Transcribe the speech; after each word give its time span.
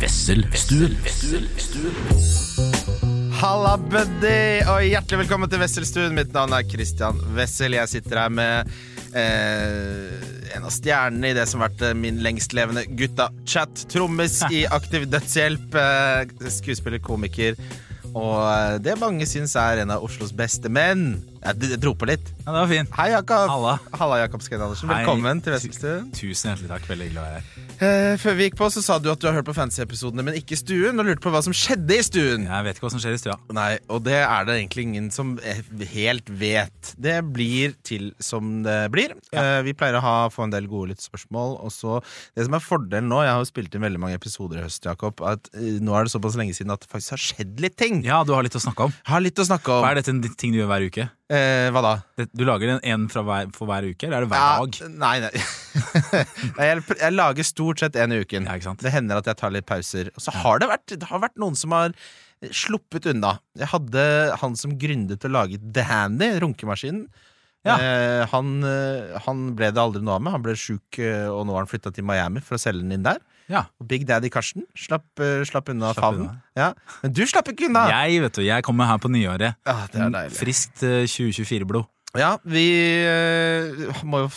Wesselstuen. 0.00 0.94
Halla, 3.36 3.74
buddy, 3.76 4.62
og 4.64 4.84
hjertelig 4.86 5.18
velkommen 5.26 5.50
til 5.52 5.60
Wesselstuen. 5.60 6.14
Mitt 6.16 6.32
navn 6.32 6.54
er 6.56 6.64
Christian 6.64 7.20
Wessel. 7.36 7.76
Jeg 7.76 7.90
sitter 7.92 8.22
her 8.22 8.32
med 8.32 8.70
eh, 9.12 10.16
en 10.56 10.64
av 10.64 10.72
stjernene 10.72 11.34
i 11.34 11.36
det 11.36 11.44
som 11.50 11.60
har 11.60 11.68
vært 11.68 11.84
eh, 11.90 11.98
min 12.00 12.22
lengstlevende 12.24 12.86
gutta-chat. 12.96 13.84
Trommis 13.92 14.38
i 14.56 14.64
Aktiv 14.72 15.04
Dødshjelp. 15.12 15.76
Eh, 15.76 16.48
skuespiller, 16.56 17.02
komiker. 17.04 17.60
Og 18.14 18.40
eh, 18.46 18.78
det 18.80 18.96
mange 19.02 19.28
syns 19.28 19.52
er 19.60 19.84
en 19.84 19.92
av 19.92 20.08
Oslos 20.08 20.32
beste 20.32 20.72
menn. 20.72 21.10
Jeg, 21.40 21.56
d- 21.56 21.76
dro 21.80 21.94
på 21.96 22.04
litt. 22.04 22.26
Ja, 22.44 22.52
det 22.52 22.58
var 22.60 22.68
fint. 22.68 22.90
Hei, 22.98 23.06
Jakob. 23.14 23.46
Halla. 23.48 23.70
Halla, 23.96 24.16
Jakob 24.20 24.42
Skrein 24.44 24.60
Andersen. 24.60 24.90
Hei. 24.92 24.98
Velkommen 25.00 25.38
til 25.40 25.54
Wesselstuen. 25.54 26.10
Tusen 26.12 26.50
hjertelig 26.50 26.68
takk. 26.68 26.88
Veldig 26.90 27.06
hyggelig 27.08 27.20
å 27.22 27.24
være 27.24 27.38
her. 27.38 27.66
Eh, 27.80 28.16
før 28.20 28.34
vi 28.36 28.44
gikk 28.44 28.58
på, 28.58 28.66
så 28.74 28.82
sa 28.84 28.98
du 29.00 29.06
at 29.08 29.22
du 29.22 29.24
har 29.24 29.38
hørt 29.38 29.46
på 29.48 29.54
fantasy-episodene, 29.56 30.20
men 30.26 30.36
ikke 30.36 30.58
stuen, 30.60 31.00
og 31.00 31.08
lurte 31.08 31.24
på 31.24 31.32
hva 31.32 31.40
som 31.46 31.54
skjedde 31.56 31.96
i 31.96 32.02
stuen. 32.04 32.44
Jeg 32.44 32.66
vet 32.66 32.76
ikke 32.76 32.84
hva 32.84 32.90
som 32.92 33.00
skjer 33.00 33.16
i 33.16 33.20
stua. 33.22 33.38
Nei, 33.56 33.70
og 33.88 34.02
det 34.04 34.18
er 34.20 34.44
det 34.50 34.58
egentlig 34.58 34.84
ingen 34.90 35.06
som 35.16 35.32
eh, 35.40 35.62
helt 35.94 36.28
vet. 36.42 36.92
Det 37.00 37.16
blir 37.32 37.72
til 37.88 38.10
som 38.20 38.58
det 38.66 38.76
blir. 38.92 39.16
Eh, 39.32 39.62
vi 39.64 39.72
pleier 39.80 39.96
å 39.96 40.02
ha, 40.04 40.14
få 40.34 40.44
en 40.44 40.52
del 40.52 40.68
gode 40.68 40.92
lyttespørsmål. 40.92 41.56
Og 41.64 41.72
så, 41.72 42.02
det 42.36 42.44
som 42.50 42.58
er 42.60 42.66
fordelen 42.66 43.08
nå, 43.08 43.22
jeg 43.24 43.32
har 43.32 43.40
jo 43.40 43.48
spilt 43.48 43.78
inn 43.80 43.86
veldig 43.88 44.02
mange 44.04 44.18
episoder 44.20 44.60
i 44.60 44.66
høst, 44.66 44.84
Jakob, 44.84 45.24
at 45.24 45.48
eh, 45.56 45.80
nå 45.80 45.96
er 45.96 46.04
det 46.04 46.12
såpass 46.12 46.36
lenge 46.36 46.52
siden 46.58 46.76
at 46.76 46.84
det 46.84 46.92
faktisk 46.92 47.16
har 47.16 47.24
skjedd 47.30 47.64
litt 47.64 47.80
ting. 47.80 48.02
Ja, 48.04 48.20
du 48.28 48.36
har 48.36 48.44
litt 48.44 48.60
å 48.60 48.62
snakke 48.62 48.90
om. 48.90 48.94
Har 49.08 49.24
litt 49.24 49.40
å 49.40 49.48
snakke 49.48 49.78
om. 49.78 49.86
Hva 49.86 49.94
er 49.96 50.02
dette 50.02 50.12
en 50.12 50.20
ting 50.36 50.52
du 50.52 50.60
gjør 50.60 50.68
hver 50.74 50.84
uke? 50.90 51.08
Eh, 51.30 51.68
hva 51.70 51.82
da? 51.84 51.92
Du 52.34 52.42
lager 52.42 52.72
en, 52.72 52.80
en 52.82 53.06
hver, 53.06 53.52
for 53.54 53.70
hver 53.70 53.86
uke, 53.86 54.08
eller 54.08 54.24
er 54.24 54.26
det 54.26 54.30
hver 54.32 54.64
dag? 54.64 54.78
Ja, 54.80 54.88
nei, 54.90 55.16
nei. 55.22 55.44
Nei, 56.56 56.66
jeg, 56.66 56.82
jeg 56.98 57.14
lager 57.14 57.46
stort 57.46 57.82
sett 57.84 57.98
en 58.02 58.16
i 58.16 58.18
uken. 58.24 58.48
Ja? 58.50 58.74
Det 58.74 58.90
hender 58.90 59.20
at 59.20 59.30
jeg 59.30 59.38
tar 59.38 59.54
litt 59.54 59.68
pauser. 59.68 60.10
Og 60.16 60.24
så 60.24 60.34
har 60.34 60.58
det 60.58 60.70
vært, 60.72 60.96
det 60.98 61.06
har 61.06 61.22
vært 61.22 61.38
noen 61.38 61.58
som 61.58 61.76
har 61.76 61.94
sluppet 62.56 63.06
unna. 63.12 63.36
Jeg 63.58 63.70
hadde 63.70 64.04
han 64.40 64.56
som 64.58 64.74
gründet 64.80 65.26
og 65.28 65.34
laget 65.36 65.64
The 65.76 65.84
Handy, 65.86 66.32
runkemaskinen. 66.42 67.06
Ja. 67.66 67.76
Eh, 67.76 68.26
han, 68.32 68.52
eh, 68.64 69.18
han 69.26 69.50
ble 69.56 69.68
det 69.74 69.82
aldri 69.82 70.02
noe 70.02 70.16
av 70.16 70.24
med. 70.24 70.34
Han 70.34 70.44
ble 70.44 70.56
sjuk, 70.56 70.98
eh, 70.98 71.28
og 71.28 71.44
nå 71.46 71.54
har 71.54 71.66
han 71.66 71.70
flytta 71.70 71.92
til 71.94 72.06
Miami 72.08 72.42
for 72.44 72.56
å 72.56 72.62
selge 72.62 72.82
den 72.82 72.96
inn 72.96 73.06
der. 73.06 73.20
Ja. 73.50 73.64
Og 73.82 73.88
Big 73.90 74.04
Daddy 74.06 74.30
Karsten 74.30 74.62
slapp, 74.78 75.08
uh, 75.18 75.40
slapp 75.48 75.68
unna 75.72 75.90
Slapp 75.92 76.04
favnen. 76.04 76.28
unna. 76.30 76.42
Ja. 76.56 76.68
Men 77.02 77.12
du 77.18 77.24
slapp 77.26 77.48
ikke 77.50 77.66
unna! 77.68 77.88
Jeg 78.06 78.22
vet 78.22 78.38
du, 78.38 78.44
jeg 78.46 78.62
kommer 78.66 78.86
her 78.86 79.00
på 79.02 79.10
nyåret. 79.10 79.56
Ja, 79.66 79.74
det 79.90 80.04
er 80.06 80.12
deilig. 80.14 80.38
Friskt 80.38 80.84
uh, 80.86 81.02
2024-blod. 81.10 81.88
Ja, 82.18 82.32
vi 82.42 82.64
uh, 83.06 84.00
må 84.02 84.24
jo 84.24 84.30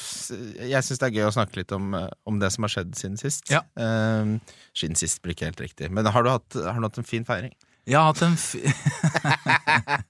Jeg 0.62 0.86
syns 0.86 1.00
det 1.02 1.08
er 1.08 1.16
gøy 1.16 1.24
å 1.26 1.32
snakke 1.34 1.58
litt 1.58 1.72
om, 1.74 1.88
eh, 1.98 2.06
om 2.30 2.38
det 2.38 2.52
som 2.54 2.68
har 2.68 2.70
skjedd 2.70 2.92
siden 3.00 3.18
sist. 3.18 3.50
Ja. 3.50 3.64
Eh, 3.74 4.36
siden 4.78 4.94
sist 5.00 5.24
blir 5.26 5.34
ikke 5.34 5.48
helt 5.50 5.64
riktig. 5.64 5.90
Men 5.90 6.06
har 6.06 6.22
du 6.26 6.30
hatt, 6.30 6.54
har 6.54 6.78
du 6.78 6.86
hatt 6.86 7.00
en 7.02 7.08
fin 7.10 7.26
feiring? 7.26 7.50
Jeg 7.90 7.98
har 8.00 8.14
hatt 8.14 8.22
en, 8.24 8.38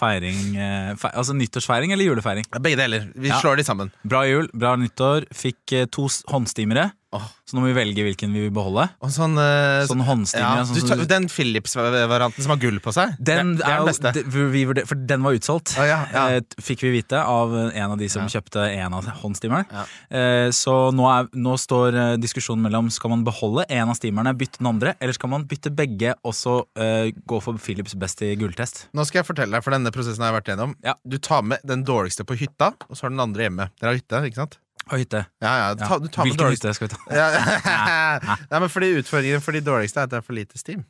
feiring 0.00 0.52
eh, 0.60 0.92
fe 1.00 1.10
Altså 1.16 1.34
nyttårsfeiring 1.34 1.90
eller 1.94 2.04
julefeiring? 2.06 2.44
Begge 2.62 2.78
deler. 2.78 3.08
Vi 3.16 3.28
Ja. 3.32 3.40
slår 3.40 3.56
de 3.58 3.64
sammen. 3.66 3.90
Bra 4.04 4.22
jul, 4.28 4.48
bra 4.54 4.76
nyttår. 4.76 5.24
Fikk 5.34 5.72
eh, 5.72 5.86
to 5.90 6.06
håndstimere. 6.30 6.90
Så 7.10 7.56
nå 7.56 7.62
må 7.64 7.72
vi 7.72 7.74
velge 7.74 8.04
hvilken 8.06 8.30
vi 8.32 8.44
vil 8.44 8.52
beholde. 8.54 8.84
Og 9.02 9.10
sånn, 9.10 9.32
uh, 9.34 9.82
Sånn 9.90 10.04
håndstilling. 10.06 10.60
ja, 10.60 10.62
sånn 10.62 11.00
du 11.00 11.06
Den 11.10 11.26
Philips-varianten 11.26 12.44
som 12.44 12.52
har 12.54 12.60
gull 12.62 12.78
på 12.78 12.92
seg? 12.94 13.16
Den, 13.18 13.56
det, 13.56 13.64
det 13.64 13.66
er 13.66 13.72
er 13.72 13.78
den 13.80 13.88
beste. 13.90 14.12
det- 14.14 14.24
vi 14.30 14.64
vurder- 14.64 14.86
for 14.86 14.94
den 14.94 15.22
var 15.22 15.32
utsolgt. 15.34 15.74
oh, 15.78 15.84
ja, 15.86 16.06
ja. 16.12 16.28
Eh, 16.36 16.40
Fikk 16.62 16.80
vi 16.86 16.92
vite 17.00 17.18
av 17.18 17.52
en 17.54 17.90
av 17.90 17.98
de 17.98 18.08
som 18.08 18.22
kjøpte 18.30 18.62
en 18.76 18.94
av 18.94 19.04
håndstimerne. 19.04 19.66
Ja. 19.72 19.84
Eh, 20.10 20.50
Så 20.50 20.92
nå, 20.94 21.08
er, 21.10 21.26
nå 21.34 21.56
står 21.58 22.16
diskusjonen 22.20 22.62
mellom 22.62 22.90
skal 22.90 23.10
man 23.10 23.24
beholde 23.24 23.64
en 23.68 23.88
av 23.88 23.96
stimerne, 23.96 24.32
bytte 24.36 24.58
den 24.58 24.66
andre, 24.68 24.94
eller 25.00 25.12
skal 25.12 25.30
man 25.30 25.44
bytte 25.50 25.74
begge 25.74 26.14
og 26.24 26.32
så 26.32 26.60
eh, 26.76 27.10
gå 27.26 27.42
for 27.42 27.58
Philips 27.58 27.94
best 27.94 28.22
i 28.22 28.36
gulltest. 28.36 28.86
Nå 28.94 29.04
skal 29.06 29.22
jeg 29.24 29.26
fortelle 29.34 29.50
deg, 29.58 29.64
for 29.64 29.72
denne 29.72 29.90
prosessen 29.90 30.22
har 30.22 30.32
jeg 30.32 30.42
vært 30.42 30.50
gjennom. 30.56 30.74
Ja. 30.84 30.94
Du 31.06 31.18
tar 31.18 31.42
med 31.42 31.58
den 31.66 31.82
dårligste 31.84 32.24
på 32.24 32.36
hytta, 32.38 32.74
og 32.88 32.94
så 32.96 33.02
har 33.08 33.10
den 33.10 33.20
andre 33.20 33.48
hjemme. 33.48 33.70
Dere 33.80 33.90
har 33.94 33.98
hytte, 33.98 34.22
ikke 34.30 34.36
sant? 34.46 34.58
Og 34.88 34.96
hytte. 34.98 35.20
Ja, 35.44 35.50
ja, 35.60 35.66
ta, 35.78 35.98
du 36.00 36.08
tar 36.08 36.24
med 36.24 36.32
Hvilken 36.32 36.40
dårligste 36.40 36.70
hytte 36.70 36.78
skal 36.78 36.88
vi 36.88 36.94
ta? 36.94 37.00
ja. 37.20 38.38
Nei, 38.50 38.58
men 38.64 38.70
fordi 38.72 38.88
Utfordringen 39.02 39.44
for 39.44 39.54
de 39.54 39.60
dårligste 39.66 40.00
er 40.02 40.08
at 40.08 40.14
det 40.14 40.18
er 40.22 40.24
for 40.26 40.34
lite 40.38 40.58
steam. 40.58 40.82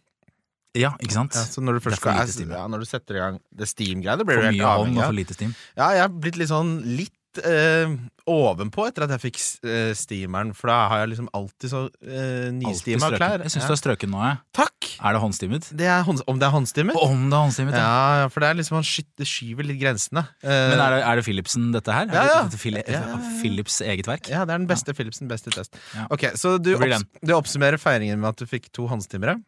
Ja, 0.78 0.92
ikke 1.02 1.16
sant? 1.16 1.34
Ja, 1.34 1.42
så 1.50 1.60
når 1.64 1.76
du, 1.76 1.80
Det 1.80 1.82
er 1.82 1.90
først 1.90 2.02
for 2.04 2.12
skal, 2.14 2.20
lite 2.22 2.32
steam. 2.36 2.50
ja, 2.54 2.62
når 2.70 2.84
du 2.84 2.86
setter 2.86 3.16
i 3.18 3.22
gang 3.24 3.40
det 3.58 3.66
steam-greiene, 3.68 4.24
blir 4.28 4.38
For 4.38 4.46
du 4.46 4.48
helt 4.52 4.60
mye 4.60 4.68
hånd 4.70 4.84
avhengig 4.86 5.02
og 5.02 5.08
av. 5.08 5.16
lite 5.18 5.34
steam. 5.36 5.54
Ja, 5.76 5.88
jeg 5.96 6.04
har 6.06 6.12
blitt 6.22 6.38
litt 6.38 6.52
sånn 6.52 6.70
litt 6.86 7.16
eh, 7.38 7.92
ovenpå 8.30 8.84
etter 8.88 9.04
at 9.06 9.12
jeg 9.14 9.22
fikk 9.22 9.38
eh, 9.66 9.90
steameren, 9.94 10.50
for 10.56 10.70
da 10.70 10.76
har 10.90 11.02
jeg 11.04 11.10
liksom 11.12 11.28
alltid 11.36 11.70
så 11.72 11.80
eh, 12.02 12.48
nystima 12.54 13.10
klær. 13.14 13.44
Jeg 13.46 13.54
syns 13.54 13.66
du 13.70 13.74
er 13.76 13.80
strøken 13.80 14.10
nå, 14.10 14.20
jeg. 14.26 14.40
Takk! 14.56 14.88
Er 15.00 15.16
det 15.16 15.20
håndstimet? 15.22 15.68
Det 15.78 15.86
er 15.88 16.02
hånd, 16.04 16.20
om 16.28 16.38
det 16.40 16.46
er 16.48 16.54
håndstimet? 16.54 16.96
Om 17.00 17.22
det 17.30 17.36
er 17.38 17.44
håndstimet, 17.46 17.76
ja. 17.78 17.84
Ja, 18.24 18.28
for 18.32 18.42
det 18.44 18.50
er 18.50 18.58
liksom 18.60 18.76
man 18.80 18.86
skyver 18.88 19.68
litt 19.70 19.80
grensene. 19.80 20.26
Eh, 20.42 20.66
Men 20.74 20.82
er 20.82 20.96
det, 20.96 21.00
er 21.06 21.20
det 21.20 21.24
Philipsen, 21.28 21.70
dette 21.76 21.94
her? 21.96 22.10
Ja, 22.10 22.24
ja. 22.26 22.40
det- 22.42 22.50
dette 22.50 22.62
Phili- 22.64 22.84
Ja, 22.86 23.04
ja. 23.14 23.20
Philips 23.40 23.80
eget 23.86 24.06
verk? 24.10 24.28
ja, 24.28 24.44
det 24.44 24.54
er 24.54 24.58
den 24.58 24.66
beste 24.70 24.92
Philipsen, 24.94 25.28
beste 25.30 25.50
test. 25.54 25.76
Ja. 25.96 26.06
Ok, 26.10 26.28
Så 26.34 26.58
du, 26.62 26.74
opps, 26.76 27.04
du 27.24 27.32
oppsummerer 27.38 27.78
feiringen 27.80 28.18
med 28.20 28.28
at 28.34 28.36
du 28.42 28.46
fikk 28.46 28.70
to 28.72 28.86
håndstimere? 28.90 29.38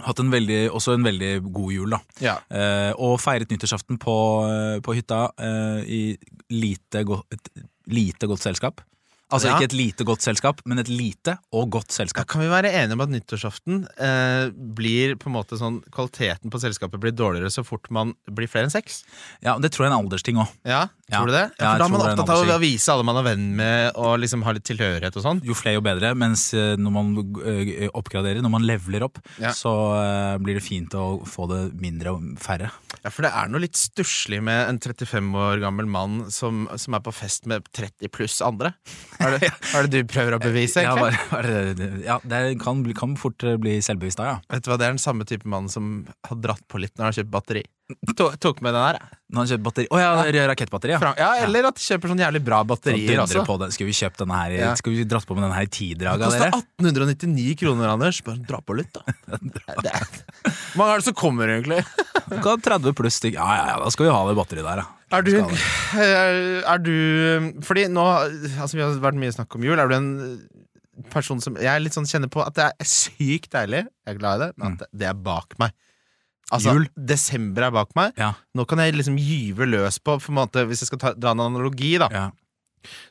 Hatt 0.00 0.22
en 0.22 0.30
veldig, 0.32 0.70
også 0.72 0.94
en 0.96 1.04
veldig 1.04 1.32
god 1.52 1.72
jul, 1.74 1.92
da. 1.92 1.98
Ja. 2.24 2.36
Eh, 2.48 2.92
og 2.96 3.18
feiret 3.20 3.50
nyttårsaften 3.52 3.98
på, 4.00 4.14
eh, 4.48 4.78
på 4.84 4.94
hytta 4.96 5.26
eh, 5.36 5.82
i 5.84 6.02
lite, 6.56 7.04
go 7.04 7.20
et 7.32 7.52
lite 7.92 8.28
godt 8.30 8.40
selskap. 8.40 8.80
Altså 9.32 9.48
Ja. 9.48 9.56
ikke 9.56 9.70
et 9.70 9.76
lite 9.78 10.04
godt 10.04 10.20
selskap, 10.22 10.60
men 10.68 10.78
et 10.78 10.88
lite 10.92 11.38
og 11.52 11.70
godt 11.72 11.90
selskap. 11.92 12.26
kan 12.28 12.40
vi 12.42 12.48
være 12.52 12.70
enige 12.72 12.92
om 12.92 13.00
at 13.00 13.08
nyttårsaften 13.14 13.86
eh, 13.98 14.50
blir 14.52 15.16
på 15.16 15.26
en 15.30 15.36
måte 15.38 15.56
sånn 15.58 15.80
Kvaliteten 15.90 16.50
på 16.52 16.60
selskapet 16.60 17.00
blir 17.00 17.12
dårligere 17.16 17.50
så 17.50 17.64
fort 17.64 17.90
man 17.90 18.14
blir 18.30 18.46
flere 18.48 18.68
enn 18.68 18.70
seks? 18.74 19.02
Ja, 19.42 19.56
Det 19.58 19.72
tror 19.72 19.86
jeg 19.86 19.92
er 19.92 19.96
en 19.96 20.04
aldersting 20.06 20.36
òg. 20.36 20.48
Ja, 20.68 20.86
tror 21.10 21.26
du 21.26 21.32
det? 21.32 21.46
Ja, 21.58 21.72
for 21.72 21.78
da 21.78 21.84
er 21.84 21.88
man 21.88 22.00
er 22.00 22.12
opptatt 22.12 22.28
av 22.36 22.52
å 22.56 22.60
vise 22.60 22.88
alle 22.92 23.04
man 23.04 23.16
er 23.16 23.22
venn 23.30 23.56
med, 23.56 23.92
og 23.96 24.18
liksom 24.20 24.42
ha 24.44 24.52
litt 24.52 24.64
tilhørighet 24.64 25.16
og 25.16 25.22
sånn. 25.24 25.42
Jo 25.44 25.54
flere, 25.54 25.74
jo 25.80 25.84
bedre. 25.84 26.12
Mens 26.16 26.52
eh, 26.54 26.76
når 26.76 26.92
man 26.92 27.12
eh, 27.46 27.88
oppgraderer, 27.92 28.42
når 28.44 28.50
man 28.50 28.62
leveler 28.68 29.02
opp, 29.08 29.18
Ja. 29.40 29.50
så 29.56 29.72
eh, 29.96 30.38
blir 30.38 30.54
det 30.60 30.62
fint 30.64 30.92
å 30.94 31.24
få 31.26 31.48
det 31.48 31.62
mindre 31.80 32.12
og 32.16 32.38
færre. 32.38 32.70
Ja, 33.02 33.10
For 33.10 33.22
det 33.22 33.32
er 33.34 33.48
noe 33.48 33.60
litt 33.64 33.74
stusslig 33.80 34.42
med 34.42 34.68
en 34.68 34.78
35 34.78 35.32
år 35.34 35.60
gammel 35.60 35.86
mann 35.86 36.30
som, 36.30 36.68
som 36.76 36.94
er 36.94 37.00
på 37.00 37.12
fest 37.12 37.46
med 37.46 37.64
30 37.72 38.08
pluss 38.12 38.40
andre. 38.44 38.74
Er 39.22 39.38
det, 39.38 39.50
er 39.78 39.86
det 39.88 39.90
du 40.02 40.10
prøver 40.12 40.36
å 40.36 40.40
bevise, 40.42 40.82
Ja, 40.84 40.94
bare, 40.98 41.18
bare, 41.30 41.60
det- 41.78 41.90
ja 42.06 42.18
det 42.24 42.42
kan, 42.62 42.82
kan 42.98 43.16
fort 43.20 43.42
eh, 43.46 43.56
bli 43.62 43.78
selvbevisst 43.84 44.18
da, 44.20 44.24
ja. 44.34 44.36
Vet 44.50 44.64
du 44.66 44.70
hva, 44.72 44.78
Det 44.80 44.88
er 44.88 44.96
den 44.96 45.02
samme 45.02 45.24
type 45.28 45.46
mann 45.48 45.68
som 45.72 45.92
har 46.28 46.36
dratt 46.42 46.64
på 46.68 46.80
litt 46.82 46.94
når 46.96 47.04
han 47.08 47.12
har 47.12 47.18
kjøpt 47.22 47.32
batteri. 47.36 47.62
To- 48.16 48.30
Tok 48.40 48.62
med 48.64 48.72
den 48.72 48.80
her. 48.86 48.98
Når 49.32 49.42
han 49.42 49.48
kjøper 49.50 49.64
batteri 49.66 49.86
Å 49.92 49.98
ja, 50.00 50.46
rakettbatteri, 50.48 50.94
ja. 50.94 51.00
Fra, 51.02 51.10
ja, 51.18 51.30
Eller 51.44 51.66
at 51.68 51.76
de 51.76 51.82
kjøper 51.84 52.08
sånn 52.12 52.22
jævlig 52.22 52.40
bra 52.46 52.62
batterier 52.64 53.10
dundrer 53.18 53.24
også. 53.42 53.42
på 53.50 53.56
den. 53.60 53.74
Skal 53.74 53.88
vi 53.90 53.96
kjøpt 53.98 54.22
denne 54.22 54.38
her 54.38 54.54
i- 54.54 54.60
Ja. 54.62 54.70
Skal 54.80 54.94
vi 54.96 55.04
dratt 55.04 55.26
på 55.28 55.36
med 55.36 55.44
den 55.44 55.52
her 55.52 55.66
i 55.66 55.68
Det 55.68 55.74
tidraga, 55.76 56.24
koster 56.30 56.46
dere? 56.46 56.62
1899 56.80 57.58
kroner, 57.60 57.92
Anders. 57.92 58.22
Bare 58.24 58.38
dra 58.48 58.60
på 58.64 58.76
litt, 58.78 58.92
da. 58.96 59.02
Hvor 60.72 60.80
mange 60.80 60.94
er 60.94 61.02
det 61.02 61.06
som 61.10 61.14
kommer, 61.18 61.48
egentlig? 61.52 61.82
30 62.32 62.94
pluss 62.96 63.18
stykk. 63.20 63.36
Ja, 63.36 63.48
ja, 63.58 63.64
ja, 63.74 63.76
da 63.84 63.90
skal 63.92 64.06
vi 64.08 64.12
ha 64.14 64.22
det 64.28 64.36
batteriet 64.38 64.64
der, 64.68 64.82
ja. 64.84 64.88
Er 65.12 65.24
du, 65.26 65.32
er, 66.00 66.36
er 66.64 66.80
du 66.80 67.52
Fordi 67.66 67.86
nå 67.92 68.04
Altså, 68.08 68.74
vi 68.78 68.84
har 68.84 68.94
vært 69.02 69.18
mye 69.20 69.34
snakk 69.34 69.58
om 69.58 69.66
jul. 69.66 69.78
Er 69.78 69.90
du 69.90 69.96
en 69.98 70.10
person 71.12 71.40
som 71.42 71.56
Jeg 71.60 71.82
litt 71.82 71.96
sånn 71.96 72.08
kjenner 72.08 72.30
på 72.32 72.42
at 72.44 72.56
det 72.56 72.68
er 72.70 72.88
sykt 72.88 73.52
deilig, 73.54 73.86
jeg 74.06 74.14
er 74.14 74.20
glad 74.20 74.38
i 74.38 74.44
det, 74.44 74.50
men 74.60 74.76
at 74.76 74.84
det, 74.90 75.08
er 75.08 75.16
bak 75.18 75.56
meg. 75.60 75.72
Altså, 76.52 76.74
Jul? 76.76 76.84
desember 76.96 77.64
er 77.64 77.72
bak 77.74 77.94
meg. 77.96 78.12
Ja, 78.20 78.34
Nå 78.56 78.66
kan 78.68 78.82
jeg 78.82 78.98
liksom 78.98 79.16
gyve 79.16 79.66
løs 79.70 79.96
på 80.04 80.18
en 80.20 80.36
måte, 80.36 80.66
Hvis 80.68 80.84
jeg 80.84 80.90
skal 80.90 81.00
ta, 81.00 81.12
dra 81.16 81.32
en 81.32 81.44
analogi, 81.46 81.94
da, 82.02 82.10
ja, 82.12 82.26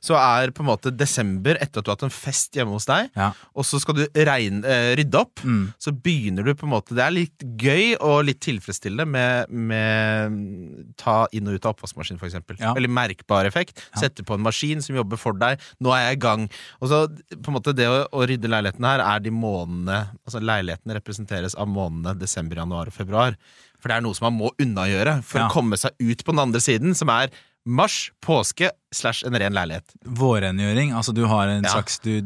så 0.04 0.18
er 0.20 0.52
på 0.56 0.64
en 0.64 0.70
måte 0.72 0.92
desember 0.96 1.58
etter 1.62 1.80
at 1.82 1.86
du 1.86 1.92
har 1.92 1.98
hatt 1.98 2.08
en 2.08 2.14
fest 2.14 2.56
hjemme 2.58 2.76
hos 2.76 2.88
deg, 2.90 3.10
ja. 3.18 3.32
og 3.56 3.66
så 3.68 3.80
skal 3.82 3.98
du 3.98 4.04
regne, 4.28 4.62
eh, 4.68 4.92
rydde 5.00 5.20
opp. 5.22 5.44
Mm. 5.44 5.64
Så 5.82 5.94
begynner 5.96 6.46
du 6.48 6.54
på 6.56 6.68
en 6.68 6.74
måte 6.74 6.96
Det 6.98 7.04
er 7.06 7.14
litt 7.16 7.46
gøy 7.62 7.96
og 8.00 8.26
litt 8.28 8.42
tilfredsstillende 8.44 9.06
med, 9.08 9.50
med 9.72 10.94
ta 11.00 11.24
inn 11.36 11.48
og 11.50 11.58
ut 11.58 11.66
av 11.68 11.76
oppvaskmaskin, 11.76 12.20
eksempel. 12.22 12.60
Ja. 12.62 12.74
Veldig 12.78 12.92
merkbar 12.94 13.48
effekt. 13.50 13.82
Ja. 13.94 14.04
Sette 14.06 14.26
på 14.28 14.36
en 14.38 14.46
maskin 14.46 14.84
som 14.84 14.96
jobber 14.98 15.20
for 15.22 15.38
deg. 15.38 15.62
Nå 15.82 15.94
er 15.96 16.10
jeg 16.10 16.20
i 16.20 16.24
gang. 16.26 16.48
Og 16.82 16.92
så 16.92 17.04
på 17.32 17.52
en 17.52 17.58
måte 17.58 17.74
Det 17.78 17.88
å, 17.88 18.02
å 18.12 18.26
rydde 18.28 18.50
leiligheten 18.52 18.86
her 18.86 19.02
er 19.06 19.22
de 19.24 19.32
månedene 19.34 20.02
Altså 20.26 20.42
Leiligheten 20.44 20.94
representeres 20.96 21.56
av 21.60 21.70
månedene 21.72 22.20
desember, 22.20 22.60
januar 22.62 22.92
og 22.92 22.96
februar. 22.96 23.38
For 23.82 23.90
det 23.90 23.98
er 23.98 24.04
noe 24.06 24.18
som 24.18 24.28
man 24.30 24.38
må 24.38 24.52
unnagjøre 24.62 25.22
for 25.26 25.42
Ja. 25.42 25.48
å 25.48 25.54
komme 25.54 25.78
seg 25.80 25.96
ut 26.00 26.24
på 26.24 26.36
den 26.36 26.44
andre 26.44 26.62
siden, 26.62 26.94
som 26.98 27.10
er 27.10 27.32
mars, 27.66 28.12
påske 28.26 28.72
slash 28.94 29.24
en 29.28 29.36
ren 29.38 29.54
leilighet. 29.54 29.86
Vårrengjøring. 30.06 30.94
Altså 30.98 31.14
du 31.14 31.26
har 31.30 31.48
en 31.48 31.64
Ja. 31.64 31.70
slags 31.76 32.00
du, 32.02 32.22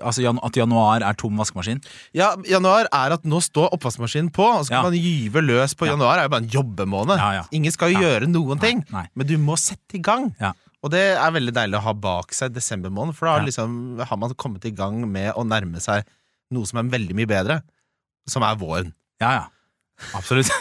Altså 0.00 0.22
jan, 0.22 0.38
at 0.42 0.52
januar 0.56 1.02
er 1.02 1.12
tom 1.14 1.36
vaskemaskin. 1.36 1.82
Ja, 2.14 2.34
januar 2.48 2.86
er 2.92 3.12
at 3.12 3.22
nå 3.24 3.40
står 3.42 3.70
oppvaskmaskinen 3.76 4.30
på, 4.32 4.42
og 4.44 4.64
så 4.64 4.70
kan 4.70 4.76
Ja. 4.78 4.90
man 4.90 4.92
gyve 4.94 5.40
løs 5.44 5.74
på 5.74 5.86
Ja. 5.86 5.92
januar. 5.92 6.18
er 6.18 6.22
jo 6.22 6.28
bare 6.28 6.42
en 6.42 6.48
jobbemåned. 6.48 7.48
Ingen 7.52 7.72
skal 7.72 7.92
jo 7.92 8.00
gjøre 8.00 8.26
noen 8.28 8.58
ting, 8.60 8.84
Nei. 8.90 9.08
men 9.14 9.26
du 9.26 9.36
må 9.38 9.56
sette 9.58 9.94
i 9.94 9.98
gang. 9.98 10.34
Ja. 10.40 10.52
Og 10.82 10.90
det 10.90 11.16
er 11.18 11.30
veldig 11.30 11.52
deilig 11.52 11.76
å 11.78 11.82
ha 11.82 11.92
bak 11.92 12.32
seg 12.32 12.52
desember 12.52 12.90
måned, 12.90 13.14
for 13.14 13.26
da 13.26 13.38
liksom, 13.44 14.00
har 14.04 14.16
man 14.16 14.34
kommet 14.34 14.64
i 14.64 14.70
gang 14.70 15.10
med 15.10 15.34
å 15.34 15.44
nærme 15.46 15.76
seg 15.80 16.04
noe 16.50 16.64
som 16.66 16.78
er 16.78 16.90
veldig 16.98 17.14
mye 17.14 17.26
bedre. 17.26 17.62
som 18.28 18.42
er 18.44 18.54
våren. 18.54 18.92
Ja, 19.20 19.30
ja. 19.32 19.44
Absolutt. 20.18 20.50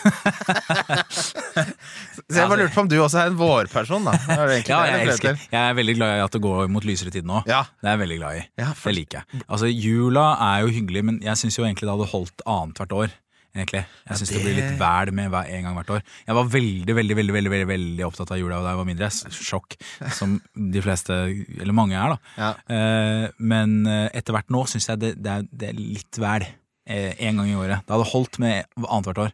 Så 2.32 2.38
jeg 2.38 2.48
bare 2.48 2.60
lurte 2.62 2.74
på 2.76 2.84
om 2.86 2.90
du 2.92 2.96
også 3.04 3.22
er 3.24 3.32
en 3.32 3.38
vårperson, 3.40 4.06
da. 4.08 4.14
Det 4.16 4.60
Ja, 4.70 4.82
jeg, 4.88 5.08
elsker. 5.08 5.42
jeg 5.52 5.62
er 5.62 5.74
veldig 5.78 5.96
glad 6.00 6.14
i 6.18 6.22
at 6.24 6.36
det 6.38 6.42
går 6.44 6.70
mot 6.72 6.86
lysere 6.88 7.12
tid 7.14 7.28
nå. 7.28 7.42
Ja. 7.50 7.64
Det 7.82 7.90
er 7.90 7.98
jeg 7.98 8.04
veldig 8.06 8.20
glad 8.22 8.40
i. 8.40 8.46
Ja, 8.62 8.70
Det 8.84 8.94
liker 8.96 9.22
jeg. 9.24 9.42
Altså, 9.48 9.68
Jula 9.72 10.28
er 10.52 10.62
jo 10.66 10.72
hyggelig, 10.78 11.04
men 11.10 11.20
jeg 11.26 11.36
syns 11.42 11.58
jo 11.60 11.66
egentlig 11.68 11.90
det 11.90 11.96
hadde 11.98 12.12
holdt 12.14 12.46
annethvert 12.48 12.96
år. 13.02 13.18
Egentlig. 13.52 13.82
Jeg 14.08 14.16
syns 14.22 14.30
det... 14.32 14.38
det- 14.38 14.44
blir 14.46 14.56
litt 14.62 14.78
vel 14.80 15.12
med 15.18 15.28
hver, 15.34 15.50
en 15.52 15.66
gang 15.68 15.76
hvert 15.76 15.90
år. 15.98 16.04
Jeg 16.30 16.36
var 16.38 16.46
veldig 16.54 16.96
veldig, 16.96 17.16
veldig, 17.20 17.34
veldig, 17.36 17.52
veldig, 17.52 17.68
veldig 17.74 18.06
opptatt 18.08 18.32
av 18.32 18.40
jula 18.40 18.62
da 18.64 18.72
jeg 18.72 18.80
var 18.80 18.88
mindre. 18.88 19.10
Sjokk. 19.36 19.76
Som 20.16 20.38
de 20.56 20.84
fleste, 20.86 21.18
eller 21.60 21.76
mange 21.76 22.00
er, 22.00 22.14
da. 22.16 22.18
Ja. 22.40 22.52
Eh, 22.72 23.26
men 23.44 23.82
eh, 23.92 24.08
etter 24.16 24.38
hvert 24.38 24.54
nå 24.56 24.64
syns 24.72 24.88
jeg 24.94 25.02
det, 25.04 25.12
det, 25.20 25.36
er, 25.42 25.50
det 25.52 25.74
er 25.74 25.82
litt 25.84 26.22
vel. 26.24 26.48
Eh, 26.92 27.14
En 27.28 27.40
gang 27.42 27.50
i 27.50 27.56
året. 27.58 27.82
Det 27.88 27.96
hadde 27.96 28.10
holdt 28.12 28.40
med 28.44 28.66
annethvert 28.84 29.24
år. 29.30 29.32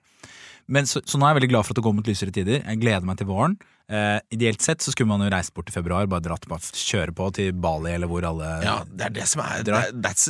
Men 0.68 0.83
så, 0.89 1.00
så 1.07 1.15
nå 1.18 1.24
er 1.25 1.31
jeg 1.33 1.38
veldig 1.42 1.50
glad 1.54 1.63
for 1.65 1.71
at 1.74 1.80
det 1.80 1.83
går 1.86 1.94
mot 1.95 2.07
lysere 2.09 2.31
tider. 2.36 2.59
Jeg 2.63 2.80
gleder 2.81 3.06
meg 3.07 3.18
til 3.21 3.27
våren. 3.30 3.54
Eh, 3.88 4.18
ideelt 4.36 4.59
sett 4.59 4.83
så 4.83 4.92
skulle 4.92 5.07
man 5.07 5.21
jo 5.24 5.30
reist 5.31 5.54
bort 5.56 5.69
i 5.71 5.71
februar, 5.71 6.04
bare 6.12 6.19
dratt 6.25 6.44
bare 6.51 6.59
kjøre 6.75 7.13
på 7.15 7.30
til 7.38 7.54
Bali 7.56 7.94
eller 7.95 8.09
hvor 8.12 8.25
alle 8.27 8.50
ja, 8.65 8.74
det 8.83 9.06
er 9.06 9.13
det 9.15 9.27
som 9.31 9.39
er 9.45 9.62
drar. 9.63 9.86
that- 9.94 10.01
That's 10.04 10.25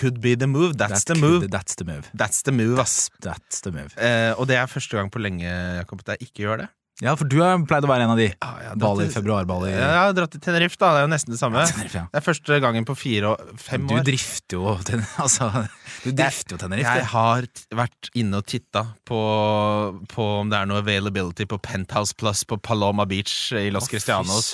could 0.00 0.22
be 0.24 0.32
the 0.34 0.48
move. 0.48 0.72
That's 0.80 1.04
That 1.04 1.12
the 1.12 1.18
could- 1.20 1.42
move. 1.42 1.50
That's 1.52 1.76
the 1.76 1.84
move. 1.84 2.08
That's 2.16 2.40
the 2.48 2.52
move, 2.56 2.78
ass. 2.80 3.10
That's 3.20 3.60
the 3.66 3.70
move. 3.76 3.92
Eh, 4.00 4.32
og 4.40 4.48
det 4.48 4.56
er 4.56 4.64
første 4.72 4.96
gang 4.96 5.12
på 5.12 5.20
lenge 5.20 5.44
Jakob, 5.44 6.00
at 6.06 6.14
jeg 6.16 6.30
ikke 6.30 6.46
gjør 6.46 6.62
det. 6.64 6.68
Ja, 7.02 7.16
for 7.18 7.26
du 7.26 7.40
har 7.42 7.58
pleid 7.66 7.82
å 7.82 7.88
være 7.90 8.04
en 8.06 8.12
av 8.14 8.20
de. 8.20 8.28
Ja, 8.30 8.48
jeg 8.62 8.76
dratt 8.78 8.82
Bali, 8.84 9.06
februar-Bali. 9.10 9.72
Ja, 9.72 9.78
Jeg 9.90 9.98
har 9.98 10.12
dratt 10.14 10.30
til 10.36 10.42
Tenerife, 10.44 10.76
da. 10.78 10.92
Det 10.94 11.00
er 11.00 11.06
jo 11.08 11.10
nesten 11.10 11.34
det 11.34 11.40
samme. 11.40 11.64
Tenerife, 11.66 11.98
ja. 11.98 12.04
Det 12.12 12.20
er 12.20 12.24
første 12.28 12.58
gangen 12.62 12.86
på 12.86 12.94
fire 12.94 13.32
og 13.32 13.56
fem 13.58 13.88
Du 13.90 13.96
år. 13.96 14.04
drifter 14.06 14.60
jo 14.60 14.76
ten, 14.86 15.02
altså, 15.24 15.48
Du 16.04 16.12
drifter 16.14 16.54
jo 16.54 16.60
Tenerife. 16.62 16.94
Jeg 17.00 17.08
har 17.10 17.48
vært 17.82 18.12
inne 18.22 18.38
og 18.38 18.46
titta 18.46 18.84
på, 19.08 19.18
på 20.14 20.28
om 20.44 20.52
det 20.52 20.60
er 20.60 20.70
noe 20.70 20.78
availability 20.84 21.48
på 21.50 21.58
Penthouse 21.66 22.14
Plus 22.14 22.44
på 22.46 22.60
Paloma 22.62 23.04
Beach 23.10 23.34
i 23.58 23.66
Los 23.74 23.88
oh, 23.88 23.92
Cristianos. 23.96 24.52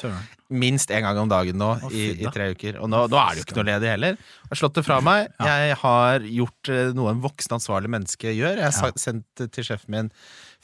Minst 0.49 0.89
én 0.97 1.05
gang 1.05 1.19
om 1.21 1.29
dagen 1.29 1.59
nå 1.61 1.75
oh, 1.77 1.93
i, 1.93 2.15
i 2.25 2.33
tre 2.33 2.49
uker. 2.57 2.81
Og 2.81 2.89
nå, 2.89 3.05
nå 3.13 3.21
er 3.21 3.35
det 3.37 3.43
jo 3.43 3.49
ikke 3.51 3.59
noe 3.61 3.69
ledig 3.69 3.93
heller. 3.93 4.17
Jeg 4.17 4.55
har 4.55 4.63
slått 4.65 4.79
det 4.81 4.87
fra 4.89 5.03
meg. 5.05 5.29
Jeg 5.45 5.77
har 5.85 6.25
gjort 6.25 6.73
eh, 6.73 6.95
noe 6.97 7.13
en 7.13 7.21
voksen, 7.29 7.59
ansvarlig 7.61 7.93
menneske 7.93 8.33
gjør. 8.33 8.57
Jeg 8.65 8.73
har 8.73 8.93
Ja. 8.97 8.97
sendt 8.97 9.49
til 9.53 9.67
sjefen 9.69 9.93
min 9.93 10.09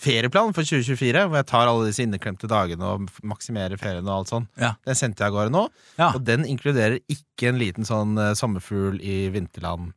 ferieplan 0.01 0.55
for 0.55 0.67
2024, 0.67 1.27
hvor 1.29 1.39
jeg 1.39 1.49
tar 1.49 1.71
alle 1.71 1.89
disse 1.89 2.05
inneklemte 2.05 2.51
dagene 2.51 2.95
og 2.95 3.11
maksimerer 3.27 3.81
ferien 3.81 4.07
og 4.09 4.21
alt 4.21 4.33
sånn. 4.33 4.49
Ja. 4.61 4.75
Den 4.87 4.99
sendte 4.99 5.25
jeg 5.25 5.33
av 5.33 5.37
gårde 5.37 5.55
nå. 5.55 5.67
Ja. 5.99 6.13
Og 6.13 6.25
den 6.27 6.47
inkluderer 6.49 6.99
ikke 7.11 7.51
en 7.51 7.61
liten 7.61 7.89
sånn 7.89 8.19
uh, 8.19 8.33
sommerfugl 8.39 8.99
i 9.03 9.29
vinterland. 9.35 9.93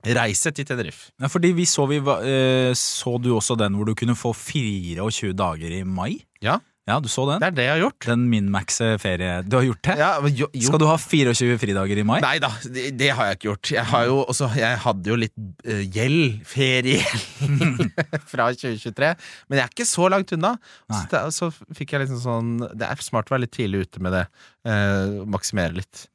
Reise 0.00 0.52
til 0.56 0.64
Tenerife. 0.64 1.10
Ja, 1.20 1.28
fordi 1.28 1.52
vi 1.52 1.66
så, 1.68 1.84
vi 1.90 1.98
eh, 2.00 2.72
så 2.78 3.18
du 3.20 3.34
også 3.36 3.56
den 3.60 3.74
hvor 3.76 3.84
du 3.84 3.92
kunne 3.98 4.16
få 4.16 4.32
24 4.32 5.34
dager 5.36 5.74
i 5.76 5.82
mai? 5.84 6.22
Ja. 6.40 6.56
Ja, 6.88 6.96
du 7.02 7.08
så 7.12 7.26
den? 7.28 7.42
Det 7.42 7.48
er 7.50 7.56
det 7.56 7.64
jeg 7.66 7.72
har 7.74 7.82
gjort. 7.82 8.06
Den 8.08 8.22
Minmaxe 8.32 8.86
ferie 9.02 9.34
Du 9.46 9.58
har 9.58 9.66
gjort 9.66 9.82
det? 9.84 9.96
Ja, 10.00 10.08
jo, 10.24 10.48
jo. 10.48 10.62
Skal 10.64 10.80
du 10.80 10.86
ha 10.88 10.96
24 10.98 11.58
fridager 11.60 12.00
i 12.00 12.04
mai? 12.08 12.16
Nei 12.24 12.38
da, 12.42 12.50
det, 12.64 12.86
det 12.98 13.10
har 13.14 13.28
jeg 13.28 13.38
ikke 13.38 13.48
gjort. 13.50 13.70
Jeg, 13.76 13.84
har 13.92 14.06
jo 14.08 14.16
også, 14.24 14.48
jeg 14.58 14.80
hadde 14.86 15.12
jo 15.12 15.18
litt 15.20 15.36
uh, 15.68 15.84
gjeld, 15.84 16.40
feriegjeld, 16.48 17.84
fra 18.32 18.48
2023. 18.56 19.12
Men 19.50 19.60
jeg 19.60 19.66
er 19.66 19.74
ikke 19.76 19.88
så 19.92 20.08
langt 20.12 20.34
unna. 20.36 20.54
Så, 20.88 21.04
det, 21.12 21.22
så 21.36 21.50
fikk 21.76 21.94
jeg 21.94 22.06
liksom 22.06 22.22
sånn 22.24 22.50
Det 22.72 22.88
er 22.88 23.04
smart 23.04 23.30
å 23.30 23.36
være 23.36 23.44
litt 23.46 23.54
tidlig 23.58 23.86
ute 23.86 24.04
med 24.06 24.16
det. 24.16 24.26
Uh, 24.66 25.22
maksimere 25.30 25.76
litt. 25.82 26.06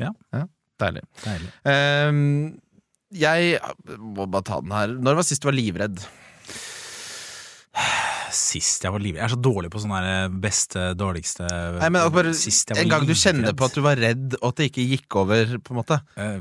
Ja. 0.00 0.14
Deilig. 0.80 1.04
Deilig. 1.26 1.52
Uh, 1.66 2.54
jeg 3.12 3.58
må 3.98 4.24
bare 4.24 4.46
ta 4.46 4.62
den 4.64 4.72
her. 4.72 4.94
Når 4.96 5.20
var 5.20 5.26
sist 5.28 5.42
du 5.44 5.50
var 5.50 5.58
livredd? 5.58 6.00
Sist 8.32 8.84
jeg 8.86 8.92
var 8.94 9.02
livredd 9.02 9.20
Jeg 9.20 9.28
er 9.28 9.34
så 9.34 9.40
dårlig 9.44 9.70
på 9.72 9.80
sånn 9.82 9.92
der 9.92 10.32
beste, 10.42 10.86
dårligste 10.98 11.46
Nei, 11.78 11.90
men 11.92 12.08
bare, 12.14 12.32
En 12.32 12.90
gang 12.92 13.06
du 13.08 13.12
kjenner 13.18 13.54
på 13.56 13.68
at 13.68 13.76
du 13.76 13.82
var 13.84 14.00
redd, 14.00 14.38
og 14.40 14.48
at 14.50 14.62
det 14.62 14.70
ikke 14.70 14.86
gikk 14.88 15.18
over, 15.20 15.56
på 15.62 15.74
en 15.74 15.80
måte. 15.82 15.98
Uh, 16.16 16.40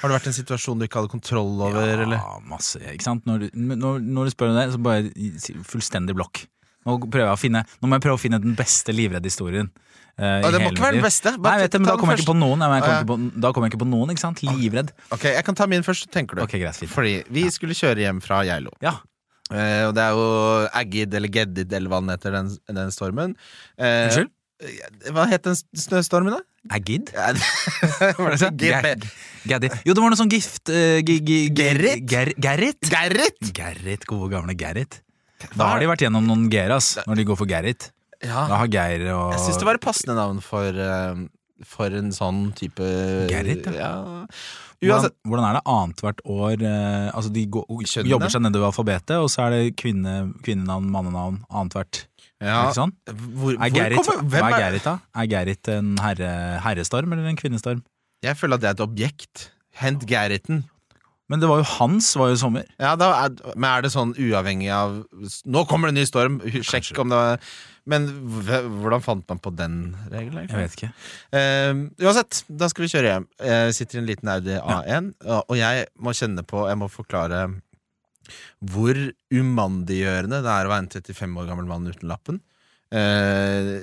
Har 0.00 0.10
det 0.10 0.16
vært 0.18 0.30
en 0.30 0.36
situasjon 0.38 0.80
du 0.80 0.86
ikke 0.86 1.02
hadde 1.02 1.12
kontroll 1.12 1.52
over, 1.58 1.82
ja, 1.82 2.00
eller? 2.06 2.24
masse. 2.48 2.80
Ikke 2.94 3.06
sant? 3.06 3.26
Når, 3.28 3.46
du- 3.48 3.62
når, 3.74 4.00
når 4.02 4.30
du 4.30 4.34
spør 4.34 4.52
om 4.54 4.58
det, 4.60 4.66
så 4.74 4.82
bare 4.82 5.62
fullstendig 5.66 6.16
blokk. 6.18 6.44
Nå, 6.86 6.96
prøver 7.06 7.28
jeg 7.28 7.36
å 7.36 7.38
finne, 7.38 7.62
nå 7.78 7.90
må 7.90 7.98
jeg 7.98 8.06
prøve 8.08 8.18
å 8.18 8.22
finne 8.22 8.40
den 8.42 8.56
beste 8.58 8.94
livreddhistorien. 8.94 9.70
Uh, 10.18 10.42
Å, 10.44 10.50
det 10.52 10.58
må 10.60 10.72
ikke 10.74 10.82
være 10.84 10.98
den 10.98 11.06
beste. 11.06 11.30
Nei, 11.40 11.54
vet 11.62 11.76
men 11.78 11.88
da 11.88 11.94
kommer 11.96 12.18
jeg 12.18 12.24
ikke 12.24 12.32
på 12.34 12.36
noen. 12.36 12.60
Jeg 12.66 12.68
Å, 12.68 12.88
ja. 12.90 12.96
ikke 13.00 13.08
på, 13.08 13.16
da 13.40 13.52
kommer 13.54 13.68
jeg 13.68 13.72
ikke 13.74 13.82
på 13.84 13.88
noen, 13.88 14.12
ikke 14.12 14.22
sant? 14.24 14.42
Livredd. 14.44 14.90
Ok, 15.14 15.24
Jeg 15.30 15.46
kan 15.46 15.56
ta 15.56 15.66
min 15.70 15.86
først, 15.86 16.10
tenker 16.12 16.36
du. 16.36 16.42
Okay, 16.44 16.60
greit. 16.60 16.82
Fordi 16.92 17.14
vi 17.32 17.46
skulle 17.54 17.76
kjøre 17.78 18.04
hjem 18.04 18.20
fra 18.24 18.42
Geilo. 18.44 18.74
Ja. 18.84 18.98
Eh, 19.52 19.82
og 19.88 19.94
det 19.96 20.04
er 20.04 20.16
jo 20.16 20.28
Aggid 20.82 21.14
eller 21.18 21.32
Geddid 21.32 21.72
eller 21.76 21.92
hva 21.92 22.00
den 22.02 22.12
heter, 22.14 22.36
den, 22.38 22.50
den 22.80 22.94
stormen. 22.94 23.36
Eh, 23.76 24.06
Unnskyld? 24.08 24.32
Hva 25.10 25.24
het 25.26 25.42
den 25.42 25.56
snøstormen, 25.58 26.36
da? 26.36 26.42
Agid? 26.70 27.08
Ja, 27.10 27.32
Var 28.22 28.36
det 28.38 29.70
Jo, 29.82 29.94
det 29.96 30.02
var 30.04 30.12
noe 30.12 30.18
sånn 30.20 30.30
gift 30.30 30.70
uh, 30.70 31.00
gi, 31.02 31.16
gi, 31.18 31.38
gi- 31.48 31.56
Gerrit? 31.58 32.04
Gerrit? 32.06 32.78
Gerrit! 32.86 33.50
Gerrit, 33.56 34.06
gode 34.06 34.30
gamle 34.30 34.54
Gerrit. 34.54 35.00
Da 35.58 35.72
har 35.72 35.82
de 35.82 35.88
vært 35.90 36.04
gjennom 36.04 36.28
noen 36.28 36.46
Geras, 36.52 36.92
når 37.08 37.18
de 37.18 37.24
går 37.26 37.38
for 37.40 37.50
Gerrit. 37.50 37.88
Ja. 38.22 38.44
Da 38.46 38.60
har 38.60 38.68
Geir 38.70 39.08
og 39.10 39.32
Jeg 39.34 39.42
syns 39.48 39.58
det 39.58 39.66
var 39.66 39.80
et 39.80 39.82
passende 39.82 40.14
navn 40.14 40.38
for, 40.44 40.70
eh, 40.78 41.24
for 41.68 41.92
en 41.94 42.10
sånn 42.14 42.52
type 42.58 42.86
Gerrit, 43.30 43.66
ja. 43.66 43.72
ja. 43.78 43.90
hvordan, 44.82 44.96
Uansett. 44.96 45.14
hvordan 45.28 45.46
er 45.48 45.58
det 45.58 45.62
annethvert 45.72 46.22
år 46.26 46.64
eh, 46.66 47.08
Altså 47.14 47.30
De 47.34 47.44
går, 47.46 47.66
jobber 48.08 48.32
seg 48.34 48.42
nedover 48.42 48.70
alfabetet, 48.72 49.16
og 49.22 49.28
så 49.32 49.46
er 49.46 49.54
det 49.56 49.76
kvinne, 49.80 50.32
kvinnenavn, 50.42 50.88
mannenavn 50.90 51.40
annethvert. 51.50 52.04
Ja. 52.42 52.64
Ikke 52.66 52.78
sånn? 52.80 52.92
Hvor, 53.06 53.54
Er 53.54 53.58
hvor 53.62 53.76
Gerrit, 53.76 53.98
kommer- 54.02 54.22
hva 54.22 54.30
hvem 54.34 54.48
er 54.48 54.52
er 54.56 54.62
Gerrit, 54.64 54.84
da? 54.88 54.96
Er 55.22 55.26
Gerrit 55.30 55.68
en 55.76 55.92
herre, 56.02 56.30
herrestorm 56.66 57.12
eller 57.14 57.30
en 57.30 57.38
kvinnestorm? 57.38 57.82
Jeg 58.22 58.38
føler 58.38 58.54
at 58.58 58.62
det 58.64 58.70
er 58.70 58.76
et 58.78 58.86
objekt. 58.88 59.48
Hent 59.78 60.02
Gerriten. 60.06 60.64
Men 61.32 61.40
det 61.40 61.48
var 61.48 61.62
jo 61.62 61.66
hans 61.78 62.10
var 62.20 62.28
jo 62.28 62.36
sommer. 62.36 62.66
Ja, 62.76 62.92
er, 62.92 63.32
men 63.56 63.64
er 63.70 63.84
det 63.86 63.90
sånn 63.94 64.10
uavhengig 64.20 64.68
av 64.76 64.98
Nå 65.48 65.62
kommer 65.70 65.88
det 65.88 65.94
en 65.96 66.00
ny 66.02 66.04
storm, 66.08 66.34
sjekk 66.44 66.90
Kanskje. 66.92 66.98
om 67.00 67.08
det 67.12 67.20
var 67.22 67.40
Men 67.88 68.06
hvordan 68.82 69.02
fant 69.02 69.24
man 69.32 69.40
på 69.42 69.50
den 69.56 69.78
regelen? 70.12 70.44
Jeg 70.52 70.60
vet 70.60 70.76
ikke. 70.76 70.90
Uh, 71.32 71.80
uansett, 72.04 72.42
da 72.52 72.68
skal 72.70 72.84
vi 72.84 72.90
kjøre 72.92 73.10
hjem. 73.14 73.26
Jeg 73.48 73.74
sitter 73.80 73.98
i 73.98 74.02
en 74.04 74.10
liten 74.12 74.28
Audi 74.36 74.54
A1, 74.60 75.08
og- 75.24 75.44
og 75.48 75.56
jeg 75.58 75.88
må 75.98 76.14
kjenne 76.14 76.44
på 76.46 76.66
Jeg 76.68 76.78
må 76.78 76.90
forklare 76.92 77.42
hvor 78.62 78.94
umandiggjørende 79.34 80.38
det 80.44 80.52
er 80.52 80.68
å 80.68 80.70
være 80.70 80.84
en 80.84 80.92
35 80.94 81.40
år 81.42 81.48
gammel 81.50 81.66
mann 81.66 81.88
uten 81.90 82.08
lappen. 82.12 82.38
Uh, 82.92 83.80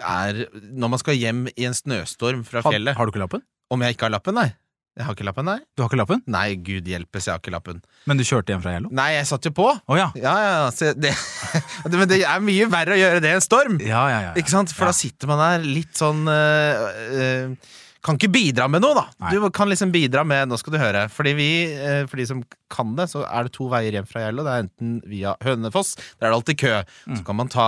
er 0.00 0.44
når 0.72 0.88
man 0.94 1.00
skal 1.02 1.18
hjem 1.18 1.44
i 1.58 1.66
en 1.68 1.74
snøstorm 1.76 2.44
fra 2.46 2.62
Har, 2.62 2.72
fjellet. 2.72 2.94
har 2.96 3.04
du 3.04 3.12
ikke 3.12 3.24
lappen? 3.26 3.42
Om 3.74 3.82
jeg 3.84 3.96
ikke 3.96 4.06
har 4.08 4.14
lappen, 4.16 4.38
nei. 4.38 4.48
Jeg 4.92 5.06
har 5.06 5.14
ikke 5.16 5.24
lappen, 5.24 5.46
nei. 5.48 5.56
Du 5.72 5.80
har 5.80 5.88
ikke 5.88 5.98
lappen? 6.02 6.20
Nei, 6.28 6.48
gud 6.60 6.88
hjelpes, 6.90 7.24
jeg 7.24 7.32
har 7.32 7.40
ikke 7.40 7.54
lappen. 7.54 7.78
Men 8.04 8.18
du 8.20 8.26
kjørte 8.28 8.52
hjem 8.52 8.60
fra 8.60 8.74
Hello? 8.74 8.90
Nei, 8.92 9.06
jeg 9.14 9.28
satt 9.30 9.46
jo 9.48 9.52
på! 9.56 9.70
Oh, 9.88 9.96
ja. 9.96 10.10
Ja, 10.20 10.34
ja, 10.44 10.66
så 10.74 10.90
det, 10.92 11.14
Men 11.88 12.04
det 12.10 12.18
er 12.20 12.42
mye 12.44 12.66
verre 12.72 12.92
å 12.92 13.00
gjøre 13.00 13.22
det 13.24 13.30
i 13.32 13.38
en 13.38 13.44
storm! 13.44 13.78
Ja, 13.80 14.02
ja, 14.12 14.18
ja, 14.18 14.20
ja. 14.26 14.34
Ikke 14.36 14.52
sant? 14.52 14.74
For 14.76 14.90
da 14.90 14.96
sitter 14.96 15.32
man 15.32 15.40
der 15.40 15.64
litt 15.64 15.96
sånn 15.96 16.28
øh, 16.28 16.84
øh, 17.16 17.72
Kan 18.02 18.16
ikke 18.18 18.32
bidra 18.34 18.66
med 18.66 18.82
noe, 18.82 18.96
da. 18.98 19.04
Nei. 19.22 19.30
Du 19.36 19.44
kan 19.54 19.68
liksom 19.70 19.92
bidra 19.94 20.24
med 20.26 20.48
Nå 20.50 20.56
skal 20.58 20.74
du 20.74 20.78
høre. 20.82 21.04
Fordi 21.12 21.32
vi, 21.38 21.50
øh, 21.70 22.08
For 22.10 22.18
de 22.18 22.26
som 22.26 22.40
kan 22.72 22.94
det, 22.96 23.04
så 23.12 23.20
er 23.28 23.44
det 23.44 23.52
to 23.52 23.66
veier 23.68 23.92
hjem 23.92 24.06
fra 24.08 24.22
Gjello. 24.24 24.42
Det 24.46 24.52
er 24.54 24.62
enten 24.64 24.92
via 25.06 25.34
Hønefoss, 25.44 25.90
der 26.16 26.24
er 26.26 26.30
det 26.32 26.36
alltid 26.38 26.56
kø. 26.62 26.70
Mm. 27.06 27.16
Så 27.18 27.24
kan 27.28 27.36
man 27.36 27.50
ta 27.52 27.66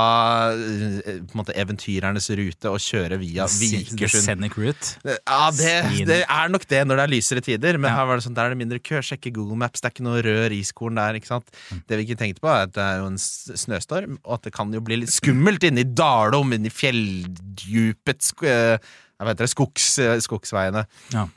øh, 0.56 0.96
på 1.28 1.36
en 1.36 1.40
måte 1.42 1.54
eventyrernes 1.60 2.30
rute 2.40 2.70
og 2.72 2.80
kjøre 2.80 3.18
via 3.20 3.44
Vikersund. 3.46 4.46
Route. 4.56 4.94
Ja, 5.04 5.50
det, 5.52 5.74
det 6.08 6.18
er 6.24 6.48
nok 6.48 6.64
det 6.70 6.80
når 6.88 6.96
det 6.96 7.04
er 7.04 7.12
lysere 7.12 7.44
tider, 7.44 7.76
men 7.78 7.90
Ja. 7.92 7.98
her 8.00 8.08
var 8.08 8.16
det 8.16 8.24
sånn, 8.24 8.34
der 8.34 8.48
er 8.48 8.56
det 8.56 8.60
mindre 8.64 8.80
kø. 8.80 9.02
Sjekke 9.04 9.30
Google 9.36 9.60
Maps, 9.60 9.80
det 9.84 9.90
er 9.90 9.94
ikke 9.94 10.08
noe 10.08 10.24
rød 10.24 10.48
riskorn 10.54 10.96
der. 10.96 11.20
ikke 11.20 11.30
sant? 11.30 11.52
Mm. 11.70 11.84
Det 11.86 12.00
vi 12.00 12.06
ikke 12.08 12.18
tenkte 12.24 12.40
på, 12.40 12.48
er 12.48 12.64
at 12.66 12.72
det 12.74 12.82
er 12.88 12.98
jo 13.04 13.06
en 13.12 13.20
snøstorm, 13.20 14.18
og 14.24 14.38
at 14.40 14.48
det 14.48 14.54
kan 14.56 14.72
jo 14.72 14.80
bli 14.80 15.02
litt 15.04 15.12
skummelt 15.12 15.62
inne 15.68 15.84
i 15.84 15.90
Dalom, 15.94 16.56
inne 16.56 16.72
i 16.72 16.74
fjelldjupet 16.74 18.22
sk 18.32 18.42
eh, 18.48 18.78
Jeg 19.21 19.28
vet 19.30 19.40
det, 19.40 19.49
skogs, 19.52 19.88
eh, 20.02 20.18
skogsveiene. 20.25 20.85
Ja. 21.14 21.28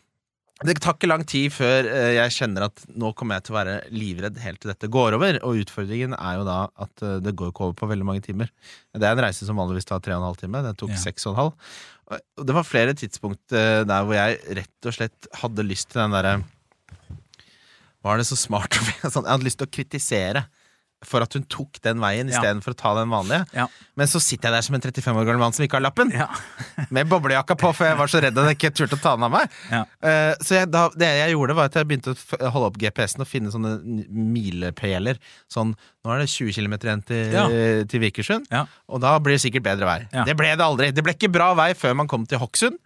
Det 0.66 0.74
tar 0.82 0.96
ikke 0.98 1.10
lang 1.12 1.22
tid 1.30 1.52
før 1.54 1.86
eh, 1.86 2.16
jeg 2.16 2.34
kjenner 2.34 2.64
at 2.66 2.82
nå 2.98 3.12
kommer 3.14 3.38
jeg 3.38 3.46
til 3.46 3.54
å 3.54 3.58
være 3.60 3.76
livredd 3.94 4.40
helt 4.42 4.58
til 4.64 4.72
dette 4.72 4.90
går 4.90 5.14
over. 5.20 5.38
Og 5.46 5.60
utfordringen 5.62 6.16
er 6.18 6.40
jo 6.40 6.48
da 6.48 6.56
at 6.82 7.04
eh, 7.06 7.20
det 7.22 7.36
går 7.38 7.52
ikke 7.54 7.68
over 7.68 7.78
på 7.78 7.90
veldig 7.92 8.08
mange 8.10 8.24
timer. 8.26 8.50
Det 8.98 9.06
er 9.06 9.14
en 9.14 9.22
reise 9.28 9.46
som 9.46 9.60
vanligvis 9.62 9.86
tar 9.86 10.02
tre 10.02 10.16
og 10.18 10.24
en 10.24 10.30
halv 10.32 10.42
time. 10.42 10.64
Det 10.66 10.74
tok 10.82 10.96
Ja. 10.96 11.02
seks 11.04 11.28
og 11.30 11.36
en 11.36 11.42
halv. 11.44 11.70
Og 12.40 12.46
det 12.48 12.56
var 12.56 12.64
flere 12.66 12.94
tidspunkt 12.98 13.52
der 13.52 14.06
hvor 14.08 14.16
jeg 14.16 14.38
rett 14.56 14.88
og 14.88 14.94
slett 14.96 15.28
hadde 15.42 15.66
lyst 15.68 15.90
til 15.92 16.00
den 16.06 16.14
derre 16.16 16.38
Var 18.08 18.18
det 18.22 18.28
så 18.30 18.38
smart? 18.40 18.72
sånn, 19.12 19.26
Jeg 19.26 19.34
hadde 19.34 19.44
lyst 19.50 19.60
til 19.60 19.68
å 19.68 19.74
kritisere 19.78 20.46
for 21.06 21.22
at 21.22 21.36
hun 21.38 21.44
tok 21.46 21.78
den 21.86 22.00
veien 22.02 22.28
Ja. 22.30 22.40
istedenfor 22.40 22.74
å 22.74 22.78
ta 22.78 22.94
den 22.98 23.12
vanlige. 23.14 23.46
Ja. 23.54 23.68
Men 23.96 24.08
så 24.10 24.18
sitter 24.24 24.50
jeg 24.50 24.56
der 24.58 24.66
som 24.66 24.76
en 24.76 24.82
35 24.82 25.20
år 25.20 25.26
gammel 25.28 25.42
mann 25.44 25.54
som 25.54 25.66
ikke 25.66 25.78
har 25.78 25.86
lappen, 25.86 26.10
Ja. 26.12 26.28
med 26.90 27.08
boblejakka 27.10 27.56
på, 27.60 27.70
for 27.76 27.86
jeg 27.86 27.98
var 28.00 28.08
så 28.10 28.22
redd 28.24 28.38
at 28.38 28.50
jeg 28.50 28.58
ikke 28.58 28.74
turte 28.76 28.98
å 28.98 29.02
ta 29.04 29.14
den 29.16 29.28
av 29.28 29.32
meg. 29.36 29.52
Ja. 29.70 29.84
Uh, 30.02 30.34
så 30.42 30.58
jeg, 30.58 30.72
da, 30.74 30.88
det 30.98 31.12
jeg 31.22 31.36
gjorde, 31.36 31.56
var 31.60 31.70
at 31.70 31.78
jeg 31.78 31.88
begynte 31.92 32.16
å 32.18 32.52
holde 32.56 32.72
opp 32.72 32.80
GPS-en 32.82 33.22
og 33.26 33.30
finne 33.30 33.54
sånne 33.54 33.76
milepæler. 34.10 35.20
Sånn 35.52 35.76
nå 35.78 36.14
er 36.14 36.24
det 36.24 36.30
20 36.32 36.56
km 36.56 36.76
igjen 36.80 37.06
til, 37.08 37.38
til 37.92 38.04
Vikersund, 38.04 38.48
og 38.88 39.02
da 39.04 39.18
blir 39.20 39.36
det 39.36 39.44
sikkert 39.44 39.66
bedre. 39.68 39.98
Ja. 40.14 40.24
Det 40.28 40.36
ble 40.40 40.54
det 40.56 40.64
aldri. 40.66 40.92
Det 40.96 41.04
ble 41.06 41.14
ikke 41.18 41.32
bra 41.34 41.52
vei 41.58 41.74
før 41.78 41.98
man 42.00 42.08
kom 42.12 42.26
til 42.30 42.40
Hokksund. 42.42 42.78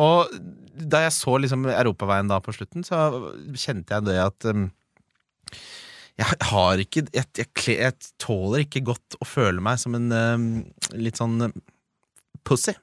Og 0.00 0.30
da 0.74 1.04
jeg 1.04 1.14
så 1.14 1.36
liksom 1.38 1.66
europaveien 1.70 2.30
da 2.30 2.40
på 2.42 2.54
slutten, 2.54 2.82
så 2.86 2.96
kjente 3.54 3.94
jeg 3.94 4.06
det 4.08 4.16
at 4.22 4.46
um, 4.50 4.68
jeg 6.20 6.38
har 6.50 6.78
ikke 6.84 7.02
jeg, 7.12 7.26
jeg, 7.36 7.48
jeg 7.74 7.94
tåler 8.22 8.64
ikke 8.66 8.84
godt 8.86 9.16
å 9.20 9.26
føle 9.26 9.60
meg 9.64 9.80
som 9.82 9.96
en 9.98 10.10
uh, 10.14 10.96
litt 10.98 11.18
sånn 11.20 11.48
uh, 11.48 11.54
pussy. 12.46 12.74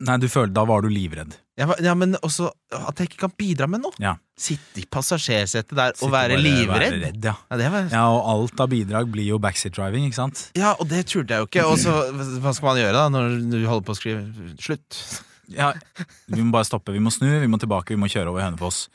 Nei, 0.00 0.14
du 0.16 0.30
følte, 0.32 0.54
da 0.56 0.62
var 0.64 0.80
du 0.80 0.88
livredd. 0.88 1.34
Var- 1.60 1.80
ja, 1.84 1.92
men 1.98 2.14
også 2.24 2.46
at 2.72 3.02
jeg 3.02 3.10
ikke 3.10 3.26
kan 3.26 3.32
bidra 3.36 3.66
med 3.68 3.82
noe. 3.84 3.92
Ja. 4.00 4.14
Sitte 4.40 4.80
i 4.80 4.86
passasjersetet 4.88 5.74
der 5.76 5.92
Sitte 5.92 6.06
og 6.06 6.14
være 6.14 6.38
bare- 6.38 6.44
livredd. 6.46 6.70
Være 6.94 7.00
redd, 7.02 7.26
ja. 7.28 7.34
Ja, 7.50 7.58
det 7.60 7.66
var, 7.74 7.90
ja, 7.92 8.04
og 8.14 8.30
alt 8.32 8.62
av 8.64 8.70
bidrag 8.72 9.10
blir 9.12 9.28
jo 9.28 9.36
backseat 9.44 9.76
driving, 9.76 10.06
ikke 10.08 10.16
sant? 10.22 10.46
ja, 10.56 10.72
og 10.80 10.88
det 10.88 11.02
turte 11.12 11.36
jeg 11.36 11.44
jo 11.44 11.50
ikke. 11.50 11.66
Og 11.68 11.76
så, 11.82 11.98
hva 12.40 12.54
skal 12.56 12.70
man 12.70 12.80
gjøre 12.80 12.96
da 12.96 13.04
når 13.12 13.36
du 13.52 13.58
holder 13.68 13.84
på 13.90 13.92
å 13.92 14.00
skrive 14.00 14.54
slutt? 14.56 15.02
Ja, 15.52 15.74
Vi 16.30 16.40
må 16.40 16.52
bare 16.54 16.64
stoppe, 16.64 16.94
vi 16.96 17.02
må 17.02 17.12
snu, 17.12 17.28
vi 17.42 17.50
må 17.50 17.58
tilbake, 17.60 17.92
vi 17.92 18.00
må 18.00 18.08
kjøre 18.08 18.32
over 18.32 18.46
Hønefoss. 18.46 18.86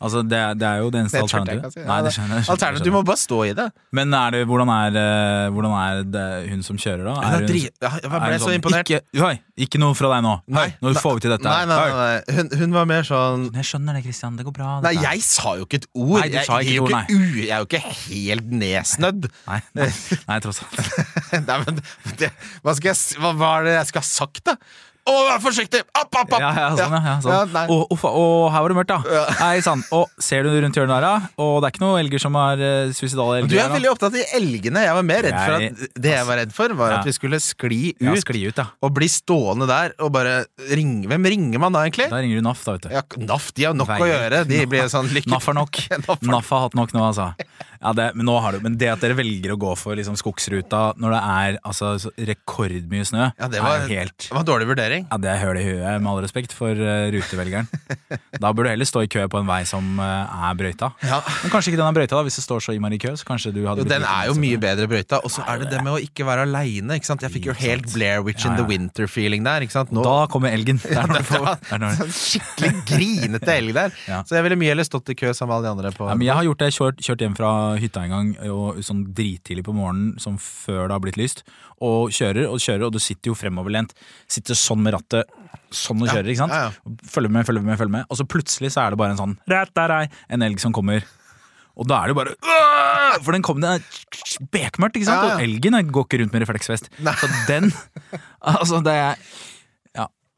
Altså, 0.00 0.22
det, 0.22 0.38
er- 0.38 0.54
det 0.54 0.66
er 0.68 0.78
jo 0.84 0.90
det 0.94 1.00
eneste 1.02 1.18
Det 1.18 1.24
alternativet. 1.26 1.72
si. 1.74 1.80
Nei, 1.88 1.98
det 2.06 2.12
skjønner 2.14 2.84
du 2.84 2.90
må 2.94 3.00
bare 3.04 3.18
stå 3.18 3.38
i 3.48 3.52
det. 3.58 3.66
Men 3.92 4.14
er 4.14 4.30
det, 4.36 4.42
hvordan, 4.46 4.70
er, 4.70 4.98
eh, 4.98 5.50
hvordan 5.50 5.72
er 5.74 6.02
det 6.06 6.26
hun 6.52 6.62
som 6.62 6.76
kjører, 6.78 7.04
da? 7.04 7.14
Er 7.20 7.40
hun- 7.40 7.48
jeg 7.48 7.72
ble 7.80 8.20
hun 8.20 8.38
så 8.38 8.44
sånn, 8.46 8.54
imponert. 8.60 8.86
Ikke, 8.88 9.24
Oi, 9.28 9.40
ikke 9.58 9.80
noe 9.82 9.94
fra 9.98 10.12
deg 10.14 10.22
nå. 10.24 10.34
Nei, 10.54 10.66
nå 10.82 10.94
får 10.94 11.14
vi 11.18 11.24
til 11.26 11.30
dette. 11.34 11.44
Nei, 11.44 11.64
nei, 11.66 11.78
nei, 11.90 11.98
nei. 11.98 12.36
Hun, 12.38 12.50
hun 12.62 12.76
var 12.78 12.86
mer 12.86 13.02
sånn 13.02 13.48
Jeg 13.54 13.64
skjønner 13.64 13.98
det, 13.98 14.04
Christian. 14.06 14.36
Det 14.38 14.46
går 14.46 14.54
bra. 14.54 14.80
Nei, 14.84 14.94
jeg 15.02 15.22
sa 15.26 15.56
jo 15.58 15.66
ikke 15.66 15.82
et 15.82 15.88
ord. 15.94 16.20
Nei, 16.20 16.28
du 16.28 16.38
sa 16.44 16.58
ikke 16.62 16.72
jeg, 16.72 16.80
ord, 16.80 16.90
ikke 16.90 17.18
jeg 17.42 17.50
er 17.50 17.58
jo 17.58 17.68
ikke 17.68 17.82
helt 17.98 18.50
nedsnødd. 18.62 19.30
Nei, 19.48 19.60
nei, 19.74 19.88
nei, 20.28 20.38
tross 20.44 20.62
alt. 20.62 20.78
Nei, 21.48 21.58
men 21.66 21.80
det, 22.20 22.30
hva, 22.62 22.74
skal 22.78 22.92
jeg, 22.92 23.18
hva, 23.22 23.32
hva 23.38 23.50
er 23.60 23.68
det 23.68 23.74
jeg 23.78 23.90
skal 23.92 24.04
ha 24.04 24.08
sagt, 24.08 24.44
da? 24.46 24.56
Å, 25.08 25.14
vær 25.28 25.40
forsiktig! 25.42 25.80
Opp, 25.96 26.10
opp, 26.12 26.34
opp! 26.36 26.42
Ja, 26.42 26.50
ja, 26.52 26.68
sånn, 26.76 26.94
ja. 26.94 27.00
ja, 27.00 27.14
Ja, 27.16 27.38
sånn. 27.46 27.72
Å, 27.72 27.78
uff, 27.94 28.04
å, 28.08 28.24
her 28.52 28.64
var 28.64 28.72
det 28.72 28.76
mørkt, 28.78 28.92
da. 28.92 29.22
Nei, 29.40 29.60
sann. 29.64 29.82
Og 29.96 30.10
ser 30.22 30.44
du 30.44 30.52
rundt 30.52 30.76
hjørnet 30.76 30.98
der, 30.98 31.06
da? 31.06 31.30
Og 31.40 31.58
det 31.62 31.70
er 31.70 31.74
ikke 31.74 31.84
noen 31.84 32.00
elger 32.02 32.22
som 32.22 32.36
er 32.40 32.62
uh, 32.62 32.92
suicidale 32.96 33.40
elger? 33.40 33.52
Du 33.54 33.56
er 33.62 33.72
veldig 33.72 33.92
opptatt 33.94 34.18
i 34.20 34.24
elgene. 34.38 34.84
Jeg 34.84 34.98
var 34.98 35.06
mer 35.08 35.24
redd 35.28 35.38
for 35.38 35.56
at 35.56 35.86
Det 36.08 36.12
jeg 36.14 36.28
var 36.28 36.40
redd 36.42 36.54
for, 36.56 36.76
var 36.82 36.94
Ja. 36.94 37.00
at 37.00 37.08
vi 37.08 37.14
skulle 37.16 37.40
skli 37.42 37.80
ut. 37.96 38.04
Ja, 38.08 38.16
skli 38.20 38.44
ut, 38.48 38.56
da 38.58 38.68
Og 38.84 38.92
bli 38.96 39.08
stående 39.12 39.68
der 39.70 39.94
og 40.02 40.12
bare 40.14 40.42
ringe 40.72 41.08
Hvem 41.10 41.26
ringer 41.32 41.62
man 41.62 41.74
da, 41.76 41.84
egentlig? 41.86 42.08
Da 42.12 42.20
ringer 42.22 42.40
du 42.40 42.46
NAF, 42.46 42.64
da, 42.66 42.76
vet 42.76 42.86
du. 42.88 42.92
Ja, 42.94 43.02
NAF 43.28 43.50
de 43.56 43.66
har 43.68 43.76
nok 43.78 43.94
å 43.96 44.08
gjøre. 44.08 44.44
De 44.48 44.60
blir 44.70 44.92
sånn 44.92 45.08
lykke 45.14 45.32
NAF 45.32 45.48
har 45.50 45.58
nok. 45.58 45.80
NAF 46.34 46.52
har 46.54 46.66
hatt 46.68 46.78
nok 46.78 46.94
nå, 46.96 47.04
altså. 47.10 47.32
Ja, 47.78 47.92
det, 47.94 48.08
men, 48.18 48.26
nå 48.26 48.34
har 48.42 48.56
du, 48.56 48.62
men 48.64 48.74
det 48.78 48.88
at 48.90 49.02
dere 49.04 49.14
velger 49.18 49.52
å 49.54 49.58
gå 49.60 49.70
for 49.78 49.94
liksom, 49.98 50.16
skogsruta 50.18 50.80
når 50.98 51.14
det 51.14 51.20
er 51.22 51.58
altså, 51.62 51.92
rekordmye 52.30 53.06
snø, 53.06 53.28
Ja, 53.38 53.48
det 53.50 53.62
var, 53.62 53.84
er 53.84 53.92
helt 53.92 54.26
det 54.26 54.34
var 54.34 54.46
dårlig 54.48 54.66
vurdering. 54.72 54.97
Ja, 55.06 55.20
Det 55.22 55.30
er 55.32 55.40
høl 55.44 55.62
i 55.62 55.64
huet, 55.68 56.02
med 56.02 56.10
all 56.12 56.20
respekt 56.26 56.52
for 56.56 56.74
uh, 56.74 57.08
rutevelgeren. 57.14 57.70
Da 58.38 58.52
burde 58.52 58.68
du 58.68 58.74
heller 58.74 58.88
stå 58.88 59.06
i 59.06 59.10
kø 59.10 59.24
på 59.30 59.40
en 59.40 59.48
vei 59.48 59.62
som 59.68 59.96
uh, 60.02 60.48
er 60.50 60.58
brøyta. 60.58 60.92
Ja. 61.06 61.22
Men 61.44 61.54
kanskje 61.54 61.72
ikke 61.72 61.80
den 61.80 61.88
er 61.88 61.98
brøyta, 62.02 62.18
da, 62.18 62.26
hvis 62.26 62.38
det 62.40 62.44
står 62.44 62.66
så 62.68 62.76
innmari 62.76 62.98
i 62.98 63.02
kø. 63.06 63.14
Så 63.16 63.26
kanskje 63.28 63.54
du 63.54 63.62
hadde 63.68 63.86
Jo, 63.86 63.90
den 63.94 64.04
er 64.04 64.28
jo 64.28 64.36
mye 64.38 64.48
mye 64.48 64.62
bedre 64.62 64.88
brøyta. 64.90 65.20
Og 65.24 65.32
så 65.32 65.44
er 65.48 65.62
det 65.62 65.70
det 65.72 65.82
med 65.84 65.94
å 65.94 66.00
ikke 66.02 66.26
være 66.28 66.46
aleine. 66.48 66.98
Jeg 66.98 67.32
fikk 67.34 67.48
jo 67.50 67.56
helt 67.58 67.88
Blair 67.94 68.22
Witch 68.26 68.46
in 68.46 68.54
Ja, 68.54 68.62
the. 68.62 68.66
Winter-feeling 68.68 69.44
der. 69.46 69.66
Ikke? 69.66 69.84
Nå, 69.94 70.04
Da 70.06 70.26
kommer 70.30 70.52
elgen. 70.54 70.80
Det 70.88 70.96
er 70.96 71.08
når 71.10 71.22
du 71.22 71.28
får, 71.28 71.46
Ja, 71.46 71.54
er 71.76 71.82
når, 71.82 71.96
sånn 72.00 72.14
skikkelig 72.16 72.72
grinete 72.88 73.54
elg 73.54 73.74
der. 73.76 73.94
Ja. 74.08 74.22
Så 74.26 74.38
jeg 74.38 74.46
ville 74.46 74.58
mye 74.60 74.72
heller 74.74 74.86
stått 74.88 75.12
i 75.12 75.16
kø 75.18 75.32
sammen 75.32 75.52
med 75.52 75.58
alle 75.58 75.68
de 75.68 75.72
andre. 75.76 75.94
på 75.96 76.08
Ja, 76.08 76.16
men 76.18 76.26
jeg 76.28 76.38
har 76.38 76.48
gjort 76.48 76.64
det, 76.64 76.70
kjørt, 76.76 77.02
kjørt 77.04 77.24
hjem 77.24 77.38
fra 77.38 77.52
hytta 77.80 78.04
en 78.06 78.14
gang 78.14 78.32
og, 78.48 78.82
sånn 78.84 79.04
drittidlig 79.16 79.64
på 79.66 79.74
morgenen, 79.76 80.16
som 80.22 80.38
før 80.40 80.88
det 80.88 80.96
har 80.96 81.02
blitt 81.04 81.20
lyst, 81.20 81.44
og 81.84 82.10
kjører 82.14 82.48
og 82.50 82.58
kjører, 82.62 82.86
og 82.88 82.94
du 82.96 83.00
sitter 83.02 83.30
jo 83.32 83.36
fremoverlent. 83.38 83.92
Sitter 84.30 84.56
sånn 84.58 84.77
med 84.84 84.96
rattet, 84.96 85.28
sånn 85.74 86.00
og 86.02 86.08
kjører, 86.08 86.30
ikke 86.32 86.42
sant? 86.46 86.54
ja, 86.54 86.68
ja. 86.70 86.96
Følger 87.12 87.32
med, 87.34 87.46
følger 87.48 87.64
med, 87.64 87.78
følger 87.80 87.94
med. 87.98 88.08
Og 88.08 88.20
så 88.20 88.26
plutselig 88.28 88.72
så 88.74 88.84
er 88.86 88.94
det 88.94 89.00
bare 89.00 89.14
en 89.16 89.20
sånn 89.20 89.36
rett 89.50 89.72
der 89.76 89.94
er 89.98 90.08
en 90.32 90.44
elg 90.46 90.62
som 90.62 90.74
kommer. 90.76 91.04
Og 91.78 91.86
da 91.86 92.00
er 92.00 92.08
det 92.08 92.14
jo 92.16 92.18
bare 92.18 92.32
«Åh!» 92.42 93.18
For 93.22 93.34
den 93.34 93.44
kom, 93.46 93.60
det 93.62 93.76
er 93.76 94.48
bekmørkt, 94.54 94.98
ikke 94.98 95.08
sant? 95.08 95.28
Og 95.28 95.44
elgen 95.44 95.76
går 95.94 96.06
ikke 96.08 96.18
rundt 96.22 96.34
med 96.34 96.42
refleksvest. 96.42 96.90
Nei. 97.06 97.14
Så 97.20 97.28
den 97.48 97.70
Altså, 98.54 98.80
det 98.84 98.94
er. 98.94 99.22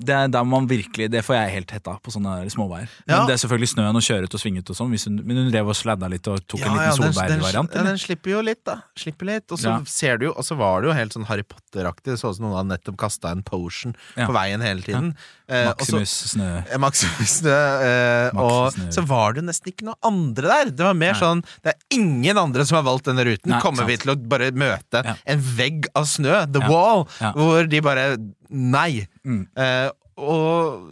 Det 0.00 0.14
er 0.16 0.28
der 0.32 0.44
man 0.48 0.66
virkelig 0.70 1.10
Det 1.12 1.20
får 1.26 1.34
jeg 1.36 1.50
helt 1.58 1.70
hetta 1.74 1.98
på 2.00 2.12
sånne 2.14 2.48
småveier. 2.52 2.88
Ja. 3.06 3.18
Men 3.20 3.26
det 3.28 3.34
er 3.36 3.40
selvfølgelig 3.42 3.70
snøen 3.74 3.98
og 4.00 4.04
kjøre 4.06 4.24
ut 4.30 4.34
og 4.34 4.40
svinge 4.40 4.62
ut 4.64 4.70
og 4.72 4.76
sånn. 4.78 4.94
Men 5.24 5.36
hun 5.42 5.50
drev 5.52 5.68
og 5.68 5.76
sladda 5.76 6.08
litt 6.08 6.26
og 6.32 6.40
tok 6.48 6.60
en 6.64 6.72
liten 6.78 6.96
solbærvariant. 7.12 7.74
ja, 7.76 7.82
den 7.84 7.98
slipper 8.00 8.30
jo 8.30 8.40
litt, 8.46 8.62
da. 8.64 8.78
Slipper 8.96 9.26
litt. 9.26 9.46
Og 9.52 9.58
så 9.58 9.68
Ja. 9.68 9.80
ser 9.84 10.16
du 10.18 10.26
jo, 10.26 10.32
og 10.32 10.44
så 10.44 10.56
var 10.56 10.80
det 10.80 10.88
jo 10.88 10.94
helt 10.96 11.12
sånn 11.12 11.26
Harry 11.26 11.42
Potter-aktig. 11.44 12.04
Det 12.14 12.18
så 12.18 12.30
ut 12.30 12.36
som 12.36 12.46
noen 12.46 12.56
hadde 12.56 12.72
nettopp 12.78 12.96
kasta 12.96 13.30
en 13.30 13.42
potion 13.42 13.94
Ja. 14.16 14.26
på 14.26 14.32
veien 14.32 14.60
hele 14.62 14.80
tiden. 14.82 15.14
Eh, 15.48 15.68
og 15.68 15.78
så- 15.78 15.98
Maximus 16.00 16.34
snø. 16.34 16.64
Eh, 16.72 16.78
Maximus 16.78 17.40
Snø. 17.42 17.58
Eh, 17.82 18.30
og 18.38 18.72
Snø. 18.72 18.88
så 18.92 19.04
var 19.06 19.32
det 19.34 19.42
jo 19.42 19.46
nesten 19.48 19.72
ikke 19.72 19.84
noe 19.84 19.94
andre 20.02 20.42
der. 20.48 20.64
Det 20.70 20.84
var 20.84 20.94
mer 20.94 21.12
Nei. 21.12 21.20
sånn 21.20 21.44
Det 21.62 21.74
er 21.74 21.96
ingen 21.98 22.38
andre 22.38 22.64
som 22.64 22.76
har 22.76 22.84
valgt 22.92 23.04
denne 23.04 23.24
ruten. 23.24 23.46
Nei, 23.50 23.60
Kommer 23.60 23.84
vi 23.86 23.96
til 23.96 24.14
å 24.14 24.28
bare 24.28 24.50
møte 24.52 25.04
Ja. 25.04 25.14
en 25.26 25.38
vegg 25.40 25.86
av 25.94 26.04
snø, 26.04 26.50
the 26.52 26.60
Ja. 26.60 26.68
wall, 26.68 27.08
Ja. 27.20 27.32
hvor 27.32 27.68
de 27.68 27.80
bare 27.80 28.16
Nei. 28.50 29.06
Mm. 29.24 29.44
Eh, 29.56 29.88
og 30.20 30.90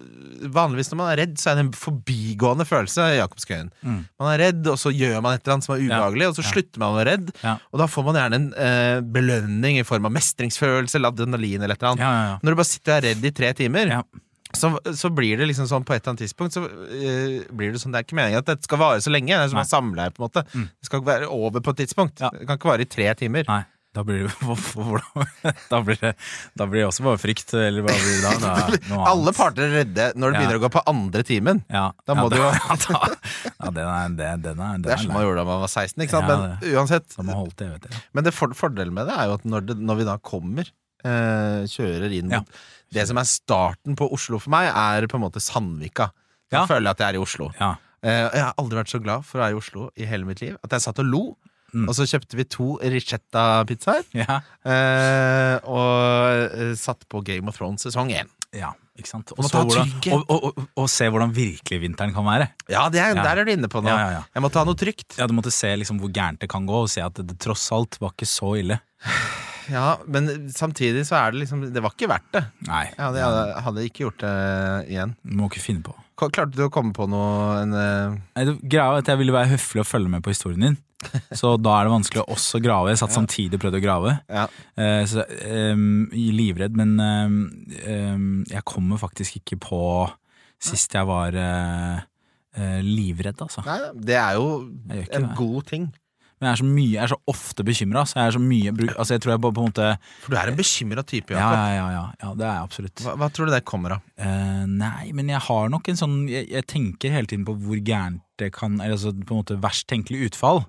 vanligvis 0.55 0.91
når 0.93 0.99
man 1.01 1.11
er 1.13 1.21
redd, 1.23 1.35
så 1.41 1.51
er 1.51 1.59
det 1.59 1.65
en 1.67 1.73
forbigående 1.77 2.65
følelse. 2.69 3.09
Jakobskøyen. 3.19 3.73
Mm. 3.83 3.99
Man 4.21 4.31
er 4.33 4.43
redd, 4.47 4.71
og 4.73 4.79
så 4.81 4.93
gjør 4.95 5.19
man 5.25 5.37
et 5.37 5.43
eller 5.43 5.59
annet 5.59 5.67
som 5.67 5.75
er 5.75 5.83
Ja. 5.85 6.29
og 6.31 6.39
så 6.39 6.45
slutter 6.47 6.81
man 6.81 6.95
å 6.95 6.99
være 7.01 7.11
redd. 7.13 7.35
Ja. 7.43 7.59
Og 7.73 7.83
da 7.83 7.87
får 7.91 8.07
man 8.07 8.19
gjerne 8.21 8.39
en 8.41 8.49
eh, 8.55 9.01
belønning 9.01 9.79
i 9.81 9.85
form 9.85 10.07
av 10.09 10.15
mestringsfølelse 10.17 10.97
eller 10.97 11.13
adrenalin 11.13 11.61
eller 11.63 11.75
et 11.75 11.83
eller 11.83 11.93
annet. 11.93 12.07
Ja. 12.07 12.39
Når 12.43 12.51
du 12.51 12.61
bare 12.63 12.73
sitter 12.73 12.93
og 12.93 12.99
er 12.99 13.09
redd 13.11 13.25
i 13.29 13.35
tre 13.43 13.53
timer, 13.59 13.93
så, 14.57 14.71
så 14.97 15.11
blir 15.13 15.37
det 15.37 15.51
liksom 15.51 15.69
sånn 15.69 15.85
på 15.85 15.93
et 15.93 16.01
eller 16.01 16.15
annet 16.15 16.23
tidspunkt 16.25 16.55
Så 16.57 16.63
eh, 16.65 17.43
blir 17.53 17.75
det 17.75 17.83
sånn 17.83 17.93
Det 17.93 17.99
er 18.01 18.07
ikke 18.07 18.17
meningen 18.17 18.41
at 18.41 18.47
dette 18.49 18.65
skal 18.65 18.81
vare 18.81 19.03
så 19.05 19.13
lenge. 19.13 19.29
Det 19.29 19.45
er 19.45 19.51
som 19.53 19.61
en 19.61 19.69
samleie, 19.69 20.15
på 20.15 20.23
en 20.23 20.29
måte. 20.31 20.45
Mm. 20.55 20.71
Det 20.73 20.89
skal 20.89 21.05
være 21.05 21.29
over 21.29 21.61
på 21.61 21.75
et 21.75 21.83
tidspunkt. 21.85 22.17
Det 22.23 22.47
kan 22.49 22.57
ikke 22.57 22.71
vare 22.73 22.87
i 22.87 22.89
tre 22.89 23.11
timer. 23.19 23.45
Nei, 23.51 23.65
da 23.99 24.05
blir 24.07 24.29
det 24.29 24.35
Da 25.73 25.81
blir 25.83 25.99
det, 26.01 26.13
da 26.59 26.67
blir 26.71 26.85
det 26.85 26.87
også 26.89 27.05
bare 27.07 27.19
frykt, 27.21 27.51
eller 27.59 27.83
hva 27.85 27.95
blir 27.99 28.15
det 28.15 28.23
da? 28.23 28.33
da 28.43 28.53
det. 28.71 28.81
Alle 29.11 29.33
parter 29.37 29.67
er 29.67 29.75
redde 29.81 30.07
når 30.15 30.31
det 30.33 30.39
Ja. 30.39 30.41
begynner 30.45 30.59
å 30.61 30.63
gå 30.65 30.71
på 30.79 30.83
andre 30.93 31.25
timen. 31.27 31.63
ja, 31.69 31.89
Da 32.07 32.15
må 32.19 32.29
ja, 32.29 32.31
du 32.31 32.37
jo- 32.39 33.03
Ja, 33.59 33.71
den 33.75 33.89
er, 33.91 34.09
det, 34.15 34.31
den 34.47 34.61
er, 34.63 34.73
den 34.79 34.83
Det 34.87 34.93
er 34.95 35.03
som 35.03 35.13
man 35.17 35.25
gjorde 35.27 35.43
da 35.43 35.47
man 35.51 35.63
var 35.65 35.73
16, 35.73 36.05
ikke 36.07 36.15
sant? 36.15 36.29
Ja, 36.31 36.37
Men 36.39 36.77
uansett. 36.79 37.19
Man 37.19 37.35
holdt 37.35 37.57
det, 37.59 37.69
vet. 37.75 37.99
Men 38.15 38.25
det 38.29 38.35
for, 38.37 38.55
fordelen 38.55 38.95
med 38.95 39.11
det 39.11 39.17
er 39.19 39.27
jo 39.33 39.37
at 39.41 39.45
når, 39.49 39.67
det, 39.73 39.79
når 39.91 39.99
vi 40.03 40.07
da 40.09 40.17
kommer, 40.23 40.71
eh, 41.05 41.67
kjører 41.75 42.15
inn 42.21 42.31
Ja. 42.39 42.43
Det 42.95 43.05
som 43.11 43.19
er 43.21 43.27
starten 43.29 43.97
på 43.99 44.07
Oslo 44.17 44.39
for 44.41 44.55
meg, 44.55 44.71
er 44.73 45.05
på 45.11 45.19
en 45.19 45.27
måte 45.27 45.43
Sandvika. 45.45 46.13
Da 46.49 46.63
Ja. 46.63 46.67
føler 46.71 46.87
jeg 46.89 46.95
at 46.97 47.03
jeg 47.05 47.09
er 47.11 47.19
i 47.19 47.23
Oslo. 47.27 47.51
Ja. 47.61 47.75
Eh, 48.01 48.31
jeg 48.31 48.43
har 48.47 48.55
aldri 48.63 48.79
vært 48.79 48.93
så 48.95 49.03
glad 49.03 49.25
for 49.27 49.41
å 49.41 49.43
være 49.43 49.53
i 49.57 49.59
Oslo 49.59 49.91
i 49.99 50.07
hele 50.07 50.25
mitt 50.25 50.41
liv 50.41 50.57
at 50.63 50.71
jeg 50.71 50.81
satt 50.87 51.01
og 51.03 51.09
lo. 51.11 51.23
Mm. 51.75 51.85
Og 51.89 51.95
så 51.99 52.07
kjøpte 52.09 52.37
vi 52.39 52.45
to 52.49 52.79
Ricetta-pizzaer. 52.81 54.05
Ja. 54.17 54.39
Eh, 54.65 55.57
og 55.69 56.59
eh, 56.59 56.75
satt 56.81 57.05
på 57.13 57.21
Game 57.27 57.49
of 57.51 57.59
Thrones 57.61 57.85
sesong 57.85 58.13
én. 58.15 58.31
ja, 58.57 58.71
ikke 58.99 59.11
sant. 59.11 59.33
Og, 59.37 59.45
hvordan, 59.53 59.91
og, 60.17 60.23
og, 60.33 60.63
og, 60.75 60.87
se 60.91 61.07
hvordan 61.13 61.35
virkelig 61.37 61.81
vinteren 61.85 62.15
kan 62.17 62.25
være. 62.27 62.49
Ja, 62.73 62.87
det 62.91 63.03
er, 63.05 63.13
Ja. 63.15 63.23
der 63.27 63.43
er 63.43 63.45
du 63.45 63.53
inne 63.53 63.69
på 63.71 63.83
noe. 63.85 63.93
Ja. 63.95 64.23
Jeg 64.35 64.43
måtte 64.43 64.59
ha 64.63 64.65
noe 64.65 64.79
trygt. 64.81 65.19
Ja, 65.21 65.27
Du 65.29 65.35
måtte 65.37 65.53
se 65.55 65.75
liksom 65.77 66.01
hvor 66.01 66.11
gærent 66.11 66.41
det 66.41 66.49
kan 66.51 66.67
gå, 66.67 66.81
og 66.87 66.89
se 66.91 67.05
at 67.05 67.21
det, 67.21 67.37
tross 67.39 67.69
alt 67.77 68.01
var 68.01 68.17
ikke 68.17 68.27
så 68.27 68.55
ille. 68.59 68.81
Ja, 69.69 69.99
Men 70.09 70.49
samtidig 70.49 71.05
så 71.05 71.19
er 71.21 71.33
det 71.35 71.43
liksom 71.43 71.67
Det 71.75 71.83
var 71.85 71.93
ikke 71.93 72.09
verdt 72.09 72.33
det. 72.33 72.41
Nei, 72.67 72.87
Jeg 72.89 73.05
hadde, 73.05 73.21
jeg 73.21 73.63
hadde, 73.67 73.83
ikke 73.85 74.05
gjort 74.07 74.23
det 74.25 74.35
igjen. 74.89 75.13
må 75.29 75.51
ikke 75.53 75.61
finne 75.61 75.85
på. 75.85 75.93
Klarte 76.19 76.57
du 76.57 76.65
å 76.65 76.71
komme 76.73 76.95
på 76.97 77.05
noe 77.07 77.61
en, 77.61 77.75
eh, 77.77 78.17
Nei, 78.35 78.45
det, 78.49 78.55
greia 78.65 78.89
er 78.97 79.03
at 79.05 79.11
Jeg 79.13 79.21
ville 79.21 79.37
være 79.37 79.53
høflig 79.53 79.85
og 79.85 79.87
følge 79.87 80.09
med 80.17 80.25
på 80.25 80.33
historien 80.33 80.65
din. 80.65 80.79
Så 81.41 81.55
da 81.63 81.77
er 81.79 81.87
det 81.87 81.95
vanskelig 81.95 82.25
å 82.25 82.35
også 82.35 82.61
grave. 82.65 82.93
Jeg 82.93 83.01
satt 83.03 83.15
samtidig 83.15 83.59
og 83.59 83.65
prøvde 83.65 83.81
å 83.81 83.85
grave. 83.85 84.17
Ja. 84.27 84.47
Uh, 84.79 85.03
så, 85.09 85.25
um, 85.73 86.09
livredd, 86.13 86.79
men 86.79 86.97
um, 86.99 88.43
jeg 88.49 88.65
kommer 88.69 89.01
faktisk 89.01 89.41
ikke 89.43 89.61
på 89.69 89.83
sist 90.59 90.95
jeg 90.97 91.07
var 91.07 91.37
uh, 91.39 92.03
uh, 92.59 92.81
livredd, 92.83 93.39
altså. 93.47 93.63
Nei, 93.67 93.79
det 94.11 94.19
er 94.19 94.39
jo 94.41 94.51
en 94.91 95.31
det. 95.31 95.35
god 95.39 95.71
ting. 95.71 95.89
Men 96.39 96.53
jeg 96.53 96.55
er 96.55 96.61
så 96.61 96.67
mye, 96.69 96.91
jeg 96.93 97.03
er 97.03 97.11
så 97.11 97.19
ofte 97.33 97.65
bekymra. 97.67 98.05
Så 98.07 98.19
jeg 98.19 98.31
er 98.31 98.35
så 98.37 98.43
mye 98.43 98.73
Altså 98.93 99.17
jeg 99.17 99.23
tror 99.25 99.33
jeg 99.33 99.43
på, 99.43 99.51
på 99.57 99.63
en 99.65 99.73
måte 99.73 99.89
For 100.23 100.31
du 100.35 100.39
er 100.39 100.53
en 100.53 100.59
bekymra 100.59 101.03
type, 101.03 101.35
ja, 101.35 101.41
Jakob. 101.41 101.59
ja, 101.59 101.73
ja, 101.75 101.89
ja, 101.97 102.05
ja, 102.23 102.31
det 102.39 102.47
er 102.47 102.53
jeg 102.53 102.69
absolutt. 102.69 103.03
Hva, 103.03 103.15
hva 103.19 103.29
tror 103.35 103.49
du 103.49 103.55
det 103.57 103.63
kommer 103.67 103.97
av? 103.97 104.05
Uh, 104.15 104.65
nei, 104.71 105.11
men 105.19 105.33
jeg 105.35 105.43
har 105.49 105.73
nok 105.75 105.91
en 105.91 105.99
sånn 105.99 106.17
Jeg, 106.31 106.47
jeg 106.55 106.69
tenker 106.71 107.15
hele 107.15 107.31
tiden 107.31 107.47
på 107.49 107.57
hvor 107.59 107.83
gærent 107.83 108.23
det 108.39 108.53
kan 108.55 108.79
Eller 108.79 108.95
altså 108.95 109.11
på 109.19 109.35
en 109.35 109.43
måte 109.43 109.59
verst 109.59 109.89
tenkelig 109.91 110.31
utfall. 110.31 110.63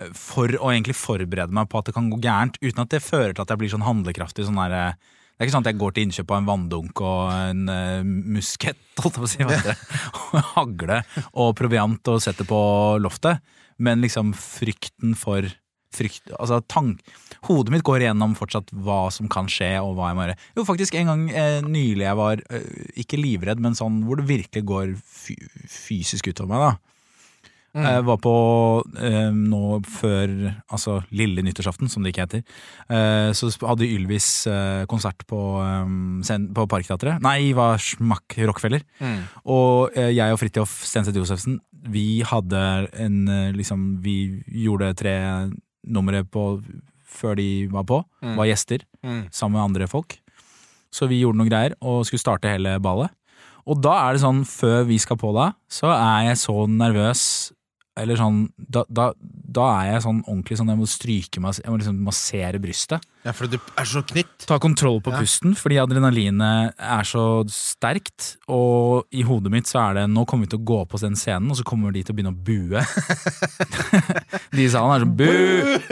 Eh, 0.00 0.12
for 0.16 0.52
å 0.58 0.70
egentlig 0.72 0.98
forberede 0.98 1.54
meg 1.54 1.70
på 1.70 1.80
at 1.80 1.88
det 1.88 1.96
kan 1.96 2.10
gå 2.12 2.20
gærent, 2.22 2.60
uten 2.62 2.84
at 2.84 2.94
det 2.94 3.04
fører 3.04 3.34
til 3.34 3.44
at 3.44 3.52
jeg 3.52 3.62
blir 3.62 3.72
sånn 3.72 3.86
handlekraftig. 3.86 4.46
sånn 4.48 4.60
der, 4.60 4.76
eh, 4.78 5.18
det 5.32 5.40
er 5.40 5.48
ikke 5.48 5.56
sånn 5.56 5.66
at 5.66 5.72
jeg 5.72 5.80
går 5.80 5.96
til 5.96 6.06
innkjøp 6.06 6.30
av 6.30 6.38
en 6.38 6.50
vanndunk 6.50 7.00
og 7.02 7.32
en 7.32 7.62
uh, 7.72 8.04
muskett, 8.04 8.78
holdt 9.02 9.16
jeg 9.16 9.22
på 9.22 9.26
å 9.26 9.32
si, 9.32 9.40
heter 9.42 9.80
og 10.36 10.52
hagle 10.52 11.00
og 11.32 11.56
proviant 11.58 12.12
og 12.12 12.22
setter 12.22 12.46
på 12.46 12.60
loftet, 13.02 13.42
men 13.82 14.04
liksom 14.04 14.30
frykten 14.38 15.16
for 15.18 15.48
frykt, 15.92 16.32
altså 16.38 16.60
tank, 16.70 17.02
Hodet 17.48 17.72
mitt 17.74 17.82
går 17.86 18.04
igjennom 18.04 18.36
fortsatt 18.38 18.70
hva 18.86 19.08
som 19.10 19.26
kan 19.32 19.48
skje, 19.50 19.74
og 19.82 19.96
hva 19.96 20.12
jeg 20.12 20.16
må 20.16 20.24
gjøre. 20.24 20.36
Jo, 20.54 20.64
faktisk 20.68 20.96
en 20.98 21.10
gang 21.10 21.24
eh, 21.34 21.58
nylig 21.66 22.06
jeg 22.06 22.18
var 22.20 22.42
eh, 22.54 22.68
ikke 23.02 23.18
livredd, 23.18 23.62
men 23.64 23.74
sånn 23.74 24.04
hvor 24.06 24.20
det 24.20 24.28
virkelig 24.28 24.62
går 24.68 24.92
fy 25.02 25.34
fysisk 25.66 26.30
utover 26.30 26.52
meg, 26.52 26.62
da. 26.62 26.91
Mm. 27.72 27.86
Jeg 27.88 28.04
var 28.04 28.18
på 28.20 28.32
eh, 29.00 29.30
nå 29.32 29.78
før 29.88 30.32
altså 30.68 30.98
lille 31.10 31.40
nyttårsaften, 31.46 31.88
som 31.88 32.04
det 32.04 32.12
ikke 32.12 32.26
heter. 32.26 32.42
Eh, 32.92 33.30
så 33.32 33.48
hadde 33.64 33.88
Ylvis 33.88 34.26
eh, 34.50 34.82
konsert 34.90 35.24
på, 35.30 35.40
eh, 35.64 36.36
på 36.52 36.66
Parkteatret. 36.68 37.22
Nei, 37.24 37.52
var 37.56 37.80
smakk 37.80 38.36
Rockefeller. 38.44 38.84
Mm. 39.00 39.22
Og 39.56 39.96
eh, 39.96 40.10
jeg 40.12 40.34
og 40.34 40.40
Fridtjof 40.42 40.74
Stenseth 40.84 41.16
Josefsen, 41.16 41.56
vi 41.88 42.20
hadde 42.28 42.60
en 43.00 43.16
eh, 43.28 43.52
liksom 43.56 44.02
Vi 44.04 44.18
gjorde 44.66 44.92
tre 45.00 45.16
numre 45.88 46.22
på 46.28 46.60
før 47.12 47.34
de 47.40 47.48
var 47.72 47.84
på. 47.88 48.02
Mm. 48.22 48.36
Var 48.36 48.52
gjester 48.52 48.84
Mm. 49.02 49.24
sammen 49.34 49.56
med 49.58 49.64
andre 49.64 49.86
folk. 49.90 50.14
Så 50.94 51.08
vi 51.10 51.16
gjorde 51.24 51.40
noen 51.40 51.48
greier 51.50 51.72
og 51.82 52.04
skulle 52.06 52.20
starte 52.22 52.46
hele 52.52 52.76
ballet. 52.84 53.10
Og 53.66 53.80
da 53.82 53.96
er 54.04 54.12
det 54.14 54.22
sånn, 54.22 54.44
før 54.46 54.84
vi 54.86 54.98
skal 55.02 55.16
på 55.18 55.32
da, 55.34 55.48
så 55.70 55.88
er 55.90 56.28
jeg 56.28 56.38
så 56.44 56.54
nervøs 56.70 57.24
Eller 58.00 58.16
sånn 58.16 58.46
Da, 58.56 58.86
da, 58.88 59.10
da 59.20 59.64
er 59.82 59.88
jeg 59.92 60.02
sånn 60.06 60.22
ordentlig 60.24 60.56
sånn 60.56 60.70
Jeg 60.72 60.78
må 60.80 60.86
stryke 60.88 61.42
meg 61.44 61.58
Jeg 61.60 61.68
må 61.68 61.76
liksom 61.76 61.98
massere 62.06 62.60
brystet. 62.62 63.04
Ja, 63.26 63.34
for 63.36 63.46
du 63.52 63.58
er 63.58 63.84
så 63.86 64.00
knytt. 64.08 64.46
Ta 64.48 64.56
kontroll 64.58 65.02
på 65.04 65.12
Ja. 65.12 65.18
pusten, 65.20 65.52
fordi 65.54 65.76
adrenalinet 65.78 66.72
er 66.80 67.04
så 67.06 67.44
sterkt. 67.52 68.36
Og 68.48 69.04
i 69.12 69.22
hodet 69.28 69.52
mitt 69.52 69.68
så 69.70 69.82
er 69.90 69.94
det 70.00 70.06
Nå 70.10 70.24
kommer 70.26 70.48
vi 70.48 70.54
til 70.56 70.62
å 70.62 70.68
gå 70.72 70.80
på 70.88 70.98
den 71.04 71.14
scenen, 71.20 71.50
og 71.52 71.60
så 71.60 71.66
kommer 71.68 71.92
de 71.92 72.02
til 72.02 72.14
å 72.14 72.18
begynne 72.18 72.32
å 72.32 72.44
bue. 72.48 72.80
de 74.56 74.64
i 74.64 74.70
salen 74.72 74.96
er 74.96 75.04
sånn 75.04 75.14
Bu! 75.20 75.28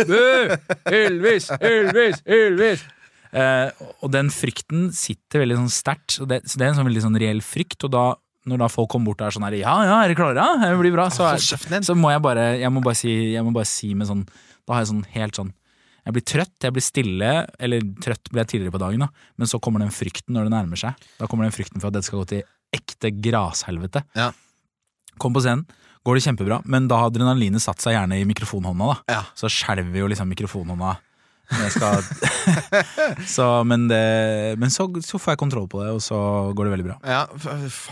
Bu! 0.09 0.57
Ylvis! 0.97 1.51
Ylvis! 1.61 2.25
Ylvis! 2.27 2.87
Eh, 3.31 3.71
og 4.03 4.11
den 4.11 4.31
frykten 4.35 4.89
sitter 4.97 5.45
veldig 5.45 5.61
sånn 5.61 5.71
sterkt. 5.75 6.17
Så 6.17 6.25
så 6.27 6.59
det 6.59 6.65
er 6.65 6.73
en 6.73 6.81
sånn 6.81 6.89
veldig 6.89 7.05
sånn 7.05 7.19
reell 7.23 7.43
frykt. 7.45 7.85
Og 7.87 7.93
da, 7.95 8.05
når 8.49 8.63
da 8.63 8.69
folk 8.73 8.89
kommer 8.93 9.11
bort 9.11 9.21
og 9.21 9.29
er 9.29 9.37
sånn 9.37 9.45
her 9.45 9.57
Ja, 9.59 9.75
ja, 9.85 9.97
er 10.01 10.13
dere 10.13 10.19
klare? 10.19 10.45
Det 10.63 10.77
blir 10.81 10.95
bra. 10.95 11.09
Så, 11.13 11.27
er, 11.29 11.83
så 11.85 11.97
må 11.99 12.13
jeg 12.15 12.23
bare 12.25 12.45
Jeg 12.61 12.73
må 12.73 12.81
bare 12.85 12.97
si, 12.97 13.13
jeg 13.35 13.45
må 13.45 13.53
bare 13.53 13.69
si 13.69 13.93
med 13.95 14.09
sånn 14.09 14.23
Da 14.65 14.73
har 14.77 14.85
jeg 14.85 14.93
sånn 14.95 15.05
helt 15.17 15.41
sånn 15.41 15.53
jeg 16.01 16.15
blir 16.17 16.25
trøtt, 16.25 16.55
jeg 16.65 16.73
blir 16.73 16.83
stille, 16.83 17.31
eller 17.61 17.85
trøtt 18.01 18.31
ble 18.33 18.41
jeg 18.41 18.49
tidligere 18.55 18.73
på 18.73 18.81
dagen, 18.81 19.03
da. 19.05 19.11
men 19.37 19.51
så 19.51 19.61
kommer 19.63 19.83
den 19.85 19.93
frykten 19.93 20.33
når 20.33 20.49
det 20.49 20.53
nærmer 20.55 20.81
seg. 20.81 21.05
Da 21.21 21.29
kommer 21.29 21.45
den 21.45 21.53
frykten 21.55 21.77
for 21.77 21.91
at 21.91 21.99
dette 21.99 22.09
skal 22.09 22.23
gå 22.23 22.29
til 22.31 22.41
ekte 22.73 23.11
grashelvete. 23.21 24.03
Ja. 24.17 24.31
Kom 25.21 25.37
på 25.37 25.43
scenen, 25.45 25.67
går 26.07 26.17
det 26.17 26.25
kjempebra, 26.25 26.61
men 26.65 26.89
da 26.91 27.03
har 27.03 27.13
adrenalinet 27.13 27.63
satt 27.63 27.85
seg 27.85 27.99
gjerne 27.99 28.17
i 28.17 28.27
mikrofonhånda. 28.29 28.95
da 28.95 29.19
Ja. 29.19 29.23
Så 29.37 29.53
skjelver 29.53 30.01
jo 30.01 30.09
liksom 30.09 30.33
mikrofonhånda. 30.33 30.97
Skal 31.75 32.05
så, 33.37 33.49
men 33.67 33.89
det, 33.91 34.01
men 34.61 34.71
så, 34.73 34.87
så 35.05 35.19
får 35.21 35.35
jeg 35.35 35.43
kontroll 35.43 35.67
på 35.71 35.83
det, 35.85 35.91
og 35.97 36.03
så 36.05 36.21
går 36.57 36.69
det 36.69 36.75
veldig 36.77 36.89
bra. 36.91 36.99
Ja, 37.07 37.25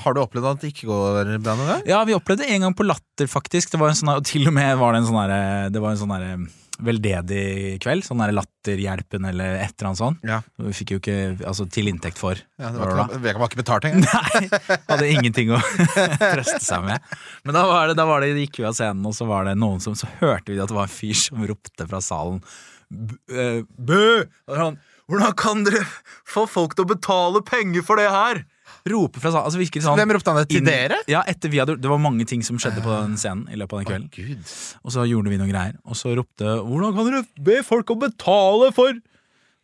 Har 0.04 0.14
du 0.16 0.22
opplevd 0.22 0.52
at 0.52 0.62
det 0.64 0.72
ikke 0.74 0.88
går 0.90 1.34
bra 1.42 1.56
noen 1.58 1.72
gang? 1.74 1.84
Ja, 1.88 2.04
vi 2.08 2.16
opplevde 2.16 2.46
det 2.46 2.54
en 2.54 2.68
gang 2.68 2.78
på 2.78 2.86
Latter, 2.86 3.30
faktisk. 3.30 3.72
Det 3.74 3.80
var 3.82 3.92
en 3.92 3.98
sånn, 3.98 4.14
og 4.14 4.24
til 4.28 4.48
og 4.48 4.56
med 4.56 4.78
var 4.80 4.94
det 4.94 5.02
en 5.02 5.10
sånn 5.10 5.20
derre- 5.24 5.68
Det 5.74 5.82
var 5.84 5.94
en 5.94 6.02
sånn 6.04 6.14
herre 6.16 6.38
veldedig 6.78 7.78
kveld. 7.82 8.04
Sånn 8.06 8.20
der 8.22 8.30
Latterhjelpen 8.36 9.26
eller 9.28 9.58
et 9.58 9.74
eller 9.74 9.90
annet 9.90 9.98
sånt. 10.00 10.22
Ja. 10.26 10.40
Vi 10.62 10.74
fikk 10.76 10.94
jo 10.94 11.00
ikke 11.02 11.16
altså, 11.42 11.66
til 11.74 11.90
inntekt 11.90 12.20
for. 12.20 12.38
Ja, 12.60 12.70
det 12.70 12.78
var 12.78 12.94
var 12.94 13.18
ikke, 13.18 13.34
var 13.42 13.50
ikke 13.50 13.62
betalt 13.64 13.88
engang. 13.88 14.06
Nei, 14.06 14.78
hadde 14.86 15.10
ingenting 15.10 15.52
å 15.56 15.60
trøste 16.38 16.62
seg 16.64 16.86
med. 16.86 17.12
Men 17.42 17.58
da 17.58 17.66
var 17.70 17.90
det, 17.90 17.98
da 17.98 18.06
var 18.08 18.22
det, 18.24 18.32
gikk 18.44 18.60
vi 18.62 18.68
av 18.70 18.78
scenen, 18.78 19.06
og 19.08 19.16
så 19.16 19.26
var 19.28 19.48
det 19.50 19.56
noen 19.58 19.82
som 19.82 19.96
Så 19.98 20.06
hørte 20.20 20.54
vi 20.54 20.60
at 20.62 20.70
det 20.70 20.78
var 20.78 20.86
en 20.88 20.94
fyr 20.98 21.16
som 21.18 21.42
ropte 21.50 21.88
fra 21.90 22.00
salen 22.04 22.38
eh, 22.38 22.77
Bø! 22.90 24.04
Og 24.48 24.56
han, 24.58 24.78
Hvordan 25.08 25.34
kan 25.40 25.64
dere 25.64 25.82
få 26.28 26.44
folk 26.48 26.74
til 26.76 26.84
å 26.84 26.90
betale 26.90 27.40
penger 27.48 27.84
for 27.86 28.00
det 28.00 28.08
her? 28.12 28.42
Roper 28.88 29.20
fra. 29.20 29.30
Altså 29.42 29.60
virker 29.60 29.82
sånn 29.84 29.96
Hvem 29.98 30.12
ropte 30.16 30.32
han 30.32 30.38
det? 30.42 30.48
Til 30.52 30.60
inn- 30.60 30.68
dere? 30.68 30.98
Ja, 31.08 31.22
etter 31.28 31.50
vi 31.52 31.58
hadde 31.60 31.78
Det 31.80 31.88
var 31.90 32.00
mange 32.00 32.24
ting 32.28 32.42
som 32.44 32.58
skjedde 32.60 32.82
på 32.84 32.92
den 32.92 33.16
scenen 33.20 33.46
i 33.52 33.56
løpet 33.60 33.72
av 33.72 33.80
den 33.82 33.88
kvelden. 33.88 34.08
Gud. 34.12 34.52
Og 34.84 34.92
så 34.94 35.04
gjorde 35.08 35.32
vi 35.32 35.38
noen 35.40 35.50
greier, 35.52 35.76
og 35.88 35.96
så 35.98 36.12
ropte 36.16 36.44
Hvordan 36.64 36.96
kan 36.96 37.08
dere 37.08 37.22
be 37.48 37.58
folk 37.66 37.92
å 37.92 37.98
betale 38.00 38.70
for 38.76 38.92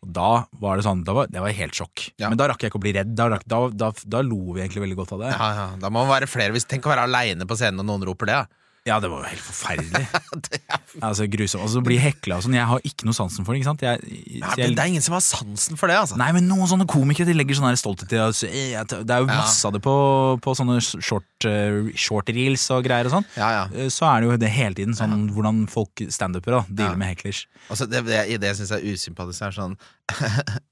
Og 0.05 0.11
da 0.17 0.31
var 0.61 0.77
det 0.81 0.85
sånn, 0.89 1.05
da 1.05 1.15
var, 1.17 1.29
det 1.33 1.41
var 1.41 1.53
helt 1.57 1.77
sjokk. 1.79 2.11
Ja. 2.21 2.29
Men 2.29 2.37
da 2.41 2.49
rakk 2.51 2.61
jeg 2.65 2.73
ikke 2.73 2.81
å 2.81 2.85
bli 2.85 2.93
redd. 2.97 3.15
Da, 3.17 3.29
da, 3.49 3.61
da, 3.73 3.93
da 4.05 4.21
lo 4.25 4.53
vi 4.53 4.61
egentlig 4.65 4.83
veldig 4.85 4.99
godt 4.99 5.15
av 5.17 5.23
det. 5.25 5.31
Ja, 5.33 5.47
ja, 5.57 5.69
Da 5.81 5.89
må 5.93 6.03
man 6.05 6.11
være 6.13 6.29
flere. 6.29 6.53
Hvis, 6.53 6.67
tenk 6.69 6.85
å 6.85 6.93
være 6.93 7.07
aleine 7.09 7.47
på 7.49 7.57
scenen 7.57 7.81
og 7.81 7.89
noen 7.89 8.05
roper 8.11 8.29
det. 8.29 8.37
Ja. 8.43 8.64
Ja, 8.85 8.99
det 9.01 9.09
var 9.09 9.23
jo 9.23 9.31
helt 9.31 9.41
forferdelig. 9.41 10.07
altså 11.09 11.25
grusomt. 11.33 11.63
Og 11.65 11.71
så 11.73 11.81
bli 11.85 11.97
hekla 11.97 12.37
og 12.37 12.45
sånn. 12.45 12.57
Jeg 12.59 12.69
har 12.69 12.83
ikke 12.85 13.07
noe 13.09 13.17
sansen 13.17 13.47
for 13.47 13.57
det. 13.57 13.63
ikke 13.63 13.71
sant? 13.71 13.85
Jeg, 13.85 14.01
Ja, 14.05 14.11
jeg... 14.13 14.43
det, 14.45 14.61
jeg, 14.61 14.75
det 14.77 14.83
er 14.83 14.91
ingen 14.93 15.05
som 15.07 15.17
har 15.17 15.23
sansen 15.25 15.81
for 15.81 15.89
det, 15.89 15.97
altså. 16.03 16.19
Nei, 16.21 16.29
men 16.37 16.45
noen 16.51 16.69
sånne 16.69 16.85
komikere 16.91 17.31
De 17.31 17.37
legger 17.39 17.57
sånn 17.57 17.81
stolthet 17.81 18.13
i 18.13 18.21
det. 18.21 19.01
Det 19.09 19.17
er 19.17 19.25
jo 19.25 19.31
masse 19.31 19.65
av 19.65 19.73
det 19.73 19.81
på, 19.85 19.95
på 20.45 20.57
sånne 20.59 20.77
short, 20.85 21.25
eh, 21.51 21.91
short 21.97 22.29
reels 22.33 22.65
og 22.75 22.85
greier 22.87 23.07
og 23.11 23.15
sånn. 23.19 23.27
Ja, 23.37 23.51
ja. 23.59 23.65
Eh, 23.75 23.89
Så 23.93 24.07
er 24.09 24.21
det 24.25 24.31
jo 24.31 24.37
det 24.45 24.51
hele 24.55 24.75
tiden 24.75 24.95
sånn 24.99 25.29
hvordan 25.35 25.67
folk 25.71 26.05
standupere 26.09 26.65
dealer 26.69 26.95
Ja. 26.95 26.97
med 26.97 27.13
heklers. 27.17 27.45
Altså, 27.71 27.87
det, 27.91 28.05
det, 28.07 28.41
det 28.41 28.51
jeg 28.53 28.57
syns 28.63 28.73
er 28.77 28.85
usympatisk, 28.95 29.43
er 29.43 29.51
sånn 29.57 29.77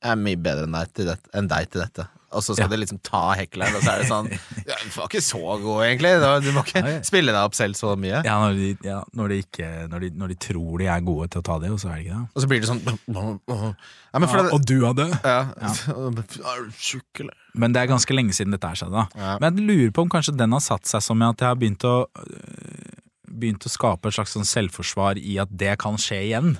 Jeg 0.02 0.10
er 0.12 0.18
mye 0.20 0.36
bedre 0.36 0.66
enn 0.68 0.74
deg 0.76 0.90
til 0.96 1.06
dette, 1.12 1.30
enn 1.38 1.48
deg 1.48 1.70
til 1.72 1.80
dette. 1.86 2.08
Og 2.32 2.40
så 2.40 2.54
skal 2.56 2.64
Ja. 2.64 2.68
de 2.72 2.76
liksom 2.80 2.98
ta 3.04 3.34
hekleren, 3.36 3.74
og 3.76 3.82
så 3.84 3.92
er 3.92 3.98
det 4.00 4.08
sånn 4.08 4.28
ja, 4.70 4.76
Du 4.80 4.88
var 4.96 5.08
ikke 5.10 5.20
så 5.20 5.40
god, 5.60 5.82
egentlig. 5.84 6.12
Du 6.46 6.50
må 6.56 6.62
ikke 6.64 6.80
Ja, 6.80 6.92
ja. 6.96 7.02
spille 7.04 7.32
deg 7.34 7.42
opp 7.44 7.54
selv 7.58 7.76
så 7.76 7.92
mye. 8.00 8.22
Ja, 8.24 8.38
når 8.40 8.56
de, 8.56 8.70
ja, 8.88 9.02
når, 9.12 9.28
de 9.34 9.40
ikke, 9.44 9.68
når, 9.92 10.00
de, 10.06 10.10
når 10.22 10.28
de 10.32 10.38
tror 10.46 10.78
de 10.80 10.88
er 10.88 11.04
gode 11.04 11.28
til 11.34 11.42
å 11.42 11.44
ta 11.50 11.58
det, 11.60 11.70
og 11.74 11.80
så 11.82 11.90
er 11.92 12.00
de 12.00 12.06
ikke 12.06 12.16
det. 12.22 12.28
Og 12.32 12.40
så 12.44 12.48
blir 12.48 12.60
det 12.64 12.70
sånn 12.72 12.82
Ja, 13.12 13.72
Ja, 14.12 14.20
det, 14.20 14.52
og 14.52 14.64
du 14.68 14.74
død 14.80 14.98
ja. 15.24 15.38
Er 15.60 16.64
du 16.64 16.72
tjukk, 16.76 17.20
eller? 17.24 17.36
Men 17.58 17.74
det 17.74 17.82
er 17.82 17.90
ganske 17.90 18.14
lenge 18.16 18.34
siden 18.36 18.54
dette 18.54 18.68
her 18.68 18.78
skjedde. 18.78 19.02
da. 19.02 19.20
Ja. 19.20 19.36
Men 19.42 19.60
jeg 19.60 19.68
lurer 19.68 19.94
på 19.94 20.06
om 20.06 20.12
kanskje 20.12 20.36
den 20.38 20.54
har 20.56 20.62
satt 20.64 20.88
seg 20.88 21.04
som 21.04 21.20
i 21.20 21.28
at 21.28 21.42
jeg 21.42 21.50
har 21.50 21.60
begynt 21.60 21.88
å 21.88 21.96
øh, 22.08 22.98
Begynt 23.32 23.64
å 23.64 23.70
skape 23.72 24.10
et 24.10 24.12
slags 24.12 24.34
sånn 24.36 24.44
selvforsvar 24.44 25.16
i 25.16 25.38
at 25.40 25.48
det 25.56 25.70
kan 25.80 25.96
skje 25.96 26.18
igjen. 26.18 26.50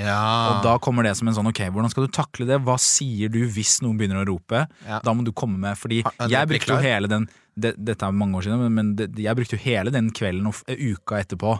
Ja. 0.00 0.22
Og 0.48 0.62
da 0.64 0.78
kommer 0.80 1.04
det 1.04 1.12
som 1.18 1.28
en 1.28 1.34
sånn 1.36 1.50
ok, 1.50 1.60
hvordan 1.68 1.92
skal 1.92 2.06
du 2.06 2.14
takle 2.14 2.46
det? 2.48 2.56
Hva 2.64 2.78
sier 2.80 3.28
du 3.28 3.42
hvis 3.52 3.74
noen 3.84 3.98
begynner 4.00 4.22
å 4.22 4.24
rope? 4.30 4.62
Ja. 4.86 5.02
Da 5.04 5.12
må 5.12 5.26
du 5.26 5.28
komme 5.36 5.60
med, 5.60 5.76
fordi 5.76 6.00
jeg 6.00 6.48
brukte 6.48 6.72
jo 6.72 6.80
hele 6.80 7.10
den 7.12 7.28
det, 7.52 7.74
Dette 7.76 8.08
er 8.08 8.16
mange 8.16 8.38
år 8.40 8.46
siden, 8.46 8.62
men, 8.64 8.72
men 8.78 8.94
det, 8.96 9.10
jeg 9.20 9.36
brukte 9.36 9.58
jo 9.58 9.60
hele 9.60 9.92
den 9.92 10.08
kvelden 10.16 10.48
og 10.48 10.62
uka 10.72 11.18
etterpå, 11.20 11.52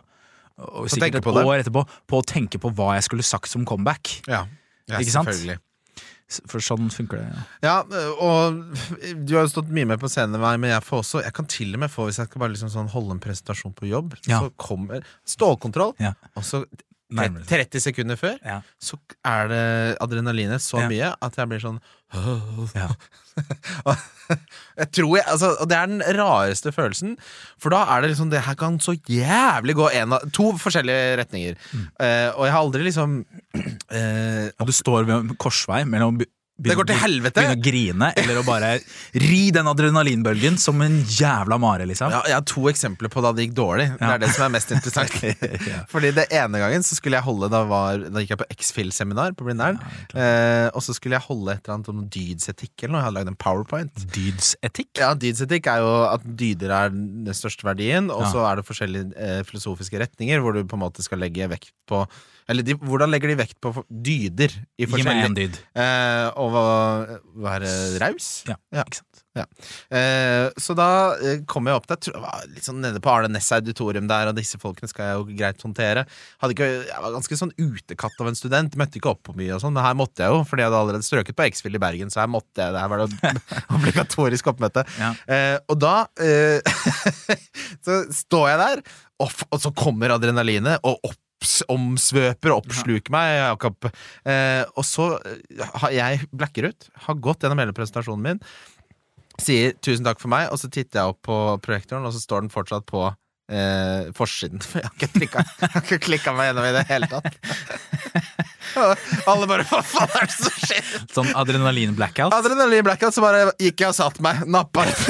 og 0.63 0.89
sikkert 0.89 1.21
et 1.21 1.29
år 1.43 1.59
etterpå, 1.59 1.83
på 2.09 2.23
å 2.23 2.25
tenke 2.25 2.57
på 2.63 2.73
hva 2.73 2.95
jeg 2.97 3.11
skulle 3.11 3.27
sagt 3.29 3.53
som 3.53 3.69
comeback. 3.69 4.23
ja. 4.25 4.47
ja? 4.89 5.03
Selvfølgelig. 5.05 5.59
For 6.49 6.61
sånn 6.65 6.89
funker 6.91 7.19
det. 7.21 7.27
Ja. 7.29 7.43
Ja, 7.63 8.05
og 8.25 8.63
du 9.27 9.35
har 9.37 9.45
jo 9.45 9.51
stått 9.53 9.69
mye 9.75 9.85
mer 9.91 9.99
på 10.01 10.09
scenen 10.09 10.35
enn 10.39 10.41
meg, 10.45 10.61
men 10.63 10.71
jeg 10.73 10.85
får 10.87 11.03
også 11.03 11.23
Jeg 11.25 11.35
kan 11.37 11.47
til 11.47 11.75
og 11.75 11.81
med 11.85 11.91
få, 11.93 12.07
hvis 12.09 12.19
jeg 12.23 12.31
skal 12.31 12.41
bare 12.41 12.55
liksom 12.55 12.71
sånn 12.73 12.89
holde 12.95 13.17
en 13.19 13.21
presentasjon 13.21 13.75
på 13.77 13.91
jobb, 13.91 14.15
Ja. 14.27 14.41
så 14.41 14.51
kommer 14.57 15.05
stålkontroll, 15.29 15.95
Ja. 16.01 16.15
og 16.37 16.43
så. 16.49 16.65
30 17.13 17.81
sekunder 17.85 18.17
før 18.21 18.39
Ja. 18.45 18.61
så 18.81 18.99
er 19.25 19.49
det 19.53 19.65
adrenalinet 20.01 20.61
så 20.65 20.81
Ja. 20.83 20.89
mye 20.89 21.15
at 21.23 21.37
jeg 21.37 21.49
blir 21.49 21.61
sånn 21.61 21.81
Ja. 22.77 22.89
Jeg 24.77 24.89
tror 24.93 25.17
jeg, 25.17 25.25
altså, 25.27 25.49
Og 25.61 25.69
det 25.71 25.77
er 25.79 25.87
den 25.89 26.03
rareste 26.19 26.73
følelsen, 26.73 27.17
for 27.61 27.73
da 27.73 27.83
er 27.95 28.03
det 28.05 28.11
liksom 28.13 28.31
Det 28.33 28.43
her 28.45 28.55
kan 28.61 28.79
så 28.81 28.95
jævlig 29.09 29.75
gå 29.79 29.89
en 29.97 30.15
to 30.33 30.53
forskjellige 30.61 31.17
retninger. 31.23 31.57
Mm. 31.73 31.87
Uh, 32.01 32.31
og 32.37 32.45
jeg 32.47 32.53
har 32.53 32.61
aldri 32.61 32.83
liksom 32.89 33.19
uh, 33.99 34.47
Og 34.61 34.67
du 34.69 34.73
står 34.77 35.05
ved 35.09 35.15
en 35.17 35.37
korsvei 35.37 35.83
mellom 35.89 36.21
Det 36.63 36.75
går 36.77 36.85
til 36.87 36.99
helvete! 37.01 37.41
Begynne 37.41 37.57
å 37.57 37.63
grine, 37.65 38.09
eller 38.21 38.39
å 38.39 38.43
bare 38.45 38.69
ri 39.19 39.39
den 39.57 39.67
adrenalinbølgen 39.71 40.59
som 40.61 40.79
en 40.85 40.99
jævla 41.09 41.57
mare, 41.59 41.87
liksom. 41.89 42.13
Ja, 42.13 42.21
jeg 42.29 42.37
har 42.37 42.45
to 42.47 42.67
eksempler 42.71 43.09
på 43.11 43.23
da 43.25 43.31
det 43.35 43.47
gikk 43.47 43.55
dårlig. 43.57 43.87
Det 43.97 44.05
Ja. 44.05 44.11
er 44.15 44.19
det 44.21 44.29
som 44.35 44.45
er 44.45 44.53
mest 44.59 44.71
interessant. 44.71 45.17
Ja. 45.73 45.81
Fordi 45.89 46.11
det 46.15 46.27
ene 46.31 46.61
gangen 46.61 46.85
så 46.85 46.95
skulle 46.99 47.17
jeg 47.17 47.25
holde 47.25 47.49
Da, 47.51 47.63
var, 47.65 47.99
da 48.05 48.21
gikk 48.21 48.35
jeg 48.35 48.41
på 48.43 48.47
X-Fill-seminar 48.53 49.33
på 49.39 49.47
Blindern. 49.49 49.79
eh, 50.15 50.69
og 50.75 50.83
så 50.85 50.95
skulle 50.95 51.17
jeg 51.17 51.25
holde 51.27 51.55
et 51.57 51.63
eller 51.65 51.75
annet 51.79 51.89
om 51.89 52.05
dydsetikk 52.13 52.85
eller 52.85 52.93
noe. 52.93 53.01
Jeg 53.01 53.07
hadde 53.09 53.19
lagd 53.19 53.33
en 53.33 53.41
powerpoint. 53.47 54.05
Dydsetikk? 54.13 54.91
Ja, 55.01 55.15
Dydsetikk 55.15 55.67
er 55.73 55.81
jo 55.83 55.93
at 56.13 56.23
dyder 56.37 56.71
er 56.71 56.93
den 56.93 57.33
største 57.35 57.65
verdien, 57.67 58.11
og 58.13 58.27
så 58.31 58.45
er 58.51 58.61
det 58.61 58.67
forskjellige 58.69 59.17
eh, 59.17 59.41
filosofiske 59.49 59.99
retninger 60.05 60.43
hvor 60.45 60.53
du 60.55 60.63
på 60.69 60.77
en 60.79 60.85
måte 60.85 61.03
skal 61.03 61.19
legge 61.25 61.49
vekt 61.51 61.73
på 61.89 62.05
Eller 62.51 62.67
de, 62.67 62.75
hvordan 62.81 63.13
legger 63.13 63.33
de 63.33 63.39
vekt 63.43 63.59
på 63.63 63.75
dyder? 63.89 64.55
I 64.81 64.87
Gi 64.89 65.05
meg 65.07 65.25
en 65.29 65.37
dyd. 65.37 65.59
Eh, 65.79 66.29
og 66.41 66.57
være 67.45 67.71
raus. 68.03 68.31
Ja, 68.49 68.57
Ja. 68.75 68.83
ikke 68.87 69.01
sant. 69.03 69.09
Eh, 69.33 70.51
så 70.61 70.75
da 70.77 70.87
eh, 71.17 71.39
kom 71.49 71.65
jeg 71.71 71.79
opp 71.79 71.87
der, 71.89 72.11
var 72.21 72.43
litt 72.53 72.67
sånn 72.67 72.83
nede 72.85 73.01
på 73.01 73.09
Arne 73.09 73.31
Næss 73.33 73.49
auditorium 73.57 74.05
der, 74.11 74.29
og 74.29 74.37
disse 74.37 74.59
folkene 74.61 74.91
skal 74.91 75.07
jeg 75.09 75.17
jo 75.21 75.37
greit 75.39 75.63
håndtere. 75.65 76.03
Ikke, 76.51 76.69
jeg 76.91 77.01
var 77.07 77.15
ganske 77.15 77.39
sånn 77.41 77.55
utekatt 77.57 78.21
av 78.21 78.29
en 78.29 78.37
student, 78.37 78.77
møtte 78.77 79.01
ikke 79.01 79.15
opp 79.15 79.23
på 79.31 79.37
mye 79.39 79.55
og 79.57 79.63
sånn, 79.65 79.73
men 79.73 79.87
her 79.87 79.97
måtte 79.97 80.27
jeg 80.27 80.35
jo, 80.35 80.43
fordi 80.49 80.65
jeg 80.67 80.69
hadde 80.69 80.83
allerede 80.85 81.09
strøket 81.09 81.39
på 81.39 81.47
X-Fill 81.49 81.79
i 81.79 81.83
Bergen, 81.83 82.13
så 82.13 82.21
her 82.27 82.31
måtte 82.35 82.61
jeg, 82.67 82.77
der 82.77 82.93
var 82.93 83.07
det 83.07 83.33
obligatorisk 83.79 84.53
oppmøte. 84.53 84.85
Ja. 85.01 85.15
Eh, 85.25 85.57
og 85.73 85.81
da 85.81 85.95
eh, 86.21 86.61
så 87.87 88.03
står 88.13 88.49
jeg 88.53 88.63
der, 88.67 88.85
og, 89.23 89.33
og 89.49 89.61
så 89.65 89.73
kommer 89.77 90.13
adrenalinet 90.19 90.83
og 90.85 91.01
opps, 91.09 91.19
omsvøper 91.73 92.53
og 92.53 92.63
oppsluker 92.63 93.15
meg, 93.15 93.39
Jakob. 93.41 93.89
Eh, 94.29 94.63
og 94.77 94.87
så 94.87 95.09
eh, 95.19 95.65
har 95.85 95.97
jeg 95.97 96.29
blacker 96.31 96.71
ut, 96.71 96.89
har 97.07 97.19
gått 97.25 97.45
gjennom 97.45 97.63
hele 97.63 97.75
presentasjonen 97.77 98.27
min, 98.27 98.45
sier 99.41 99.75
tusen 99.83 100.07
takk 100.07 100.21
for 100.23 100.33
meg, 100.33 100.51
og 100.53 100.61
så 100.61 100.71
titter 100.73 101.01
jeg 101.01 101.15
opp 101.15 101.23
på 101.27 101.41
projektoren, 101.65 102.07
og 102.07 102.15
så 102.15 102.23
står 102.23 102.45
den 102.45 102.53
fortsatt 102.53 102.87
på 102.89 103.07
eh, 103.09 104.11
forsiden. 104.17 104.63
For 104.65 104.83
jeg 104.83 104.89
har 104.89 105.83
ikke 105.85 106.01
klikka 106.09 106.35
meg 106.37 106.51
gjennom 106.51 106.69
i 106.69 106.75
det 106.77 106.87
hele 106.91 107.11
tatt. 107.11 107.39
Alle 109.29 109.49
bare 109.51 109.67
Hva 109.69 109.83
faen 109.85 110.15
er 110.17 110.29
det 110.29 110.37
som 110.39 110.59
skjer? 110.65 110.91
Sånn 111.13 111.31
adrenalin-blackout. 111.37 112.35
Adrenalin 112.37 112.87
blackout, 112.87 113.15
så 113.15 113.25
bare 113.25 113.53
gikk 113.61 113.85
jeg 113.85 113.93
og 113.93 113.99
satte 113.99 114.25
meg. 114.25 114.45
Nappa 114.49 114.87
et 114.89 115.01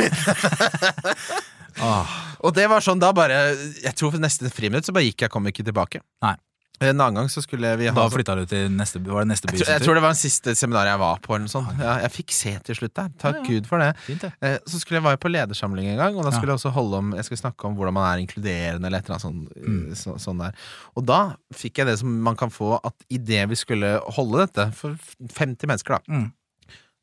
Åh, 1.82 2.14
Og 2.46 2.54
det 2.54 2.68
var 2.70 2.80
sånn 2.84 2.98
da 3.02 3.12
bare 3.14 3.36
Jeg 3.82 3.94
tror 3.98 4.10
for 4.14 4.22
neste 4.22 4.50
friminutt 4.50 4.86
så 4.88 4.94
bare 4.94 5.04
gikk 5.10 5.26
jeg, 5.26 5.30
kom 5.30 5.46
ikke 5.50 5.64
tilbake. 5.66 6.00
Nei. 6.22 6.36
En 6.82 6.98
annen 6.98 7.14
gang 7.14 7.28
så 7.30 7.38
skulle 7.44 7.68
vi 7.78 7.86
ha 7.86 7.92
da 7.94 8.08
flytta 8.10 8.34
du 8.34 8.40
til 8.50 8.64
neste. 8.74 8.98
Var 9.06 9.22
det 9.22 9.28
neste 9.30 9.46
by? 9.46 9.54
jeg 9.54 9.62
tror, 9.62 9.70
jeg 9.76 9.82
tror 9.84 9.94
det 9.94 10.02
var 10.02 10.14
den 10.16 10.18
siste 10.18 10.54
seminaret 10.58 10.90
jeg 10.90 10.98
var 10.98 11.20
på. 11.22 11.36
Eller 11.36 11.46
noe. 11.46 11.74
Ja, 11.78 11.92
jeg 12.02 12.10
fikk 12.16 12.32
se 12.34 12.54
til 12.66 12.74
slutt 12.80 12.94
der. 12.98 13.12
Takk 13.22 13.36
Ja, 13.36 13.42
ja. 13.44 13.46
Gud 13.52 13.68
for 13.70 13.78
det. 13.78 13.90
Fint. 14.02 14.24
Eh, 14.42 14.56
Så 14.66 14.80
skulle 14.80 14.98
jeg 14.98 15.04
være 15.06 15.20
på 15.22 15.30
ledersamling 15.30 15.86
en 15.92 16.00
gang, 16.00 16.16
og 16.18 16.24
da 16.26 16.32
skulle 16.34 16.50
jeg 16.50 16.58
også 16.58 16.72
holde 16.74 16.98
om 16.98 17.12
Jeg 17.14 17.24
skulle 17.28 17.38
snakke 17.38 17.68
om 17.70 17.76
hvordan 17.78 17.94
man 17.94 18.08
er 18.10 18.24
inkluderende, 18.24 18.86
eller 18.90 18.98
et 18.98 19.04
eller 19.06 19.14
annet 19.14 19.26
sånt, 19.28 19.52
eh, 19.54 19.68
Mm. 19.68 19.94
så, 19.94 20.16
sånn 20.18 20.38
der. 20.42 20.52
Og 20.96 21.06
da 21.06 21.20
fikk 21.54 21.78
jeg 21.78 21.86
det 21.86 21.98
som 22.00 22.18
man 22.22 22.34
kan 22.36 22.50
få, 22.50 22.80
at 22.82 22.94
idet 23.08 23.48
vi 23.48 23.54
skulle 23.54 24.00
holde 24.18 24.42
dette 24.48 24.72
for 24.74 24.98
50 25.38 25.68
mennesker, 25.70 26.00
da, 26.00 26.00
Mm. 26.10 26.32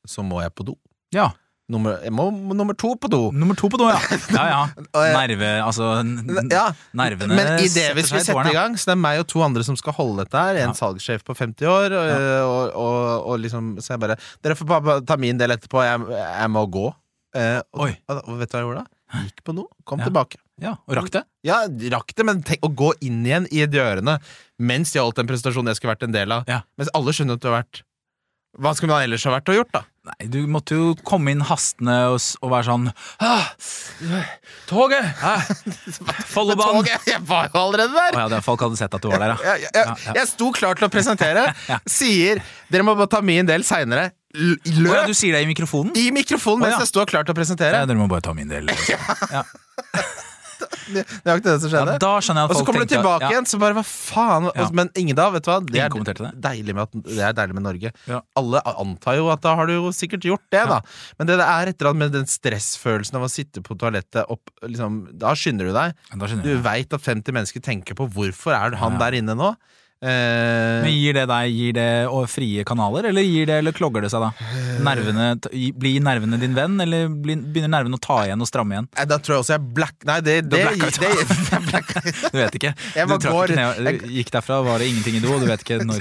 så 0.06 0.28
må 0.28 0.42
jeg 0.44 0.52
på 0.56 0.66
do. 0.66 0.76
Ja. 1.14 1.32
Nummer, 1.70 2.00
jeg 2.02 2.10
må 2.18 2.24
nummer 2.58 2.74
to 2.74 2.96
på 2.98 3.10
do. 3.14 3.20
Nummer 3.32 3.54
to 3.60 3.70
på 3.70 3.78
do, 3.78 3.86
ja. 3.92 4.00
Ja, 4.34 4.46
ja. 4.50 4.62
Nerve 5.14 5.50
Altså, 5.62 5.90
Ja, 6.50 6.64
nervene 6.98 7.36
Men 7.38 7.52
idet 7.62 7.92
vi 7.96 8.02
skal 8.08 8.24
skulle 8.24 8.26
sette 8.26 8.54
i 8.54 8.58
gang, 8.58 8.74
så 8.80 8.90
det 8.90 8.96
er 8.96 9.02
meg 9.04 9.20
og 9.22 9.28
to 9.30 9.44
andre 9.46 9.64
som 9.68 9.78
skal 9.78 9.94
holde 10.00 10.24
dette 10.26 10.34
her. 10.42 10.58
En 10.64 10.72
Ja. 10.74 10.78
salgssjef 10.80 11.22
på 11.28 11.36
50 11.38 11.70
år, 11.70 11.94
og, 11.94 12.14
og, 12.50 12.74
og, 12.74 13.28
og 13.34 13.40
liksom 13.46 13.76
Så 13.86 13.94
jeg 13.94 14.02
bare 14.02 14.18
Dere 14.42 14.58
får 14.58 14.72
bare 14.74 14.98
ta 15.06 15.18
min 15.22 15.38
del 15.38 15.54
etterpå, 15.54 15.84
jeg, 15.86 16.08
jeg 16.18 16.50
må 16.58 16.66
gå. 16.74 16.88
Eh, 17.38 17.60
og, 17.78 17.84
Oi. 17.86 17.92
og, 18.10 18.34
vet 18.42 18.50
du 18.50 18.58
hva 18.58 18.62
jeg 18.64 18.66
gjorde 18.70 18.82
da? 18.86 18.96
Gikk 19.26 19.44
på 19.46 19.54
noe, 19.58 19.70
kom 19.86 20.02
Ja. 20.02 20.06
tilbake. 20.10 20.38
Ja, 20.60 20.74
og 20.90 20.96
rakk 20.98 21.12
det? 21.14 21.22
Ja, 21.48 21.62
rakk 21.94 22.12
det, 22.18 22.26
men 22.28 22.42
tenk 22.44 22.66
å 22.68 22.70
gå 22.76 22.90
inn 23.06 23.22
igjen 23.26 23.46
i 23.54 23.62
dørene 23.70 24.18
mens 24.60 24.92
de 24.92 25.00
holdt 25.00 25.16
den 25.22 25.30
presentasjonen 25.30 25.72
jeg 25.72 25.78
skulle 25.80 25.94
vært 25.96 26.04
en 26.10 26.12
del 26.18 26.34
av. 26.36 26.44
Ja. 26.52 26.58
Mens 26.78 26.90
alle 26.98 27.14
skjønner 27.16 27.38
at 27.40 27.46
du 27.46 27.48
har 27.48 27.62
vært 27.62 27.80
Hva 28.58 28.74
skulle 28.74 28.96
man 28.96 29.06
ellers 29.06 29.24
ha 29.28 29.32
vært 29.36 29.50
og 29.52 29.60
gjort, 29.60 29.72
da? 29.76 29.84
Nei, 30.10 30.28
du 30.34 30.40
måtte 30.50 30.74
jo 30.74 30.94
komme 31.06 31.30
inn 31.36 31.42
hastende 31.46 31.96
og, 32.10 32.18
og 32.42 32.50
være 32.50 32.66
sånn 32.66 32.88
ah, 33.22 33.50
Toget! 34.70 35.06
Ah, 35.22 35.44
Follobanen! 36.34 36.88
Jeg 37.06 37.22
var 37.30 37.52
jo 37.52 37.60
allerede 37.62 37.94
der! 37.94 38.16
Oh, 38.16 38.22
ja, 38.24 38.30
det, 38.32 38.40
folk 38.46 38.64
hadde 38.66 38.80
sett 38.80 38.96
at 38.96 39.06
du 39.06 39.10
var 39.12 39.22
der, 39.22 39.36
ja. 39.36 39.54
Jeg, 39.54 39.68
jeg, 39.68 39.76
Ja, 39.78 40.16
jeg 40.18 40.32
sto 40.32 40.50
klar 40.56 40.80
til 40.80 40.88
å 40.88 40.92
presentere, 40.94 41.46
sier 42.00 42.42
dere 42.74 42.88
må 42.88 42.96
bare 42.98 43.12
ta 43.12 43.22
min 43.26 43.50
del 43.50 43.68
seinere. 43.68 44.10
Å 44.30 44.50
ja, 44.64 45.06
du 45.10 45.14
sier 45.18 45.34
det 45.34 45.44
i 45.46 45.50
mikrofonen? 45.50 45.94
i 45.98 46.10
mikrofonen 46.14 46.68
mens 46.68 46.82
jeg 46.84 46.92
står 46.92 47.10
klar 47.10 47.26
til 47.26 47.34
å 47.34 47.38
presentere. 47.38 47.82
Ja, 47.82 47.90
dere 47.90 48.02
må 48.02 48.10
bare 48.10 48.26
ta 48.26 48.34
min 48.38 48.50
del. 48.50 48.70
Ja. 49.34 49.46
Det 50.94 51.36
det 51.46 51.56
som 51.64 51.74
Ja, 51.74 51.98
da 52.02 52.12
skjønner 52.24 52.44
jeg 52.44 52.50
at 52.50 52.54
og 52.54 52.60
så 52.60 52.66
kommer 52.68 52.86
du 52.86 52.92
tilbake 52.94 53.26
ja. 53.26 53.32
igjen, 53.34 53.48
så 53.50 53.60
bare 53.62 53.78
hva 53.78 53.84
faen? 53.86 54.50
Ja. 54.56 54.68
Men 54.76 54.92
ingen 55.00 55.18
da, 55.18 55.30
vet 55.34 55.46
du 55.46 55.52
hva? 55.52 55.60
Det 55.66 55.82
er, 55.84 55.96
det? 56.20 56.32
Deilig 56.44 56.76
med 56.76 56.86
at, 56.86 56.98
det 57.10 57.26
er 57.30 57.36
deilig 57.38 57.58
med 57.58 57.66
Norge. 57.68 57.94
Alle 58.40 58.64
antar 58.74 59.20
jo 59.20 59.30
at 59.34 59.44
da 59.46 59.56
har 59.60 59.70
du 59.70 59.76
jo 59.76 59.94
sikkert 59.96 60.28
gjort 60.28 60.46
det, 60.54 60.64
da. 60.70 60.80
Men 61.20 61.30
det 61.30 61.40
det 61.40 61.48
er 61.48 61.72
et 61.72 61.80
eller 61.80 61.92
annet 61.94 62.04
med 62.06 62.16
den 62.18 62.30
stressfølelsen 62.30 63.20
av 63.20 63.28
å 63.28 63.32
sitte 63.32 63.64
på 63.66 63.78
toalettet 63.80 64.30
opp, 64.32 64.52
liksom, 64.66 65.02
Da 65.20 65.34
skynder 65.38 65.70
du 65.70 65.76
deg. 65.76 65.98
Da 66.14 66.30
skjønner 66.30 66.48
Du 66.48 66.64
veit 66.66 66.96
at 66.96 67.06
50 67.06 67.36
mennesker 67.36 67.64
tenker 67.64 67.98
på 67.98 68.10
hvorfor 68.12 68.56
er 68.56 68.78
han 68.80 69.00
der 69.02 69.20
inne 69.20 69.38
nå? 69.38 69.54
Eh, 70.00 70.80
Men 70.86 70.94
Gir 70.96 71.14
det 71.18 71.26
deg 71.28 71.52
gir 71.52 71.74
det 71.76 71.88
frie 72.32 72.64
kanaler, 72.68 73.10
eller 73.10 73.26
gir 73.26 73.50
det, 73.50 73.58
eller 73.60 73.76
klogger 73.76 74.06
det 74.06 74.12
seg 74.14 74.24
da? 74.24 74.30
Nervene, 74.86 75.26
blir 75.76 76.00
nervene 76.06 76.40
din 76.40 76.56
venn, 76.56 76.80
eller 76.80 77.10
begynner 77.12 77.68
nervene 77.74 78.00
å 78.00 78.04
ta 78.04 78.22
igjen 78.26 78.40
og 78.40 78.48
stramme 78.48 78.78
igjen? 78.78 78.88
Eh, 78.96 79.08
da 79.12 79.18
tror 79.20 79.36
jeg 79.38 79.44
også 79.46 79.56
jeg 79.58 79.66
black... 79.76 79.98
Nei, 80.08 80.20
det, 80.24 80.38
det, 80.48 80.62
det, 80.80 80.80
jeg. 81.04 82.14
Du 82.32 82.38
vet 82.40 82.56
ikke. 82.62 82.74
Du 82.96 83.18
går- 83.28 83.56
ned, 83.60 83.84
du 84.00 84.14
gikk 84.22 84.32
derfra, 84.38 84.62
var 84.64 84.80
det 84.80 84.88
ingenting 84.94 85.20
i 85.20 85.24
do, 85.26 85.34
og 85.36 85.44
du 85.44 85.50
vet 85.52 85.66
ikke 85.68 85.82
når 85.90 86.00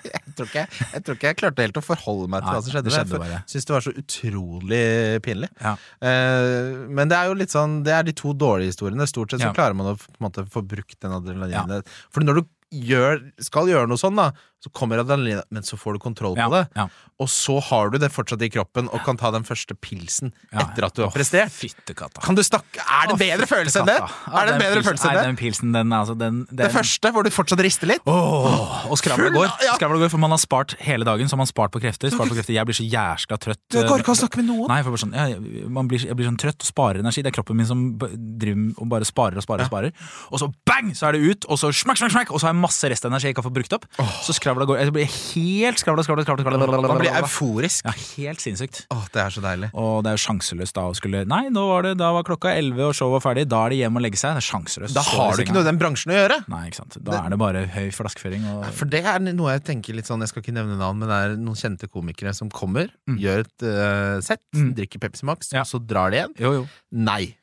Jeg 0.00 0.32
tror, 0.36 0.46
ikke, 0.48 0.62
jeg 0.94 1.02
tror 1.04 1.16
ikke 1.18 1.28
jeg 1.28 1.36
klarte 1.36 1.64
helt 1.66 1.76
å 1.76 1.82
forholde 1.84 2.28
meg 2.32 2.40
til 2.44 2.48
Nei, 2.48 2.54
hva 2.56 2.62
som 2.64 2.72
skjedde. 2.72 2.92
skjedde 2.94 3.18
jeg 3.28 3.40
syns 3.52 3.66
det 3.68 3.74
var 3.74 3.84
så 3.84 3.92
utrolig 4.00 4.84
pinlig. 5.26 5.50
Ja. 5.60 5.74
Uh, 6.00 6.86
men 6.88 7.10
det 7.10 7.18
er 7.18 7.28
jo 7.28 7.34
litt 7.36 7.52
sånn 7.52 7.74
Det 7.84 7.92
er 7.92 8.06
de 8.08 8.14
to 8.16 8.32
dårlige 8.32 8.72
historiene. 8.72 9.04
Stort 9.10 9.34
sett 9.34 9.42
så 9.44 9.50
Ja. 9.50 9.56
klarer 9.56 9.76
man 9.76 9.92
å 9.92 9.98
på 10.00 10.08
en 10.16 10.24
måte, 10.24 10.46
få 10.48 10.62
brukt 10.64 10.96
den 11.04 11.12
adrenalinet. 11.18 11.84
For 12.08 12.24
når 12.24 12.40
du 12.40 12.48
gjør, 12.70 13.20
skal 13.42 13.70
gjøre 13.70 13.90
noe 13.90 14.00
sånn, 14.00 14.18
da, 14.18 14.30
så 14.60 14.70
kommer 14.76 15.00
adrenalinet, 15.00 15.46
men 15.50 15.64
så 15.64 15.78
får 15.80 15.96
du 15.96 16.02
kontroll 16.02 16.36
på 16.36 16.50
det. 16.52 16.66
ja. 16.76 16.88
Og 17.20 17.28
så 17.28 17.58
har 17.60 17.90
du 17.92 17.98
det 18.00 18.08
fortsatt 18.12 18.40
i 18.40 18.48
kroppen 18.48 18.86
og 18.88 19.02
kan 19.04 19.18
ta 19.20 19.28
den 19.32 19.44
første 19.44 19.74
pilsen 19.76 20.30
etter 20.56 20.86
at 20.86 20.96
du 20.96 21.02
har 21.04 21.10
prestert. 21.12 21.52
Fyttekatta. 21.52 22.22
Kan 22.24 22.36
du 22.38 22.40
snakke 22.44 22.80
Er 22.80 23.10
det 23.10 23.12
en 23.12 23.20
bedre 23.20 23.48
følelse 23.48 23.82
enn 23.82 23.90
det? 23.90 23.96
Er 24.00 24.48
det 24.48 24.54
en 24.54 24.62
bedre 24.62 24.82
følelse 24.86 25.10
enn 25.10 25.18
det? 25.18 25.24
den 25.28 25.36
pilsen, 25.40 25.72
den, 25.76 25.92
altså, 25.92 26.14
den, 26.16 26.42
den, 26.48 26.62
Det 26.62 26.70
første, 26.72 27.12
hvor 27.12 27.26
du 27.26 27.30
fortsatt 27.32 27.60
rister 27.64 27.90
litt? 27.92 28.04
Oh, 28.08 28.86
og 28.88 28.96
skravla 29.00 29.28
går. 29.34 29.52
Skravla 29.76 30.00
går, 30.00 30.12
For 30.12 30.22
man 30.22 30.32
har 30.32 30.40
spart 30.40 30.76
hele 30.80 31.04
dagen, 31.08 31.28
så 31.28 31.36
har 31.36 31.42
man 31.42 31.50
spart 31.50 31.74
på 31.76 31.82
krefter. 31.84 32.12
Spart 32.12 32.32
på 32.32 32.38
krefter. 32.38 32.56
Jeg 32.56 32.68
blir 32.68 32.78
så 32.80 32.86
jæskla 32.88 33.40
trøtt. 33.40 33.60
Du 33.68 33.80
går 33.84 34.04
ikke 34.04 34.16
å 34.16 34.20
snakke 34.22 34.40
med 34.40 34.48
noen. 34.48 34.68
Nei, 34.72 34.80
for 34.86 35.00
sånn, 35.00 35.16
jeg, 35.16 35.68
man 35.68 35.88
blir, 35.92 36.04
jeg 36.04 36.16
blir 36.16 36.28
sånn 36.30 36.40
trøtt 36.40 36.64
og 36.64 36.72
sparer 36.72 37.04
energi. 37.04 37.24
Det 37.24 37.32
er 37.32 37.36
kroppen 37.36 37.60
min 37.60 37.68
som 37.68 37.84
driver 38.00 38.80
og 38.80 38.92
bare 38.92 39.08
sparer 39.08 39.40
og 39.40 39.44
sparer. 39.44 39.68
og 39.68 39.72
sparer 39.72 39.92
Og 40.32 40.40
så 40.40 40.48
bang, 40.68 40.92
så 40.96 41.10
er 41.10 41.18
det 41.18 41.22
ut, 41.28 41.48
og 41.52 41.60
så 41.60 41.68
smakk, 41.68 42.00
smakk, 42.00 42.16
smakk, 42.16 42.32
og 42.32 42.40
så 42.40 42.48
har 42.48 42.56
jeg 42.56 42.62
masse 42.64 42.92
restenergi 42.92 43.28
jeg 43.28 43.36
ikke 43.36 43.44
har 43.44 43.50
fått 43.50 43.58
brukt 43.60 43.76
opp. 43.76 43.86
Så 44.24 44.32
skravla 44.36 44.49
går. 44.56 44.78
Jeg 44.80 44.92
blir 44.92 45.04
helt 45.06 45.78
skravla, 45.78 46.02
skravla, 46.02 46.22
skravla. 46.24 46.42
skravla, 46.42 46.66
skravla, 46.66 46.88
Man 46.88 46.98
blir 46.98 47.10
skravla. 47.10 47.26
euforisk. 47.28 47.84
Ja, 47.84 47.92
helt 48.16 48.40
sinnssykt. 48.40 48.86
Åh, 48.90 49.04
det 49.12 49.20
er 49.22 49.30
så 49.30 49.40
deilig. 49.40 49.70
Og 49.74 50.02
det 50.04 50.10
er 50.10 50.16
jo 50.16 50.24
sjanseløst 50.26 50.72
da 50.74 50.82
å 50.90 50.94
skulle 50.94 51.24
Nei, 51.26 51.48
nå 51.50 51.66
var 51.68 51.82
det, 51.82 51.96
da 51.98 52.12
var 52.12 52.22
klokka 52.24 52.50
11 52.56 52.80
og 52.88 52.94
showet 52.94 53.22
var 53.22 53.34
ferdig. 53.34 53.48
Da 53.48 53.66
er 53.66 53.70
det 53.70 53.78
hjem 53.78 53.96
og 53.96 54.02
legge 54.02 54.16
seg. 54.18 54.34
Det 54.34 54.42
er 54.42 54.48
sjanseløst. 54.50 54.94
Da 54.94 55.02
har 55.02 55.36
du 55.36 55.42
ikke 55.42 55.52
noe 55.54 55.62
i 55.62 55.70
den 55.70 55.78
bransjen 55.78 56.12
å 56.12 56.18
gjøre. 56.18 56.48
Nei, 56.48 56.68
ikke 56.68 56.76
sant. 56.82 56.98
Da 57.04 57.22
er 57.24 57.30
det 57.30 57.38
bare 57.38 57.66
høy 57.66 57.90
flaskeføring 57.94 58.44
og 58.56 58.64
For 58.74 58.84
det 58.86 59.04
er 59.04 59.18
noe 59.20 59.52
jeg 59.52 59.64
tenker 59.64 59.94
litt 59.94 60.06
sånn 60.06 60.20
Jeg 60.20 60.28
skal 60.28 60.42
ikke 60.42 60.52
nevne 60.54 60.76
navn, 60.78 60.98
men 60.98 61.08
det 61.08 61.16
er 61.24 61.36
noen 61.36 61.56
kjente 61.56 61.88
komikere 61.88 62.34
som 62.34 62.48
kommer, 62.50 62.88
Mm. 63.08 63.18
gjør 63.18 63.40
et 63.40 63.62
uh, 63.62 64.20
sett, 64.20 64.40
Mm. 64.54 64.74
drikker 64.74 64.98
Pepsi 65.00 65.22
Max, 65.24 65.52
Ja. 65.52 65.60
og 65.60 65.66
så 65.66 65.78
drar 65.84 66.10
de 66.10 66.16
igjen. 66.18 66.34
Jo, 66.38 66.52
jo. 66.52 66.68
Nei. 66.92 67.34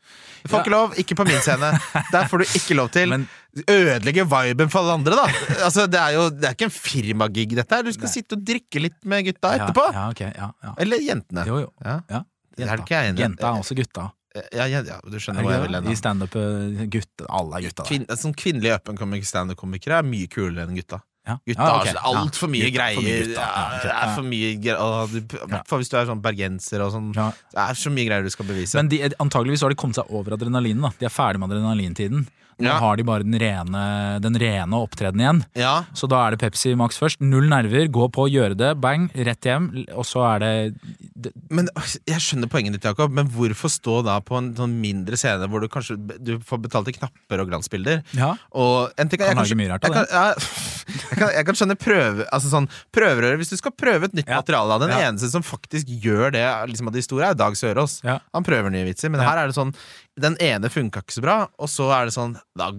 Du 0.43 0.49
får 0.49 0.57
Ja. 0.57 0.63
ikke 0.63 0.73
lov. 0.73 0.93
Ikke 1.01 1.15
på 1.19 1.25
min 1.27 1.39
scene. 1.43 1.71
Der 2.13 2.27
får 2.31 2.43
du 2.43 2.45
ikke 2.59 2.75
lov 2.77 2.89
til. 2.93 3.09
Men 3.13 3.27
Ødelegge 3.67 4.25
viben 4.29 4.69
for 4.69 4.83
alle 4.83 4.97
andre, 4.99 5.15
da. 5.17 5.27
Altså, 5.65 5.87
det 5.89 5.99
er 5.99 6.13
jo 6.17 6.27
det 6.29 6.45
er 6.45 6.53
ikke 6.57 6.67
en 6.69 6.75
firmagig, 6.75 7.47
dette 7.57 7.75
her. 7.79 7.83
Du 7.87 7.91
skal 7.95 8.05
Nei. 8.09 8.13
sitte 8.13 8.37
og 8.37 8.43
drikke 8.45 8.83
litt 8.83 8.99
med 9.05 9.25
gutta 9.25 9.55
etterpå. 9.57 9.87
Ja, 9.95 10.05
ja, 10.21 10.51
ja. 10.63 10.73
Eller 10.77 11.01
jentene. 11.01 11.47
Jo, 11.49 11.63
jo. 11.65 11.71
Ja. 11.83 12.23
Det 12.57 12.67
er. 12.69 12.85
Jenta 13.17 13.49
er 13.49 13.59
også 13.63 13.75
gutta. 13.77 14.11
Ja, 14.53 14.65
ja, 14.69 14.81
ja, 14.85 14.97
du 15.01 15.17
skjønner 15.17 15.41
hva 15.45 15.53
jeg 15.55 15.63
vil 15.65 15.75
hen. 15.79 15.87
I 15.89 15.95
standup 15.97 16.35
eh, 16.37 17.25
alle 17.29 17.57
er 17.57 17.65
gutta. 17.65 17.85
Kvin, 17.87 18.05
sånn 18.19 18.35
kvinnelige 18.37 18.75
up-and-coming-standup-komikere 18.77 19.97
er 20.01 20.05
mye 20.05 20.27
kulere 20.29 20.67
enn 20.67 20.77
gutta. 20.77 20.99
Ja. 21.27 21.35
Gutta 21.43 21.67
Ja, 21.67 21.75
okay. 21.81 21.93
ok, 21.93 22.15
altfor 22.23 22.51
mye 22.51 22.69
greier. 22.71 22.95
for 22.95 23.03
mye 23.03 23.19
gutta. 23.27 23.47
Det 23.83 23.91
er 23.91 24.15
for 24.15 24.27
mye 24.31 24.51
greier 24.63 25.77
hvis 25.77 25.91
du 25.91 25.97
er 25.99 26.07
sånn 26.07 26.21
bergenser 26.23 26.83
og 26.85 26.93
sånn. 26.95 27.11
Det 27.13 27.61
er 27.67 27.79
så 27.83 27.91
mye 27.93 28.07
greier 28.07 28.23
du 28.23 28.31
skal 28.33 28.47
bevise. 28.47 28.79
Men 28.79 28.87
de, 28.93 29.01
antageligvis 29.19 29.65
har 29.65 29.73
de 29.73 29.79
kommet 29.79 29.99
seg 29.99 30.09
over 30.09 30.37
adrenalinen. 30.37 30.87
da 30.87 30.93
De 30.99 31.09
er 31.09 31.13
ferdig 31.13 31.41
med 31.43 31.51
adrenalintiden. 31.51 32.27
Nå 32.59 32.65
Ja. 32.71 32.79
har 32.81 32.95
de 32.97 33.03
bare 33.05 33.21
den 33.23 33.37
rene, 33.37 34.19
den 34.19 34.33
rene 34.33 34.73
opptredenen 34.81 35.21
igjen. 35.21 35.41
ja, 35.55 35.83
Så 35.93 36.07
da 36.09 36.23
er 36.27 36.31
det 36.35 36.39
Pepsi 36.41 36.75
Max 36.75 36.97
først. 36.97 37.21
Null 37.21 37.47
nerver, 37.47 37.87
gå 37.87 38.07
på, 38.11 38.25
gjøre 38.31 38.57
det, 38.57 38.71
bang, 38.81 39.09
rett 39.13 39.41
hjem. 39.45 39.85
Og 39.93 40.03
så 40.09 40.23
er 40.35 40.39
det, 40.39 40.75
det 41.15 41.31
men 41.51 41.69
Jeg 42.07 42.17
skjønner 42.19 42.49
poenget 42.49 42.73
ditt, 42.73 42.83
Jakob, 42.83 43.11
men 43.11 43.27
hvorfor 43.29 43.69
stå 43.69 44.03
da 44.03 44.19
på 44.25 44.37
en 44.39 44.53
sånn 44.57 44.73
mindre 44.81 45.15
scene 45.17 45.47
hvor 45.47 45.61
du 45.61 45.67
kanskje 45.67 45.97
Du 46.23 46.39
får 46.39 46.61
betalt 46.65 46.87
i 46.89 46.95
knapper 46.97 47.39
og 47.43 47.47
glansbilder? 47.51 48.01
Ja, 48.17 48.33
Og 48.51 48.89
en 48.97 49.07
ting, 49.09 49.19
jeg, 49.21 49.35
Kan 49.35 49.37
lage 49.43 49.55
mye 49.55 49.69
rart 49.69 49.83
jeg, 49.83 49.91
av 49.91 49.93
kan, 49.93 50.07
ja, 50.11 50.33
jeg, 51.11 51.17
kan, 51.19 51.29
jeg 51.37 51.45
kan 51.45 51.55
skjønne 51.61 51.77
prøve 51.77 52.25
Altså 52.33 52.49
sånn 52.49 52.67
prøverøre 52.95 53.37
Hvis 53.37 53.49
du 53.53 53.57
skal 53.57 53.71
prøve 53.77 54.09
et 54.09 54.13
nytt 54.17 54.27
Ja. 54.27 54.41
materiale 54.41 54.79
Den 54.81 54.95
eneste 54.97 55.29
som 55.29 55.43
faktisk 55.45 55.85
gjør 56.01 56.31
det 56.33 56.45
liksom, 56.73 56.87
av 56.89 56.93
de 56.93 57.01
store, 57.05 57.29
er 57.29 57.33
Dag 57.37 57.53
Sørås. 57.53 58.01
Han 58.33 58.43
prøver 58.43 58.71
nye 58.73 58.85
vitser, 58.89 59.09
men 59.13 59.21
her 59.21 59.37
er 59.43 59.47
det 59.47 59.55
sånn 59.55 59.73
den 60.17 60.35
ene 60.43 60.69
funka 60.73 61.03
ikke 61.03 61.15
så 61.17 61.21
bra, 61.23 61.35
og 61.61 61.69
så 61.71 61.87
er 61.93 62.09
det 62.09 62.13
sånn 62.15 62.35
da, 62.57 62.71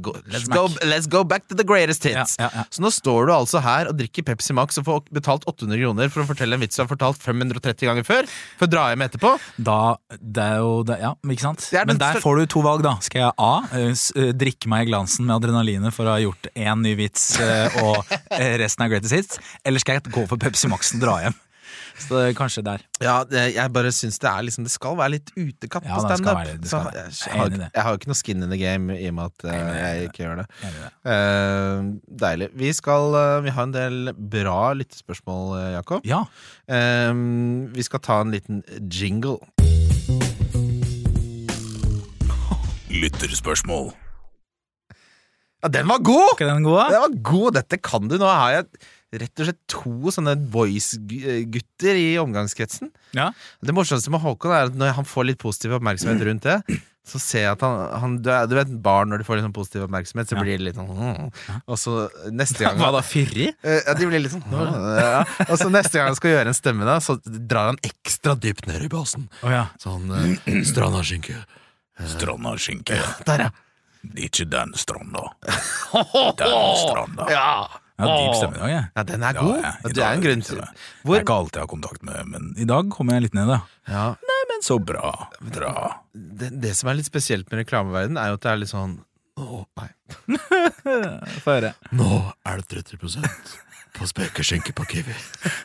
go, 0.00 0.14
let's, 0.32 0.46
go, 0.48 0.66
let's 0.88 1.08
go 1.10 1.22
back 1.28 1.44
to 1.50 1.56
the 1.58 1.64
greatest 1.66 2.06
hits. 2.08 2.36
Ja, 2.40 2.48
ja, 2.48 2.62
ja. 2.62 2.64
Så 2.72 2.80
nå 2.84 2.90
står 2.94 3.28
du 3.28 3.34
altså 3.36 3.60
her 3.64 3.90
og 3.90 3.98
drikker 3.98 4.24
Pepsi 4.26 4.56
Max 4.56 4.80
og 4.80 4.86
får 4.88 5.02
betalt 5.14 5.44
800 5.50 5.80
kroner 5.82 6.12
for 6.12 6.24
å 6.24 6.28
fortelle 6.30 6.56
en 6.56 6.62
vits 6.64 6.78
du 6.78 6.82
har 6.82 6.90
fortalt 6.90 7.20
530 7.22 7.90
ganger 7.90 8.06
før, 8.08 8.30
for 8.56 8.68
å 8.68 8.72
dra 8.72 8.86
hjem 8.92 9.04
etterpå. 9.06 9.34
Da, 9.68 9.78
det 10.20 10.46
er 10.56 10.60
jo 10.64 10.72
det, 10.88 10.98
Ja, 11.04 11.12
ikke 11.28 11.46
sant? 11.46 11.68
Den 11.72 11.92
Men 11.92 12.00
der 12.00 12.20
får 12.24 12.40
du 12.40 12.46
to 12.56 12.64
valg, 12.64 12.84
da. 12.86 12.96
Skal 13.04 13.26
jeg 13.26 13.32
A. 13.36 13.52
eh, 13.76 13.92
eh, 13.92 14.32
drikke 14.36 14.70
meg 14.72 14.86
i 14.86 14.90
glansen 14.92 15.28
med 15.28 15.36
adrenalinet 15.38 15.94
for 15.94 16.08
å 16.08 16.16
ha 16.16 16.22
gjort 16.24 16.48
én 16.56 16.84
ny 16.84 16.96
vits 16.98 17.34
eh, 17.42 17.80
og 17.84 18.00
resten 18.62 18.86
er 18.86 18.94
greatest 18.96 19.16
hits? 19.16 19.42
Eller 19.68 19.82
skal 19.82 20.00
jeg 20.00 20.14
gå 20.16 20.24
for 20.30 20.40
Pepsi 20.40 20.70
Max-en 20.72 21.00
og 21.02 21.06
dra 21.06 21.18
hjem? 21.26 21.36
Så 21.98 22.14
det 22.16 22.22
er 22.30 22.36
kanskje 22.38 22.62
der. 22.66 22.84
Ja, 23.02 23.16
det, 23.28 23.42
jeg 23.56 23.72
bare 23.74 23.90
syns 23.92 24.18
det 24.22 24.28
er 24.30 24.44
liksom 24.46 24.64
Det 24.64 24.72
skal 24.72 24.96
være 24.96 25.12
litt 25.16 25.30
utekatt 25.36 25.84
Ja, 25.84 25.96
på 25.96 26.02
det 26.02 26.06
skal 26.06 26.20
standup. 26.22 26.38
være 26.38 26.46
det, 26.52 26.60
det 26.62 26.70
skal 26.70 26.84
være 26.86 27.02
Jeg, 27.02 27.12
jeg, 27.12 27.26
Jeg 27.26 27.36
har, 27.52 27.70
jeg 27.76 27.92
jo 27.96 28.00
ikke 28.00 28.10
noe 28.12 28.18
skin 28.20 28.42
in 28.46 28.52
the 28.54 28.60
game 28.60 28.96
i 28.96 29.08
og 29.10 29.14
med 29.18 29.24
at 29.32 29.44
det. 29.46 29.56
jeg 29.76 30.08
ikke 30.10 30.22
gjør 30.24 30.40
det. 30.40 30.46
Eh, 31.12 31.90
deilig. 32.24 32.48
Vi 32.62 32.72
skal 32.80 33.16
uh, 33.16 33.42
Vi 33.44 33.54
har 33.56 33.68
en 33.68 33.76
del 33.76 34.12
bra 34.36 34.60
lyttespørsmål, 34.78 35.54
Jakob. 35.76 36.06
Ja. 36.08 36.24
Vi 36.66 37.82
skal 37.86 38.00
ta 38.04 38.20
en 38.24 38.32
liten 38.34 38.62
jingle. 38.90 39.38
Lytterspørsmål. 42.90 43.92
Ja, 45.62 45.68
den 45.72 45.88
var 45.88 45.98
god! 46.04 46.34
Ikke 46.36 46.48
den 46.48 46.64
god. 46.66 46.92
Den 46.92 47.02
var 47.02 47.16
god, 47.30 47.56
Dette 47.58 47.78
kan 47.82 48.08
du. 48.08 48.16
Nå 48.20 48.28
har 48.28 48.52
jeg 48.54 48.66
rett 49.22 49.40
og 49.42 49.48
slett 49.48 49.60
to 49.72 50.12
sånne 50.14 50.34
boys-gutter 50.52 51.96
i 52.00 52.08
omgangskretsen. 52.20 52.90
Ja. 53.16 53.30
Det 53.64 53.74
morsomste 53.76 54.12
med 54.12 54.22
Håkon 54.24 54.52
er 54.54 54.68
at 54.70 54.76
når 54.78 54.94
han 54.98 55.08
får 55.08 55.30
litt 55.32 55.40
positiv 55.42 55.76
oppmerksomhet 55.78 56.22
rundt 56.28 56.46
det, 56.46 56.58
så 57.06 57.20
ser 57.22 57.44
jeg 57.44 57.52
at 57.54 57.60
han, 57.62 57.76
han 58.02 58.14
du, 58.18 58.30
du 58.50 58.54
vet 58.58 58.70
barn 58.82 59.12
når 59.12 59.22
de 59.22 59.26
får 59.28 59.38
litt 59.38 59.44
sånn 59.46 59.54
positiv 59.54 59.84
oppmerksomhet, 59.86 60.26
så 60.26 60.34
Ja. 60.34 60.42
blir 60.42 60.58
de 60.58 60.64
litt 60.66 60.74
sånn 60.74 60.88
mm. 60.90 61.60
Og 61.70 61.78
så 61.78 61.92
neste 62.34 62.64
gang 62.64 62.78
Hva 62.82 62.88
da, 62.96 63.02
fyrig? 63.06 63.52
Eh, 63.62 63.78
Ja, 63.86 63.94
de 63.94 64.08
blir 64.10 64.24
litt 64.24 64.34
sånn 64.34 64.42
mm, 64.42 64.88
ja. 64.98 65.20
Og 65.46 65.54
så 65.60 65.68
neste 65.70 66.00
gang 66.00 66.10
han 66.10 66.18
skal 66.18 66.34
gjøre 66.34 66.50
en 66.50 66.58
stemme, 66.58 66.88
da 66.88 66.96
så 67.04 67.14
drar 67.22 67.70
han 67.70 67.78
ekstra 67.86 68.34
dypt 68.34 68.66
ned 68.66 68.88
i 68.88 68.90
basen. 68.90 69.28
Oh, 69.46 69.52
ja. 69.54 69.68
Sånn 69.78 70.10
uh, 70.10 70.50
Strandaskinke. 70.66 71.38
Stranda 72.16 72.56
skinke. 72.60 72.98
Der, 73.24 73.46
ja. 73.46 73.50
Ikke 74.20 74.44
den 74.50 74.74
stranda. 74.76 75.30
stranda. 76.82 77.26
Ja. 77.30 77.68
Ja, 77.96 78.06
dyp 78.12 78.34
stemme 78.36 78.58
i 78.58 78.60
dag, 78.60 78.70
jeg. 78.74 78.84
ja, 78.96 79.02
den 79.08 79.22
er 79.24 79.36
god. 79.38 79.54
Ja, 79.56 79.70
ja, 79.72 79.90
i 79.90 79.92
det 79.96 80.02
er 80.04 80.16
en 80.18 80.24
grunn 80.26 80.42
til 80.44 80.58
Det 80.60 80.66
er 81.16 81.22
ikke 81.22 81.36
alltid 81.40 81.56
jeg 81.56 81.64
har 81.64 81.70
kontakt 81.72 82.02
med, 82.04 82.32
men 82.32 82.50
i 82.60 82.66
dag 82.68 82.90
kommer 82.92 83.16
jeg 83.16 83.26
litt 83.26 83.36
ned, 83.38 83.48
da. 83.48 83.60
ja, 83.88 84.06
Nei, 84.30 84.40
men 84.50 84.64
så 84.66 84.76
bra. 84.92 85.12
Bra. 85.54 85.72
det, 86.12 86.50
det 86.60 86.74
som 86.76 86.90
er 86.92 86.98
litt 87.00 87.08
spesielt 87.08 87.48
med 87.50 87.62
reklameverden, 87.62 88.18
er 88.20 88.32
jo 88.34 88.40
at 88.40 88.44
det 88.44 88.52
er 88.52 88.60
litt 88.64 88.72
sånn 88.74 88.98
Å, 89.36 89.62
nei. 89.80 89.88
Få 91.44 91.56
høre. 91.56 91.72
Nå 91.96 92.20
er 92.48 92.62
det 92.62 92.84
30 92.84 93.00
på 93.96 94.06
spekeskinke 94.08 94.74
på 94.76 94.84
Kiwi. 94.90 95.14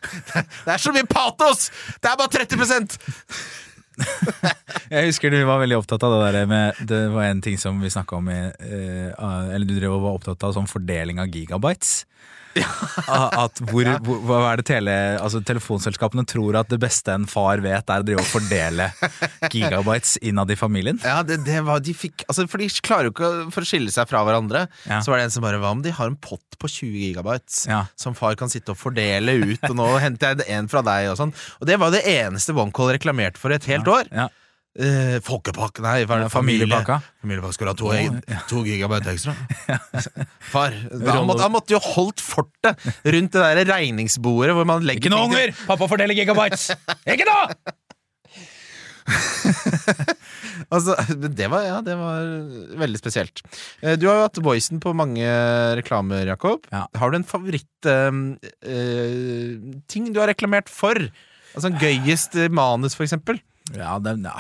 Det 0.64 0.72
er 0.72 0.80
så 0.80 0.94
mye 0.96 1.08
patos! 1.08 1.68
Det 2.00 2.12
er 2.12 2.16
bare 2.20 2.32
30 2.32 2.96
Jeg 4.92 5.08
husker 5.08 5.32
du 5.32 5.40
var 5.48 5.62
veldig 5.62 5.78
opptatt 5.80 6.04
av 6.04 6.14
det 6.18 6.32
der 6.36 6.48
med 6.50 6.80
Det 6.90 7.02
var 7.14 7.30
en 7.30 7.42
ting 7.44 7.58
som 7.62 7.80
vi 7.82 7.92
snakka 7.94 8.18
om 8.18 8.30
i 8.32 8.40
eh, 8.42 9.10
Eller 9.16 9.68
du 9.68 9.76
drev 9.78 9.96
og 9.96 10.06
var 10.06 10.18
opptatt 10.20 10.44
av 10.48 10.56
sånn 10.58 10.70
fordeling 10.70 11.22
av 11.22 11.32
gigabytes. 11.32 12.02
At 12.56 13.62
hvor, 13.70 13.88
hvor, 14.06 14.20
hva 14.28 14.40
er 14.52 14.62
det 14.62 14.66
tele, 14.68 14.96
altså 15.22 15.42
Telefonselskapene 15.46 16.26
tror 16.28 16.58
at 16.62 16.70
det 16.72 16.80
beste 16.82 17.14
en 17.16 17.28
far 17.30 17.62
vet, 17.64 17.88
er 17.90 18.04
å 18.04 18.08
drive 18.08 18.24
og 18.24 18.28
fordele 18.30 18.90
gigabytes 19.54 20.18
innad 20.22 20.52
i 20.52 20.58
familien. 20.60 21.00
Ja, 21.06 21.22
det, 21.28 21.42
det 21.48 21.62
var 21.68 21.82
de 21.84 21.94
fikk 21.98 22.26
Altså, 22.28 22.46
For 22.52 22.62
de 22.62 22.68
klarer 22.84 23.10
jo 23.10 23.14
ikke 23.16 23.32
for 23.54 23.64
å 23.66 23.70
skille 23.70 23.94
seg 23.94 24.10
fra 24.12 24.24
hverandre. 24.28 24.66
Ja. 24.90 25.00
Så 25.04 25.14
var 25.14 25.22
det 25.22 25.30
en 25.30 25.36
som 25.38 25.46
bare 25.46 25.60
Hva 25.62 25.72
om 25.76 25.82
de 25.86 25.94
har 25.96 26.12
en 26.12 26.18
pott 26.22 26.58
på 26.62 26.70
20 26.70 27.00
gigabytes 27.08 27.64
Ja. 27.72 27.86
som 28.00 28.14
far 28.18 28.36
kan 28.40 28.52
sitte 28.52 28.74
og 28.76 28.78
fordele 28.80 29.34
ut, 29.42 29.64
og 29.70 29.76
nå 29.80 29.88
henter 30.04 30.36
jeg 30.36 30.46
en 30.54 30.68
fra 30.72 30.84
deg, 30.86 31.10
og 31.12 31.18
sånn. 31.20 31.32
Og 31.62 31.66
det 31.70 31.80
var 31.82 31.94
det 31.94 32.04
eneste 32.10 32.54
OneCall 32.54 32.92
reklamerte 32.98 33.42
for 33.42 33.54
et 33.56 33.66
helt 33.72 33.88
år. 33.90 34.10
Ja. 34.14 34.28
Eh, 34.80 35.18
folkepakke, 35.20 35.82
nei, 35.84 36.06
hva 36.08 36.16
er 36.16 36.22
det? 36.22 36.28
Ja, 36.30 36.32
familiepakka. 36.32 36.96
Familiepakka 37.20 37.56
skulle 37.58 37.74
ha 37.74 37.78
to, 37.82 37.90
egen- 37.92 38.22
to 38.48 38.62
gigabyte 38.64 39.12
ekstra. 39.12 39.34
Far. 40.54 40.72
Han 41.12 41.28
måtte, 41.28 41.44
han 41.44 41.52
måtte 41.52 41.76
jo 41.76 41.82
holdt 41.84 42.24
fortet 42.24 42.80
rundt 43.04 43.36
det 43.36 43.44
der 43.60 43.68
regningsbordet 43.74 44.56
hvor 44.56 44.66
man 44.70 44.86
legger 44.88 45.04
Ikke 45.04 45.12
noe 45.12 45.28
unger! 45.28 45.52
Pappa 45.68 45.90
forteller 45.92 46.16
gigabytes! 46.16 46.70
Ikke 47.04 47.28
nå! 47.28 47.38
Altså, 50.72 50.94
det 51.18 51.48
var, 51.52 51.64
ja, 51.66 51.78
det 51.84 51.96
var 52.00 52.22
veldig 52.80 53.00
spesielt. 53.02 53.42
Eh, 53.82 53.96
Du 54.00 54.06
har 54.08 54.16
jo 54.20 54.26
hatt 54.28 54.38
Voicen 54.46 54.80
på 54.84 54.94
mange 54.96 55.26
reklamer, 55.76 56.24
Jakob. 56.30 56.64
Ja. 56.72 56.86
Har 57.02 57.12
du 57.12 57.18
en 57.18 57.26
favoritt-ting 57.28 58.38
du 60.14 60.20
har 60.22 60.30
reklamert 60.32 60.70
for? 60.72 60.96
Altså 61.56 61.68
en 61.72 61.80
gøyest 61.82 62.38
eh, 62.40 62.48
manus, 62.54 62.96
for 62.96 63.04
eksempel? 63.08 63.42
Ja, 63.76 63.98
det, 64.04 64.16
ja. 64.24 64.38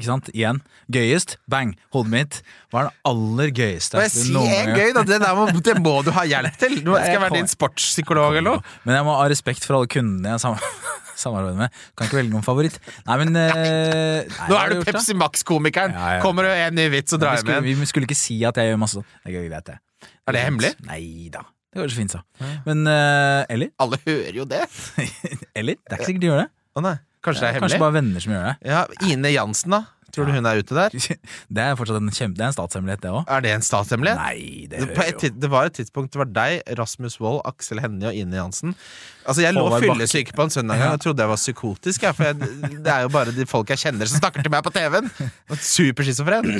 Ikke 0.00 0.08
sant? 0.08 0.30
Igjen. 0.32 0.62
Gøyest. 0.88 1.36
Bang. 1.52 1.74
Hodet 1.92 2.12
mitt. 2.14 2.38
Hva 2.72 2.86
er 2.86 2.88
det 2.88 3.10
aller 3.10 3.50
gøyeste? 3.52 3.98
Hva 3.98 4.06
jeg 4.06 4.14
sier 4.14 4.70
gøy, 4.72 4.94
da? 4.96 5.04
Det, 5.04 5.18
der 5.20 5.36
må, 5.36 5.44
det 5.66 5.74
må 5.84 5.92
du 6.06 6.08
ha 6.16 6.24
hjelp 6.30 6.56
til! 6.60 6.78
Du 6.80 6.94
skal 6.94 7.12
jeg 7.12 7.22
være 7.26 7.36
din 7.36 7.50
sportspsykolog 7.50 8.38
eller 8.38 8.46
noe? 8.48 8.64
Men 8.86 8.96
jeg 8.96 9.06
må 9.10 9.18
ha 9.18 9.28
respekt 9.28 9.66
for 9.68 9.76
alle 9.76 9.90
kundene 9.92 10.32
jeg 10.32 10.42
sam 10.42 10.56
samarbeider 11.20 11.58
med. 11.58 11.78
Kan 11.98 12.08
ikke 12.08 12.20
velge 12.22 12.32
noen 12.32 12.46
favoritt. 12.46 12.80
Nei, 13.04 13.18
men 13.20 13.36
eh, 13.36 14.24
nei, 14.24 14.48
Nå 14.48 14.56
er 14.56 14.72
du? 14.72 14.80
Pepsi 14.88 15.16
Max-komikeren! 15.20 15.92
Ja, 15.92 16.16
ja. 16.16 16.24
Kommer 16.24 16.48
det 16.48 16.56
en 16.64 16.78
ny 16.80 16.88
vits 16.96 17.12
og 17.12 17.20
drar 17.20 17.36
hjem 17.36 17.44
skulle, 17.44 17.60
igjen? 17.60 17.82
vi 17.84 17.92
skulle 17.92 18.08
ikke 18.08 18.16
si 18.18 18.38
at 18.48 18.56
jeg 18.56 18.72
gjør 18.72 18.80
masse 18.80 18.96
sånn. 19.02 19.08
Det 19.26 19.36
går 19.36 19.48
greit, 19.50 19.68
det. 19.68 20.08
Er 20.24 20.38
det 20.38 20.46
hemmelig? 20.46 20.72
Nei 20.88 21.02
da. 21.34 21.44
Det 21.70 21.82
går 21.82 21.92
så 21.92 22.00
fint, 22.00 22.16
så. 22.16 22.48
Men 22.64 22.82
uh, 22.88 23.44
Eller? 23.52 23.70
Alle 23.84 24.00
hører 24.06 24.40
jo 24.40 24.48
det! 24.48 24.64
Eller? 25.58 25.76
Det 25.84 25.92
er 25.92 26.00
ikke 26.00 26.08
sikkert 26.08 26.24
de 26.24 26.32
gjør 26.32 26.42
det. 26.46 26.48
Å 26.70 26.84
nei, 26.86 26.96
kanskje 27.24 27.44
det 27.46 27.48
er 27.54 27.60
Kanskje 27.60 27.76
hemmelig? 27.76 27.80
bare 27.86 27.96
venner 28.00 28.20
som 28.24 28.32
gjør 28.36 28.44
det. 28.50 28.54
Ja, 28.72 28.84
Ine 29.12 29.32
Jansen, 29.34 29.70
da? 29.78 29.82
Tror 30.10 30.26
du 30.26 30.32
hun 30.34 30.46
er 30.50 30.58
ute 30.58 30.74
der? 30.74 30.90
Det 31.54 31.62
er 31.62 31.76
fortsatt 31.78 32.00
en, 32.00 32.10
kjempe, 32.10 32.34
det 32.34 32.42
er 32.42 32.48
en 32.50 32.54
statshemmelighet, 32.56 33.02
det 33.04 33.10
òg. 33.14 33.28
Er 33.30 33.44
det 33.44 33.52
en 33.54 33.62
statshemmelighet? 33.62 34.18
Nei, 34.18 34.66
det 34.66 34.80
hører 34.80 35.12
jo 35.14 35.30
det 35.44 35.50
var 35.52 35.68
et 35.70 35.76
tidspunkt 35.78 36.10
det 36.16 36.18
var 36.18 36.32
deg, 36.34 36.64
Rasmus 36.80 37.20
Wold, 37.22 37.38
Aksel 37.46 37.78
Hennie 37.78 38.08
og 38.10 38.18
Ine 38.18 38.40
Jansen. 38.40 38.74
Altså 39.22 39.44
Jeg 39.44 39.54
lå 39.54 39.62
Håvard 39.68 39.86
fyllesyk 39.86 40.32
på 40.34 40.48
en 40.48 40.50
søndag 40.50 40.82
og 40.82 40.96
jeg 40.96 41.02
trodde 41.04 41.22
jeg 41.22 41.30
var 41.30 41.38
psykotisk. 41.38 42.02
Jeg, 42.08 42.16
for 42.18 42.26
jeg, 42.26 42.34
det 42.82 42.90
er 42.90 43.04
jo 43.06 43.12
bare 43.14 43.36
de 43.38 43.46
folk 43.46 43.70
jeg 43.70 43.84
kjenner 43.84 44.10
som 44.10 44.18
snakker 44.18 44.42
til 44.42 44.50
meg 44.50 44.66
på 44.66 44.74
TV-en! 44.74 45.12
Superschizofren. 45.76 46.50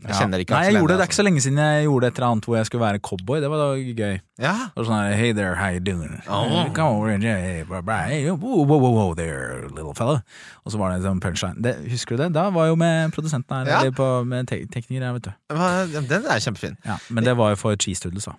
Jeg 0.00 0.16
kjenner 0.16 0.40
ikke 0.40 0.54
Nei, 0.56 0.60
jeg 0.70 0.74
gjorde 0.78 0.94
det. 0.94 0.96
Det 0.96 1.04
er 1.04 1.08
ikke 1.10 1.16
så 1.18 1.24
lenge 1.26 1.40
siden 1.44 1.58
jeg 1.60 1.84
gjorde 1.84 2.08
et 2.08 2.16
eller 2.18 2.26
annet 2.30 2.46
hvor 2.48 2.56
jeg 2.56 2.66
skulle 2.70 2.84
være 2.86 3.00
cowboy. 3.04 3.40
Det 3.42 3.50
var 3.52 3.58
da 3.60 3.66
gøy. 3.76 4.14
altså. 4.14 4.44
Ja. 4.46 4.54
Og 4.74 4.86
sånn 4.88 4.96
her, 4.96 5.12
Hey 5.20 5.32
there, 5.36 5.54
how 5.60 5.68
you 5.74 5.80
doing? 5.84 6.14
Oh. 6.26 6.70
Come 6.72 6.96
over 6.96 7.10
and 7.12 7.22
hey, 7.22 7.62
blah, 7.68 7.82
blah, 7.84 8.06
hey, 8.08 8.24
whoa, 8.30 8.64
whoa, 8.64 8.78
whoa, 8.80 9.14
there, 9.14 9.68
little 9.68 9.92
fella. 9.94 10.22
Og 10.64 10.72
så 10.72 10.80
var 10.80 10.94
det 10.94 11.02
en 11.02 11.06
sånn 11.10 11.20
punchline. 11.20 11.60
Det, 11.60 11.74
husker 11.92 12.16
du 12.16 12.22
det? 12.24 12.30
Da 12.38 12.46
var 12.54 12.70
jo 12.72 12.76
med 12.80 13.12
produsenten 13.12 13.58
her, 13.60 13.68
Ja. 13.68 13.80
eller 13.82 13.92
på, 13.92 14.08
med 14.24 14.48
te 14.48 14.62
tekniker 14.72 15.04
her, 15.04 15.12
vet 15.18 15.28
du. 15.28 16.02
Den 16.08 16.24
er 16.24 16.40
kjempefin. 16.40 16.78
Ja, 16.88 16.96
men 17.10 17.24
det 17.28 17.36
var 17.36 17.52
jo 17.52 17.60
for 17.60 17.76
cheese 17.76 18.00
doodles, 18.06 18.24
da. 18.30 18.38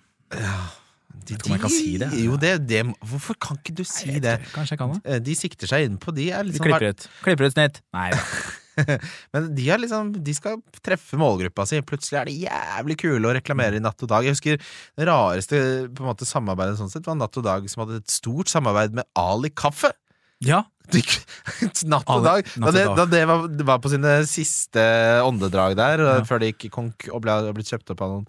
De, 1.22 1.36
om 1.38 1.52
jeg 1.54 1.60
kan 1.62 1.70
si 1.70 1.92
det. 2.00 2.08
Jo, 2.18 2.34
det, 2.40 2.56
det 2.66 2.80
Hvorfor 3.06 3.36
kan 3.38 3.58
ikke 3.60 3.74
du 3.78 3.84
si 3.86 4.16
det? 4.18 4.40
Kanskje 4.54 4.74
jeg 4.74 4.80
kan 4.80 4.96
det? 4.96 5.02
Eh, 5.06 5.20
De 5.22 5.34
sikter 5.38 5.70
seg 5.70 5.84
inn 5.86 5.98
på 6.02 6.10
De 6.16 6.24
er 6.34 6.42
liksom 6.48 6.66
klipper 6.66 6.88
ut. 6.90 7.04
Klipper 7.22 7.46
ut 7.46 7.54
snitt. 7.54 7.78
Nei 7.94 8.08
da. 8.10 8.18
Men 9.32 9.48
de, 9.56 9.66
liksom, 9.82 10.12
de 10.24 10.34
skal 10.36 10.60
treffe 10.84 11.18
målgruppa 11.20 11.66
si. 11.68 11.80
Plutselig 11.86 12.18
er 12.20 12.30
de 12.30 12.36
jævlig 12.46 12.96
kule 13.02 13.28
å 13.28 13.34
reklamere 13.36 13.78
i 13.78 13.82
Natt 13.84 14.02
og 14.04 14.10
Dag. 14.12 14.24
Jeg 14.26 14.36
husker 14.36 14.60
Det 14.98 15.08
rareste 15.08 15.60
måte 16.00 16.28
samarbeidet 16.28 16.78
sånn 16.80 16.92
sett 16.92 17.08
var 17.08 17.18
Natt 17.20 17.36
og 17.40 17.44
Dag, 17.46 17.68
som 17.72 17.84
hadde 17.84 18.00
et 18.02 18.12
stort 18.14 18.52
samarbeid 18.52 18.96
med 18.96 19.08
Ali 19.18 19.52
Kaffe. 19.54 19.92
Ja. 20.42 20.64
Natt 21.92 22.08
og 22.10 22.24
Dag. 22.26 22.48
Da 22.56 22.72
det, 22.74 22.86
da 22.98 23.06
det 23.08 23.22
var, 23.30 23.44
var 23.72 23.82
på 23.84 23.92
sine 23.92 24.16
siste 24.28 24.82
åndedrag 25.26 25.76
der, 25.78 26.02
Ja. 26.08 26.16
før 26.28 26.42
det 26.42 26.54
gikk 26.54 26.72
konk 26.74 27.08
og 27.12 27.22
ble, 27.24 27.36
ble 27.54 27.66
kjøpt 27.66 27.94
opp 27.94 28.02
av 28.04 28.16
noen, 28.16 28.26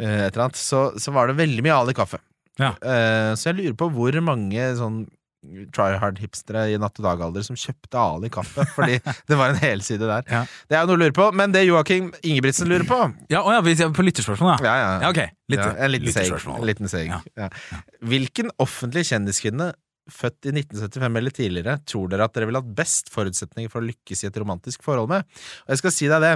eh, 0.00 0.24
et 0.26 0.32
eller 0.32 0.48
annet, 0.48 0.58
så, 0.60 0.88
så 0.98 1.14
var 1.14 1.30
det 1.30 1.38
veldig 1.38 1.64
mye 1.66 1.76
Ali 1.84 1.94
Kaffe. 1.96 2.20
Ja. 2.58 2.72
Eh, 2.82 3.32
så 3.38 3.52
jeg 3.52 3.60
lurer 3.60 3.78
på 3.78 3.86
hvor 3.94 4.18
mange 4.24 4.64
sånn 4.80 5.04
try 5.74 5.92
hard-hipstere 6.02 6.64
i 6.72 6.78
natt 6.82 6.98
og 6.98 7.04
dag-alder 7.06 7.44
som 7.46 7.56
kjøpte 7.58 7.98
Ali 8.00 8.30
kaffe, 8.34 8.64
fordi 8.74 8.96
det 9.30 9.36
var 9.38 9.52
en 9.54 9.60
helside 9.62 10.08
der. 10.08 10.24
Ja. 10.28 10.40
Det 10.68 10.76
er 10.78 10.82
jo 10.82 10.90
noe 10.90 10.98
å 10.98 11.02
lure 11.04 11.14
på, 11.14 11.28
men 11.38 11.54
det 11.54 11.62
Joakim 11.68 12.08
Ingebrigtsen 12.26 12.68
lurer 12.70 12.86
på 12.88 12.98
Ja, 13.30 13.44
å 13.46 13.52
ja, 13.54 13.60
vi 13.62 13.76
ser 13.78 13.92
på 13.94 14.02
lytterspørsmål, 14.06 14.56
da. 14.58 14.66
Ja, 14.66 14.74
ja. 14.82 14.88
Ja, 15.04 15.12
ok. 15.14 15.20
Litt, 15.54 15.62
ja, 15.62 15.68
en 15.86 15.92
liten 15.94 16.12
seig. 16.12 16.48
liten 16.66 16.90
seg. 16.90 17.12
Ja. 17.38 17.48
Hvilken 18.10 18.50
offentlig 18.60 19.06
kjendiskvinne 19.12 19.70
født 20.08 20.48
i 20.48 20.52
1975 20.56 21.16
eller 21.20 21.34
tidligere 21.36 21.74
tror 21.88 22.08
dere 22.10 22.26
at 22.26 22.34
dere 22.36 22.46
ville 22.48 22.60
hatt 22.62 22.74
best 22.76 23.10
forutsetninger 23.12 23.68
for 23.72 23.82
å 23.82 23.88
lykkes 23.90 24.24
i 24.24 24.28
et 24.30 24.38
romantisk 24.40 24.82
forhold 24.86 25.10
med? 25.12 25.26
Og 25.66 25.74
jeg 25.74 25.82
skal 25.84 25.94
si 25.94 26.08
deg 26.10 26.24
det. 26.24 26.34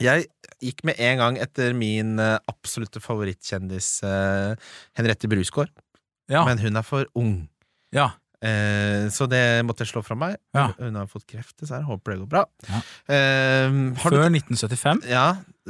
Jeg 0.00 0.26
gikk 0.64 0.84
med 0.88 0.96
en 1.04 1.18
gang 1.20 1.38
etter 1.44 1.74
min 1.76 2.14
eh, 2.22 2.38
absolutte 2.48 3.02
favorittkjendis 3.04 3.88
eh, 4.08 4.54
Henriette 4.96 5.28
Brusgaard, 5.28 5.68
Ja. 6.32 6.46
men 6.48 6.62
hun 6.62 6.78
er 6.80 6.86
for 6.86 7.04
ung. 7.20 7.34
ja. 7.92 8.08
Eh, 8.40 9.06
så 9.12 9.26
det 9.28 9.40
måtte 9.68 9.84
jeg 9.84 9.90
slå 9.92 10.00
fra 10.04 10.16
meg. 10.16 10.36
Ja. 10.56 10.70
Hun 10.78 10.96
har 10.96 11.08
fått 11.12 11.26
kreft, 11.28 11.54
dessverre. 11.60 11.84
Håper 11.88 12.14
det 12.14 12.20
går 12.22 12.30
bra. 12.32 12.44
Ja. 12.70 12.80
Eh, 13.12 13.78
Før 14.00 14.28
1975. 14.32 15.02
ja, 15.10 15.26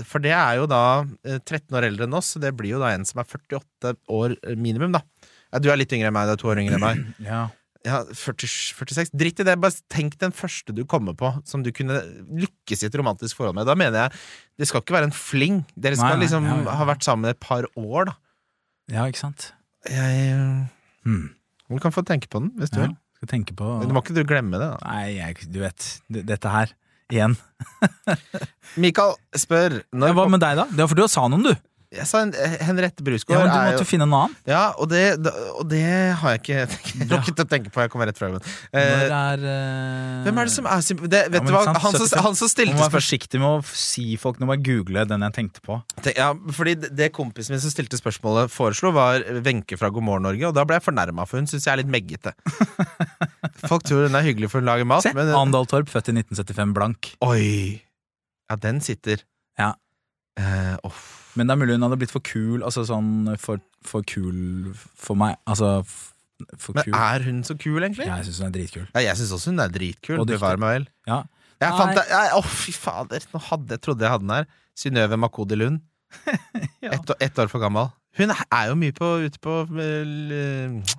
for 0.06 0.22
det 0.22 0.32
er 0.36 0.60
jo 0.60 0.68
da 0.70 0.82
eh, 1.26 1.40
13 1.42 1.74
år 1.76 1.88
eldre 1.90 2.06
enn 2.06 2.14
oss, 2.20 2.34
så 2.36 2.42
det 2.42 2.52
blir 2.58 2.76
jo 2.76 2.82
da 2.82 2.92
en 2.94 3.04
som 3.08 3.18
er 3.22 3.26
48 3.26 3.96
år 4.08 4.36
minimum, 4.56 4.92
da. 4.94 5.02
Ja, 5.50 5.58
du 5.58 5.66
er 5.72 5.80
litt 5.80 5.90
yngre 5.96 6.12
enn 6.12 6.14
meg, 6.14 6.28
du 6.30 6.36
er 6.36 6.42
to 6.44 6.52
år 6.52 6.60
yngre 6.62 6.78
enn 6.78 6.86
meg. 6.86 7.02
Ja. 7.32 7.48
Ja, 7.80 8.02
40, 8.12 8.44
46. 8.76 9.08
Dritt 9.16 9.38
i 9.40 9.44
det, 9.48 9.54
bare 9.56 9.72
tenk 9.88 10.18
den 10.20 10.34
første 10.36 10.74
du 10.76 10.82
kommer 10.84 11.14
på 11.16 11.30
som 11.48 11.62
du 11.64 11.70
kunne 11.72 11.96
lykkes 12.28 12.82
i 12.84 12.88
et 12.90 12.98
romantisk 13.00 13.38
forhold 13.38 13.56
med. 13.56 13.64
Da 13.64 13.72
mener 13.72 14.02
jeg 14.04 14.18
det 14.60 14.68
skal 14.68 14.82
ikke 14.84 14.98
være 14.98 15.08
en 15.08 15.14
fling. 15.16 15.62
Dere 15.80 15.96
skal 15.96 16.10
Nei, 16.12 16.18
nei, 16.18 16.26
liksom 16.26 16.44
ja, 16.44 16.58
ja. 16.66 16.74
ha 16.76 16.86
vært 16.90 17.06
sammen 17.08 17.30
et 17.32 17.40
par 17.40 17.64
år, 17.80 18.10
da. 18.10 18.14
ja, 18.92 19.06
ikke 19.08 19.22
sant? 19.24 19.46
Jeg, 19.88 20.68
Hmm. 21.08 21.30
Du 21.78 21.82
kan 21.84 21.92
få 21.94 22.02
tenke 22.06 22.26
på 22.32 22.40
den, 22.42 22.50
hvis 22.58 22.70
du 22.74 22.80
Ja, 22.80 22.86
vil. 22.88 22.96
skal 23.20 23.28
tenke 23.28 23.54
på 23.54 23.68
Du 23.86 23.92
må 23.94 24.02
ikke 24.02 24.14
du 24.16 24.24
glemme 24.24 24.58
det, 24.58 24.68
da. 24.72 24.78
Nei, 24.88 25.16
jeg, 25.18 25.36
du 25.52 25.60
vet, 25.62 25.88
dette 26.10 26.48
her. 26.50 26.72
Igjen. 27.10 27.34
Mikael 28.80 29.16
spør 29.38 29.80
når 29.92 30.12
Ja, 30.12 30.14
hva 30.14 30.26
med 30.30 30.40
deg, 30.44 30.56
da? 30.60 30.64
Det 30.70 30.78
var 30.84 30.90
for 30.92 31.00
du 31.00 31.06
sa 31.10 31.24
noen, 31.30 31.42
du. 31.48 31.54
Jeg 31.90 32.06
sa 32.06 32.20
en, 32.22 32.30
Henriette 32.62 33.02
Brusgaard 33.02 33.34
Ja, 33.34 33.38
men 33.42 33.50
du 33.50 33.72
måtte 33.72 33.82
jo 33.82 33.88
finne 33.88 34.06
en 34.06 34.12
annen. 34.14 34.34
Ja, 34.46 34.60
og 34.78 34.86
det, 34.92 35.00
og 35.58 35.64
det 35.66 35.80
har 36.20 36.36
jeg 36.36 36.40
ikke 36.44 36.58
rukket 37.10 37.40
å 37.42 37.46
tenke 37.50 37.72
på. 37.74 37.82
Jeg 37.82 37.90
kommer 37.90 38.06
rett 38.06 38.20
fra 38.20 38.28
jobben. 38.30 38.44
Eh, 38.70 39.10
er 39.10 39.42
uh... 39.42 40.20
hvem 40.22 40.38
er 40.38 40.46
det 40.46 40.54
som 40.54 40.68
er 40.70 40.84
symp- 40.86 41.02
det, 41.10 41.24
Vet 41.34 41.40
Ja, 41.40 41.48
du 41.48 41.50
hva? 41.56 41.64
Han 41.66 41.96
som, 41.98 42.06
75. 42.06 42.22
han 42.28 42.38
som 42.38 42.46
Man 42.46 42.52
stilte 42.54 42.76
må 42.76 42.84
være 42.84 42.94
forsiktig 42.94 43.42
med 43.42 43.48
å 43.50 43.74
si 43.82 44.06
folk 44.22 44.38
Nå 44.38 44.46
må 44.46 44.54
jeg 44.54 44.64
google 44.68 45.02
den 45.10 45.26
jeg 45.26 45.36
tenkte 45.40 45.64
på. 45.66 45.80
Ja, 46.14 46.30
fordi 46.54 46.76
det- 46.86 47.10
kompisen 47.16 47.56
min 47.56 47.62
som 47.64 47.74
stilte 47.74 47.98
spørsmålet, 47.98 48.54
foreslo, 48.54 48.94
var 48.94 49.26
Wenche 49.42 49.74
fra 49.80 49.90
God 49.90 50.06
morgen 50.06 50.28
Norge, 50.30 50.46
og 50.46 50.54
da 50.54 50.62
ble 50.68 50.78
jeg 50.78 50.86
fornærma, 50.86 51.26
for 51.26 51.42
hun 51.42 51.50
syns 51.50 51.66
jeg 51.66 51.74
er 51.74 51.82
litt 51.82 51.90
meggete. 51.90 52.36
Folk 53.70 53.82
tror 53.88 54.06
hun 54.06 54.14
er 54.14 54.28
hyggelig 54.30 54.52
for 54.54 54.62
å 54.62 54.68
lage 54.70 54.86
mat, 54.86 55.02
Se, 55.08 55.10
men 55.16 55.34
Andal 55.34 55.66
Torp, 55.66 55.90
født 55.90 56.12
i 56.12 56.20
1975, 56.22 56.76
blank. 56.78 57.10
Oi! 57.26 57.80
Ja, 58.46 58.56
den 58.62 58.78
sitter. 58.84 59.26
Ja. 59.58 59.72
Uh, 60.38 60.76
åh. 60.86 61.02
Men 61.38 61.46
det 61.46 61.54
er 61.54 61.60
mulig 61.60 61.76
hun 61.76 61.84
hadde 61.86 61.98
blitt 62.00 62.10
for 62.14 62.24
kul, 62.26 62.62
altså 62.66 62.82
sånn 62.88 63.10
for, 63.38 63.60
for 63.86 64.02
kul 64.08 64.72
for 64.76 65.18
meg. 65.20 65.36
Altså 65.46 65.82
for 66.56 66.72
Men 66.74 66.86
kul. 66.88 66.94
er 66.96 67.26
hun 67.26 67.42
så 67.46 67.54
kul, 67.60 67.78
egentlig? 67.84 68.06
Ja, 68.08 68.16
jeg 68.22 68.30
syns 68.30 68.40
hun 68.40 68.48
er 68.48 68.54
dritkul. 68.56 68.86
Ja, 68.96 69.02
jeg 69.04 69.18
syns 69.20 69.34
også 69.36 69.52
hun 69.52 69.60
er 69.62 69.74
dritkul. 69.74 70.18
Og. 70.22 70.26
Bevare 70.30 70.58
meg 70.62 70.74
vel. 70.78 70.86
Ja. 71.10 71.20
Jeg 71.60 71.76
fant 71.76 71.92
det 71.98 72.06
ja, 72.08 72.20
Å, 72.38 72.40
fy 72.48 72.72
fader! 72.72 73.24
Nå 73.34 73.40
hadde, 73.50 73.76
jeg 73.76 73.82
trodde 73.84 74.06
jeg 74.06 74.14
hadde 74.14 74.24
den 74.24 74.32
her. 74.38 74.46
Synnøve 74.80 75.18
Makodi 75.20 75.58
Lund. 75.60 75.82
Ja. 76.80 76.94
ett, 76.96 77.10
år- 77.12 77.42
år 77.44 77.50
for 77.52 77.60
gammel. 77.60 77.90
Hun 78.18 78.32
er 78.32 78.70
jo 78.70 78.74
mye 78.80 78.94
på, 78.96 79.06
ute 79.28 79.38
på 79.44 79.58
eh, 79.78 80.94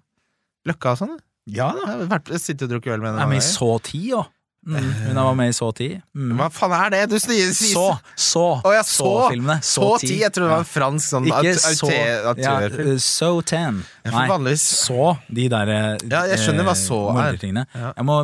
Løkka 0.70 0.94
og 0.94 1.00
sånn. 1.02 1.16
ja 1.50 1.72
Jeg 1.82 2.40
Sitter 2.40 2.70
og 2.70 2.76
drukket 2.76 2.94
øl 2.94 3.02
med 3.02 3.12
henne. 3.16 3.26
men 3.28 3.42
i 3.42 3.44
Så 3.44 3.68
tid, 3.84 4.06
jo. 4.14 4.22
Mm, 4.62 4.92
hun 5.08 5.16
var 5.16 5.34
med 5.34 5.50
i 5.50 5.54
Så 5.58 5.72
ti. 5.74 5.88
Mm. 6.14 6.36
Hva 6.38 6.48
faen 6.54 6.74
er 6.78 6.92
det? 6.94 7.00
Du 7.10 7.16
sier 7.18 7.50
Så! 7.58 7.86
Så! 8.14 8.44
Oh, 8.62 8.70
ja, 8.76 8.84
så. 8.86 9.08
filmene 9.32 9.58
Så 9.66 9.88
ti! 10.04 10.20
Jeg 10.22 10.30
tror 10.36 10.46
det 10.46 10.52
var 10.52 10.62
en 10.62 10.70
fransk 10.70 11.08
sånn 11.16 11.30
Ikke 11.32 11.54
så 11.58 11.90
ja, 11.90 12.54
uh, 12.70 12.92
So 13.02 13.32
ten. 13.42 13.80
Ja, 14.04 14.12
for 14.12 14.20
Nei, 14.20 14.28
vanligvis 14.30 14.66
så 14.84 15.16
de 15.34 15.48
der 15.50 15.74
eh, 15.74 15.90
Ja, 16.06 16.24
jeg 16.30 16.44
skjønner 16.44 16.68
hva 16.70 16.76
så 16.78 17.00
er. 17.24 17.40
Ja. 17.42 17.90
Jeg 17.90 18.06
må 18.06 18.20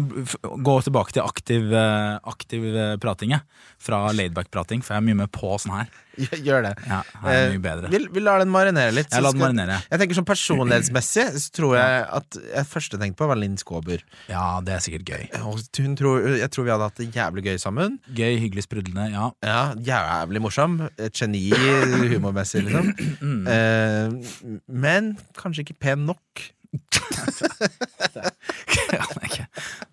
gå 0.69 0.78
tilbake 0.86 1.17
til 1.17 1.26
aktiv, 1.26 1.73
eh, 1.73 2.17
aktiv 2.30 2.69
eh, 2.69 2.95
prating. 3.02 3.34
Fra 3.82 4.08
laidback-prating, 4.13 4.82
for 4.86 4.95
jeg 4.95 5.04
er 5.04 5.08
mye 5.10 5.23
med 5.26 5.34
på 5.34 5.58
sånn 5.62 5.76
her. 5.80 5.89
Gjør- 6.47 6.63
det. 6.65 6.71
Ja, 6.89 6.99
her 7.23 7.36
er 7.38 7.51
mye 7.53 7.62
bedre. 7.63 7.89
Vi, 7.93 7.99
vi 8.15 8.23
lar 8.23 8.41
den 8.41 8.49
marinere 8.53 8.93
litt. 8.95 9.12
Jeg 9.13 9.21
lar 9.25 9.36
den 9.36 9.41
marinere. 9.43 9.77
Jeg 9.91 10.01
tenker 10.01 10.17
sånn 10.17 10.27
Personlighetsmessig 10.27 11.25
så 11.43 11.51
tror 11.56 11.75
jeg 11.77 12.01
at 12.19 12.39
jeg 12.41 12.69
første 12.71 12.99
tenkte 13.01 13.19
på 13.21 13.27
var 13.30 13.38
Linn 13.39 13.58
Skåber. 13.62 14.01
Ja, 14.32 14.45
det 14.65 14.73
er 14.77 14.84
sikkert 14.86 15.06
gøy. 15.13 15.27
Og 15.43 15.62
Hun 15.77 15.95
tror, 15.99 16.25
jeg 16.41 16.49
tror 16.53 16.67
vi 16.67 16.73
hadde 16.73 16.89
hatt 16.89 17.01
det 17.03 17.10
jævlig 17.15 17.45
gøy 17.51 17.58
sammen. 17.62 17.99
Gøy, 18.17 18.38
hyggelig, 18.41 18.65
sprudlende. 18.67 19.08
Ja. 19.13 19.30
Ja, 19.45 19.62
Jævlig 19.88 20.41
morsom. 20.43 20.80
Et 20.97 21.13
geni 21.17 21.45
humormessig, 21.53 22.65
liksom. 22.67 22.93
Mm. 23.27 23.47
Eh, 23.49 24.58
men 24.69 25.08
kanskje 25.38 25.63
ikke 25.65 25.75
pen 25.82 26.06
nok. 26.08 26.43
det 26.77 28.21
kan 28.67 28.93
jeg 28.93 29.30
ikke. 29.30 29.45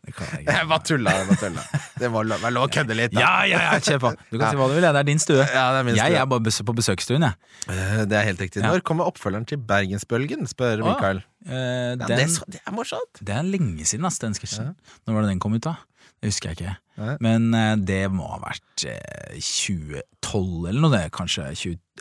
Det 0.04 0.14
kan 0.14 0.26
jeg 0.32 0.40
ikke. 0.40 0.52
Jeg 0.58 0.68
bare 0.70 0.84
tulla. 0.87 1.14
Jeg 1.18 1.26
bare 1.30 1.40
tulla. 1.40 1.64
Det 1.98 2.11
lo- 2.11 2.22
være 2.42 2.50
lov 2.57 2.66
å 2.66 2.70
kødde 2.74 2.94
litt. 2.98 3.12
da. 3.14 3.20
Ja, 3.20 3.44
ja, 3.46 3.59
ja, 3.66 3.78
kjør 3.78 4.00
på! 4.02 4.11
Du 4.33 4.38
kan 4.40 4.50
si 4.50 4.57
hva 4.59 4.66
du 4.68 4.74
vil, 4.74 4.83
det 4.87 5.00
er 5.00 5.07
din 5.07 5.18
stue. 5.22 5.38
Ja, 5.46 5.64
det 5.74 5.80
er 5.80 5.87
min 5.88 5.96
Jeg 6.00 6.18
er 6.18 6.26
bare 6.26 6.40
på 6.70 6.74
besøksstuen, 6.80 7.22
jeg. 7.22 7.35
Eh, 7.70 8.04
Det 8.11 8.18
er 8.18 8.24
helt 8.30 8.40
riktig. 8.42 8.62
Når 8.64 8.83
kommer 8.83 9.07
oppfølgeren 9.11 9.46
til 9.46 9.59
Bergensbølgen, 9.59 10.46
spør 10.50 10.83
Åh, 10.83 10.88
Mikael. 10.92 11.22
Ja, 11.46 11.96
den, 12.00 12.07
det, 12.09 12.20
er 12.24 12.30
så, 12.33 12.44
det 12.48 12.61
er 12.66 12.72
morsomt. 12.72 13.20
det 13.22 13.35
er 13.37 13.42
lenge 13.46 13.85
siden, 13.87 14.04
ass, 14.09 14.18
den 14.18 14.35
sketsjen. 14.35 14.74
Når 15.07 15.14
var 15.14 15.22
det 15.22 15.35
den 15.35 15.42
kom 15.44 15.54
ut, 15.54 15.62
da? 15.62 15.76
Det 16.24 16.30
husker 16.33 16.50
jeg 16.54 16.57
ikke. 16.57 16.74
Men 17.20 17.50
eh, 17.54 17.74
det 17.85 18.02
må 18.11 18.24
ha 18.30 18.38
vært 18.40 18.85
eh, 18.88 19.37
2012 19.38 20.68
eller 20.70 20.80
noe, 20.80 20.90
det. 20.94 21.04
Kanskje 21.14 21.50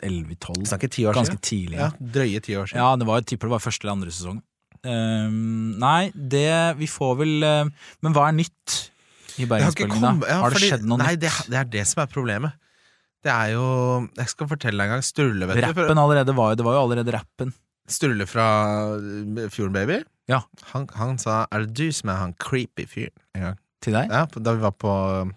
2011-2012. 0.02 0.64
Snakker 0.72 0.90
ti 0.94 1.04
år 1.06 1.14
Ganske 1.18 1.36
siden. 1.36 1.44
tidlig. 1.44 1.78
Ja. 1.82 1.90
drøye 2.00 2.40
ti 2.44 2.56
år 2.56 2.66
siden. 2.70 2.80
Ja, 2.82 2.90
det 2.96 3.06
var, 3.08 3.20
jeg 3.20 3.26
tipper 3.34 3.50
det 3.50 3.56
var 3.58 3.64
første 3.64 3.84
eller 3.86 3.96
andre 3.98 4.14
sesong. 4.14 4.40
Um, 4.84 5.78
nei, 5.80 6.10
det 6.12 6.76
Vi 6.76 6.84
får 6.92 7.14
vel 7.16 7.30
uh, 7.40 7.70
Men 8.04 8.12
hva 8.12 8.26
er 8.28 8.34
nytt 8.36 8.74
i 9.38 9.46
Bergensbølgen, 9.50 10.00
da? 10.00 10.28
ja, 10.28 10.38
har 10.42 10.50
det 10.52 10.58
fordi- 10.58 10.70
skjedd 10.72 10.86
noe 10.86 11.00
nei, 11.00 11.12
nytt? 11.14 11.20
Det, 11.24 11.32
det 11.50 11.58
er 11.60 11.68
det 11.72 11.84
som 11.90 12.02
er 12.04 12.10
problemet. 12.12 12.52
Det 13.24 13.32
er 13.32 13.54
jo 13.54 13.66
Jeg 14.18 14.28
skal 14.28 14.48
fortelle 14.50 14.76
deg 14.78 14.90
en 14.90 14.94
gang. 14.98 15.04
Sturle, 15.06 15.46
vet 15.48 15.56
du. 15.56 15.62
Rappen 15.64 15.98
allerede 15.98 16.34
var 16.36 16.52
jo 16.52 16.56
Det 16.60 16.64
var 16.66 16.74
jo 16.76 16.82
allerede 16.84 17.14
rappen. 17.14 17.54
Sturle 17.88 18.26
fra 18.28 18.46
uh, 18.96 19.48
Fjorden 19.52 19.72
Baby. 19.72 20.02
Ja. 20.28 20.42
Han, 20.72 20.88
han 20.96 21.18
sa 21.18 21.46
'Er 21.50 21.64
det 21.66 21.74
du 21.74 21.92
som 21.92 22.10
er 22.10 22.16
han 22.16 22.34
creepy 22.40 22.86
fyren?' 22.88 23.16
en 23.34 23.42
gang. 23.42 23.58
Til 23.80 23.92
deg? 23.92 24.08
Ja, 24.10 24.24
Da 24.26 24.52
vi 24.54 24.60
var 24.60 24.72
på 24.72 24.88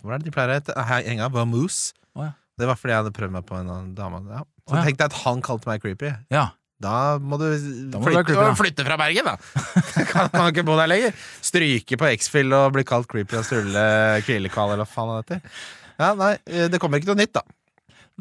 Hvor 0.01 0.13
er 0.13 0.19
det 0.19 0.25
de 0.25 0.31
pleier 0.31 0.49
å 0.49 0.60
hete? 0.60 0.75
Her- 0.75 1.03
Henga 1.03 1.27
var 1.29 1.45
Moose. 1.45 1.93
Oh, 2.15 2.23
ja. 2.23 2.31
Det 2.57 2.67
var 2.67 2.75
fordi 2.75 2.91
jeg 2.93 3.03
hadde 3.03 3.12
prøvd 3.15 3.31
meg 3.31 3.45
på 3.45 3.55
en 3.60 3.69
annen 3.69 3.95
dame. 3.95 4.23
Ja. 4.31 4.43
Så 4.67 4.73
oh, 4.73 4.77
ja. 4.77 4.83
tenkte 4.83 5.03
jeg 5.03 5.12
at 5.12 5.19
han 5.23 5.41
kalte 5.41 5.67
meg 5.67 5.81
creepy. 5.81 6.13
Ja. 6.31 6.49
Da 6.84 7.18
må 7.18 7.40
du, 7.42 7.48
Da 7.90 7.98
må 7.98 8.06
du 8.06 8.12
flytte, 8.12 8.24
creepy, 8.28 8.38
da. 8.38 8.56
flytte 8.60 8.86
fra 8.86 8.98
Bergen, 9.02 9.26
da! 9.32 9.36
kan 10.12 10.30
man 10.36 10.52
ikke 10.52 10.66
bo 10.68 10.76
der 10.78 10.90
lenger. 10.92 11.16
Stryke 11.42 11.98
på 11.98 12.10
X-Fill 12.13 12.54
og 12.54 12.76
bli 12.76 12.86
kalt 12.88 13.10
creepy 13.10 13.40
og 13.40 13.48
strulle 13.48 13.86
kvilekall 14.28 14.76
eller 14.76 14.86
hva 14.86 14.92
faen 14.92 15.13
det 15.16 15.22
heter. 15.24 15.62
Ja, 15.98 16.12
nei, 16.20 16.34
det 16.70 16.78
kommer 16.84 17.02
ikke 17.02 17.10
noe 17.10 17.22
nytt, 17.24 17.34
da. 17.40 17.42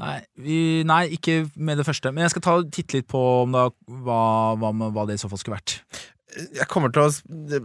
Nei, 0.00 0.16
vi, 0.44 0.56
nei, 0.88 1.02
ikke 1.16 1.42
med 1.56 1.80
det 1.80 1.86
første. 1.88 2.12
Men 2.12 2.26
jeg 2.26 2.34
skal 2.34 2.44
ta 2.44 2.56
titte 2.72 2.98
litt 2.98 3.08
på 3.08 3.20
om 3.42 3.52
da, 3.56 3.68
hva, 4.04 4.20
hva, 4.60 4.72
hva 4.92 5.04
det 5.08 5.16
i 5.16 5.20
så 5.20 5.28
fall 5.32 5.40
skulle 5.40 5.56
vært. 5.56 5.78
Jeg 6.36 6.66
kommer 6.68 6.92
til 6.92 7.00
å 7.06 7.08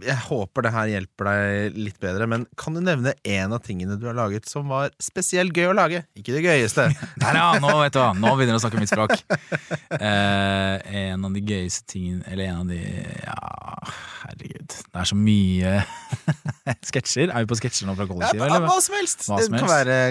Jeg 0.05 0.15
håper 0.29 0.63
det 0.65 0.71
her 0.71 0.89
hjelper 0.93 1.27
deg 1.27 1.75
litt 1.75 1.97
bedre, 1.99 2.27
men 2.31 2.45
kan 2.59 2.75
du 2.77 2.79
nevne 2.83 3.11
en 3.27 3.55
av 3.55 3.59
tingene 3.65 3.97
du 3.99 4.05
har 4.07 4.15
laget 4.15 4.47
som 4.47 4.69
var 4.71 4.93
spesielt 5.03 5.51
gøy 5.57 5.71
å 5.71 5.75
lage? 5.75 6.03
Ikke 6.15 6.35
det 6.37 6.43
gøyeste. 6.45 6.85
Nei, 7.23 7.33
ja! 7.35 7.49
Nå 7.59 7.73
vet 7.81 7.95
du 7.95 7.99
hva, 7.99 8.11
nå 8.15 8.31
begynner 8.39 8.55
du 8.55 8.61
å 8.61 8.63
snakke 8.63 8.79
mitt 8.79 8.91
språk. 8.93 9.17
Eh, 9.97 10.93
en 11.03 11.27
av 11.27 11.35
de 11.35 11.41
gøyeste 11.43 11.83
tingene 11.91 12.23
Eller 12.31 12.47
en 12.51 12.61
av 12.63 12.71
de 12.71 12.79
Ja, 13.25 13.37
herregud. 14.23 14.77
Det 14.87 15.03
er 15.03 15.09
så 15.11 15.17
mye 15.19 15.75
sketsjer. 16.91 17.31
Er 17.33 17.43
vi 17.43 17.51
på 17.51 17.59
sketsjer 17.59 17.89
nå 17.91 17.97
fra 17.99 18.07
Ja, 18.07 18.59
hva 18.63 18.79
som 18.83 18.95
helst. 18.95 19.27
hva 19.27 19.41
som 19.43 19.57
helst. 19.57 19.57
Det 19.57 19.63
kan 19.65 19.73
være 19.75 20.01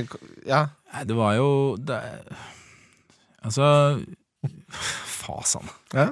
Ja. 0.48 0.62
Nei, 0.90 1.04
det 1.06 1.16
var 1.16 1.36
jo 1.38 1.50
det, 1.78 2.00
Altså 3.46 3.66
Fasan. 5.20 5.68
ja. 5.92 6.06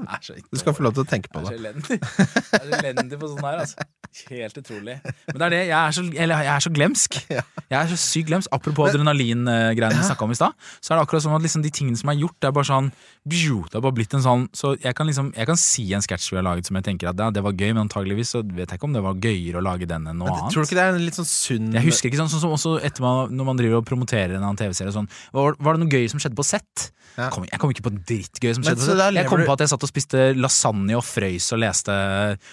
Du 0.53 0.59
skal 0.61 0.75
få 0.77 0.85
lov 0.85 0.97
til 0.97 1.05
å 1.05 1.09
tenke 1.09 1.31
på 1.33 1.41
er 1.41 1.47
det. 1.47 1.53
så 1.53 1.61
elendig. 1.63 1.97
Jeg 1.99 2.59
er 2.59 2.67
så 2.69 2.81
elendig 2.91 3.19
på 3.21 3.31
sånn 3.31 3.47
her, 3.47 3.63
altså. 3.65 3.87
Helt 4.29 4.59
utrolig. 4.59 4.97
Men 5.29 5.39
det 5.39 5.47
er 5.47 5.53
det, 5.53 5.61
jeg 5.69 5.77
er 5.79 5.95
så, 5.97 6.03
eller, 6.25 6.43
jeg 6.47 6.53
er 6.55 6.65
så 6.65 6.73
glemsk. 6.75 7.19
Jeg 7.69 7.77
er 7.77 7.91
så 7.91 7.99
sykt 8.01 8.31
glemsk. 8.31 8.49
Apropos 8.57 8.89
adrenalin-greiene 8.89 9.99
vi 10.01 10.07
snakka 10.07 10.25
om 10.25 10.31
i 10.33 10.37
stad, 10.39 10.55
så 10.81 10.95
er 10.95 10.97
det 10.97 11.03
akkurat 11.05 11.21
som 11.21 11.35
at 11.37 11.43
liksom, 11.45 11.61
de 11.67 11.73
tingene 11.75 12.01
som 12.01 12.09
er 12.09 12.17
gjort, 12.17 12.37
det 12.41 12.49
er 12.49 12.55
bare 12.57 12.65
sånn 12.65 12.89
Det 13.29 13.43
har 13.75 13.83
bare 13.85 13.97
blitt 13.99 14.17
en 14.17 14.25
sånn 14.25 14.47
Så 14.57 14.71
jeg 14.81 14.97
kan 14.97 15.05
liksom 15.05 15.29
Jeg 15.37 15.45
kan 15.51 15.59
si 15.61 15.85
en 15.93 16.01
sketsj 16.01 16.31
vi 16.33 16.39
har 16.39 16.47
laget 16.47 16.71
som 16.71 16.79
jeg 16.81 16.87
tenker 16.87 17.11
at 17.11 17.21
ja, 17.21 17.29
det 17.35 17.43
var 17.45 17.53
gøy, 17.53 17.75
men 17.75 17.83
antageligvis 17.85 18.33
så 18.33 18.41
vet 18.41 18.73
jeg 18.73 18.81
ikke 18.81 18.89
om 18.89 18.97
det 18.97 19.05
var 19.05 19.21
gøyere 19.21 19.61
å 19.61 19.65
lage 19.69 19.89
den 19.91 20.09
enn 20.09 20.17
noe 20.23 20.33
annet. 20.33 20.55
Tror 20.55 20.65
du 20.65 20.71
ikke 20.71 20.79
det 20.81 20.87
er 20.87 20.97
en 20.97 21.05
litt 21.05 21.21
sånn 21.21 21.29
sunn 21.29 21.77
Jeg 21.77 21.85
husker 21.91 22.09
ikke 22.09 22.23
sånn, 22.23 22.33
sånn 22.33 22.47
som 22.47 22.57
også 22.57 22.79
etter 22.89 23.05
man, 23.05 23.37
når 23.37 23.51
man 23.51 23.61
driver 23.61 23.83
og 23.83 23.89
promoterer 23.91 24.39
en 24.39 24.47
annen 24.47 24.61
TV-serie 24.61 24.97
sånn, 24.97 25.11
var, 25.37 25.61
var 25.61 25.77
det 25.77 25.85
noe 25.85 25.93
gøy 25.93 26.09
som 26.09 26.25
skjedde 26.25 26.41
på 26.41 26.49
sett? 26.49 26.89
Ja. 27.19 27.29
Kom, 27.35 27.43
jeg 27.51 27.59
kom 27.59 27.73
ikke 27.75 27.83
på 27.89 27.91
drittgøy 27.99 28.53
som 28.55 28.63
skjedde 28.63 28.79
Men, 28.79 28.87
så 28.87 29.07
Jeg 29.19 29.27
kom 29.27 29.41
på 29.43 29.55
at 29.57 29.63
jeg 29.65 29.71
satt 29.73 29.83
og 29.83 29.91
spiste 29.91 30.21
lasagne 30.39 30.95
og 30.95 31.03
frøys 31.03 31.49
og 31.57 31.59
leste 31.65 31.95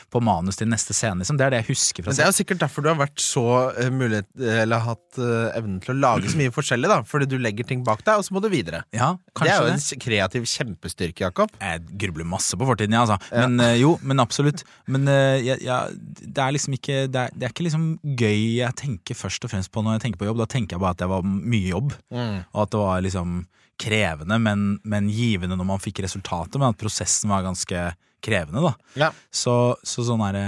på 0.09 0.21
manus 0.25 0.57
til 0.57 0.67
neste 0.71 0.95
scene. 0.97 1.21
Liksom. 1.21 1.37
Det 1.37 1.45
er 1.45 1.53
det 1.53 1.59
jeg 1.61 1.67
husker 1.75 2.03
fra 2.05 2.09
Men 2.09 2.17
det 2.17 2.23
er 2.25 2.31
jo 2.31 2.37
sikkert 2.39 2.61
derfor 2.63 2.81
du 2.85 2.89
har 2.89 2.97
vært 2.97 3.21
så 3.21 3.43
eh, 3.77 3.91
mulighet 3.93 4.25
Eller 4.63 4.81
hatt 4.87 5.19
uh, 5.21 5.53
evnen 5.57 5.77
til 5.85 5.93
å 5.93 5.97
lage 6.01 6.31
så 6.33 6.39
mye 6.39 6.53
forskjellig, 6.55 6.89
da. 6.89 6.97
Fordi 7.05 7.27
du 7.29 7.37
legger 7.41 7.67
ting 7.69 7.83
bak 7.85 8.01
deg, 8.07 8.17
og 8.17 8.25
så 8.25 8.33
må 8.35 8.41
du 8.43 8.49
videre. 8.51 8.81
Ja, 8.95 9.11
Det 9.37 9.51
er 9.51 9.61
jo 9.61 9.69
det. 9.69 9.77
en 9.93 10.01
kreativ 10.07 10.47
kjempestyrke, 10.49 11.27
Jakob. 11.27 11.53
Jeg 11.61 11.85
grubler 12.01 12.25
masse 12.25 12.57
på 12.57 12.65
fortiden, 12.67 12.95
ja, 12.97 13.05
altså. 13.05 13.19
Men 13.35 13.59
uh, 13.61 13.75
jo, 13.77 13.93
men 14.01 14.23
absolutt. 14.23 14.65
Men 14.89 15.07
eh, 15.11 15.37
jeg- 15.45 15.61
jeg- 15.65 15.99
det 16.35 16.41
er 16.41 16.51
liksom 16.57 16.73
ikke 16.79 16.97
det 17.11 17.21
er, 17.21 17.29
det 17.35 17.43
er 17.47 17.53
ikke 17.53 17.67
liksom 17.69 17.85
gøy 18.17 18.55
jeg 18.57 18.75
tenker 18.81 19.15
først 19.15 19.45
og 19.45 19.51
fremst 19.53 19.71
på 19.71 19.83
når 19.85 19.99
jeg 19.99 20.05
tenker 20.07 20.23
på 20.23 20.29
jobb. 20.31 20.41
Da 20.41 20.49
tenker 20.55 20.75
jeg 20.75 20.81
bare 20.83 20.95
at 20.97 21.03
det 21.03 21.07
var 21.11 21.21
mye 21.23 21.69
jobb, 21.69 21.93
og 22.11 22.61
at 22.65 22.71
det 22.73 22.79
var 22.81 23.01
liksom 23.05 23.45
krevende, 23.81 24.37
men, 24.39 24.65
men 24.87 25.09
givende 25.11 25.57
når 25.59 25.67
man 25.67 25.81
fikk 25.83 26.03
resultatet, 26.05 26.57
men 26.61 26.71
at 26.71 26.79
prosessen 26.79 27.31
var 27.33 27.43
ganske 27.45 27.85
krevende, 28.25 28.61
da. 28.63 28.73
Ja. 28.95 29.09
Så, 29.33 29.75
så 29.85 30.05
sånn 30.07 30.23
er 30.29 30.37
det 30.37 30.45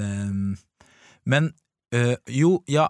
ehm, 0.00 0.54
men 1.24 1.52
øh, 1.94 2.16
jo, 2.28 2.58
ja 2.68 2.88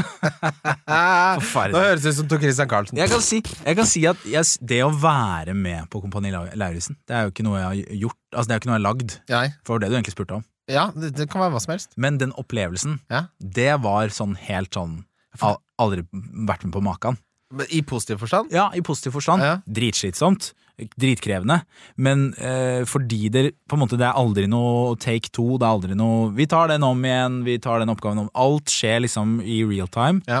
Nå 0.00 1.78
høres 1.82 2.04
det 2.04 2.12
ut 2.12 2.18
som 2.20 2.28
Tor 2.30 2.40
Christian 2.40 2.68
Carlsen. 2.70 2.98
Jeg 3.00 3.10
kan 3.10 3.22
si, 3.24 3.40
jeg 3.42 3.76
kan 3.78 3.88
si 3.88 4.02
at 4.08 4.22
jeg, 4.28 4.46
det 4.72 4.80
å 4.86 4.90
være 4.94 5.54
med 5.58 5.88
på 5.92 6.00
Kompani 6.02 6.30
Lauritzen, 6.32 6.96
det 7.08 7.16
er 7.16 7.26
jo 7.26 7.34
ikke 7.34 7.44
noe 7.46 7.58
jeg 7.58 7.66
har 7.66 8.00
gjort. 8.04 8.18
Altså 8.32 8.46
Det 8.46 8.54
er 8.54 8.56
jo 8.58 8.62
ikke 8.62 8.70
noe 8.70 8.76
jeg 8.76 8.80
har 8.80 8.86
lagd. 8.86 9.16
Nei. 9.32 9.44
For 9.66 9.82
det 9.82 9.90
du 9.90 9.96
egentlig 9.98 10.14
spurte 10.16 10.38
om. 10.40 10.46
Ja, 10.70 10.86
det, 10.94 11.12
det 11.18 11.26
kan 11.32 11.42
være 11.42 11.54
hva 11.56 11.62
som 11.64 11.74
helst. 11.74 11.94
Men 12.00 12.20
den 12.22 12.32
opplevelsen, 12.38 13.00
Ja. 13.10 13.24
det 13.42 13.72
var 13.82 14.14
sånn 14.14 14.36
helt 14.38 14.74
sånn 14.78 15.00
al 15.42 15.58
Aldri 15.80 16.02
vært 16.12 16.66
med 16.66 16.74
på 16.74 16.82
maken. 16.84 17.16
Men 17.50 17.66
I 17.70 17.82
positiv 17.82 18.20
forstand? 18.22 18.52
Ja, 18.54 18.70
i 18.74 18.82
positiv 18.82 19.16
forstand. 19.16 19.42
Ja. 19.42 19.58
Dritslitsomt. 19.66 20.52
Dritkrevende. 20.96 21.58
Men 22.00 22.30
eh, 22.40 22.86
fordi 22.88 23.28
det 23.28 23.42
på 23.68 23.76
en 23.76 23.82
måte 23.82 23.98
Det 24.00 24.06
er 24.06 24.16
aldri 24.16 24.46
noe 24.48 24.94
take 24.96 25.28
two. 25.28 25.58
Det 25.60 25.66
er 25.66 25.74
aldri 25.74 25.98
noe 25.98 26.30
Vi 26.36 26.46
tar 26.48 26.70
den 26.72 26.86
om 26.86 27.04
igjen, 27.04 27.42
vi 27.44 27.58
tar 27.60 27.82
den 27.82 27.92
oppgaven 27.92 28.22
om 28.22 28.30
Alt 28.32 28.72
skjer 28.72 29.02
liksom 29.04 29.40
i 29.44 29.60
real 29.68 29.90
time. 29.92 30.24
Ja. 30.30 30.40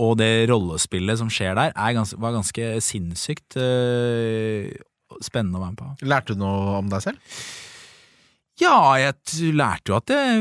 Og 0.00 0.16
det 0.18 0.48
rollespillet 0.48 1.20
som 1.20 1.30
skjer 1.30 1.54
der, 1.58 1.74
er 1.76 1.96
gans 1.96 2.14
var 2.16 2.32
ganske 2.32 2.70
sinnssykt 2.82 3.58
eh, 3.60 4.70
spennende 5.20 5.60
å 5.60 5.64
være 5.66 5.74
med 5.74 5.80
på. 5.82 6.08
Lærte 6.08 6.34
du 6.34 6.40
noe 6.40 6.78
om 6.78 6.88
deg 6.90 7.04
selv? 7.04 7.34
Ja, 8.60 8.76
jeg 9.00 9.54
lærte 9.56 9.88
jo 9.92 9.96
at 9.96 10.10
jeg, 10.12 10.40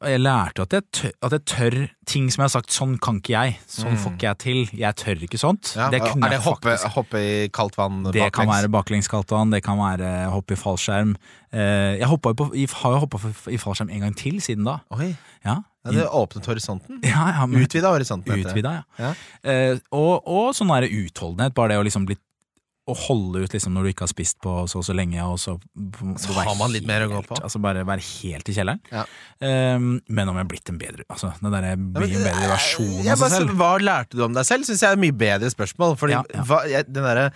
jeg 0.00 0.20
lærte 0.22 0.64
at 0.64 0.72
jeg, 0.72 0.84
tør, 0.94 1.12
at 1.26 1.34
jeg 1.36 1.44
tør 1.52 1.76
ting 2.08 2.30
som 2.32 2.42
jeg 2.42 2.48
har 2.48 2.52
sagt. 2.54 2.72
Sånn 2.72 2.94
kan 3.02 3.18
ikke 3.20 3.34
jeg. 3.34 3.56
Sånn 3.68 3.98
får 4.00 4.14
ikke 4.16 4.28
jeg 4.28 4.40
til. 4.44 4.60
Jeg 4.80 4.98
tør 5.02 5.24
ikke 5.26 5.40
sånt. 5.40 5.74
Ja. 5.76 5.90
Det 5.92 6.00
er 6.00 6.08
det 6.16 6.38
jeg 6.38 6.44
hoppe, 6.46 6.76
hoppe 6.94 7.20
i 7.20 7.32
kaldt 7.54 7.76
vann 7.76 8.00
baklengs? 8.06 8.16
Det 8.16 8.28
kan 8.38 8.52
være 8.52 8.72
baklengs 8.72 9.10
kaldt 9.12 9.34
vann, 9.36 9.52
det 9.52 9.60
kan 9.66 9.80
være 9.80 10.12
hoppe 10.32 10.56
i 10.56 10.60
fallskjerm. 10.60 11.16
Eh, 11.52 11.98
jeg 12.00 12.20
på, 12.24 12.48
har 12.82 12.94
jo 12.96 13.02
hoppa 13.04 13.20
i 13.52 13.60
fallskjerm 13.60 13.92
en 13.92 14.06
gang 14.06 14.16
til 14.16 14.40
siden 14.44 14.68
da. 14.68 14.80
Oi, 14.96 15.12
Ja, 15.44 15.60
ja, 15.86 15.92
det 15.94 16.06
åpnet 16.12 16.48
horisonten. 16.48 16.98
ja, 17.06 17.28
ja 17.36 17.44
Utvida 17.46 17.92
horisonten. 17.92 18.32
heter 18.32 18.48
det. 18.48 18.54
utvida, 18.56 18.72
ja. 18.80 19.10
Ja. 19.10 19.12
Eh, 19.44 19.76
og, 19.94 20.24
og 20.26 20.50
sånn 20.56 20.72
det 20.82 20.90
utholdenhet, 20.92 21.54
bare 21.56 21.74
det 21.74 21.82
å 21.82 21.86
liksom 21.86 22.08
bli 22.08 22.16
å 22.88 22.96
holde 22.96 23.44
ut 23.44 23.54
liksom 23.54 23.74
når 23.76 23.86
du 23.86 23.90
ikke 23.92 24.06
har 24.06 24.12
spist 24.12 24.38
på 24.44 24.54
så 24.70 24.80
og 24.80 24.86
så 24.86 24.94
lenge, 24.96 25.20
og 25.26 25.36
så, 25.42 25.56
Så 26.22 26.34
har 26.36 26.54
man 26.58 26.72
litt 26.72 26.86
mer 26.88 27.04
å 27.06 27.10
gå 27.10 27.22
på. 27.26 27.38
Altså 27.42 27.60
bare 27.62 27.84
være 27.88 28.04
helt 28.04 28.48
i 28.48 28.54
kjelleren. 28.56 28.80
Ja. 28.92 29.04
Um, 29.42 29.98
men 30.08 30.30
om 30.30 30.38
jeg 30.38 30.46
er 30.46 30.50
blitt 30.50 30.72
en 30.72 30.78
bedre 30.80 31.04
Altså, 31.06 31.30
den 31.38 31.52
derre 31.54 31.76
mye 31.78 32.00
men, 32.00 32.24
bedre 32.24 32.48
versjon 32.50 33.04
av 33.04 33.20
seg 33.22 33.34
selv. 33.36 33.54
Hva 33.58 33.70
lærte 33.82 34.18
du 34.18 34.24
om 34.26 34.34
deg 34.36 34.48
selv? 34.48 34.66
Syns 34.68 34.82
jeg 34.82 34.90
er 34.90 34.98
et 34.98 35.04
mye 35.04 35.18
bedre 35.18 35.52
spørsmål. 35.52 35.96
Fordi 36.00 36.16
Ja, 36.16 36.24
ja. 36.34 36.44
Hva, 36.48 36.64
jeg, 36.70 36.88
den 36.90 37.06
derre 37.06 37.30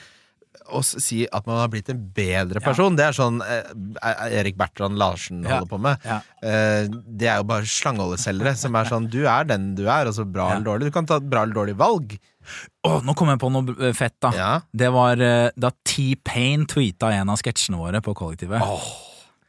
å 0.72 0.80
si 0.84 1.24
at 1.32 1.46
man 1.46 1.58
har 1.58 1.68
blitt 1.72 1.88
en 1.92 1.98
bedre 2.16 2.60
person, 2.64 2.94
det 2.96 3.04
er 3.08 3.16
sånn 3.16 3.40
eh, 3.44 4.36
Erik 4.38 4.56
Bertrand 4.56 4.96
Larsen 5.00 5.42
Ja. 5.42 5.58
holder 5.58 5.68
på 5.72 5.80
med. 5.80 5.98
Ja. 6.06 6.20
Eh, 6.42 6.86
det 6.88 7.28
er 7.28 7.40
jo 7.42 7.48
bare 7.50 7.68
slangeholdeselgere 7.68 8.54
som 8.56 8.74
er 8.78 8.84
sånn 8.88 9.10
Du 9.12 9.26
er 9.26 9.44
den 9.48 9.74
du 9.74 9.84
er, 9.88 10.06
altså 10.06 10.24
bra 10.24 10.48
Ja. 10.50 10.56
eller 10.56 10.64
dårlig. 10.70 10.88
Du 10.92 10.96
kan 10.98 11.06
ta 11.06 11.16
et 11.16 11.28
bra 11.28 11.42
eller 11.42 11.54
dårlig 11.54 11.76
valg. 11.76 12.18
Oh, 12.84 13.00
nå 13.04 13.14
kom 13.14 13.28
jeg 13.28 13.38
på 13.42 13.50
noe 13.52 13.76
eh, 13.88 13.92
fett, 13.92 14.16
da. 14.20 14.32
Ja. 14.34 14.52
Det 14.74 14.90
var 14.92 15.20
eh, 15.20 15.50
da 15.56 15.70
T-Pain 15.84 16.66
tweeta 16.66 17.12
en 17.12 17.28
av 17.30 17.38
sketsjene 17.42 17.78
våre 17.78 18.00
på 18.02 18.14
kollektivet. 18.18 18.60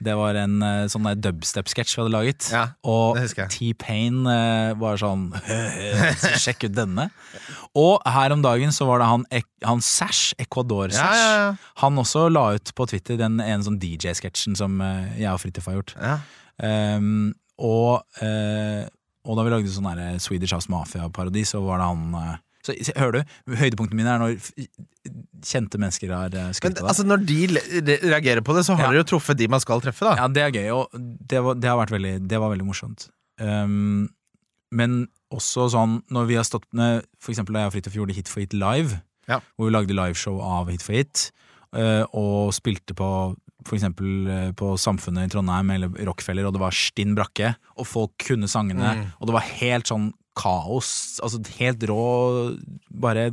Det 0.03 0.13
var 0.17 0.37
en 0.39 0.57
eh, 0.65 0.85
sånn 0.91 1.07
der 1.07 1.19
dubstep-sketsj 1.23 1.95
vi 1.95 2.01
hadde 2.01 2.13
laget. 2.13 2.47
Ja, 2.53 2.63
og. 2.87 3.19
T-Pain 3.53 4.23
eh, 4.29 4.73
var 4.79 4.99
sånn 5.01 5.29
Sjekk 6.43 6.67
ut 6.67 6.75
denne. 6.75 7.07
Og 7.79 8.03
her 8.05 8.35
om 8.35 8.43
dagen 8.45 8.73
så 8.75 8.87
var 8.89 9.01
det 9.01 9.09
han, 9.09 9.25
han 9.65 9.83
Sash, 9.83 10.33
Ecuador 10.41 10.93
Sash. 10.93 11.21
Ja, 11.23 11.35
ja. 11.39 11.51
Han 11.83 12.01
også 12.01 12.27
la 12.31 12.49
ut 12.57 12.73
på 12.75 12.87
Twitter 12.91 13.19
den 13.19 13.39
ene 13.43 13.63
sånn 13.65 13.79
DJ-sketsjen 13.81 14.57
som 14.59 14.81
eh, 14.83 15.15
jeg 15.21 15.31
og 15.31 15.41
Fridtjof 15.43 15.69
har 15.71 15.79
gjort. 15.79 15.95
Ja. 15.99 16.17
Ehm, 16.63 17.31
og, 17.63 18.03
uh, 18.21 18.83
og 19.23 19.37
da 19.37 19.45
vi 19.45 19.51
lagde 19.53 19.71
sånn 19.71 20.19
Swedish 20.21 20.55
House 20.55 20.71
Mafia-parodi, 20.73 21.45
så 21.47 21.61
var 21.63 21.79
det 21.81 21.89
han 21.89 22.41
eh, 22.69 22.83
så, 22.83 22.93
Hører 22.95 23.11
du? 23.11 23.23
Høydepunktene 23.59 23.95
mine 23.99 24.13
er 24.15 24.19
når 24.19 24.37
kjente 25.43 25.77
mennesker 25.81 26.11
har 26.15 26.29
skutt 26.31 26.55
skrytt 26.55 26.77
av 26.79 26.83
det. 26.85 26.89
altså, 26.93 27.03
når 27.03 27.25
de 27.27 27.97
reagerer 28.07 28.41
på 28.41 28.55
det, 28.55 28.63
så 28.65 28.75
har 28.77 28.85
Ja. 28.85 28.91
dere 28.91 29.03
jo 29.03 29.09
truffet 29.17 29.37
de 29.37 29.47
man 29.47 29.59
skal 29.59 29.81
treffe, 29.81 30.05
da. 30.07 30.15
Ja, 30.15 30.27
det 30.27 30.41
er 30.43 30.51
gøy, 30.51 30.69
og 30.71 30.89
det, 31.27 31.41
var, 31.43 31.55
det 31.55 31.69
veldig 31.91 32.27
Det 32.27 32.39
var 32.39 32.49
veldig 32.55 32.65
morsomt. 32.65 33.09
Um, 33.41 34.09
men 34.71 35.07
også 35.33 35.69
sånn 35.73 36.03
når 36.13 36.25
vi 36.29 36.35
har 36.35 36.43
stått 36.45 36.65
med 36.73 37.03
For 37.19 37.31
eksempel 37.33 37.53
da 37.53 37.63
jeg 37.63 37.67
og 37.67 37.73
Fridtjof 37.73 37.95
gjorde 37.97 38.13
Hit 38.15 38.27
for 38.29 38.39
hit 38.41 38.53
live, 38.53 39.01
Ja. 39.27 39.39
hvor 39.57 39.65
vi 39.67 39.71
lagde 39.73 39.93
liveshow 39.95 40.39
av 40.41 40.69
Hit 40.69 40.81
for 40.81 40.93
hit, 40.93 41.31
uh, 41.75 42.05
og 42.13 42.53
spilte 42.53 42.93
på 42.95 43.35
for 43.63 43.77
eksempel 43.77 44.27
eh, 44.27 44.51
på 44.51 44.73
Samfunnet 44.75 45.23
i 45.23 45.31
Trondheim 45.31 45.69
eller 45.71 45.87
Rockefeller, 46.05 46.43
og 46.45 46.51
det 46.51 46.59
var 46.59 46.71
stinn 46.75 47.13
brakke, 47.15 47.53
og 47.79 47.87
folk 47.87 48.11
kunne 48.19 48.43
sangene, 48.51 48.83
Mm. 48.97 49.05
og 49.21 49.27
det 49.29 49.33
var 49.33 49.45
helt 49.61 49.85
sånn 49.87 50.11
kaos, 50.39 51.19
altså 51.23 51.41
helt 51.59 51.83
rå 51.89 52.05
Bare 53.03 53.29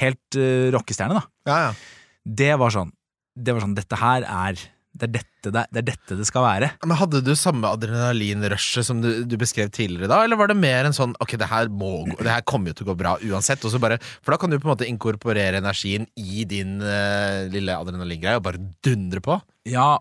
helt 0.00 0.38
uh, 0.38 0.68
rockestjerne, 0.74 1.20
da. 1.20 1.24
Ja, 1.50 1.62
ja. 1.68 1.72
Det 2.20 2.52
var 2.60 2.72
sånn 2.74 2.92
Det 3.34 3.54
var 3.54 3.64
sånn 3.64 3.78
Dette 3.78 3.98
her 4.00 4.26
er 4.28 4.60
det 4.90 5.06
er 5.06 5.12
dette 5.14 5.50
det, 5.54 5.62
det 5.72 5.78
er 5.80 5.84
dette 5.86 6.16
det 6.18 6.26
skal 6.28 6.42
være. 6.44 6.68
Men 6.82 6.98
Hadde 6.98 7.20
du 7.24 7.30
samme 7.38 7.68
adrenalinrushet 7.72 8.84
som 8.84 8.98
du, 9.00 9.22
du 9.24 9.36
beskrev 9.40 9.70
tidligere 9.72 10.10
da, 10.10 10.18
eller 10.26 10.36
var 10.36 10.50
det 10.50 10.58
mer 10.58 10.88
en 10.88 10.96
sånn 10.96 11.14
ok, 11.22 11.36
det 11.40 11.48
her, 11.48 11.70
må, 11.72 12.02
det 12.18 12.28
her 12.28 12.44
kommer 12.44 12.72
jo 12.72 12.80
til 12.80 12.88
å 12.88 12.90
gå 12.90 12.96
bra 13.00 13.14
uansett, 13.30 13.64
bare, 13.80 14.00
for 14.20 14.34
da 14.34 14.40
kan 14.42 14.52
du 14.52 14.58
på 14.58 14.68
en 14.68 14.74
måte 14.74 14.88
inkorporere 14.90 15.62
energien 15.62 16.04
i 16.18 16.44
din 16.48 16.76
uh, 16.82 17.46
lille 17.54 17.78
adrenalingreie 17.78 18.42
og 18.42 18.44
bare 18.50 18.60
dundre 18.84 19.22
på? 19.24 19.38
Ja, 19.70 19.94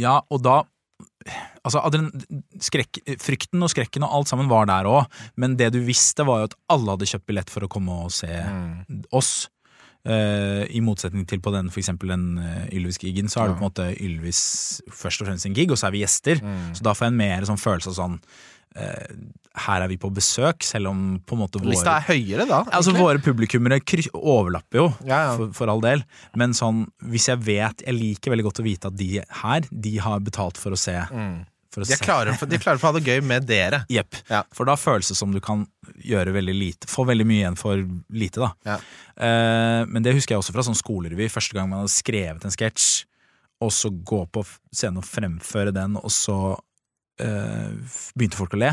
ja, 0.00 0.18
og 0.32 0.42
da 0.42 0.62
Altså, 1.60 1.82
skrek, 2.64 3.02
frykten 3.20 3.60
og 3.60 3.70
skrekken 3.72 4.04
og 4.06 4.14
alt 4.16 4.30
sammen 4.30 4.48
var 4.48 4.68
der 4.70 4.88
òg, 4.88 5.22
men 5.36 5.56
det 5.60 5.72
du 5.74 5.80
visste, 5.84 6.24
var 6.24 6.40
jo 6.40 6.50
at 6.50 6.58
alle 6.72 6.94
hadde 6.94 7.08
kjøpt 7.10 7.26
billett 7.28 7.52
for 7.52 7.66
å 7.66 7.70
komme 7.72 7.96
og 8.06 8.14
se 8.14 8.30
oss. 9.12 9.50
Uh, 10.00 10.64
I 10.72 10.80
motsetning 10.80 11.26
til 11.28 11.42
på 11.44 11.52
den 11.52 11.66
for 11.68 11.82
eksempel 11.82 12.08
den 12.08 12.38
uh, 12.40 12.64
Ylvis-gigen, 12.72 13.28
så 13.28 13.42
er 13.42 13.50
det 13.50 13.58
på 13.58 13.60
en 13.60 13.66
måte 13.66 13.88
Ylvis 14.00 14.40
først 14.88 15.20
og 15.20 15.28
fremst 15.28 15.44
en 15.44 15.56
gig, 15.58 15.68
og 15.68 15.76
så 15.76 15.90
er 15.90 15.92
vi 15.92 16.00
gjester. 16.00 16.40
Så 16.72 16.86
da 16.86 16.94
får 16.96 17.10
jeg 17.10 17.12
en 17.12 17.20
mer 17.20 17.44
sånn 17.48 17.60
følelse 17.60 17.92
av 17.92 17.98
sånn 17.98 18.16
eh, 18.16 18.24
Her 18.74 19.82
er 19.82 19.88
vi 19.90 19.96
på 19.98 20.08
besøk, 20.14 20.62
selv 20.62 20.92
om 20.92 20.98
på 21.26 21.34
en 21.34 21.40
måte 21.42 21.58
Lista 21.64 21.90
våre 21.90 21.96
er 21.98 22.06
høyere 22.06 22.44
da, 22.46 22.60
Altså. 22.70 22.92
Våre 22.94 23.18
publikummere 23.18 23.80
overlapper 24.14 24.78
jo, 24.78 24.88
Ja, 25.04 25.18
ja. 25.26 25.32
For, 25.36 25.50
for 25.58 25.72
all 25.72 25.82
del. 25.82 26.04
Men 26.38 26.54
sånn, 26.54 26.84
hvis 27.10 27.26
jeg 27.32 27.42
vet 27.42 27.82
Jeg 27.82 27.96
liker 27.98 28.30
veldig 28.30 28.46
godt 28.46 28.60
å 28.62 28.66
vite 28.66 28.92
at 28.92 28.96
de 28.96 29.08
her, 29.42 29.66
de 29.72 29.96
har 29.98 30.20
betalt 30.22 30.56
for 30.60 30.70
å 30.76 30.78
se. 30.78 30.94
For 31.70 31.82
å 31.82 31.86
De 31.86 31.92
er 31.94 31.98
se. 32.00 32.06
klare 32.06 32.32
for, 32.38 32.46
de 32.50 32.56
er 32.58 32.62
klare 32.62 32.78
for 32.78 32.88
å 32.88 32.92
ha 32.94 32.98
det 33.00 33.10
gøy 33.10 33.20
med 33.26 33.44
dere. 33.50 33.82
Jepp. 33.90 34.16
Ja. 34.30 34.44
For 34.54 34.66
da 34.70 34.78
føles 34.78 35.10
det 35.10 35.18
som 35.18 35.34
du 35.34 35.40
kan 35.42 35.66
gjøre 36.02 36.32
veldig 36.34 36.54
lite 36.56 36.88
Få 36.90 37.04
veldig 37.10 37.26
mye 37.28 37.42
igjen 37.44 37.58
for 37.58 37.82
lite, 38.14 38.40
da. 38.42 38.54
Ja. 38.66 38.78
Eh, 39.18 39.82
men 39.90 40.02
det 40.06 40.14
husker 40.16 40.34
jeg 40.36 40.42
også 40.44 40.54
fra 40.54 40.64
sånn 40.66 40.78
skolerevy. 40.78 41.26
Første 41.30 41.54
gang 41.58 41.68
man 41.70 41.82
hadde 41.84 41.94
skrevet 41.94 42.46
en 42.46 42.54
sketsj, 42.54 43.04
og 43.60 43.70
så 43.76 43.90
gå 43.92 44.22
på 44.32 44.46
scenen 44.72 45.02
og 45.02 45.06
fremføre 45.10 45.74
den, 45.74 45.98
og 46.00 46.10
så 46.14 46.38
eh, 46.54 46.66
begynte 48.16 48.38
folk 48.38 48.54
å 48.56 48.60
le. 48.60 48.72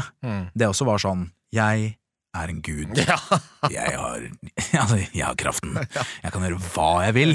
Det 0.56 0.68
også 0.70 0.86
var 0.88 1.02
sånn 1.04 1.28
Jeg 1.54 1.96
er 2.38 2.52
en 2.54 2.62
gud. 2.62 2.94
Ja. 3.00 3.18
Jeg 3.74 3.96
har, 3.98 4.22
altså, 4.82 5.00
jeg 5.02 5.24
har 5.26 5.36
kraften. 5.40 5.74
Jeg 6.24 6.32
kan 6.34 6.44
gjøre 6.46 6.60
hva 6.76 6.90
jeg 7.08 7.16
vil. 7.18 7.32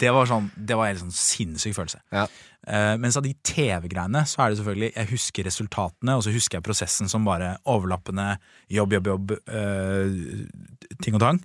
Det 0.00 0.10
var 0.10 0.26
sånn 0.26 0.48
Det 0.56 0.74
var 0.74 0.90
en 0.90 0.98
sånn 1.04 1.12
sinnssyk 1.14 1.76
følelse. 1.76 2.00
Ja. 2.10 2.24
Uh, 2.66 2.96
mens 3.00 3.16
av 3.16 3.22
de 3.24 3.30
TV-greiene 3.46 4.24
så 4.28 4.42
er 4.42 4.50
det 4.50 4.58
selvfølgelig 4.58 4.90
Jeg 4.92 5.08
husker 5.14 5.46
resultatene, 5.48 6.16
og 6.18 6.24
så 6.26 6.32
husker 6.34 6.58
jeg 6.58 6.66
prosessen 6.66 7.08
som 7.08 7.24
bare 7.24 7.54
overlappende 7.70 8.34
jobb, 8.68 8.98
jobb, 8.98 9.12
jobb, 9.14 9.36
uh, 9.48 10.98
ting 11.00 11.16
og 11.16 11.22
tang. 11.22 11.38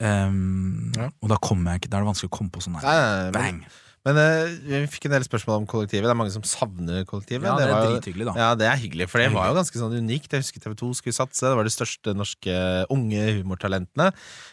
Um, 0.00 0.92
Ja. 0.96 1.08
Og 1.20 1.28
da 1.32 1.36
kommer 1.42 1.74
jeg 1.74 1.82
ikke 1.82 1.90
Da 1.92 1.98
er 1.98 2.04
det 2.06 2.08
vanskelig 2.12 2.30
å 2.30 2.36
komme 2.38 2.52
på 2.54 2.62
sånn 2.64 2.76
nei, 2.78 2.84
nei, 2.84 3.32
bang. 3.34 3.58
Men 4.08 4.16
uh, 4.16 4.48
vi 4.64 4.78
fikk 4.88 5.08
en 5.10 5.12
del 5.18 5.24
spørsmål 5.26 5.58
om 5.60 5.66
kollektivet. 5.68 6.06
Det 6.08 6.12
er 6.14 6.16
mange 6.16 6.32
som 6.32 6.44
savner 6.48 7.02
kollektivet. 7.08 7.44
Ja, 7.44 7.56
det 7.60 7.66
er 7.68 7.74
drithyggelig, 7.84 8.28
da. 8.30 8.34
Ja, 8.40 8.50
det 8.56 8.68
er 8.70 8.78
hyggelig, 8.80 9.08
for 9.12 9.20
det 9.20 9.26
Det 9.28 9.36
var 9.36 9.50
jo 9.50 9.58
ganske 9.58 9.80
sånn 9.82 9.96
unikt. 10.00 10.32
Jeg 10.32 10.40
husker 10.46 10.62
TV2 10.64 10.88
skulle 10.96 11.16
satse. 11.18 11.44
Det 11.44 11.58
var 11.58 11.68
de 11.68 11.74
største 11.74 12.14
norske 12.16 12.54
unge 12.96 13.26
humortalentene. 13.42 14.08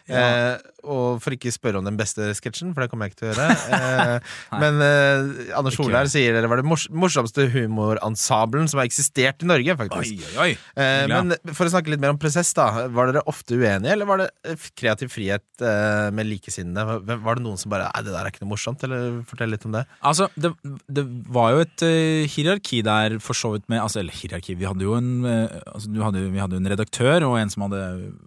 Eh, 0.08 0.58
og 0.88 1.18
for 1.24 1.36
ikke 1.36 1.52
spørre 1.52 1.80
om 1.82 1.88
den 1.88 1.98
beste 2.00 2.28
sketsjen, 2.38 2.74
for 2.76 2.84
det 2.84 2.91
kommer 2.91 3.08
jeg 3.08 3.16
ikke 3.16 3.22
til 3.24 3.30
å 3.30 3.34
gjøre. 3.36 3.56
Eh, 3.78 4.36
men 4.64 4.84
eh, 4.84 5.56
Anders 5.60 5.76
Solberg 5.80 6.12
sier 6.12 6.36
dere 6.36 6.48
var 6.52 6.62
det 6.62 6.68
mors 6.68 6.86
morsomste 6.91 7.48
humorensemblen 7.52 8.68
som 8.72 8.80
har 8.82 8.88
eksistert 8.88 9.43
i 9.43 9.50
Norge, 9.50 9.76
faktisk. 9.80 10.12
oi, 10.12 10.28
oi! 10.28 10.36
oi. 10.43 10.52
Hyggelig, 10.78 11.24
men 11.48 11.56
for 11.58 11.68
å 11.68 11.74
snakke 11.74 11.91
litt 11.91 12.04
mer 12.04 12.14
om 12.16 12.20
prosess, 12.22 12.52
da. 12.58 12.68
Var 12.91 13.12
dere 13.14 13.24
ofte 13.32 13.56
uenige, 13.60 13.95
eller 13.95 14.08
var 14.12 14.24
det 14.24 14.30
eh, 14.48 14.68
kreativ 14.80 15.12
frihet 15.16 15.45
eh, 15.64 16.08
med 16.16 16.28
likesinnede? 16.30 17.00
Var- 17.08 17.24
Var 17.28 17.39
det 17.39 17.43
noen 17.48 17.60
som 17.60 17.72
bare 17.74 17.88
Nei, 17.95 18.04
det 18.06 18.14
der 18.14 18.24
er 18.28 18.32
ikke 18.32 18.43
noe 18.45 18.52
morsomt? 18.54 18.84
Eller 18.88 19.20
fortell 19.38 19.53
litt 19.53 19.65
om 19.69 19.77
det. 19.77 19.85
Altså, 20.01 20.27
det, 20.35 20.51
det 20.89 21.05
var 21.31 21.53
jo 21.53 21.63
et 21.63 21.85
uh, 21.85 22.25
hierarki 22.33 22.81
der, 22.85 23.19
for 23.23 23.38
så 23.38 23.53
vidt 23.53 23.67
med 23.71 23.83
altså, 23.83 24.01
Eller 24.01 24.17
hierarki, 24.17 24.57
vi 24.57 24.67
hadde 24.67 24.88
jo 24.88 24.97
en 24.97 25.11
uh, 25.23 25.45
altså, 25.71 25.93
hadde, 26.03 26.25
Vi 26.33 26.41
hadde 26.43 26.59
en 26.59 26.71
redaktør, 26.73 27.29
og 27.29 27.38
en 27.39 27.53
som 27.53 27.67
hadde 27.67 27.81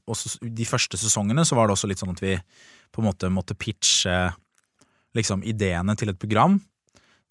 også, 0.06 0.38
De 0.46 0.68
første 0.68 1.00
sesongene 1.00 1.44
så 1.48 1.58
var 1.58 1.68
det 1.68 1.76
også 1.76 1.90
litt 1.90 2.00
sånn 2.00 2.14
at 2.14 2.22
vi 2.22 2.38
på 2.90 3.02
en 3.02 3.10
måte 3.10 3.28
måtte 3.30 3.58
pitche 3.58 4.30
liksom 5.14 5.42
ideene 5.46 5.94
til 5.98 6.10
et 6.12 6.18
program 6.18 6.60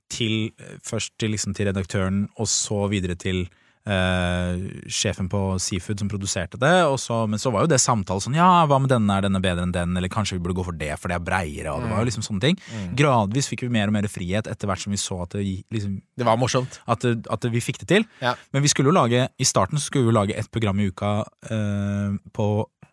til, 0.10 0.52
først 0.86 1.14
til, 1.22 1.34
liksom, 1.36 1.54
til 1.56 1.70
redaktøren, 1.70 2.24
og 2.40 2.48
så 2.50 2.88
videre 2.92 3.16
til 3.20 3.46
eh, 3.88 4.60
sjefen 4.92 5.30
på 5.32 5.42
Seafood 5.62 6.02
som 6.02 6.10
produserte 6.12 6.60
det. 6.62 6.74
Og 6.90 6.98
så, 7.02 7.22
men 7.30 7.40
så 7.42 7.52
var 7.54 7.66
jo 7.66 7.72
det 7.72 7.80
samtale 7.82 8.24
sånn 8.24 8.38
Ja, 8.38 8.66
hva 8.70 8.80
med 8.82 8.92
denne? 8.92 9.18
Er 9.18 9.28
denne 9.28 9.42
bedre 9.44 9.66
enn 9.68 9.76
den? 9.76 9.96
Eller 10.00 10.12
kanskje 10.12 10.38
vi 10.38 10.44
burde 10.46 10.58
gå 10.60 10.66
for 10.68 10.78
det, 10.80 10.92
for 11.00 11.12
det 11.12 11.20
er 11.20 11.26
breiere. 11.26 11.74
Og 11.74 11.84
det 11.86 11.92
var 11.94 12.04
jo 12.04 12.10
liksom 12.10 12.26
sånne 12.26 12.44
ting. 12.48 12.60
Gradvis 13.00 13.50
fikk 13.52 13.66
vi 13.68 13.72
mer 13.74 13.92
og 13.92 13.96
mer 13.98 14.10
frihet 14.12 14.50
etter 14.52 14.70
hvert 14.70 14.84
som 14.84 14.96
vi 14.96 15.00
så 15.02 15.22
at 15.26 15.38
det, 15.38 15.46
liksom, 15.74 16.00
Det 16.18 16.28
var 16.28 16.40
morsomt. 16.42 16.80
at, 16.88 17.06
at 17.06 17.50
vi 17.54 17.62
fikk 17.64 17.82
det 17.84 17.90
til. 17.94 18.08
Ja. 18.24 18.36
Men 18.54 18.66
vi 18.66 18.72
skulle 18.72 18.92
jo 18.92 18.98
lage 18.98 19.28
i 19.38 19.48
starten 19.48 19.80
så 19.80 19.86
skulle 19.88 20.08
vi 20.08 20.14
jo 20.14 20.18
lage 20.20 20.36
ett 20.40 20.52
program 20.52 20.80
i 20.80 20.90
uka 20.90 21.14
eh, 21.52 22.18
på 22.36 22.50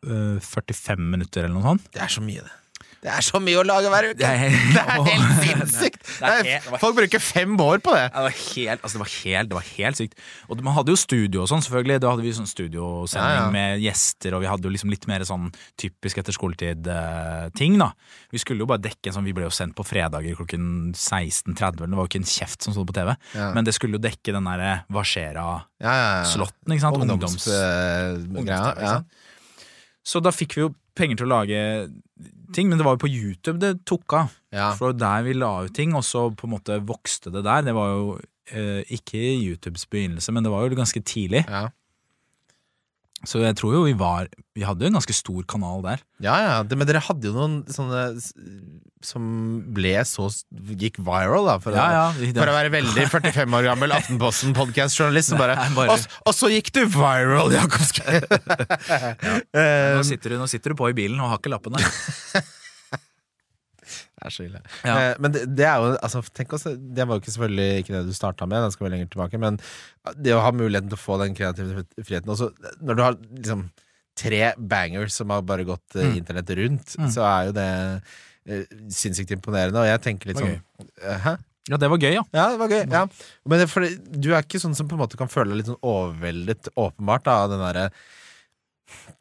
eh, 0.06 0.38
45 0.42 1.10
minutter 1.16 1.44
eller 1.44 1.56
noe 1.58 1.66
sånt. 1.74 1.90
Det 1.94 2.02
er 2.04 2.12
så 2.12 2.22
mye, 2.24 2.44
det. 2.44 2.54
Det 3.06 3.12
er 3.14 3.22
så 3.22 3.38
mye 3.38 3.60
å 3.60 3.62
lage 3.62 3.86
hver 3.92 4.06
uke! 4.10 4.18
Det 4.18 4.26
er 4.26 4.40
helt- 4.42 4.72
Det 4.74 4.82
er 4.82 5.04
helt 5.06 5.36
sinnssykt! 5.46 6.00
Folk 6.82 6.96
bruker 6.96 7.22
fem 7.22 7.52
år 7.62 7.78
på 7.84 7.92
det. 7.94 8.08
Det 8.10 8.22
var 8.24 8.34
helt, 8.34 8.80
altså 8.82 8.96
det 8.98 9.02
var 9.04 9.12
helt, 9.22 9.48
det 9.52 9.56
var 9.60 9.66
helt 9.76 9.96
sykt. 10.00 10.16
Og 10.50 10.62
man 10.66 10.74
hadde 10.74 10.90
jo 10.90 10.98
studio 10.98 11.44
og 11.44 11.48
sånn, 11.52 11.62
selvfølgelig. 11.62 12.00
Da 12.02 12.10
hadde 12.10 12.24
vi 12.26 12.32
sånn 12.34 12.48
studiosending 12.50 13.36
Ja, 13.36 13.44
ja. 13.44 13.50
med 13.54 13.78
gjester, 13.84 14.34
og 14.34 14.42
vi 14.42 14.48
hadde 14.50 14.66
jo 14.66 14.72
liksom 14.74 14.90
litt 14.90 15.06
mer 15.06 15.22
sånn 15.28 15.52
typisk 15.78 16.18
etter 16.18 16.34
skoletid-ting, 16.34 17.76
da. 17.78 17.92
Vi 18.34 18.38
skulle 18.42 18.64
jo 18.64 18.66
bare 18.66 18.82
dekke 18.82 19.10
en 19.12 19.16
sånn 19.20 19.24
Vi 19.28 19.34
ble 19.36 19.46
jo 19.46 19.54
sendt 19.54 19.76
på 19.78 19.86
fredager 19.86 20.34
klokken 20.40 20.66
16.30, 20.96 21.86
det 21.86 21.94
var 21.94 22.04
jo 22.06 22.10
ikke 22.10 22.22
en 22.24 22.30
kjeft 22.32 22.66
som 22.66 22.74
sto 22.74 22.84
på 22.84 22.96
TV, 22.96 23.14
Ja. 23.38 23.52
men 23.54 23.64
det 23.64 23.74
skulle 23.78 23.98
jo 24.00 24.02
dekke 24.02 24.34
den 24.34 24.44
derre 24.50 24.82
Hva 24.90 25.04
ja. 25.80 26.24
ikke 26.24 26.80
sant? 26.82 26.98
Ungdomsgreia. 26.98 28.18
ungdoms-TV, 28.18 28.42
ikke 28.42 28.82
ja. 28.82 28.96
Så 30.06 30.20
da 30.22 30.30
fikk 30.34 30.54
vi 30.58 30.62
jo 30.66 30.74
penger 30.96 31.20
til 31.20 31.28
å 31.28 31.34
lage 31.34 31.60
ting, 32.54 32.70
men 32.70 32.78
det 32.78 32.86
var 32.86 32.96
jo 32.96 33.04
på 33.04 33.10
YouTube 33.10 33.60
det 33.62 33.84
tok 33.88 34.16
av. 34.16 34.36
Ja. 34.54 34.70
For 34.78 34.96
der 34.96 35.26
vi 35.26 35.36
la 35.36 35.52
ut 35.66 35.74
ting, 35.76 35.94
og 35.96 36.04
så 36.06 36.28
på 36.32 36.48
en 36.48 36.54
måte 36.56 36.78
vokste 36.86 37.32
det 37.34 37.44
der. 37.46 37.66
Det 37.66 37.74
var 37.76 37.92
jo 37.92 38.06
eh, 38.52 38.82
ikke 38.96 39.20
YouTubes 39.20 39.86
begynnelse, 39.92 40.34
men 40.34 40.46
det 40.46 40.52
var 40.54 40.64
jo 40.64 40.78
ganske 40.78 41.02
tidlig. 41.06 41.44
Ja. 41.48 41.68
Så 43.26 43.40
jeg 43.42 43.56
tror 43.58 43.72
jo 43.74 43.80
vi 43.88 43.92
var 43.98 44.28
Vi 44.56 44.62
hadde 44.62 44.84
jo 44.86 44.88
en 44.92 44.96
ganske 44.96 45.14
stor 45.16 45.42
kanal 45.50 45.82
der. 45.84 46.02
Ja, 46.22 46.36
ja, 46.40 46.52
det, 46.64 46.78
men 46.78 46.86
dere 46.88 47.02
hadde 47.04 47.26
jo 47.28 47.34
noen 47.34 47.56
sånne 47.68 48.04
som 49.06 49.22
ble 49.76 49.92
så 50.08 50.24
gikk 50.80 50.96
viral, 51.04 51.44
da. 51.46 51.58
For, 51.62 51.74
Ja, 51.76 51.84
ja, 51.92 52.04
det- 52.16 52.32
for 52.38 52.48
å 52.50 52.54
være 52.56 52.70
veldig 52.72 53.04
45 53.12 53.54
år 53.58 53.66
gammel 53.68 53.92
Aftenposten-podkast-journalist. 53.98 55.28
som 55.34 55.38
Bare, 55.38 55.54
bare- 55.76 55.98
og, 56.26 56.32
så 56.34 56.48
gikk 56.50 56.72
du 56.72 56.86
viral, 56.86 57.52
Jakob 57.52 57.80
ja. 58.00 59.96
Nå 59.98 60.02
sitter, 60.08 60.30
du, 60.34 60.38
nå 60.40 60.48
sitter 60.50 60.72
du 60.72 60.78
på 60.80 60.88
i 60.90 60.96
bilen 60.96 61.20
og 61.20 61.30
har 61.34 61.38
ikke 61.42 61.52
lappen 61.52 61.76
der. 61.76 61.86
Det 64.16 64.26
er 64.30 64.32
så 64.32 64.44
ille. 64.46 64.60
Ja. 64.86 64.94
Eh, 64.96 65.14
men 65.20 65.32
det, 65.34 65.42
det 65.58 65.66
er 65.68 65.76
jo 65.82 65.90
altså, 66.00 66.22
tenk 66.32 66.54
også, 66.56 66.72
Det 66.76 67.04
var 67.06 67.18
jo 67.18 67.20
ikke 67.24 67.34
selvfølgelig 67.34 67.82
ikke 67.82 67.94
det 67.98 68.04
du 68.08 68.14
starta 68.16 68.46
med, 68.48 68.62
den 68.64 68.72
skal 68.72 68.86
vi 68.86 68.92
lenger 68.94 69.10
tilbake, 69.12 69.38
men 69.42 69.58
det 70.16 70.32
å 70.32 70.40
ha 70.40 70.52
muligheten 70.56 70.88
til 70.88 70.96
å 70.96 71.02
få 71.02 71.18
den 71.20 71.34
kreative 71.36 71.84
friheten 72.00 72.32
også, 72.32 72.48
Når 72.80 72.96
du 72.96 73.02
har 73.04 73.18
liksom 73.20 73.66
tre 74.16 74.54
bangers 74.56 75.12
som 75.20 75.28
har 75.34 75.42
bare 75.44 75.66
gått 75.68 75.98
eh, 76.00 76.06
Mm. 76.08 76.16
internett 76.22 76.50
rundt, 76.56 76.94
Mm. 76.96 77.10
så 77.12 77.20
er 77.28 77.50
jo 77.50 77.52
det 77.58 77.68
eh, 78.48 78.64
sinnssykt 78.88 79.34
imponerende. 79.36 79.82
Og 79.82 79.90
jeg 79.90 80.00
tenker 80.06 80.30
litt 80.32 80.40
sånn 80.40 80.56
eh, 81.02 81.18
Hæ? 81.26 81.36
Ja, 81.68 81.76
det 81.82 81.88
var 81.90 81.98
gøy, 81.98 82.12
ja. 82.14 82.22
Ja, 82.32 82.44
det 82.54 82.58
var 82.62 82.68
gøy. 82.70 82.84
Ja. 82.94 83.04
Men 83.44 83.58
det, 83.60 83.66
for, 83.68 83.82
du 83.82 84.28
er 84.32 84.44
ikke 84.46 84.60
sånn 84.62 84.76
som 84.78 84.86
på 84.88 84.94
en 84.94 85.00
måte 85.02 85.18
kan 85.18 85.28
føle 85.28 85.50
deg 85.50 85.58
litt 85.64 85.66
sånn 85.72 85.82
overveldet, 85.82 86.68
åpenbart, 86.78 87.24
da, 87.26 87.34
av 87.42 87.50
den 87.50 87.58
derre 87.64 87.88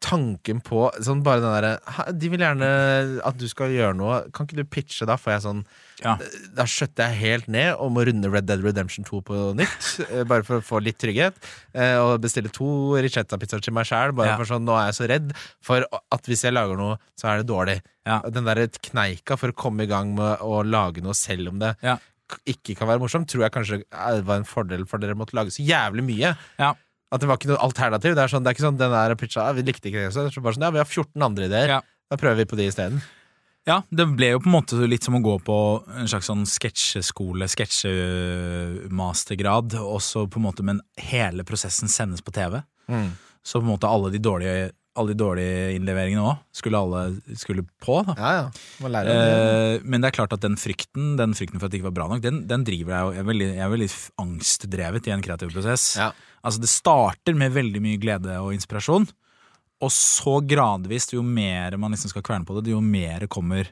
tanken 0.00 0.60
på 0.62 0.84
sånn 1.02 1.22
bare 1.26 1.40
den 1.42 1.50
derre 1.56 2.12
De 2.20 2.28
vil 2.30 2.42
gjerne 2.44 2.68
at 3.26 3.36
du 3.40 3.46
skal 3.50 3.72
gjøre 3.74 3.96
noe. 3.98 4.20
Kan 4.34 4.46
ikke 4.46 4.60
du 4.60 4.64
pitche, 4.64 5.06
da? 5.08 5.16
Får 5.18 5.32
jeg 5.36 5.42
sånn 5.46 5.62
Ja. 6.04 6.16
Da 6.54 6.66
skjøtter 6.68 7.08
jeg 7.08 7.18
helt 7.22 7.48
ned 7.48 7.74
og 7.80 7.90
må 7.94 8.04
runde 8.06 8.28
Red 8.30 8.46
Dead 8.46 8.62
Redemption 8.62 9.04
2 9.08 9.22
på 9.24 9.38
nytt. 9.56 9.88
eh, 10.10 10.24
bare 10.28 10.44
for 10.44 10.60
å 10.60 10.64
få 10.64 10.82
litt 10.84 10.98
trygghet. 11.00 11.34
eh, 11.74 11.96
Og 11.96 12.20
bestille 12.20 12.52
to 12.52 12.66
ricetta-pizzaer 13.00 13.62
til 13.64 13.72
meg 13.74 13.86
sjæl. 13.88 14.14
Bare 14.14 14.34
Ja. 14.34 14.36
for 14.36 14.44
sånn, 14.44 14.64
nå 14.68 14.76
er 14.76 14.92
jeg 14.92 14.98
så 15.00 15.08
redd 15.08 15.32
for 15.60 15.86
at 16.12 16.22
hvis 16.28 16.42
jeg 16.44 16.52
lager 16.52 16.76
noe, 16.76 16.98
så 17.18 17.28
er 17.32 17.38
det 17.42 17.48
dårlig. 17.48 17.80
Ja. 18.06 18.20
Den 18.28 18.44
der 18.44 18.66
kneika 18.68 19.38
for 19.38 19.48
å 19.50 19.56
komme 19.56 19.82
i 19.82 19.86
gang 19.90 20.14
med 20.14 20.38
å 20.40 20.62
lage 20.64 21.02
noe 21.02 21.14
selv 21.14 21.48
om 21.48 21.58
det 21.58 21.74
ikke 22.46 22.76
kan 22.76 22.88
være 22.88 22.98
morsomt, 23.00 23.28
tror 23.30 23.42
jeg 23.46 23.52
kanskje 23.54 23.82
eh, 23.90 24.20
var 24.20 24.36
en 24.36 24.44
fordel 24.44 24.84
for 24.86 24.98
dere 24.98 25.14
måtte 25.14 25.32
lage 25.38 25.50
så 25.54 25.62
jævlig 25.64 26.02
mye. 26.04 26.36
Ja. 26.58 26.74
At 27.14 27.22
det 27.22 27.28
var 27.30 27.38
ikke 27.38 27.52
noe 27.52 27.62
alternativ. 27.62 28.16
Det 28.16 28.24
er, 28.24 28.32
sånn, 28.32 28.42
det 28.42 28.50
er 28.50 28.56
ikke 28.56 28.66
sånn 28.66 28.80
den 28.80 28.94
der 28.94 29.14
pitcha, 29.18 29.44
vi 29.54 29.66
likte 29.66 29.90
ikke 29.90 30.06
det. 30.06 30.14
Så 30.14 30.26
det 30.26 30.42
bare 30.42 30.56
sånn, 30.56 30.66
ja, 30.66 30.74
vi 30.74 30.82
har 30.82 30.90
14 30.90 31.28
andre 31.28 31.50
ideer. 31.50 31.68
Ja. 31.76 31.80
Da 32.10 32.18
prøver 32.18 32.42
vi 32.42 32.50
på 32.50 32.58
de 32.58 32.66
isteden. 32.70 32.98
Ja, 33.66 33.80
det 33.90 34.04
ble 34.14 34.28
jo 34.30 34.38
på 34.42 34.46
en 34.46 34.54
måte 34.54 34.76
litt 34.86 35.02
som 35.02 35.16
å 35.18 35.24
gå 35.24 35.32
på 35.42 35.54
en 35.98 36.06
slags 36.10 36.28
sånn 36.30 36.44
sketsjeskole, 36.46 37.48
sketsjemastergrad, 37.50 39.74
og 39.82 39.98
så 40.06 40.22
på 40.30 40.38
en 40.38 40.46
måte, 40.46 40.62
men 40.66 40.78
hele 41.08 41.42
prosessen 41.46 41.88
sendes 41.90 42.22
på 42.22 42.30
TV. 42.34 42.60
Så 43.42 43.58
på 43.58 43.64
en 43.66 43.72
måte 43.72 43.90
alle 43.90 44.10
de 44.14 44.20
dårlige, 44.22 44.70
alle 44.96 45.12
de 45.12 45.18
dårlige 45.18 45.74
innleveringene 45.76 46.22
òg 46.22 46.36
skulle 46.54 46.78
alle 46.78 47.20
skulle 47.38 47.62
på. 47.82 48.02
da. 48.06 48.14
Ja, 48.14 48.32
ja. 48.38 48.50
Lære 48.86 49.06
det. 49.10 49.18
Eh, 49.18 49.80
men 49.82 50.00
det 50.02 50.08
er 50.12 50.18
klart 50.20 50.34
at 50.34 50.44
den 50.46 50.56
frykten 50.56 51.16
Den 51.18 51.34
frykten 51.36 51.58
for 51.58 51.66
at 51.66 51.72
det 51.74 51.78
ikke 51.80 51.90
var 51.90 51.98
bra 51.98 52.06
nok, 52.14 52.22
den, 52.24 52.36
den 52.48 52.64
driver 52.66 52.90
deg 52.94 53.00
jo 53.02 53.12
Jeg 53.12 53.20
er 53.20 53.30
veldig, 53.30 53.48
jeg 53.50 53.64
er 53.66 53.74
veldig 53.74 53.90
angstdrevet 54.24 55.02
i 55.06 55.12
en 55.14 55.24
kreativ 55.26 55.48
prosess. 55.52 55.82
Ja. 56.00 56.08
Altså 56.44 56.60
Det 56.60 56.68
starter 56.70 57.34
med 57.38 57.52
veldig 57.54 57.80
mye 57.82 58.00
glede 58.02 58.36
og 58.42 58.52
inspirasjon, 58.54 59.06
og 59.82 59.90
så 59.92 60.38
gradvis, 60.48 61.10
jo 61.12 61.22
mer 61.22 61.76
man 61.76 61.92
liksom 61.92 62.08
skal 62.12 62.22
kverne 62.24 62.46
på 62.48 62.56
det, 62.60 62.70
jo 62.72 62.80
mer 62.80 63.26
kommer 63.28 63.68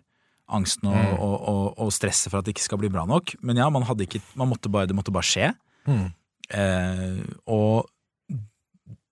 angsten 0.53 0.91
og, 0.91 0.97
Mm. 0.97 1.21
og, 1.25 1.37
og, 1.49 1.79
og 1.81 1.93
stresset 1.93 2.29
for 2.31 2.39
at 2.39 2.45
det 2.45 2.53
ikke 2.55 2.67
skal 2.67 2.79
bli 2.83 2.91
bra 2.93 3.07
nok. 3.09 3.35
Men 3.41 3.57
ja, 3.57 3.71
man 3.73 3.83
hadde 3.89 4.05
ikke 4.05 4.21
man 4.37 4.51
måtte 4.51 4.69
bare, 4.69 4.87
Det 4.87 4.95
måtte 4.97 5.13
bare 5.15 5.25
skje. 5.25 5.55
Mm. 5.89 6.13
Eh, 6.51 7.25
og 7.49 7.89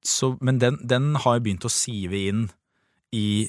så, 0.04 0.36
Men 0.40 0.58
den, 0.58 0.76
den 0.84 1.14
har 1.14 1.40
begynt 1.40 1.64
å 1.64 1.70
sive 1.72 2.18
inn 2.28 2.50
i 3.14 3.48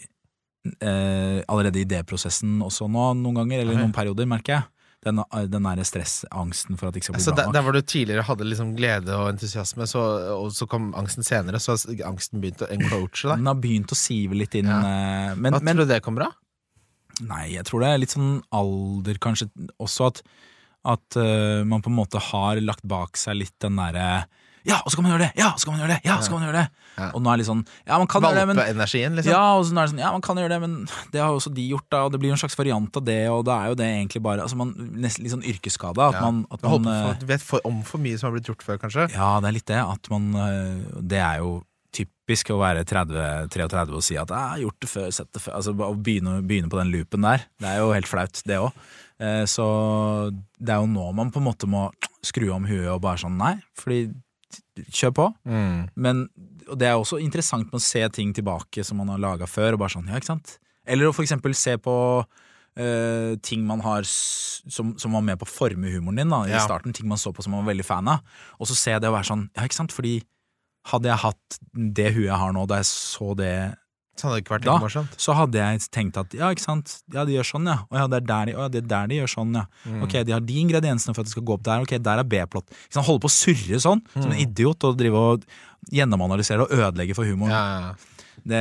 eh, 0.79 1.39
allerede 1.49 1.81
idéprosessen 1.83 2.61
også 2.63 2.87
nå, 2.87 3.09
noen 3.19 3.35
ganger, 3.41 3.59
eller 3.63 3.73
i 3.73 3.81
noen 3.81 3.95
perioder, 3.95 4.27
merker 4.29 4.53
jeg. 4.59 4.63
Den, 5.03 5.19
den 5.51 5.67
der 5.67 5.83
stressangsten 5.87 6.79
for 6.79 6.87
at 6.87 6.95
det 6.95 7.01
ikke 7.01 7.09
skal 7.09 7.17
bli 7.17 7.21
altså, 7.21 7.33
bra 7.35 7.45
nok. 7.47 7.55
der 7.57 7.65
hvor 7.65 7.75
du 7.75 7.81
tidligere 7.81 8.23
hadde 8.27 8.47
liksom 8.47 8.69
glede 8.77 9.17
og 9.17 9.31
entusiasme, 9.33 9.87
så, 9.89 10.03
og 10.37 10.53
så 10.55 10.67
kom 10.71 10.93
angsten 10.99 11.27
senere, 11.27 11.59
så 11.59 11.75
har 11.75 12.05
angsten 12.07 12.43
begynt 12.43 12.63
å 12.63 12.69
encroache 12.71 13.27
deg. 13.27 13.41
Den 13.41 13.51
har 13.51 13.59
begynt 13.65 13.91
å 13.91 13.99
sive 13.99 14.39
litt 14.39 14.55
inn. 14.59 14.71
Ja. 14.71 14.79
eh, 14.79 15.35
Men, 15.35 15.57
Hva 15.57 15.61
men 15.63 15.75
tror 15.75 15.89
du 15.89 15.93
det 15.93 15.99
kommer 16.05 16.29
av? 16.29 16.39
Nei, 17.21 17.43
jeg 17.53 17.67
tror 17.67 17.83
det 17.83 17.91
er 17.91 18.01
litt 18.01 18.15
sånn 18.15 18.37
alder, 18.55 19.19
kanskje. 19.21 19.49
Også 19.83 20.07
at, 20.09 20.23
at 20.95 21.19
uh, 21.19 21.61
man 21.67 21.83
på 21.83 21.91
en 21.91 21.99
måte 21.99 22.21
har 22.31 22.61
lagt 22.63 22.87
bak 22.89 23.19
seg 23.19 23.37
litt 23.43 23.53
den 23.61 23.77
derre 23.77 24.23
Ja, 24.65 24.77
og 24.85 24.91
så 24.91 24.95
kan 24.95 25.03
man 25.05 25.11
gjøre 25.13 25.25
det! 25.25 25.31
Ja, 25.39 25.49
og 25.53 25.59
så 25.59 25.67
kan 25.67 25.73
man 25.75 25.81
gjøre 25.83 25.93
det! 25.95 26.01
Ja, 26.07 26.15
så 26.23 26.31
kan 26.31 26.39
man 26.39 26.45
gjøre 26.47 26.59
det! 26.61 26.83
Ja. 26.93 27.07
Og 27.17 27.23
nå 27.23 27.29
er 27.31 27.35
det 27.35 27.41
litt 27.41 27.49
sånn 27.49 27.63
Ja, 27.89 27.97
man 27.97 28.07
kan 28.07 28.21
gjøre 28.23 28.37
det, 28.37 28.45
men 28.51 28.59
energien, 28.63 29.15
liksom? 29.17 29.33
Ja, 29.33 29.41
og 29.57 29.65
så 29.65 29.73
nå 29.75 29.81
er 29.81 29.87
det 29.89 29.91
sånn, 29.95 30.01
ja, 30.03 30.11
man 30.13 30.23
kan 30.23 30.39
gjøre 30.39 30.53
det, 30.53 30.59
men 30.63 30.75
det 31.11 31.19
har 31.23 31.33
jo 31.33 31.39
også 31.41 31.51
de 31.57 31.65
gjort, 31.73 31.87
da, 31.91 32.03
og 32.05 32.13
det 32.13 32.19
blir 32.21 32.29
jo 32.31 32.37
en 32.37 32.41
slags 32.43 32.55
variant 32.59 32.99
av 33.01 33.03
det, 33.09 33.17
og 33.33 33.43
da 33.49 33.57
er 33.63 33.73
jo 33.73 33.77
det 33.81 33.89
egentlig 33.89 34.21
bare 34.23 34.45
altså 34.45 34.59
man, 34.61 34.71
Nesten 35.03 35.25
litt 35.25 35.33
sånn 35.33 35.43
yrkesskada. 35.43 36.07
At 36.13 36.19
Ja. 36.19 36.21
man, 36.29 36.45
at 36.53 36.61
man, 36.63 36.81
man 36.85 36.93
eh, 36.93 37.03
for, 37.09 37.19
du 37.19 37.25
vet 37.33 37.41
for, 37.43 37.65
om 37.67 37.81
for 37.83 37.99
mye 38.03 38.17
som 38.21 38.29
har 38.29 38.37
blitt 38.37 38.47
gjort 38.53 38.63
før, 38.63 38.79
kanskje? 38.85 39.09
Ja, 39.17 39.39
det 39.43 39.49
er 39.49 39.57
litt 39.57 39.67
det. 39.67 39.81
At 39.83 40.09
man 40.13 40.29
eh, 40.37 41.01
Det 41.01 41.19
er 41.19 41.41
jo 41.43 41.63
typisk 41.93 42.49
å 42.53 42.57
være 42.61 42.85
30-33 42.89 43.93
og 43.93 44.01
si 44.01 44.15
at 44.17 44.29
'jeg 44.31 44.49
har 44.53 44.61
gjort 44.63 44.79
det 44.81 44.89
før, 44.89 45.09
sett 45.13 45.29
det 45.33 45.41
før'. 45.43 45.55
Altså 45.59 45.73
Å 45.75 45.93
begynne, 45.93 46.39
begynne 46.41 46.69
på 46.71 46.79
den 46.79 46.89
loopen 46.93 47.21
der. 47.21 47.43
Det 47.59 47.67
er 47.69 47.77
jo 47.83 47.91
helt 47.93 48.07
flaut, 48.09 48.41
det 48.47 48.57
òg. 48.57 48.71
Så 49.47 49.65
det 50.59 50.73
er 50.73 50.81
jo 50.81 50.87
nå 50.89 51.11
man 51.13 51.29
på 51.31 51.37
en 51.39 51.45
måte 51.45 51.67
må 51.69 51.91
skru 52.25 52.49
om 52.55 52.65
huet 52.65 52.89
og 52.89 53.01
bare 53.03 53.21
sånn 53.21 53.37
nei, 53.37 53.53
fordi 53.77 54.07
kjør 54.89 55.13
på. 55.17 55.25
Mm. 55.49 55.89
Men 55.95 56.23
og 56.69 56.77
det 56.79 56.87
er 56.87 56.95
også 56.95 57.19
interessant 57.19 57.67
med 57.71 57.79
å 57.81 57.83
se 57.83 58.01
ting 58.15 58.31
tilbake 58.35 58.85
som 58.87 58.97
man 59.01 59.09
har 59.11 59.19
laga 59.19 59.47
før, 59.49 59.75
og 59.75 59.83
bare 59.83 59.95
sånn, 59.97 60.07
ja, 60.07 60.15
ikke 60.19 60.31
sant? 60.31 60.57
Eller 60.87 61.09
å 61.09 61.13
for 61.15 61.25
eksempel 61.25 61.55
se 61.57 61.77
på 61.81 61.95
Uh, 62.73 63.35
ting 63.45 63.61
man 63.69 63.83
har 63.85 64.01
som, 64.01 64.95
som 64.97 65.13
var 65.13 65.21
med 65.21 65.37
på 65.37 65.45
å 65.45 65.49
forme 65.51 65.91
humoren 65.93 66.17
din 66.17 66.31
da, 66.33 66.39
i 66.47 66.55
Ja. 66.55 66.63
starten. 66.65 66.89
Ting 66.91 67.05
man 67.05 67.19
så 67.21 67.29
på 67.29 67.43
som 67.45 67.51
man 67.53 67.61
var 67.61 67.69
veldig 67.75 67.85
fan 67.85 68.07
av. 68.09 68.23
Og 68.57 68.65
så 68.65 68.73
ser 68.73 68.95
jeg 68.95 69.01
det 69.03 69.09
og 69.11 69.13
være 69.19 69.29
sånn, 69.29 69.43
ja, 69.53 69.61
ikke 69.67 69.77
sant? 69.77 69.93
Fordi 69.93 70.23
hadde 70.89 71.05
jeg 71.11 71.21
hatt 71.21 71.59
det 71.99 72.07
huet 72.15 72.25
jeg 72.31 72.39
har 72.41 72.55
nå, 72.57 72.63
da 72.65 72.79
jeg 72.81 72.89
så 72.89 73.35
det 73.37 73.53
Så 74.15 74.27
hadde 74.29 74.35
det 74.37 74.43
ikke 74.43 74.53
vært 74.53 74.65
like 74.67 74.81
morsomt. 74.83 75.13
så 75.17 75.33
hadde 75.33 75.57
jeg 75.57 75.79
tenkt 75.91 76.17
at 76.21 76.33
ja, 76.37 76.51
ikke 76.53 76.61
sant, 76.61 76.99
ja, 77.15 77.23
de 77.25 77.33
gjør 77.33 77.47
sånn, 77.49 77.65
ja. 77.71 77.79
Og 77.89 77.97
ja, 77.97 78.03
det 78.11 78.17
er 78.21 78.25
der 78.29 78.45
de, 78.45 78.53
å, 78.53 78.59
ja, 78.61 78.67
det 78.69 78.77
er 78.83 78.87
der 78.91 79.07
de 79.09 79.15
gjør 79.23 79.31
sånn, 79.33 79.55
ja. 79.57 79.63
Mm. 79.89 80.03
Ok, 80.05 80.13
de 80.29 80.33
har 80.35 80.39
de 80.45 80.53
ingrediensene 80.61 81.15
for 81.15 81.21
at 81.23 81.27
det 81.31 81.33
skal 81.33 81.43
gå 81.49 81.53
opp 81.57 81.63
der, 81.65 81.81
ok, 81.87 81.93
der 81.97 82.17
er 82.21 82.23
B-plott. 82.35 82.69
Ikke 82.91 83.01
Holde 83.09 83.21
på 83.25 83.31
å 83.31 83.33
surre 83.33 83.79
sånn, 83.81 84.01
som 84.13 84.29
en 84.29 84.37
idiot, 84.45 84.77
og 84.85 84.97
drive 85.01 85.17
og 85.33 85.41
gjennomanalysere 85.91 86.61
og 86.67 86.71
ødelegge 86.77 87.15
for 87.17 87.25
humoren. 87.25 87.51
Mm. 87.51 87.57
Ja, 87.57 87.89
ja. 87.89 87.93
Det, 88.43 88.59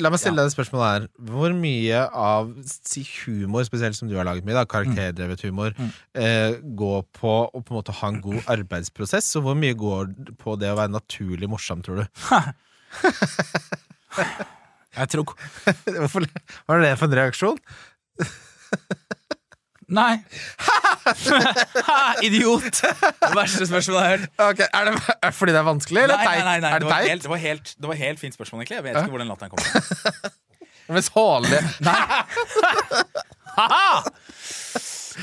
La 0.00 0.08
meg 0.08 0.16
stille 0.22 0.38
deg 0.38 0.46
et 0.48 0.54
spørsmål 0.54 0.82
her. 0.86 1.02
Hvor 1.28 1.52
mye 1.58 1.98
av 2.16 2.54
si 2.64 3.02
humor, 3.26 3.60
spesielt 3.66 3.96
som 3.98 4.08
du 4.08 4.14
har 4.16 4.24
laget 4.24 4.46
mye, 4.46 4.54
da, 4.56 4.62
karakterdrevet 4.64 5.42
humor, 5.44 5.74
Mm. 5.76 5.90
eh, 6.16 6.52
går 6.78 7.02
på 7.12 7.34
å 7.52 7.60
på 7.62 7.70
en 7.74 7.78
måte 7.82 7.92
ha 8.00 8.08
en 8.08 8.20
god 8.24 8.40
arbeidsprosess? 8.54 9.28
Og 9.36 9.42
hvor 9.44 9.54
mye 9.60 9.74
går 9.76 10.08
på 10.40 10.56
det 10.58 10.70
å 10.72 10.76
være 10.78 10.88
naturlig 10.94 11.48
morsom, 11.52 11.82
tror 11.84 11.96
du? 12.00 12.04
jeg 14.96 15.08
tror 15.14 15.34
Hvorfor 16.00 16.26
Hva 16.28 16.76
er 16.78 16.84
det 16.86 16.92
for 17.00 17.06
en 17.10 17.18
reaksjon? 17.20 17.58
Nei. 19.94 20.14
Ha, 20.64 21.98
Idiot! 22.26 22.78
Det 22.80 23.32
verste 23.36 23.66
spørsmålet 23.68 23.98
jeg 23.98 24.04
har 24.04 24.14
hørt. 24.14 24.30
Okay, 24.46 24.68
er 24.72 24.88
det 24.88 24.94
er 25.28 25.34
fordi 25.36 25.52
det 25.52 25.60
er 25.60 25.66
vanskelig, 25.68 26.00
eller 26.06 26.16
Nei, 26.16 26.24
teit? 26.24 26.44
nei, 26.46 26.54
nei, 26.56 26.70
nei. 26.70 26.78
Det, 26.80 26.88
var 26.88 27.04
helt, 27.04 27.22
det, 27.26 27.30
var 27.34 27.42
helt, 27.42 27.74
det 27.82 27.90
var 27.90 27.98
helt 28.00 28.22
fint 28.22 28.34
spørsmål, 28.38 28.62
egentlig. 28.62 28.78
Jeg 28.80 28.84
vet 28.86 28.96
ikke 29.02 29.12
hvor 29.12 29.22
den 29.22 29.28
latteren 29.28 29.52
kom 29.52 29.60
fra. 29.60 30.32
Ha-ha! 33.58 34.02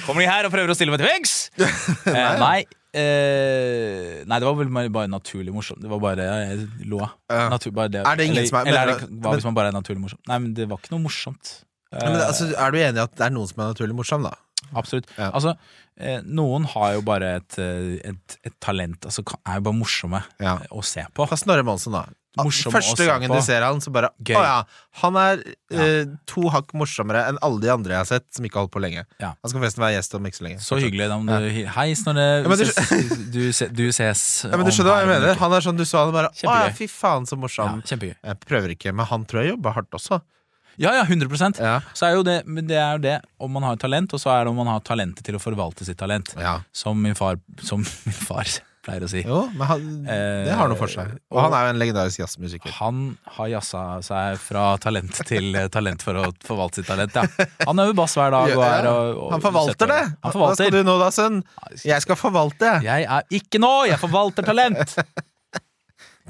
Kommer 0.05 0.24
de 0.24 0.30
her 0.30 0.47
og 0.47 0.53
prøver 0.53 0.72
å 0.72 0.78
stille 0.78 0.93
meg 0.93 1.01
til 1.01 1.09
veggs? 1.09 1.34
eh, 1.59 2.32
nei. 2.41 2.61
Eh, 2.94 4.24
nei, 4.28 4.38
det 4.39 4.48
var 4.48 4.56
vel 4.60 4.72
bare, 4.92 5.08
naturlig 5.12 5.54
morsomt. 5.56 5.82
Det 5.84 5.89
var 5.92 6.00
bare 6.04 6.26
Jeg 6.28 6.68
lo 6.92 7.00
av. 7.06 7.14
Natur, 7.54 7.72
bare 7.76 7.89
det. 7.94 8.06
Er 8.06 8.16
det 8.20 8.26
ingen 8.28 8.38
eller, 8.42 8.48
som 8.52 8.60
er- 8.60 8.68
Eller 8.72 8.82
er 8.82 8.86
det, 9.00 9.10
hva 9.22 9.34
hvis 9.36 9.46
man 9.48 9.54
bare 9.58 9.68
er 9.72 9.78
naturlig 9.78 10.02
morsom? 10.04 10.20
Nei, 10.28 10.38
men 10.39 10.54
det 10.54 10.68
var 10.70 10.78
ikke 10.82 10.92
noe 10.96 11.04
morsomt. 11.08 11.64
Eh, 11.94 12.00
Men, 12.04 12.22
altså, 12.22 12.52
er 12.56 12.72
du 12.72 12.78
enig 12.78 12.98
i 12.98 13.04
at 13.04 13.16
det 13.16 13.26
er 13.28 13.30
noen 13.36 13.48
som 13.48 13.60
er 13.64 13.74
naturlig 13.74 13.96
morsom, 13.96 14.24
da? 14.24 14.34
Absolutt. 14.76 15.08
Ja. 15.18 15.32
Altså, 15.32 15.56
eh, 15.98 16.22
noen 16.24 16.66
har 16.66 16.94
jo 16.94 17.02
bare 17.02 17.36
et, 17.42 17.58
eh, 17.60 17.98
et, 18.12 18.38
et 18.46 18.54
talent 18.62 19.02
Altså 19.06 19.24
er 19.46 19.56
jo 19.56 19.62
bare 19.62 19.74
morsomme 19.76 20.24
Ja. 20.39 20.58
å 20.72 20.84
se 20.84 21.04
på. 21.14 21.28
Ta 21.28 21.36
Snorre 21.36 21.64
Monsen, 21.64 21.92
da. 21.92 22.06
Morsom 22.40 22.72
Første 22.72 23.04
gangen 23.06 23.28
på. 23.28 23.36
du 23.36 23.44
ser 23.44 23.60
han, 23.66 23.82
så 23.84 23.92
bare 23.92 24.08
Gøy. 24.24 24.38
Å 24.40 24.44
ja, 24.46 24.60
han 25.02 25.18
er 25.20 25.42
eh, 25.76 26.06
to 26.32 26.46
hakk 26.54 26.70
morsommere 26.80 27.26
enn 27.28 27.40
alle 27.44 27.60
de 27.60 27.68
andre 27.74 27.92
jeg 27.98 28.00
har 28.00 28.08
sett 28.08 28.26
som 28.32 28.46
ikke 28.48 28.56
har 28.56 28.64
holdt 28.68 28.72
på 28.78 28.84
lenge. 28.86 29.04
Ja. 29.20 29.34
Han 29.36 29.52
skal 29.52 29.60
forresten 29.60 29.84
være 29.84 29.98
gjest 29.98 30.16
om 30.16 30.30
ikke 30.30 30.40
så 30.40 30.46
lenge. 30.48 30.62
Så 30.64 30.80
hyggelig. 30.80 31.10
Da, 31.12 31.18
du, 31.44 31.50
Hei, 31.76 31.90
Snorre. 32.00 32.28
Ja, 32.46 32.56
du- 32.56 32.64
ses- 32.72 33.28
du, 33.36 33.42
se- 33.52 33.68
du 33.68 33.84
ses 33.92 34.24
Ja, 34.48 34.56
men 34.56 34.64
du 34.66 34.72
skjønner 34.72 34.96
hva 34.96 35.02
jeg 35.04 35.12
mener? 35.12 35.36
Han 35.44 35.58
er 35.60 35.66
sånn 35.68 35.76
du 35.82 35.84
så 35.84 36.06
han 36.06 36.16
bare 36.16 36.32
Å 36.32 36.56
ja, 36.64 36.72
fy 36.78 36.88
faen, 36.88 37.28
så 37.28 37.36
morsom. 37.36 37.82
Jeg 37.92 38.40
prøver 38.48 38.78
ikke, 38.78 38.96
men 38.96 39.06
han 39.12 39.28
tror 39.28 39.44
jeg 39.44 39.52
jobber 39.58 39.76
hardt 39.82 39.92
også. 40.00 40.22
Ja, 40.80 40.94
ja, 40.96 41.04
100 41.04 41.60
Ja. 41.60 41.82
Så 41.94 42.08
er 42.08 42.16
jo 42.16 42.24
det, 42.24 42.46
men 42.48 42.66
det 42.66 42.78
er 42.80 42.94
jo 42.96 43.02
det 43.04 43.18
om 43.44 43.52
man 43.52 43.64
har 43.68 43.76
talent, 43.76 44.14
og 44.16 44.20
så 44.24 44.32
er 44.32 44.46
det 44.48 44.52
om 44.54 44.56
man 44.56 44.72
har 44.72 44.80
talentet 44.80 45.20
til 45.28 45.36
å 45.36 45.40
forvalte 45.44 45.84
sitt 45.84 45.98
talent. 46.00 46.32
ja. 46.40 46.62
Som 46.72 47.02
min 47.04 47.14
far, 47.14 47.36
som 47.62 47.84
min 48.08 48.16
far 48.16 48.48
pleier 48.86 49.06
å 49.06 49.10
si. 49.12 49.22
Jo, 49.26 49.44
men 49.54 49.68
han, 49.70 49.88
Eh, 50.12 50.46
det 50.48 50.56
har 50.58 50.70
noe 50.72 50.80
for 50.80 50.92
seg. 50.92 51.14
Og 51.32 51.40
han 51.44 51.54
er 51.54 51.66
jo 51.68 51.74
en 51.74 51.80
legendarisk 51.82 52.22
jazzmusiker. 52.24 52.74
Han 52.80 53.02
har 53.38 53.52
jazza 53.54 53.84
seg 54.06 54.40
fra 54.42 54.66
talent 54.82 55.22
til 55.30 55.56
eh, 55.56 55.70
talent 55.74 56.04
for 56.06 56.18
å 56.18 56.28
forvalte 56.46 56.82
sitt 56.82 56.90
talent. 56.90 57.16
Ja. 57.16 57.48
Han 57.68 57.84
øver 57.84 57.98
bass 58.02 58.18
hver 58.18 58.34
dag. 58.34 58.54
Og 58.58 58.64
er, 58.66 58.90
og, 58.92 59.26
Han 59.36 59.44
forvalter 59.44 59.92
det! 59.94 60.02
Han 60.26 60.38
Hva 60.42 60.54
skal 60.58 60.74
du 60.74 60.82
nå, 60.88 60.98
da, 61.02 61.12
sønn? 61.14 61.42
Jeg 61.86 62.06
skal 62.06 62.20
forvalte. 62.20 62.80
Jeg 62.86 63.06
er 63.06 63.38
ikke 63.42 63.62
nå! 63.62 63.74
Jeg 63.92 64.02
forvalter 64.02 64.48
talent! 64.48 64.98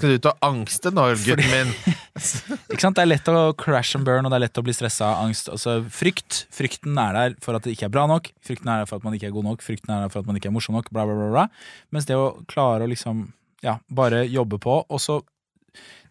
Skal 0.01 0.15
du 0.15 0.17
ut 0.17 0.27
og 0.31 0.45
angste 0.47 0.89
nå, 0.95 1.03
gutten 1.21 1.49
min? 1.51 1.73
Ikke 2.17 2.81
sant? 2.81 2.97
Det 2.97 3.03
er 3.03 3.09
lett 3.09 3.29
å 3.31 3.51
crash 3.57 3.95
and 3.97 4.07
burn, 4.07 4.25
og 4.27 4.33
det 4.33 4.39
er 4.39 4.43
lett 4.45 4.59
å 4.59 4.63
bli 4.65 4.75
stressa 4.75 5.07
av 5.13 5.25
angst. 5.25 5.49
Altså, 5.51 5.77
frykt. 5.93 6.45
Frykten 6.53 6.97
er 6.99 7.17
der 7.17 7.35
for 7.43 7.57
at 7.57 7.65
det 7.65 7.75
ikke 7.75 7.87
er 7.87 7.93
bra 7.93 8.07
nok. 8.09 8.31
Frykten 8.45 8.71
er 8.71 8.83
der 8.83 8.89
for 8.89 8.99
at 8.99 9.07
man 9.07 9.15
ikke 9.17 9.29
er 9.29 9.35
god 9.35 9.47
nok. 9.47 9.63
Frykten 9.65 9.93
er 9.93 10.05
der 10.05 10.13
for 10.13 10.23
at 10.23 10.29
man 10.29 10.39
ikke 10.39 10.51
er 10.51 10.55
morsom 10.55 10.75
nok. 10.77 10.89
Bla, 10.91 11.05
bla, 11.07 11.15
bla, 11.17 11.29
bla. 11.31 11.45
Mens 11.95 12.09
det 12.09 12.19
å 12.19 12.33
klare 12.51 12.87
å 12.87 12.91
liksom 12.91 13.29
Ja, 13.61 13.75
bare 13.93 14.23
jobbe 14.25 14.57
på. 14.57 14.79
Og 14.89 14.99
så 15.01 15.19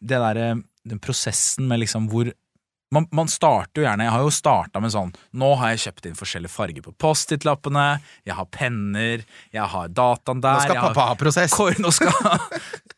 det 0.01 0.20
derre 0.22 0.62
Den 0.86 1.01
prosessen 1.03 1.66
med 1.68 1.82
liksom 1.82 2.07
hvor 2.09 2.30
man, 2.95 3.07
man 3.14 3.28
starter 3.30 3.82
jo 3.82 3.86
gjerne 3.86 4.07
Jeg 4.07 4.14
har 4.14 4.24
jo 4.24 4.32
starta 4.34 4.82
med 4.82 4.93
sånn 4.95 5.12
Nå 5.38 5.53
har 5.61 5.72
jeg 5.74 5.82
kjøpt 5.84 6.09
inn 6.11 6.18
forskjellige 6.18 6.53
farger 6.53 6.84
på 6.84 6.93
Post-It-lappene. 7.01 7.86
Jeg 8.26 8.36
har 8.36 8.49
penner. 8.53 9.22
Jeg 9.55 9.66
har 9.72 9.93
dataen 9.95 10.43
der. 10.43 10.59
Nå 10.59 10.66
skal 10.66 10.80
har- 10.80 10.91
pappa 10.91 11.07
ha 11.12 11.16
prosess. 11.20 11.55
Kor, 11.55 11.76
nå 11.78 11.93
skal 11.95 12.12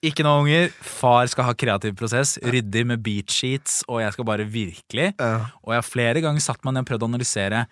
Ikke 0.02 0.24
noe 0.26 0.42
unger. 0.42 0.72
Far 0.82 1.28
skal 1.30 1.46
ha 1.46 1.54
kreativ 1.54 1.94
prosess. 1.98 2.34
Ryddig 2.42 2.84
med 2.88 3.04
beat 3.04 3.30
sheets, 3.30 3.82
og 3.86 4.00
jeg 4.02 4.16
skal 4.16 4.26
bare 4.26 4.48
virkelig. 4.48 5.12
Ja. 5.14 5.52
Og 5.62 5.76
jeg 5.76 5.78
har 5.78 5.86
flere 5.86 6.24
ganger 6.24 6.42
satt 6.42 6.64
meg 6.66 6.74
ned 6.74 6.82
og 6.82 6.90
prøvd 6.90 7.06
å 7.06 7.10
analysere. 7.12 7.62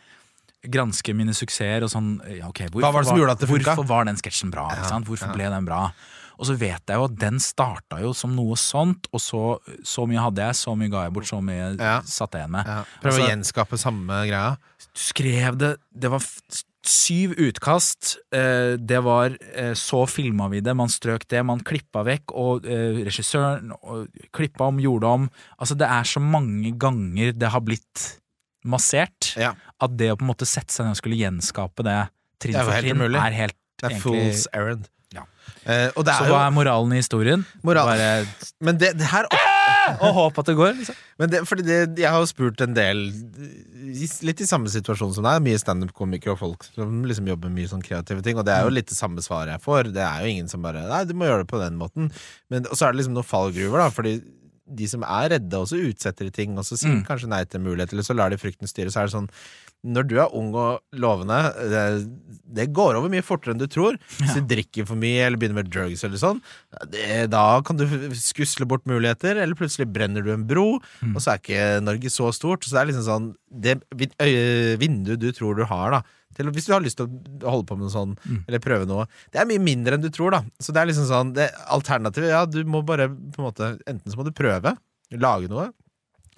Granske 0.61 1.17
mine 1.17 1.35
suksesser 1.35 1.83
og 1.87 1.91
sånn 1.91 2.13
ja, 2.29 2.47
ok, 2.53 2.67
hvorfor, 2.69 2.85
Hva 2.85 2.93
var 2.95 3.03
det 3.03 3.11
som 3.11 3.19
gjorde 3.19 3.35
at 3.35 3.43
det 3.43 3.49
funka? 3.51 3.65
Hvorfor 3.73 3.89
var 3.89 4.07
den 4.11 4.21
sketsjen 4.21 4.53
bra? 4.53 4.69
Sant? 4.85 5.09
Hvorfor 5.09 5.33
ja. 5.33 5.37
ble 5.39 5.51
den 5.57 5.67
bra? 5.67 5.87
Og 6.41 6.47
så 6.49 6.55
vet 6.57 6.81
jeg 6.89 6.97
jo 6.97 7.05
at 7.05 7.17
den 7.21 7.37
starta 7.45 7.99
jo 8.01 8.15
som 8.17 8.33
noe 8.35 8.57
sånt, 8.57 9.07
og 9.13 9.21
så, 9.21 9.43
så 9.85 10.07
mye 10.09 10.23
hadde 10.25 10.41
jeg, 10.47 10.57
så 10.57 10.73
mye 10.81 10.89
ga 10.89 11.03
jeg 11.05 11.13
bort, 11.13 11.29
så 11.29 11.43
mye 11.45 11.77
Ja. 11.77 11.99
satt 12.09 12.33
jeg 12.33 12.41
igjen 12.47 12.55
med. 12.57 12.67
Ja. 12.67 12.79
Prøv 13.03 13.13
Altså- 13.13 13.27
å 13.27 13.29
gjenskape 13.29 13.79
samme 13.79 14.21
greia. 14.31 14.57
Du 14.81 15.01
skrev 15.05 15.59
det 15.61 15.77
Det 15.93 16.11
var 16.11 16.25
syv 16.83 17.35
utkast. 17.37 18.17
Eh, 18.33 18.77
det 18.81 19.03
var 19.05 19.37
eh, 19.53 19.75
Så 19.77 20.07
filma 20.09 20.49
vi 20.49 20.63
det, 20.65 20.73
man 20.75 20.89
strøk 20.89 21.29
det, 21.29 21.45
man 21.45 21.61
klippa 21.61 22.03
vekk, 22.09 22.33
og 22.33 22.65
eh, 22.65 23.05
regissøren 23.05 23.75
klippa 24.33 24.69
om, 24.73 24.79
gjorde 24.81 25.05
om. 25.05 25.29
Altså, 25.61 25.77
det 25.77 25.87
er 25.93 26.09
så 26.09 26.23
mange 26.25 26.73
ganger 26.81 27.37
det 27.37 27.51
har 27.53 27.61
blitt 27.61 28.17
massert, 28.65 29.37
Ja. 29.37 29.53
at 29.81 29.97
det 29.97 30.11
å 30.13 30.17
på 30.17 30.23
en 30.25 30.33
måte 30.33 30.47
sette 30.49 30.73
seg 30.73 30.87
ned 30.87 30.97
og 30.97 31.01
skulle 31.03 31.21
gjenskape 31.21 31.85
det 31.85 31.99
trinn 32.41 32.57
for 32.65 32.73
helt 32.73 32.97
trinn, 32.97 33.15
er 33.17 33.33
helt 33.33 33.55
Det 33.81 33.85
er 33.85 33.95
egentlig- 33.95 34.33
fool's 34.33 34.47
errand. 34.53 34.89
Og 35.97 36.05
det 36.07 36.15
Så 36.17 36.27
jo, 36.27 36.33
hva 36.33 36.47
er 36.49 36.55
moralen 36.57 36.93
i 36.97 37.01
historien? 37.03 37.43
Moral- 37.63 37.91
Bare 37.91 38.27
Men 38.65 38.79
det, 38.81 38.95
det 38.99 39.07
her 39.11 39.27
å 39.31 40.11
håpe 40.21 40.41
at 40.41 40.47
det 40.51 40.55
går, 40.57 40.73
liksom. 40.79 40.97
Men 41.21 41.31
det, 41.33 41.41
fordi 41.49 41.65
det, 41.67 41.79
jeg 42.01 42.09
har 42.11 42.21
jo 42.23 42.29
spurt 42.31 42.61
en 42.65 42.73
del 42.77 43.01
Litt 44.25 44.41
i 44.41 44.47
samme 44.49 44.71
situasjon 44.73 45.13
som 45.17 45.25
deg. 45.27 45.41
Mye 45.45 45.59
standup-komikere 45.61 46.35
og 46.37 46.39
folk 46.41 46.67
som 46.71 47.01
liksom 47.09 47.29
jobber 47.33 47.51
mye 47.53 47.69
sånn 47.71 47.83
kreative 47.85 48.23
ting. 48.25 48.39
Og 48.39 48.45
det 48.47 48.55
er 48.55 48.67
jo 48.67 48.73
litt 48.75 48.89
det 48.93 48.97
samme 48.99 49.23
svaret 49.25 49.57
jeg 49.57 49.65
får. 49.65 49.91
Det 49.97 50.05
er 50.05 50.23
jo 50.25 50.31
ingen 50.35 50.49
som 50.53 50.63
bare 50.65 50.85
Nei, 50.89 51.01
du 51.09 51.15
må 51.19 51.27
gjøre 51.29 51.43
det 51.45 51.51
på 51.51 51.61
den 51.63 51.79
måten. 51.81 52.11
Men 52.53 52.69
Og 52.71 52.77
så 52.79 52.87
er 52.87 52.93
det 52.95 53.01
liksom 53.03 53.17
noen 53.19 53.27
fallgruver, 53.27 53.83
da. 53.83 53.89
Fordi 53.95 54.15
de 54.71 54.87
som 54.87 55.03
er 55.03 55.33
redde, 55.35 55.59
også 55.59 55.81
utsetter 55.89 56.29
de 56.29 56.31
ting, 56.31 56.53
og 56.61 56.63
så 56.69 56.77
sier 56.79 56.93
Mm. 56.95 57.03
kanskje 57.09 57.27
nei 57.33 57.43
til 57.51 57.59
mulighet, 57.65 57.91
eller 57.93 58.07
så 58.07 58.15
lar 58.15 58.31
de 58.31 58.39
frykten 58.39 58.71
styre. 58.71 58.93
Så 58.95 59.01
er 59.03 59.09
det 59.11 59.17
sånn 59.17 59.27
når 59.83 60.05
du 60.11 60.15
er 60.21 60.35
ung 60.37 60.51
og 60.55 60.83
lovende, 60.93 61.39
det, 61.73 61.85
det 62.45 62.67
går 62.77 62.99
over 62.99 63.09
mye 63.09 63.25
fortere 63.25 63.55
enn 63.55 63.61
du 63.63 63.67
tror. 63.71 63.97
Hvis 64.19 64.35
du 64.37 64.43
drikker 64.51 64.85
for 64.89 64.99
mye 65.01 65.23
eller 65.25 65.41
begynner 65.41 65.63
med 65.63 65.71
drugs, 65.73 66.03
eller 66.05 66.21
sånn, 66.21 66.43
det, 66.93 67.31
da 67.33 67.45
kan 67.65 67.79
du 67.81 67.87
skusle 68.19 68.67
bort 68.69 68.85
muligheter, 68.91 69.41
eller 69.41 69.57
plutselig 69.57 69.89
brenner 69.95 70.21
du 70.27 70.33
en 70.35 70.45
bro, 70.51 70.67
Mm. 71.01 71.15
og 71.17 71.23
så 71.25 71.33
er 71.33 71.39
ikke 71.41 71.65
Norge 71.85 72.11
så 72.13 72.29
stort. 72.37 72.65
Så 72.67 72.75
det 72.77 72.81
er 72.83 72.89
liksom 72.91 73.07
sånn 73.07 73.29
Det 73.51 73.79
vinduet 74.81 75.19
du 75.21 75.31
tror 75.33 75.57
du 75.57 75.65
har, 75.65 75.91
da 75.97 76.03
til, 76.37 76.47
Hvis 76.55 76.69
du 76.69 76.73
har 76.77 76.81
lyst 76.85 77.01
til 77.01 77.09
å 77.09 77.51
holde 77.51 77.67
på 77.67 77.77
med 77.77 77.89
noe 77.89 77.95
sånn, 77.95 78.13
Mm. 78.29 78.45
eller 78.47 78.61
prøve 78.63 78.87
noe, 78.87 79.07
det 79.33 79.41
er 79.41 79.47
mye 79.51 79.59
mindre 79.65 79.95
enn 79.97 80.03
du 80.05 80.11
tror, 80.11 80.31
da. 80.31 80.43
Så 80.61 80.73
det 80.73 80.81
er 80.83 80.87
liksom 80.93 81.09
sånn 81.09 81.33
det 81.35 81.51
Alternativet, 81.69 82.29
ja, 82.31 82.45
du 82.47 82.63
må 82.65 82.85
bare 82.87 83.09
på 83.09 83.41
en 83.41 83.49
måte 83.49 83.79
Enten 83.87 84.13
så 84.13 84.17
må 84.17 84.25
du 84.25 84.31
prøve, 84.31 84.77
lage 85.13 85.49
noe, 85.51 85.73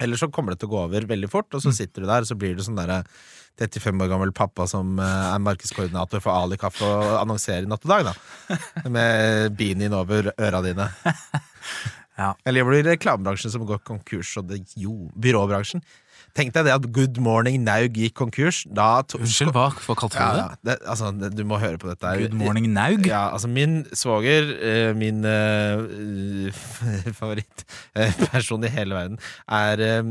eller 0.01 0.19
så 0.19 0.29
kommer 0.33 0.53
det 0.53 0.63
til 0.63 0.71
å 0.71 0.73
gå 0.73 0.81
over 0.87 1.07
veldig 1.09 1.29
fort, 1.31 1.49
og 1.53 1.63
så 1.63 1.73
sitter 1.75 2.03
du 2.03 2.09
der, 2.09 2.25
og 2.25 2.29
så 2.29 2.37
blir 2.39 2.55
du 2.57 2.63
sånn 2.65 2.79
derre 2.79 3.03
35 3.61 4.01
år 4.01 4.09
gammel 4.09 4.31
pappa 4.33 4.65
som 4.69 4.97
eh, 4.97 5.25
er 5.29 5.41
markedskoordinator 5.45 6.23
for 6.23 6.33
Ali 6.33 6.57
Kaffe 6.61 6.87
og 6.89 7.17
annonserer 7.19 7.67
Natt 7.69 7.85
og 7.85 7.93
Dag, 7.93 8.09
da. 8.09 8.13
Med 8.95 9.53
beanien 9.59 9.93
over 9.97 10.33
øra 10.33 10.63
dine. 10.65 10.89
Ja. 12.13 12.35
Eller 12.45 12.61
jobber 12.61 12.75
du 12.75 12.77
i 12.77 12.89
reklamebransjen 12.91 13.49
som 13.49 13.63
går 13.65 13.79
konkurs, 13.87 14.35
og 14.37 14.45
det, 14.51 14.59
jo, 14.77 15.07
byråbransjen. 15.17 15.81
Tenk 16.33 16.49
deg 16.55 16.65
det 16.65 16.71
at 16.73 16.85
Good 16.89 17.19
Morning 17.21 17.59
Naug 17.61 17.93
gikk 17.93 18.15
konkurs. 18.17 18.63
Da 18.65 19.03
to, 19.05 19.19
Unnskyld, 19.21 19.51
hva, 19.53 19.67
hva 19.85 19.95
kalte 19.99 20.17
du 20.17 20.23
ja, 20.23 20.31
det? 20.33 20.63
det? 20.65 20.77
Altså, 20.89 21.11
det, 21.13 21.29
du 21.37 21.43
må 21.45 21.59
høre 21.61 21.77
på 21.77 21.91
dette. 21.91 22.09
her. 22.09 22.23
Good 22.23 22.33
morning, 22.39 22.71
Naug? 22.73 23.05
Ja, 23.05 23.27
altså 23.35 23.51
min 23.53 23.83
svoger, 23.93 24.49
eh, 24.57 24.95
min 24.97 25.21
uh, 25.29 26.49
favorittperson 27.19 28.65
i 28.65 28.71
hele 28.73 28.97
verden, 28.97 29.21
er 29.45 29.83
uh, 30.01 30.09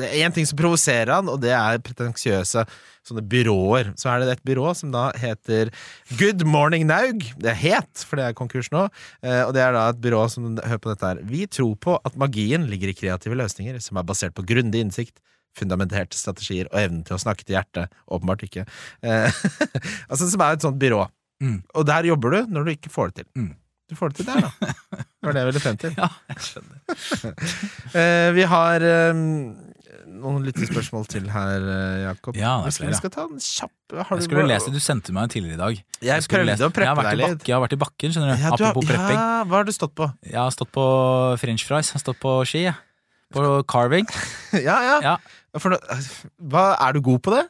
Det 0.00 0.08
er 0.08 0.24
én 0.24 0.32
ting 0.34 0.48
som 0.48 0.56
provoserer 0.58 1.12
han, 1.18 1.28
og 1.28 1.42
det 1.44 1.52
er 1.52 1.82
pretensiøse 1.84 2.64
sånne 3.04 3.20
byråer. 3.28 3.90
Så 4.00 4.08
er 4.08 4.22
det 4.24 4.38
et 4.38 4.44
byrå 4.48 4.70
som 4.76 4.88
da 4.94 5.10
heter 5.20 5.68
Good 6.16 6.46
Morning 6.48 6.86
Naug. 6.88 7.20
Det 7.36 7.50
er 7.52 7.58
het, 7.60 8.04
for 8.08 8.16
det 8.16 8.30
er 8.30 8.38
konkurs 8.38 8.70
nå. 8.72 8.86
eh, 9.20 9.42
Og 9.44 9.52
det 9.56 9.60
er 9.60 9.76
da 9.76 9.90
et 9.92 10.00
byrå 10.00 10.24
som 10.32 10.54
hører 10.56 10.80
på 10.80 10.88
dette 10.94 11.10
her. 11.12 11.20
Vi 11.28 11.44
tror 11.52 11.76
på 11.76 11.98
at 12.00 12.16
magien 12.16 12.64
ligger 12.70 12.88
i 12.88 12.96
kreative 12.96 13.36
løsninger 13.36 13.76
som 13.84 14.00
er 14.00 14.08
basert 14.08 14.32
på 14.36 14.46
grundig 14.48 14.80
innsikt. 14.86 15.20
Fundamenterte 15.58 16.18
strategier 16.18 16.66
og 16.72 16.78
evnen 16.80 17.04
til 17.06 17.14
å 17.16 17.20
snakke 17.22 17.44
til 17.46 17.54
hjertet. 17.58 17.92
Åpenbart 18.10 18.42
ikke. 18.46 18.64
Eh, 19.02 19.30
altså 20.10 20.26
Som 20.30 20.40
er 20.42 20.56
et 20.58 20.64
sånt 20.66 20.78
byrå. 20.82 21.04
Mm. 21.42 21.60
Og 21.74 21.86
der 21.86 22.06
jobber 22.10 22.30
du 22.34 22.40
når 22.54 22.64
du 22.64 22.70
ikke 22.76 22.90
får 22.94 23.12
det 23.12 23.22
til. 23.24 23.30
Mm. 23.44 23.52
Du 23.90 23.94
får 23.98 24.10
det 24.14 24.22
til 24.22 24.26
der, 24.32 24.46
da. 24.48 24.72
Det 25.24 25.28
var 25.28 25.32
det 25.36 25.40
jeg 25.40 25.48
ville 25.48 25.60
frem 25.64 25.76
til. 25.80 25.94
Ja, 25.96 26.08
jeg 26.28 26.42
skjønner. 26.44 26.78
Eh, 27.94 28.30
vi 28.36 28.42
har 28.50 28.82
eh, 28.84 29.12
noen 29.14 30.42
lyttespørsmål 30.44 31.06
til 31.08 31.28
her, 31.32 31.62
eh, 31.70 32.00
Jakob. 32.08 32.36
Ja, 32.36 32.56
det 32.64 32.72
er 32.72 32.76
flere. 32.76 32.90
vi 32.92 32.98
skal 32.98 33.12
ta 33.14 33.24
en 33.28 33.38
kjapp 33.40 33.94
har 33.94 34.10
Jeg 34.18 34.24
du- 34.24 34.26
skulle 34.26 34.46
lese, 34.50 34.72
Du 34.74 34.80
sendte 34.82 35.14
meg 35.14 35.28
en 35.28 35.32
tidligere 35.32 35.54
i 35.54 35.62
dag. 35.62 35.78
Jeg 36.02 36.10
jeg 36.10 36.28
prøvde 36.28 36.48
lese- 36.50 36.66
å 36.68 36.72
preppe 36.74 37.04
deg 37.06 37.16
litt. 37.22 37.46
Jeg 37.48 37.54
har 37.56 37.62
vært 37.64 37.76
i 37.76 37.80
bakken, 37.84 38.12
skjønner 38.16 38.34
du. 38.34 38.42
Ja, 38.42 38.50
du 38.50 38.64
har, 38.64 38.72
Apropos 38.72 38.88
prepping. 38.90 39.16
ja, 39.20 39.44
hva 39.44 39.60
har 39.60 39.64
du 39.64 39.72
stått 39.72 39.94
på? 39.94 40.10
Jeg 40.26 40.40
har 40.42 40.50
stått 40.50 40.72
på 40.74 40.84
french 41.40 41.64
fries, 41.64 41.88
jeg 41.92 41.96
har 42.00 42.04
stått 42.04 42.20
på 42.20 42.34
ski. 42.50 42.64
jeg. 42.68 42.74
På 43.32 43.62
carving. 43.70 44.08
ja, 44.68 44.76
ja. 44.84 44.96
Ja. 45.02 45.16
For, 45.60 45.76
hva, 46.50 46.64
er 46.82 46.96
du 46.96 47.00
god 47.04 47.22
på 47.24 47.34
det? 47.36 47.44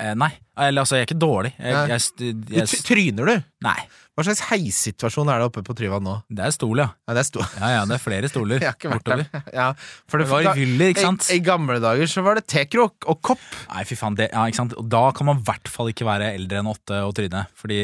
Eh, 0.00 0.14
nei, 0.16 0.30
eller 0.56 0.86
altså, 0.86 0.96
jeg 0.96 1.04
er 1.04 1.10
ikke 1.10 1.20
dårlig. 1.20 1.52
Jeg, 1.58 1.88
jeg, 1.92 2.36
jeg, 2.56 2.82
Tryner 2.88 3.28
du? 3.28 3.50
nei, 3.66 3.78
Hva 4.12 4.26
slags 4.26 4.42
heissituasjon 4.50 5.30
er 5.32 5.40
det 5.40 5.46
oppe 5.48 5.62
på 5.64 5.72
Tryvann 5.72 6.04
nå? 6.04 6.18
det 6.28 6.42
er 6.44 6.52
stol, 6.52 6.82
ja. 6.82 6.90
Ja, 7.08 7.14
det 7.16 7.22
er 7.22 7.26
stol. 7.30 7.44
Ja, 7.56 7.68
ja, 7.72 7.84
det 7.88 7.94
er 7.96 8.02
flere 8.02 8.28
stoler 8.28 8.64
bortover. 8.92 9.22
Ja, 9.54 9.70
for 10.10 10.20
Det 10.20 10.26
var 10.28 10.48
i 10.50 10.52
Willy, 10.58 10.90
ikke 10.92 11.04
sant? 11.06 11.28
I, 11.32 11.38
I 11.38 11.44
gamle 11.46 11.78
dager 11.80 12.10
så 12.12 12.24
var 12.26 12.36
det 12.36 12.42
tekrok 12.52 13.08
og 13.08 13.22
kopp. 13.24 13.46
Nei, 13.70 13.86
fy 13.88 13.96
faen, 13.96 14.18
det, 14.18 14.26
ja, 14.34 14.42
ikke 14.52 14.60
sant? 14.60 14.74
Og 14.76 14.90
da 14.92 15.00
kan 15.16 15.30
man 15.30 15.40
i 15.40 15.46
hvert 15.48 15.70
fall 15.72 15.88
ikke 15.94 16.04
være 16.04 16.28
eldre 16.36 16.60
enn 16.60 16.68
åtte 16.68 17.00
og 17.06 17.14
tryne. 17.16 17.46
Fordi 17.56 17.80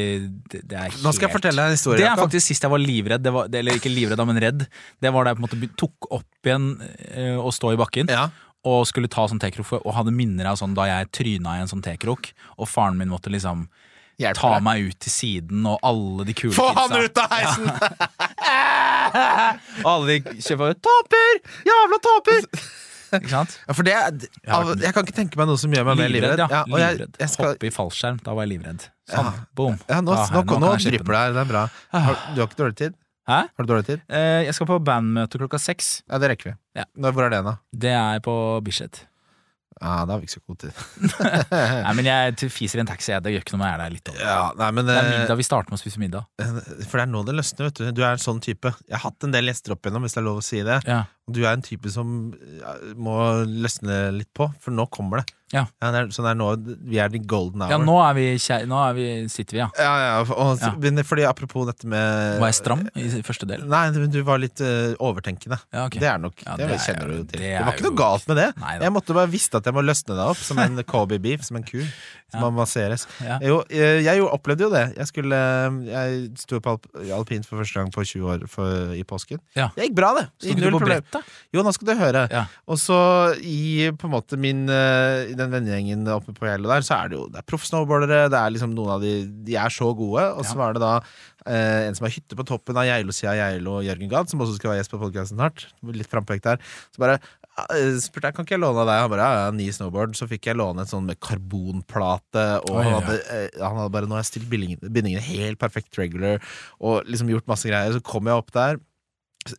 det, 0.53 0.61
det 0.69 0.77
er 0.77 0.91
helt 0.91 1.01
Nå 1.07 1.15
skal 1.17 1.29
jeg 1.31 1.35
fortelle 1.39 1.65
deg 1.65 1.73
en 1.73 1.79
historie. 1.79 2.03
Det 2.03 2.11
er 2.11 2.21
faktisk 2.21 2.51
sist 2.51 2.69
jeg 2.69 2.75
var 2.77 2.85
livredd. 2.85 3.25
Det 3.25 3.33
var, 3.33 3.49
eller 3.63 3.81
ikke 3.81 3.95
livredd, 3.95 4.25
men 4.29 4.43
redd. 4.45 4.67
Det 5.01 5.15
var 5.15 5.25
da 5.25 5.33
jeg 5.33 5.41
på 5.41 5.45
en 5.45 5.49
måte 5.49 5.73
tok 5.81 6.11
opp 6.19 6.51
igjen 6.53 6.71
eh, 7.09 7.35
og 7.41 7.49
stå 7.57 7.73
i 7.73 7.81
bakken. 7.81 8.13
Ja. 8.13 8.27
Og 8.69 8.83
skulle 8.85 9.09
ta 9.09 9.25
sånn 9.31 9.41
tekrok, 9.41 9.79
og 9.81 9.93
hadde 9.97 10.13
minner 10.13 10.51
av 10.53 10.61
sånn 10.61 10.77
da 10.77 10.85
jeg 10.91 11.09
tryna 11.15 11.57
i 11.57 11.65
en 11.65 11.73
sånn 11.73 11.81
tekrok. 11.81 12.35
Og 12.61 12.69
faren 12.69 13.01
min 13.01 13.09
måtte 13.09 13.33
liksom 13.33 13.65
Hjelper 14.19 14.41
ta 14.41 14.49
deg. 14.57 14.63
meg 14.67 14.87
ut 14.89 14.97
til 15.05 15.11
siden, 15.13 15.65
og 15.69 15.79
alle 15.87 16.25
de 16.27 16.33
kule 16.35 16.51
Få 16.57 16.67
han 16.75 16.91
ut 16.99 17.17
av 17.23 17.31
heisen! 17.31 17.69
Og 19.83 19.89
alle 19.93 20.05
de 20.19 20.43
kjøper 20.43 20.75
ut 20.75 20.81
Taper! 20.85 21.41
Jævla 21.69 21.99
taper! 22.05 22.47
Ikke 23.09 23.31
sant? 23.31 23.55
Ja, 23.65 23.73
for 23.73 23.87
det 23.87 23.93
av, 23.97 24.67
jeg 24.77 24.93
kan 24.93 25.07
ikke 25.07 25.15
tenke 25.17 25.39
meg 25.39 25.47
noe 25.49 25.57
som 25.57 25.71
gjør 25.73 25.87
meg 25.87 25.97
mer 25.97 26.11
livredd. 26.13 26.43
ja. 26.43 26.47
Ja, 26.51 26.59
jeg, 26.77 26.99
livredd. 26.99 27.15
jeg 27.23 27.31
skal, 27.33 27.55
Hoppe 27.55 27.65
i 27.65 27.71
fallskjerm, 27.73 28.19
da 28.21 28.35
var 28.37 28.45
jeg 28.45 28.51
livredd. 28.51 28.83
Sånn, 29.09 29.25
Ja. 29.33 29.47
boom. 29.57 29.79
ja, 29.89 29.97
nå, 30.05 30.13
nå, 30.13 30.43
nå, 30.61 30.69
drypper 30.83 31.15
det 31.15 31.21
her. 31.23 31.33
Det 31.33 31.41
er 31.41 31.49
bra. 31.49 31.63
Har, 31.95 32.19
du 32.35 32.41
har 32.43 32.51
ikke 32.51 32.59
dårlig 32.61 32.77
tid? 32.83 32.93
Hæ? 33.29 33.39
Har 33.49 33.65
du 33.65 33.71
dårlig 33.73 33.87
tid? 33.87 34.03
Eh, 34.13 34.43
jeg 34.45 34.53
skal 34.59 34.69
på 34.69 34.77
bandmøte 34.85 35.41
klokka 35.41 35.57
seks. 35.61 35.89
Ja, 36.05 36.19
det 36.21 36.29
rekker 36.35 36.51
vi. 36.51 36.55
Ja. 36.77 36.85
Hvor 37.09 37.25
er 37.25 37.33
det, 37.33 37.41
da? 37.49 37.55
Det 37.73 37.95
er 37.97 38.21
på 38.29 38.35
Bislett. 38.65 39.01
Ja, 39.79 40.05
det 40.05 40.11
har 40.11 40.19
vi 40.19 40.27
ikke 40.27 40.35
så 40.35 40.41
god 40.43 40.57
tid. 40.59 40.79
Nei, 41.85 41.93
men 41.95 42.07
jeg 42.09 42.51
fiser 42.51 42.81
i 42.81 42.83
en 42.83 42.89
taxi. 42.89 43.13
Det 43.23 43.31
gjør 43.31 43.45
ikke 43.45 43.55
noe 43.55 43.61
om 43.61 43.65
jeg 43.65 43.75
er 43.77 43.81
der 43.83 43.93
litt 43.93 44.11
over. 44.11 44.23
Ja, 44.25 44.39
nei, 44.59 44.69
men 44.75 44.87
Det 44.89 44.95
er 44.95 45.05
eh, 45.05 45.11
middag. 45.21 45.39
Vi 45.39 45.45
starter 45.47 45.71
med 45.71 45.79
å 45.79 45.81
spise 45.81 46.01
middag. 46.01 46.27
For 46.89 46.99
det 46.99 47.05
er 47.05 47.11
nå 47.13 47.21
det 47.27 47.35
løsner, 47.37 47.69
vet 47.69 47.79
du. 47.79 47.85
Du 47.95 48.01
er 48.03 48.11
en 48.17 48.23
sånn 48.23 48.41
type. 48.43 48.73
Jeg 48.89 48.97
har 48.97 49.05
hatt 49.05 49.27
en 49.27 49.35
del 49.35 49.47
gjester 49.51 49.75
opp 49.75 49.87
igjennom, 49.87 50.03
hvis 50.03 50.17
det 50.17 50.21
er 50.21 50.27
lov 50.27 50.41
å 50.41 50.45
si 50.45 50.59
det. 50.67 50.81
Ja. 50.89 50.99
Du 51.31 51.41
er 51.45 51.51
en 51.53 51.65
type 51.65 51.91
som 51.93 52.33
må 52.99 53.17
løsne 53.47 54.09
litt 54.15 54.31
på, 54.37 54.49
for 54.61 54.75
nå 54.75 54.87
kommer 54.93 55.21
det. 55.23 55.35
Ja. 55.49 55.63
er, 55.81 56.11
sånn 56.13 56.27
er 56.29 56.35
nå, 56.37 56.47
vi 56.85 56.99
er 57.01 57.13
i 57.17 57.21
golden 57.25 57.63
hour. 57.63 57.71
Ja, 57.73 57.79
nå, 57.81 57.95
er 58.05 58.13
vi, 58.17 58.25
nå 58.69 58.81
er 58.83 58.93
vi, 58.97 59.05
sitter 59.33 59.57
vi, 59.57 59.61
ja. 59.63 59.69
Ja, 59.81 59.93
ja, 60.03 60.11
og, 60.21 60.61
Ja. 60.61 61.03
Fordi 61.09 61.25
apropos 61.25 61.65
dette 61.65 61.87
med 61.89 62.37
Var 62.41 62.51
jeg 62.51 62.57
stram 62.59 62.83
i 62.93 63.07
første 63.25 63.47
del? 63.49 63.63
Nei, 63.69 63.81
men 63.95 64.11
du 64.13 64.19
var 64.27 64.37
litt 64.41 64.61
uh, 64.61 64.93
overtenkende. 65.01 65.57
Ja, 65.73 65.87
okay. 65.87 66.01
Det 66.03 66.09
er 66.11 66.21
nok 66.21 66.43
Ja, 66.45 66.55
Det, 66.59 66.67
det 66.69 66.77
er 66.77 67.01
jo- 67.01 67.07
du 67.09 67.15
jo 67.17 67.23
til. 67.23 67.39
det 67.39 67.49
Det, 67.49 67.65
var 67.65 67.73
ikke 67.73 67.87
noe 67.87 67.97
galt 67.97 68.27
med 68.29 68.37
det. 68.37 68.47
Nei. 68.61 68.77
Jeg 68.83 68.93
måtte 68.93 69.17
bare 69.17 69.31
visste 69.31 69.57
at 69.57 69.65
jeg 69.65 69.73
må 69.73 69.81
løsne 69.81 70.13
deg 70.13 70.25
opp 70.35 70.37
som 70.37 70.59
en 70.61 70.83
Kobe 70.93 71.19
beef, 71.19 71.43
som 71.43 71.57
en 71.57 71.63
ku. 71.65 71.81
Som 72.29 72.43
Ja. 72.43 72.45
må 72.45 72.51
masseres. 72.61 73.07
Ja. 73.25 73.39
Jo, 73.41 73.63
jeg, 73.73 74.03
jeg 74.05 74.19
jo 74.21 74.27
opplevde 74.29 74.67
jo 74.67 74.69
det. 74.69 74.93
Jeg 74.97 75.07
skulle 75.09 75.39
Jeg 75.89 76.29
sto 76.37 76.59
på 76.61 76.75
alp, 76.75 76.85
alpint 77.09 77.45
for 77.49 77.57
første 77.57 77.79
gang 77.81 77.89
på 77.89 78.05
20 78.05 78.29
år 78.29 78.45
for, 78.47 78.93
i 78.93 79.01
påsken. 79.01 79.39
Ja. 79.57 79.71
Det 79.73 79.89
gikk 79.89 79.95
bra, 79.97 80.13
det. 80.19 80.27
Sto 80.37 80.53
ikke 80.53 80.61
du 80.61 80.69
på 80.69 80.83
problem. 80.83 81.01
Da? 81.19 81.37
Jo, 81.55 81.63
nå 81.67 81.73
skal 81.75 81.89
du 81.91 81.93
høre. 81.99 82.25
Ja. 82.33 82.43
Og 82.67 82.79
så 82.81 82.97
i 83.43 83.89
på 83.95 84.07
en 84.09 84.13
måte 84.15 84.39
min 84.39 84.65
eh, 84.69 85.29
I 85.31 85.37
den 85.39 85.51
vennegjengen 85.53 86.07
oppe 86.15 86.33
på 86.37 86.47
Geilo 86.49 86.71
der, 86.71 86.81
så 86.85 86.97
er 87.03 87.09
det 87.11 87.19
jo 87.19 87.27
Det 87.29 87.41
er 87.43 87.47
proffsnowboardere, 87.49 88.29
det 88.33 88.39
er 88.39 88.55
liksom 88.55 88.73
noen 88.77 88.95
av 88.97 89.03
de 89.05 89.13
De 89.47 89.55
er 89.59 89.69
så 89.73 89.91
gode. 89.97 90.23
Og 90.39 90.45
så 90.47 90.55
Ja. 90.55 90.61
var 90.63 90.73
det 90.77 90.81
da 90.83 90.93
eh, 91.47 91.87
en 91.87 91.95
som 91.95 92.05
har 92.07 92.15
hytte 92.15 92.35
på 92.35 92.45
toppen 92.47 92.77
av 92.77 92.85
Geilo-sida 92.89 93.35
Geilo, 93.37 93.79
Jørgen 93.85 94.09
Gad, 94.11 94.29
som 94.29 94.39
også 94.43 94.57
skal 94.59 94.73
være 94.73 94.81
gjest 94.83 94.91
på 94.95 94.99
podkasten 95.01 95.37
snart. 95.39 95.67
Litt 95.95 96.09
frampekt 96.11 96.43
der. 96.49 96.59
Så 96.93 96.99
bare 97.01 97.19
eh, 97.19 97.95
spurte 98.03 98.27
jeg 98.29 98.35
kan 98.37 98.45
ikke 98.45 98.57
jeg 98.57 98.63
låne 98.63 98.83
av 98.83 98.89
deg. 98.89 99.01
Han 99.03 99.13
bare 99.13 99.25
ja, 99.29 99.45
ja, 99.47 99.51
ny 99.55 99.69
snowboard. 99.75 100.17
Så 100.19 100.27
fikk 100.29 100.49
jeg 100.51 100.59
låne 100.59 100.83
en 100.83 100.89
sånn 100.91 101.07
med 101.07 101.19
karbonplate, 101.23 102.45
og 102.67 102.75
Oi, 102.75 102.83
han, 102.83 102.91
ja. 102.93 102.99
hadde, 102.99 103.17
eh, 103.35 103.61
han 103.63 103.79
hadde 103.79 103.93
bare 103.95 104.09
Nå 104.09 104.15
har 104.17 104.23
jeg 104.23 104.31
stilt 104.33 104.49
bindingen- 104.51 104.79
bindingene 104.93 105.23
helt 105.25 105.59
perfekt 105.59 105.97
regular, 105.99 106.39
og 106.79 107.03
liksom 107.09 107.29
gjort 107.31 107.47
masse 107.49 107.67
greier. 107.69 107.93
Så 107.95 108.03
kom 108.03 108.25
jeg 108.29 108.35
opp 108.39 108.51
der, 108.55 108.79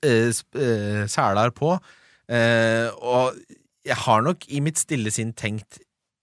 eh, 0.03 0.31
sp- 0.35 0.59
eh, 0.61 1.51
på, 1.57 1.77
eh, 2.31 2.89
og 3.01 3.39
jeg 3.87 3.97
har 3.97 4.23
nok 4.23 4.45
i 4.49 4.61
mitt 4.61 4.79
stille 4.79 5.11
sinn 5.11 5.33
tenkt 5.33 5.81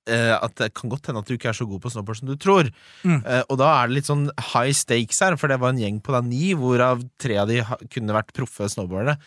eh, 0.07 0.33
at 0.37 0.55
det 0.61 0.73
kan 0.77 0.89
godt 0.89 1.07
hende 1.09 1.19
at 1.23 1.27
du 1.27 1.33
ikke 1.35 1.49
er 1.49 1.57
så 1.57 1.67
god 1.67 1.81
på 1.83 1.91
snowboard 1.91 2.19
som 2.21 2.29
du 2.29 2.35
tror. 2.39 2.69
Mm. 3.03 3.19
Eh, 3.25 3.43
og 3.49 3.57
da 3.59 3.71
er 3.81 3.87
det 3.89 3.97
litt 3.97 4.09
sånn 4.09 4.27
high 4.53 4.71
stakes 4.77 5.19
her, 5.25 5.35
for 5.35 5.51
det 5.51 5.59
var 5.59 5.73
en 5.73 5.81
gjeng 5.81 5.99
på 6.03 6.13
da 6.15 6.21
ni, 6.23 6.53
hvorav 6.55 7.03
tre 7.19 7.39
av 7.41 7.49
de 7.51 7.63
kunne 7.91 8.15
vært 8.15 8.31
proffe 8.37 8.69
snowboardere. 8.71 9.17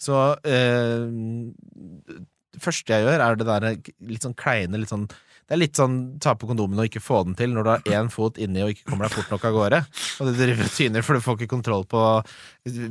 Så 0.00 0.16
eh, 0.48 1.04
det 2.54 2.62
første 2.62 2.94
jeg 2.94 3.04
gjør, 3.06 3.20
er 3.26 3.36
det 3.40 3.48
der 3.50 3.68
litt 4.08 4.24
sånn 4.24 4.38
kleine, 4.38 4.80
litt 4.80 4.92
sånn 4.92 5.08
det 5.50 5.56
er 5.56 5.58
litt 5.64 5.78
sånn 5.80 5.94
ta 6.22 6.36
på 6.38 6.46
kondomen 6.46 6.78
og 6.78 6.86
ikke 6.86 7.00
få 7.02 7.24
den 7.26 7.34
til 7.34 7.50
når 7.50 7.64
du 7.66 7.70
har 7.72 7.88
én 7.98 8.10
fot 8.14 8.36
inni 8.38 8.62
og 8.62 8.70
ikke 8.70 8.84
kommer 8.86 9.08
deg 9.08 9.16
fort 9.16 9.32
nok 9.34 9.46
av 9.48 9.56
gårde. 9.56 9.80
Og 10.22 10.28
du 10.28 10.36
driver 10.38 10.68
tyner, 10.70 11.02
for 11.02 11.18
du 11.18 11.24
får 11.24 11.40
ikke 11.40 11.50
kontroll 11.50 11.82
på 11.90 12.02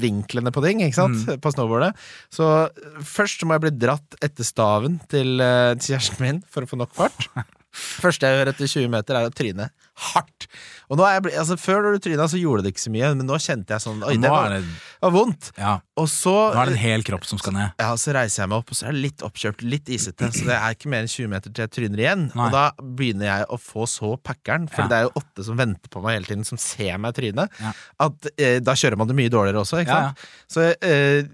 vinklene 0.04 0.52
på 0.52 0.64
ting, 0.66 0.82
ikke 0.84 0.98
sant? 0.98 1.24
På 1.40 1.54
snowboardet. 1.56 1.94
Så 2.36 2.50
eh, 2.66 2.98
først 3.08 3.48
må 3.48 3.56
jeg 3.56 3.64
bli 3.64 3.72
dratt 3.86 4.20
etter 4.20 4.44
staven 4.44 5.00
til, 5.08 5.38
eh, 5.40 5.72
til 5.80 5.94
kjæresten 5.94 6.26
min 6.26 6.44
for 6.52 6.68
å 6.68 6.72
få 6.74 6.82
nok 6.84 6.92
fart. 7.00 7.30
Første 7.72 8.26
jeg 8.26 8.34
gjør 8.40 8.50
etter 8.54 8.68
20 8.72 8.90
meter, 8.90 9.16
er 9.20 9.28
å 9.30 9.34
tryne 9.36 9.70
hardt. 10.10 10.46
Og 10.90 10.98
nå 10.98 11.04
er 11.06 11.18
jeg 11.18 11.24
ble, 11.26 11.32
altså 11.42 11.56
Før 11.60 11.84
når 11.84 11.98
du 11.98 12.04
tryna, 12.08 12.26
så 12.32 12.40
gjorde 12.40 12.64
det 12.66 12.72
ikke 12.74 12.82
så 12.86 12.92
mye, 12.94 13.10
men 13.20 13.28
nå 13.28 13.36
kjente 13.44 13.76
jeg 13.76 13.84
sånn 13.84 14.00
Oi, 14.08 14.14
det 14.24 14.30
var, 14.32 14.54
det, 14.56 14.62
var 15.04 15.12
vondt. 15.14 15.50
ja, 15.60 15.74
Og 16.00 16.08
så 16.10 16.32
nå 16.56 16.62
er 16.64 16.72
det 16.72 16.78
en 16.78 16.82
hel 16.82 17.04
kropp 17.06 17.28
som 17.30 17.38
skal 17.42 17.54
ned. 17.58 17.74
ja, 17.84 17.90
så 18.00 18.14
reiser 18.16 18.42
jeg 18.46 18.50
meg 18.54 18.62
opp, 18.64 18.72
og 18.74 18.80
så 18.80 18.88
er 18.88 18.96
det 18.96 19.04
litt 19.04 19.26
oppkjørt, 19.28 19.62
litt 19.68 19.92
isete. 19.92 20.32
Så 20.34 20.48
det 20.48 20.56
er 20.56 20.78
ikke 20.78 20.90
mer 20.94 21.04
enn 21.06 21.12
20 21.12 21.30
meter 21.36 21.52
til 21.54 21.66
jeg 21.68 21.74
tryner 21.76 22.04
igjen. 22.06 22.24
Nei. 22.34 22.48
Og 22.48 22.56
da 22.56 22.64
begynner 22.82 23.28
jeg 23.30 23.50
å 23.52 23.60
få 23.62 23.86
så 23.92 24.14
packeren, 24.18 24.70
for 24.72 24.86
Ja. 24.86 24.88
det 24.88 24.98
er 25.02 25.08
jo 25.10 25.14
åtte 25.22 25.46
som 25.52 25.60
venter 25.60 25.92
på 25.94 26.02
meg 26.08 26.16
hele 26.18 26.32
tiden, 26.32 26.48
som 26.48 26.58
ser 26.58 26.98
meg 26.98 27.14
tryne, 27.20 27.46
Ja. 27.60 27.74
at 28.08 28.32
eh, 28.40 28.60
da 28.64 28.74
kjører 28.80 28.98
man 28.98 29.12
det 29.12 29.18
mye 29.20 29.30
dårligere 29.36 29.62
også, 29.62 29.84
ikke 29.84 30.00
Ja, 30.00 30.14
sant. 30.16 30.26
Så 30.50 30.66
eh, 30.82 31.28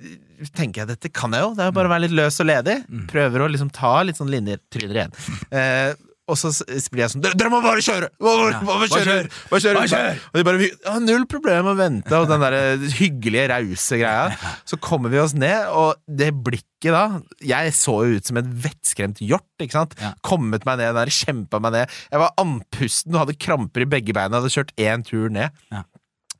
tenker 0.57 0.81
jeg 0.83 0.87
dette 0.91 1.13
kan 1.15 1.31
jeg 1.31 1.45
jo, 1.45 1.53
det 1.55 1.63
er 1.63 1.69
jo 1.71 1.77
bare 1.77 1.87
å 1.87 1.93
være 1.95 2.07
litt 2.09 2.17
løs 2.17 2.41
og 2.43 2.49
ledig. 2.49 2.79
Mm. 2.89 3.05
Prøver 3.13 3.45
å 3.45 3.47
liksom 3.53 3.69
ta 3.71 4.01
litt 4.03 4.17
sånn 4.19 4.33
linjer, 4.33 4.59
tryner 4.73 4.99
igjen. 5.05 5.15
Eh, 5.55 5.93
og 6.27 6.37
så 6.41 6.49
blir 6.89 7.03
jeg 7.03 7.11
sånn 7.13 7.21
Dere, 7.21 7.37
dere 7.37 7.51
må 7.53 7.59
bare 7.61 7.83
kjøre! 7.85 8.07
Bare, 8.21 8.45
Ja. 8.51 8.59
bare, 8.65 8.87
kjøre! 8.89 9.03
kjør! 9.05 9.27
Bare 9.51 9.61
kjøre! 9.61 9.75
Bare 9.77 9.89
kjør! 9.91 10.21
Og 10.31 10.39
de 10.39 10.45
bare 10.47 10.69
ja, 10.69 10.93
Null 11.05 11.25
problem 11.29 11.69
å 11.69 11.75
vente, 11.77 12.17
og 12.17 12.29
den 12.31 12.41
der 12.45 12.55
hyggelige, 12.97 13.47
rause 13.51 13.99
greia. 14.01 14.29
Så 14.69 14.79
kommer 14.81 15.13
vi 15.13 15.19
oss 15.21 15.35
ned, 15.37 15.67
og 15.69 15.99
det 16.07 16.31
blikket 16.45 16.93
da 16.95 17.03
Jeg 17.45 17.73
så 17.77 17.95
jo 18.05 18.17
ut 18.19 18.25
som 18.29 18.37
en 18.41 18.49
vettskremt 18.65 19.21
hjort. 19.25 19.45
ikke 19.61 19.77
sant? 19.77 19.93
Ja. 20.01 20.13
Kommet 20.25 20.65
meg 20.69 20.81
ned 20.81 20.97
der, 20.97 21.11
kjempa 21.13 21.61
meg 21.61 21.73
ned. 21.77 21.93
Jeg 22.11 22.21
var 22.21 22.33
andpusten 22.41 23.13
og 23.15 23.23
hadde 23.25 23.37
kramper 23.41 23.85
i 23.85 23.89
begge 23.89 24.13
beina. 24.13 24.37
Hadde 24.41 24.53
kjørt 24.53 24.73
én 24.81 25.05
tur 25.05 25.29
ned. 25.33 25.53
Ja. 25.73 25.83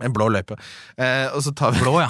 En 0.04 0.12
blå 0.14 0.28
løype. 0.34 0.58
Eh, 1.00 1.30
og 1.32 1.40
så 1.46 1.54
tar 1.56 1.72
vi, 1.72 1.80
Blå, 1.86 1.94
ja. 2.04 2.10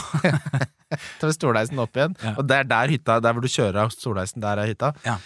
tar 1.20 1.28
vi 1.30 1.36
Stordheisen 1.36 1.80
opp 1.84 1.96
igjen, 2.00 2.16
og 2.38 2.48
det 2.50 2.56
er 2.64 2.68
der 2.72 2.90
hytta 2.94 3.20
Der 3.22 3.36
hvor 3.36 3.44
du 3.46 3.50
kjører 3.52 3.84
av 3.84 3.92
Stordheisen, 3.94 4.42
der 4.42 4.64
er 4.64 4.72
hytta. 4.72 4.90
Ja. 5.06 5.20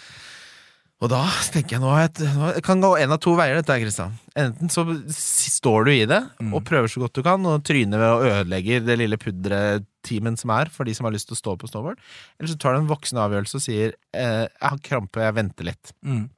Og 1.00 1.08
da 1.08 1.22
tenker 1.48 1.78
jeg 1.78 1.80
nå, 1.80 1.90
at 1.96 2.18
jeg 2.20 2.34
nå 2.36 2.50
det 2.58 2.62
kan 2.66 2.82
gå 2.82 2.90
en 3.00 3.14
av 3.14 3.20
to 3.24 3.32
veier, 3.38 3.56
dette 3.56 3.76
Kristian. 3.80 4.18
Enten 4.36 4.68
så 4.72 4.84
står 5.08 5.86
du 5.88 5.92
i 5.94 6.04
det 6.08 6.20
Mm. 6.40 6.54
og 6.54 6.64
prøver 6.64 6.88
så 6.88 7.00
godt 7.00 7.14
du 7.16 7.22
kan, 7.24 7.44
og 7.46 7.64
tryner 7.64 7.98
ved 8.00 8.10
å 8.10 8.28
ødelegger 8.28 8.84
det 8.84 8.98
lille 8.98 9.16
pudretimen 9.20 10.36
som 10.36 10.50
er 10.50 10.68
for 10.72 10.84
de 10.84 10.94
som 10.94 11.04
har 11.08 11.12
lyst 11.12 11.28
til 11.28 11.36
å 11.36 11.40
stå 11.40 11.56
på 11.56 11.68
snowboard. 11.70 11.98
Eller 12.38 12.52
så 12.52 12.58
tar 12.58 12.74
du 12.74 12.80
en 12.80 12.90
voksen 12.92 13.16
avgjørelse 13.20 13.56
og 13.56 13.64
sier 13.64 13.94
eh, 14.12 14.44
'jeg 14.48 14.68
har 14.68 14.78
krampe, 14.78 15.20
jeg 15.20 15.34
venter 15.34 15.64
litt'. 15.64 15.92
Mm. 16.04 16.28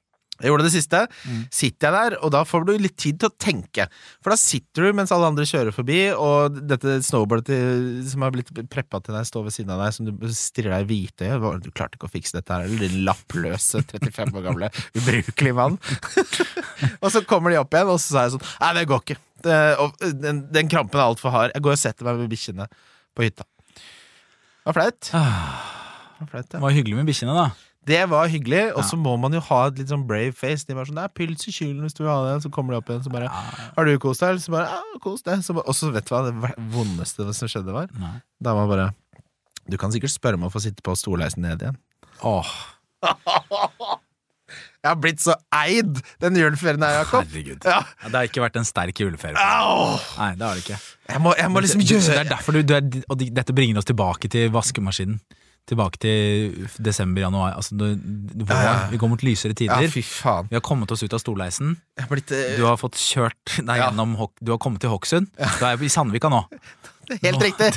Jeg 0.42 0.50
gjorde 0.50 0.66
det 0.66 0.72
siste. 0.74 1.00
Mm. 1.24 1.40
Sitter 1.54 1.88
jeg 1.88 1.94
der, 1.96 2.16
og 2.20 2.32
da 2.34 2.42
får 2.48 2.66
du 2.66 2.72
litt 2.82 2.96
tid 3.00 3.20
til 3.22 3.30
å 3.30 3.34
tenke. 3.40 3.86
For 4.22 4.34
da 4.34 4.38
sitter 4.40 4.88
du 4.88 4.98
mens 4.98 5.12
alle 5.14 5.30
andre 5.30 5.46
kjører 5.48 5.74
forbi, 5.74 6.00
og 6.12 6.58
dette 6.68 6.98
snowboardet 7.06 7.60
som 8.10 8.26
har 8.26 8.34
blitt 8.34 8.50
preppa 8.72 9.00
til 9.06 9.14
deg, 9.16 9.28
står 9.28 9.46
ved 9.46 9.56
siden 9.56 9.74
av 9.76 9.84
deg, 9.84 9.94
som 9.96 10.08
du 10.10 10.26
stirrer 10.36 10.74
deg 10.76 10.84
i 10.84 10.90
hvite. 10.90 11.32
Du 11.62 11.70
klarte 11.70 11.98
ikke 11.98 12.10
å 12.10 12.12
fikse 12.12 12.36
dette 12.38 12.52
her, 12.54 12.66
eller 12.66 12.82
din 12.88 13.04
lappløse 13.06 13.84
35 13.86 14.34
år 14.40 14.46
gamle 14.50 14.70
ubrukelige 14.98 15.56
mann. 15.58 15.78
og 17.02 17.08
så 17.14 17.22
kommer 17.28 17.54
de 17.54 17.60
opp 17.62 17.74
igjen, 17.74 17.92
og 17.94 18.00
så 18.02 18.16
sa 18.16 18.26
jeg 18.26 18.36
sånn 18.36 18.48
Nei, 18.62 18.72
det 18.80 18.86
går 18.90 19.04
ikke. 19.06 19.18
Det, 19.42 19.58
og, 19.82 19.96
den, 20.22 20.44
den 20.54 20.68
krampen 20.70 21.00
er 21.00 21.08
altfor 21.08 21.34
hard. 21.34 21.54
Jeg 21.56 21.64
går 21.66 21.74
og 21.74 21.80
setter 21.80 22.06
meg 22.06 22.20
med 22.22 22.30
bikkjene 22.30 22.68
på 23.16 23.24
hytta. 23.26 23.46
Det 23.74 24.70
var 24.70 24.76
flaut. 24.78 25.08
Ah, 25.18 25.62
Det 26.18 26.20
var 26.22 26.28
flaut, 26.36 26.46
ja. 26.46 26.56
Det 26.58 26.62
var 26.62 26.74
hyggelig 26.76 26.98
med 27.00 27.08
bikkjene, 27.10 27.34
da. 27.34 27.71
Det 27.84 27.98
var 28.08 28.28
hyggelig, 28.30 28.76
og 28.78 28.84
så 28.86 28.94
må 28.96 29.16
man 29.18 29.32
jo 29.34 29.40
ha 29.42 29.56
et 29.66 29.78
litt 29.80 29.88
sånn 29.90 30.04
brave 30.06 30.30
face. 30.38 30.62
De 30.68 30.74
var 30.78 30.86
sånn 30.86 30.94
'Det 31.00 31.04
er 31.08 31.14
pils 31.18 31.48
i 31.48 31.52
kylen 31.52 31.80
hvis 31.82 31.94
du 31.98 32.04
vil 32.04 32.12
ha 32.12 32.20
det', 32.28 32.42
så 32.44 32.50
kommer 32.50 32.74
de 32.74 32.78
opp 32.78 32.88
igjen, 32.92 33.02
så 33.02 33.10
bare 33.10 33.26
'Har 33.28 33.84
du 33.84 33.98
kost 33.98 34.20
deg?' 34.20 34.38
Så 34.38 34.52
bare 34.54 34.68
'Ja, 34.70 34.98
kos 35.02 35.22
deg'. 35.22 35.42
Så, 35.42 35.54
bare- 35.54 35.66
og 35.66 35.74
så 35.74 35.90
vet 35.92 36.04
du 36.06 36.14
hva 36.14 36.22
det 36.30 36.54
vondeste 36.70 37.34
som 37.34 37.48
skjedde, 37.48 37.72
var? 37.72 37.88
nei. 37.98 38.20
Da 38.40 38.54
var 38.54 38.68
bare 38.68 38.94
Du 39.68 39.76
kan 39.78 39.90
sikkert 39.90 40.10
spørre 40.14 40.34
om 40.34 40.44
å 40.46 40.50
få 40.52 40.60
sitte 40.60 40.82
på 40.82 40.94
stolheisen 40.96 41.38
ned 41.42 41.58
igjen. 41.62 41.76
Åh, 42.22 42.46
Jeg 44.82 44.90
har 44.90 44.96
blitt 44.98 45.20
så 45.22 45.34
eid 45.54 46.00
den 46.20 46.34
juleferien 46.34 46.82
her, 46.82 47.04
Jakob. 47.04 47.22
herregud. 47.24 47.62
Ja. 47.64 47.84
Ja, 48.02 48.08
det 48.10 48.14
har 48.18 48.26
ikke 48.26 48.42
vært 48.42 48.56
en 48.58 48.66
sterk 48.66 48.98
juleferie. 48.98 49.38
Au! 49.38 49.94
Nei, 50.18 50.34
det 50.34 50.42
har 50.42 50.54
det 50.58 50.64
ikke. 50.64 50.78
Jeg 51.08 51.20
må, 51.22 51.34
jeg 51.38 51.50
må 51.54 51.62
liksom 51.62 51.80
det, 51.80 51.86
det, 51.88 51.94
gjøre 51.94 52.16
det 52.16 52.18
er 52.26 52.30
derfor 52.32 52.52
du, 52.52 52.62
du 52.66 52.74
er, 52.74 53.02
Og 53.08 53.18
de, 53.20 53.28
dette 53.30 53.54
bringer 53.54 53.78
oss 53.78 53.86
tilbake 53.88 54.28
til 54.28 54.50
vaskemaskinen. 54.50 55.20
Tilbake 55.68 55.98
til 56.02 56.68
desember-januar. 56.82 57.54
Altså, 57.56 57.76
Ja, 58.48 58.62
ja. 58.62 58.88
Vi 58.90 58.98
går 58.98 59.08
mot 59.08 59.22
lysere 59.22 59.52
Ja, 59.54 59.78
tider. 59.78 59.88
fy 59.90 60.02
faen. 60.02 60.48
vi 60.50 60.56
har 60.56 60.60
kommet 60.60 60.90
oss 60.90 61.02
ut 61.02 61.12
av 61.12 61.20
storleisen. 61.22 61.76
Blitt 62.10 62.30
uh, 62.32 62.56
Du 62.56 62.64
har 62.66 62.76
fått 62.76 62.94
kjørt 62.98 63.58
deg 63.58 63.76
Ja. 63.78 63.90
gjennom 63.90 64.16
Du 64.42 64.50
har 64.52 64.58
kommet 64.58 64.80
til 64.80 64.90
Hokksund. 64.90 65.28
Du 65.38 65.64
er 65.64 65.76
i 65.82 65.88
Sandvika 65.88 66.28
nå. 66.28 66.44
Helt 67.22 67.42
riktig! 67.42 67.68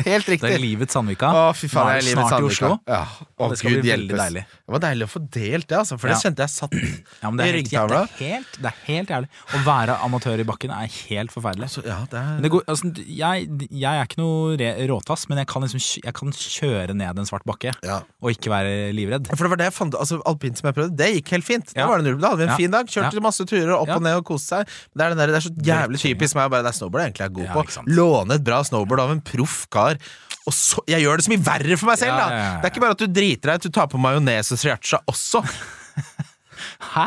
Det 0.00 0.06
er 0.08 0.24
riktig. 0.32 0.60
livets 0.62 0.94
Sandvika. 0.96 1.28
Å, 1.30 1.42
fy 1.54 1.68
faen, 1.68 1.84
Nå 1.84 1.90
er 1.90 1.96
er 1.96 2.00
det 2.00 2.06
livet 2.08 2.24
snart 2.24 2.30
i 2.30 2.34
Sandvika. 2.34 2.50
Oslo. 2.50 2.70
Ja. 2.88 3.00
Å, 3.40 3.48
det 3.52 3.58
skal 3.60 3.70
Gud 3.74 3.80
bli 3.84 3.90
veldig 3.90 4.08
hjelpes. 4.08 4.20
deilig. 4.24 4.42
Det 4.50 4.74
var 4.74 4.82
deilig 4.84 5.04
å 5.06 5.10
få 5.12 5.20
delt 5.36 5.66
det, 5.70 5.76
altså, 5.80 5.98
for 6.00 6.08
det 6.10 6.16
Ja. 6.16 6.20
kjente 6.24 6.44
jeg 6.46 6.52
satt 6.54 6.72
Ja, 7.20 7.30
men 7.30 7.36
det, 7.36 7.44
er 7.44 7.48
i 7.48 7.52
helt, 7.52 7.70
det, 7.70 7.70
ryggtavla. 7.70 8.00
er 8.00 8.24
helt, 8.24 8.56
det 8.64 8.70
er 8.70 8.78
helt 8.86 9.12
jævlig. 9.14 9.28
Å 9.54 9.60
være 9.66 9.96
amatør 10.06 10.40
i 10.40 10.46
bakken 10.48 10.70
er 10.74 10.86
helt 11.10 11.34
forferdelig. 11.34 11.68
Så, 11.74 11.84
ja, 11.86 11.98
det 12.10 12.22
Men 12.24 12.38
er 12.38 12.42
det 12.46 12.50
går, 12.56 12.64
altså, 12.72 12.90
jeg, 13.06 13.68
jeg 13.70 13.92
er 14.00 14.08
ikke 14.08 14.20
noe 14.22 14.56
re- 14.60 14.72
råtass, 14.90 15.26
men 15.28 15.38
jeg 15.42 15.50
kan, 15.52 15.62
liksom, 15.66 15.80
kj- 15.84 16.04
jeg 16.08 16.14
kan 16.20 16.32
kjøre 16.40 16.94
ned 16.96 17.18
en 17.20 17.28
svart 17.28 17.44
bakke 17.48 17.74
ja. 17.84 18.00
og 18.22 18.30
ikke 18.32 18.50
være 18.52 18.74
livredd. 18.96 19.28
For 19.36 19.44
det 19.46 19.52
var 19.54 19.60
det 19.60 19.68
jeg 19.70 19.76
fant 19.76 19.94
Altså 20.00 20.20
Alpint 20.26 20.56
som 20.58 20.70
jeg 20.70 20.76
prøvde, 20.80 20.96
det 20.96 21.10
gikk 21.18 21.34
helt 21.36 21.44
fint. 21.46 21.66
Da, 21.74 21.80
Ja. 21.82 21.86
var 21.90 21.98
det 22.00 22.06
null. 22.08 22.20
da 22.20 22.30
hadde 22.32 22.40
vi 22.40 22.48
en 22.48 22.54
Ja. 22.54 22.56
fin 22.56 22.70
dag. 22.74 22.86
Kjørte 22.90 23.20
masse 23.22 23.44
turer 23.46 23.74
opp 23.76 23.88
Ja. 23.88 23.96
og 23.96 24.02
ned 24.02 24.16
og 24.16 24.24
koste 24.24 24.60
seg. 24.60 24.68
Men 24.94 24.96
det 24.96 25.04
er, 25.04 25.08
den 25.14 25.18
der, 25.18 25.26
det 25.26 25.38
er 25.40 25.46
så 25.48 25.54
jævlig 25.70 26.00
typisk 26.00 26.34
meg. 26.38 26.50
Bare, 26.50 26.62
det 26.64 26.70
er 26.72 26.78
snowboard 26.78 27.02
jeg 27.04 27.12
egentlig 27.12 27.26
er 27.26 27.34
god 27.36 27.44
Ja, 27.44 27.54
på. 27.54 27.70
sant. 27.70 27.88
Låne 27.88 28.34
et 28.38 28.44
bra 28.44 28.62
snowboard 28.70 29.04
av 29.04 29.14
en 29.14 29.22
proff 29.24 29.64
kar. 29.72 30.00
Og 30.48 30.54
så, 30.56 30.80
Jeg 30.88 31.04
gjør 31.04 31.20
det 31.20 31.26
så 31.26 31.34
mye 31.34 31.44
verre 31.50 31.76
for 31.76 31.90
meg 31.90 32.00
selv! 32.00 32.16
Da. 32.16 32.28
Det 32.62 32.70
er 32.70 32.72
ikke 32.72 32.82
bare 32.86 32.96
at 32.96 33.02
du 33.04 33.10
driter 33.12 33.52
deg 33.52 33.60
ut, 33.60 33.68
du 33.68 33.76
tar 33.76 33.90
på 33.92 34.00
majones 34.00 34.54
og 34.54 34.60
sriracha 34.62 35.02
også. 35.10 35.44
Hæ? 36.94 37.06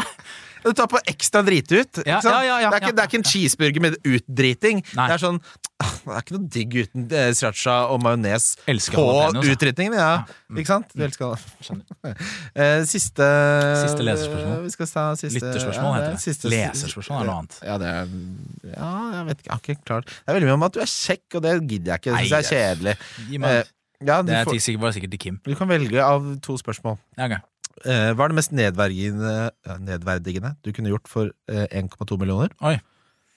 Du 0.64 0.72
tar 0.74 0.88
på 0.88 1.00
ekstra 1.12 1.42
drit 1.46 1.70
ut. 1.72 2.02
Ja, 2.08 2.20
ja, 2.24 2.40
ja, 2.44 2.58
ja, 2.64 2.70
det, 2.72 2.80
er 2.80 2.86
ikke, 2.88 2.96
det 2.96 3.04
er 3.04 3.10
ikke 3.12 3.20
en 3.22 3.28
cheeseburger 3.28 3.82
med 3.86 3.98
utdriting. 4.08 4.84
Nei. 4.96 5.08
Det 5.10 5.16
er 5.18 5.22
sånn 5.24 5.40
Det 5.84 6.14
er 6.14 6.22
ikke 6.24 6.36
noe 6.38 6.48
digg 6.54 6.76
uten 6.80 7.06
eh, 7.12 7.30
sriracha 7.36 7.74
og 7.92 8.00
majones 8.04 8.46
på 8.64 8.72
utdritingen 8.72 9.52
utdritningen. 9.54 9.96
Ja. 10.00 10.24
Mm. 10.48 10.60
Ikke 10.62 10.72
sant? 10.72 10.94
Du 10.96 11.04
elsker 11.04 11.34
det. 11.34 12.16
Eh, 12.54 12.84
siste 12.88 13.26
Siste 13.84 14.04
leserspørsmål. 14.06 14.68
Ta 14.94 15.06
siste 15.18 15.40
Lytterspørsmål 15.40 15.90
ja, 15.90 16.00
heter 16.00 16.12
det. 16.14 16.22
siste- 16.24 16.52
Leserspørsmål 16.54 17.22
er 17.24 17.30
noe 17.30 17.38
annet. 17.42 17.60
Ja, 17.66 17.78
det 17.82 17.88
er 17.94 18.12
Ja, 18.74 18.92
jeg 19.18 19.26
vet 19.30 19.40
ikke. 19.44 19.50
Jeg 19.50 19.54
har 19.54 19.64
ikke 19.64 19.88
klart 19.88 20.06
Det 20.12 20.28
er 20.28 20.38
veldig 20.38 20.50
mye 20.52 20.58
om 20.60 20.68
at 20.68 20.76
du 20.76 20.82
er 20.84 20.92
kjekk, 20.92 21.26
og 21.40 21.46
det 21.46 21.54
gidder 21.68 21.94
jeg 21.96 22.04
ikke. 22.04 22.12
Det 22.12 22.22
syns 22.22 22.36
jeg 22.36 22.44
er 22.44 22.52
kjedelig. 22.54 22.96
Gi 23.30 23.42
meg, 23.44 23.50
Eh, 23.64 23.72
ja, 24.08 24.22
det 24.22 24.36
er 24.36 24.46
får, 24.46 24.60
sikkert- 24.60 24.94
sikkert 24.98 25.12
til 25.16 25.20
Kim. 25.26 25.40
du 25.44 25.56
kan 25.56 25.68
velge 25.72 26.00
av 26.04 26.26
to 26.44 26.58
spørsmål. 26.60 26.98
Ja, 27.18 27.28
ok. 27.32 27.42
Eh, 27.84 28.10
hva 28.16 28.26
er 28.26 28.32
det 28.34 28.38
mest 28.40 28.54
nedverdigende, 28.56 29.34
nedverdigende 29.84 30.54
du 30.64 30.72
kunne 30.76 30.92
gjort 30.94 31.10
for 31.12 31.32
eh, 31.52 31.66
1,2 31.82 32.18
millioner? 32.22 32.54
Oi. 32.64 32.78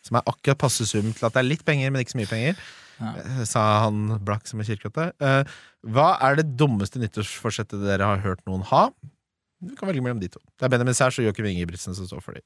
Som 0.06 0.20
er 0.20 0.26
akkurat 0.30 0.60
passe 0.60 0.86
sum 0.86 1.08
til 1.12 1.26
at 1.26 1.34
det 1.34 1.42
er 1.42 1.48
litt 1.48 1.64
penger, 1.66 1.90
men 1.90 2.04
ikke 2.04 2.14
så 2.14 2.20
mye 2.20 2.30
penger. 2.30 2.60
Ja. 3.00 3.10
eh, 3.24 3.40
Sa 3.48 3.64
han 3.84 4.04
blakk 4.24 4.46
som 4.48 4.62
en 4.62 4.68
kirkerotte. 4.68 5.08
Eh, 5.18 5.56
hva 5.90 6.12
er 6.28 6.38
det 6.40 6.46
dummeste 6.60 7.02
nyttårsforsettet 7.02 7.82
dere 7.82 8.06
har 8.12 8.22
hørt 8.24 8.44
noen 8.46 8.62
ha? 8.70 8.86
Du 9.66 9.74
kan 9.74 9.88
velge 9.90 10.04
mellom 10.04 10.20
de 10.22 10.28
to. 10.30 10.40
Det 10.54 10.68
er 10.68 10.72
Benjamin 10.76 10.94
Sæsj 10.96 11.22
og 11.22 11.30
Joakim 11.30 11.48
Ingebrigtsen 11.50 11.96
som 11.96 12.06
står 12.06 12.22
for 12.22 12.36
dem. 12.38 12.44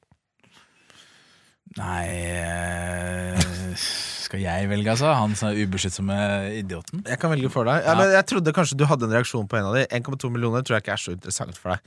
Nei 1.79 2.05
eh, 2.11 3.39
Skal 3.79 4.41
jeg 4.43 4.67
velge, 4.71 4.91
altså? 4.91 5.11
Han 5.15 5.35
som 5.39 5.51
er 5.51 5.59
ubeskyttsomme 5.63 6.17
idioten? 6.59 7.03
Jeg 7.07 7.19
kan 7.21 7.31
velge 7.31 7.51
for 7.53 7.67
deg. 7.69 7.83
Ja, 7.87 7.95
jeg 8.17 8.27
trodde 8.31 8.53
kanskje 8.55 8.77
du 8.79 8.85
hadde 8.89 9.07
en 9.07 9.15
reaksjon 9.15 9.47
på 9.51 9.59
en 9.59 9.69
av 9.69 9.77
de 9.79 9.85
1,2 9.87 10.31
millioner 10.33 10.65
tror 10.67 10.77
jeg 10.79 10.85
ikke 10.85 10.95
er 10.97 11.03
så 11.05 11.15
interessant 11.15 11.59
for 11.59 11.75
deg. 11.75 11.79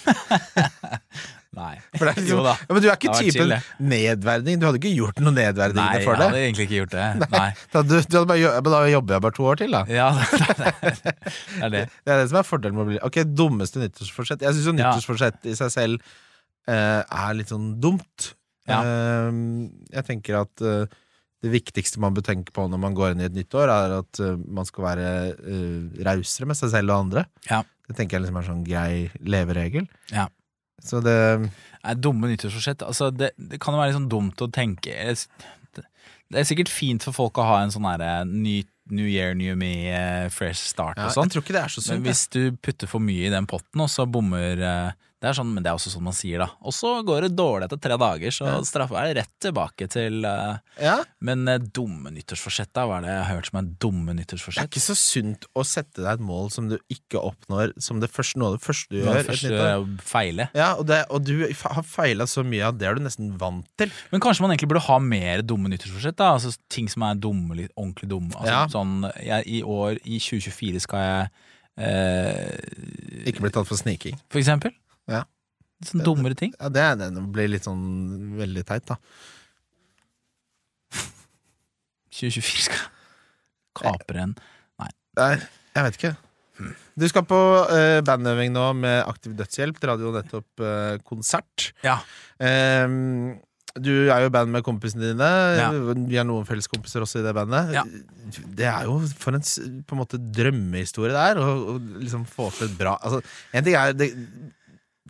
Nei. 1.50 1.72
For 1.98 2.06
liksom, 2.06 2.28
Jo 2.30 2.42
da. 2.46 2.52
ja, 2.62 2.70
men 2.76 2.82
du 2.84 2.86
er 2.86 2.94
ikke 2.94 3.14
typen 3.18 3.52
nedverding. 3.90 4.60
Du 4.62 4.66
hadde 4.68 4.78
ikke 4.78 4.92
gjort 4.94 5.18
noe 5.18 5.32
Nei, 5.34 5.46
nedverdigende 5.48 5.96
jeg 5.98 6.06
for 6.06 6.20
det. 6.20 6.28
hadde 6.30 6.42
egentlig 6.44 6.66
ikke 6.68 6.76
gjort 6.78 6.94
det. 6.94 7.06
Nei. 7.34 7.48
Da, 7.74 7.82
du, 7.82 7.94
du 8.06 8.18
bare, 8.30 8.60
da 8.70 8.82
jobber 8.92 9.16
jeg 9.16 9.24
bare 9.26 9.36
to 9.40 9.48
år 9.50 9.58
til, 9.62 9.74
da. 9.74 9.80
Ja, 9.90 10.10
det 10.60 10.74
er 11.66 11.74
det. 11.74 11.84
Det 12.06 12.14
er 12.14 12.22
det 12.22 12.28
som 12.30 12.38
er 12.42 12.46
fordelen 12.46 12.78
med 12.78 12.84
å 12.84 12.90
bli 12.92 13.00
Ok, 13.06 13.18
dummeste 13.34 13.82
nyttårsforsett. 13.82 14.44
Jeg 14.46 14.58
syns 14.58 14.70
jo 14.70 14.76
nyttårsforsett 14.78 15.50
i 15.50 15.56
seg 15.58 15.72
selv 15.74 16.12
eh, 16.70 17.02
er 17.02 17.34
litt 17.38 17.50
sånn 17.50 17.72
dumt. 17.82 18.30
Ja. 18.68 18.80
Eh, 18.82 19.38
jeg 19.94 20.06
tenker 20.08 20.42
at 20.42 20.64
eh, 20.66 20.98
det 21.40 21.52
viktigste 21.54 22.00
man 22.02 22.16
bør 22.16 22.26
tenke 22.26 22.52
på 22.54 22.66
når 22.68 22.80
man 22.82 22.96
går 22.96 23.14
inn 23.14 23.22
i 23.24 23.28
et 23.28 23.36
nytt 23.36 23.54
år, 23.56 23.72
er 23.72 23.96
at 24.02 24.20
eh, 24.20 24.40
man 24.44 24.68
skal 24.68 24.86
være 24.90 25.06
uh, 25.40 26.02
rausere 26.04 26.48
med 26.50 26.58
seg 26.58 26.74
selv 26.74 26.92
og 26.92 27.06
andre. 27.06 27.24
Ja. 27.48 27.62
Det 27.88 27.96
tenker 27.96 28.18
jeg 28.18 28.26
liksom 28.26 28.38
er 28.38 28.44
en 28.44 28.50
sånn 28.50 28.66
grei 28.66 28.92
leveregel. 29.24 29.88
Ja. 30.12 30.28
Så 30.84 31.00
det 31.04 31.16
er 31.16 32.00
dumme 32.00 32.30
nyttårsforsett. 32.30 32.84
Altså, 32.86 33.10
det, 33.12 33.32
det 33.36 33.60
kan 33.60 33.74
jo 33.74 33.80
være 33.80 33.92
litt 33.92 33.98
sånn 33.98 34.12
dumt 34.12 34.44
å 34.44 34.48
tenke 34.52 34.94
Det 35.10 36.38
er 36.40 36.46
sikkert 36.48 36.70
fint 36.72 37.04
for 37.04 37.16
folk 37.16 37.40
å 37.40 37.48
ha 37.48 37.58
en 37.64 37.72
sånn 37.74 37.88
herre 37.88 38.22
New 38.24 39.06
Year, 39.06 39.34
New 39.36 39.56
Me, 39.58 39.90
eh, 39.92 40.28
fresh 40.32 40.70
start 40.70 40.98
og 41.00 41.12
sånn. 41.14 41.28
Jeg 41.28 41.36
tror 41.36 41.44
ikke 41.44 41.56
det 41.56 41.64
er 41.64 41.74
så 41.74 41.84
Men 41.92 42.06
hvis 42.08 42.24
du 42.32 42.40
putter 42.62 42.90
for 42.90 43.02
mye 43.04 43.28
i 43.28 43.32
den 43.32 43.48
potten, 43.50 43.82
og 43.84 43.90
så 43.92 44.06
bommer 44.08 44.64
eh, 44.66 45.08
Det 45.20 45.28
er 45.28 45.36
sånn, 45.36 45.50
men 45.52 45.60
det 45.60 45.68
er 45.68 45.76
også 45.76 45.90
sånn 45.92 46.06
man 46.06 46.14
sier, 46.16 46.40
da. 46.40 46.46
Og 46.64 46.72
så 46.72 46.94
går 47.04 47.26
det 47.26 47.34
dårlig 47.36 47.66
etter 47.66 47.80
tre 47.84 47.96
dager, 48.00 48.32
så 48.32 48.54
straffa 48.64 49.02
er 49.02 49.18
rett 49.18 49.32
tilbake 49.44 49.84
til 49.92 50.24
uh, 50.24 50.56
ja. 50.80 50.94
Men 51.20 51.44
uh, 51.44 51.58
dumme 51.60 52.08
nyttårsforsett, 52.14 52.70
da? 52.72 52.86
Hva 52.88 52.96
er 52.98 53.04
det 53.04 53.10
jeg 53.12 53.26
har 53.26 53.36
hørt 53.36 53.50
som 53.50 53.58
er 53.60 53.68
dumme 53.84 54.14
Det 54.16 54.24
er 54.32 54.64
ikke 54.64 54.82
så 54.82 54.96
sunt 54.96 55.44
å 55.52 55.66
sette 55.68 56.00
deg 56.00 56.08
et 56.14 56.24
mål 56.24 56.48
som 56.54 56.70
du 56.72 56.78
ikke 56.88 57.20
oppnår 57.20 57.76
som 57.84 58.00
det 58.00 58.08
første, 58.08 58.40
noe 58.40 58.54
av 58.54 58.56
det 58.56 58.64
første 58.64 58.88
du 58.96 59.02
gjør. 59.02 59.20
det 59.20 59.28
første 59.28 60.08
feile. 60.08 60.48
Ja, 60.56 60.72
og, 60.80 60.86
det, 60.88 61.02
og 61.12 61.28
du 61.28 61.44
har 61.44 61.84
feila 61.84 62.24
så 62.24 62.46
mye 62.46 62.72
at 62.72 62.80
det 62.80 62.88
er 62.88 62.96
du 62.96 63.04
nesten 63.04 63.36
vant 63.40 63.68
til. 63.76 63.92
Men 64.14 64.24
kanskje 64.24 64.46
man 64.46 64.56
egentlig 64.56 64.72
burde 64.72 64.86
ha 64.88 65.00
mer 65.04 65.44
dumme 65.44 65.68
nyttårsforsett? 65.74 66.16
da 66.16 66.32
Altså 66.38 66.56
Ting 66.72 66.88
som 66.88 67.04
er 67.04 67.20
dumme, 67.20 67.68
ordentlig 67.76 68.08
dumme. 68.08 68.32
Altså, 68.40 68.50
Ja. 68.56 68.64
Sånn, 68.72 69.04
jeg, 69.20 69.44
I 69.52 69.62
år, 69.68 70.00
i 70.00 70.16
2024, 70.16 70.80
skal 70.88 71.04
jeg 71.04 71.32
eh, 71.84 73.26
Ikke 73.28 73.44
bli 73.44 73.52
tatt 73.52 73.68
for 73.68 73.76
sniking. 73.76 74.16
For 74.32 74.40
eksempel. 74.40 74.72
Ja. 75.10 75.24
Sånne 75.86 76.04
dummere 76.06 76.36
ting. 76.38 76.54
Ja, 76.58 76.68
det, 76.72 76.86
det 77.00 77.26
blir 77.32 77.50
litt 77.50 77.66
sånn 77.66 78.36
veldig 78.38 78.64
teit, 78.68 78.86
da. 78.90 78.98
2024 82.20 82.66
skal 82.68 82.88
kapre 83.80 84.26
en 84.28 84.34
Nei, 85.18 85.34
jeg 85.74 85.84
vet 85.84 85.96
ikke. 85.98 86.12
Du 86.94 87.06
skal 87.10 87.24
på 87.28 87.36
uh, 87.66 88.00
bandøving 88.06 88.52
nå 88.54 88.66
med 88.78 89.02
Aktiv 89.08 89.34
dødshjelp. 89.36 89.78
Dere 89.80 89.96
hadde 89.96 90.06
jo 90.06 90.12
nettopp 90.14 90.62
uh, 90.62 90.96
konsert. 91.06 91.70
Ja. 91.84 91.98
Um, 92.38 93.38
du 93.78 93.92
er 94.10 94.24
jo 94.24 94.30
i 94.30 94.32
band 94.34 94.50
med 94.50 94.64
kompisene 94.66 95.12
dine. 95.12 95.28
Ja. 95.58 95.68
Vi 95.70 96.18
har 96.18 96.26
noen 96.26 96.46
felleskompiser 96.48 97.04
også 97.04 97.20
i 97.20 97.26
det 97.26 97.34
bandet. 97.36 97.74
Ja. 97.76 97.84
Det 98.58 98.66
er 98.66 98.88
jo 98.88 98.98
for 99.18 99.36
en 99.36 99.44
på 99.86 99.96
en 99.96 100.02
måte 100.02 100.18
drømmehistorie 100.18 101.14
det 101.14 101.26
er, 101.32 101.42
å 101.42 101.74
å 101.74 101.76
liksom 102.02 102.26
få 102.28 102.48
til 102.54 102.68
et 102.68 102.76
bra 102.78 102.96
altså, 102.98 103.18
En 103.56 103.66
ting 103.66 103.76
er 103.78 103.94
det, 103.96 104.10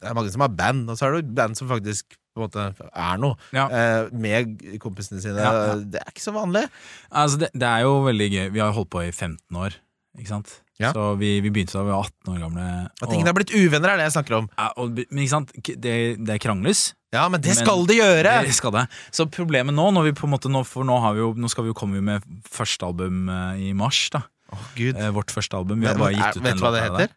det 0.01 0.09
er 0.11 0.17
mange 0.17 0.33
som 0.33 0.45
har 0.45 0.53
band, 0.57 0.89
og 0.91 0.97
så 0.99 1.07
er 1.11 1.19
det 1.21 1.35
band 1.37 1.59
som 1.59 1.69
faktisk 1.71 2.17
på 2.35 2.41
en 2.41 2.47
måte 2.47 2.65
er 2.89 3.21
noe. 3.21 3.37
Ja. 3.53 3.67
Eh, 3.69 4.09
med 4.15 4.61
kompisene 4.83 5.21
sine. 5.23 5.43
Ja, 5.43 5.53
ja. 5.73 5.77
Det 5.83 6.01
er 6.01 6.11
ikke 6.13 6.23
så 6.25 6.33
vanlig. 6.37 6.65
Altså, 7.11 7.41
det, 7.45 7.49
det 7.59 7.69
er 7.69 7.85
jo 7.87 7.97
veldig 8.07 8.29
gøy. 8.33 8.45
Vi 8.55 8.63
har 8.63 8.73
holdt 8.77 8.91
på 8.95 9.03
i 9.05 9.11
15 9.13 9.39
år, 9.61 9.77
ikke 10.19 10.31
sant? 10.37 10.59
Så 10.81 11.03
vi, 11.21 11.35
vi 11.45 11.51
begynte 11.53 11.75
da 11.77 11.83
vi 11.85 11.93
var 11.93 12.07
18 12.09 12.31
år 12.33 12.39
gamle. 12.41 12.67
At 13.05 13.11
ingen 13.13 13.29
er 13.29 13.35
blitt 13.37 13.51
uvenner, 13.53 13.91
er 13.93 13.99
det 14.01 14.07
jeg 14.07 14.15
snakker 14.15 14.39
om. 14.39 14.47
ja, 14.57 14.71
og, 14.81 14.95
men 15.11 15.21
ikke 15.27 15.35
sant? 15.35 15.51
Det, 15.69 15.97
det 16.25 16.39
krangles. 16.41 16.95
Ja, 17.13 17.27
men 17.29 17.43
det 17.43 17.51
Men- 17.53 17.59
skal 17.67 17.83
det 17.91 17.99
gjøre! 17.99 18.33
Det 18.47 18.55
skal 18.57 18.73
det. 18.79 18.87
Så 19.13 19.27
problemet 19.29 19.75
nå, 19.77 19.91
når 19.93 20.07
vi 20.09 20.13
på 20.17 20.25
en 20.25 20.33
måte, 20.33 20.49
nå, 20.49 20.63
for 20.65 20.87
nå, 20.89 20.97
har 21.05 21.19
vi 21.19 21.21
jo, 21.21 21.33
nå 21.37 21.51
skal 21.53 21.67
vi 21.67 21.73
jo 21.75 21.77
komme 21.77 22.01
med 22.07 22.25
første 22.49 22.87
album 22.89 23.27
eh, 23.29 23.67
i 23.69 23.73
mars. 23.77 24.07
da 24.15 24.23
Oh, 24.51 24.63
Gud. 24.75 24.97
Eh, 24.99 25.11
Vårt 25.15 25.31
første 25.31 25.55
album. 25.55 25.79
Vi 25.79 25.87
har 25.87 25.95
bare 26.01 26.17
gitt 26.17 26.41
ut 26.41 26.43
vet 26.43 26.57
du 26.59 26.63
hva 26.65 26.73
det 26.75 26.81
heter? 26.83 27.05
der. 27.05 27.13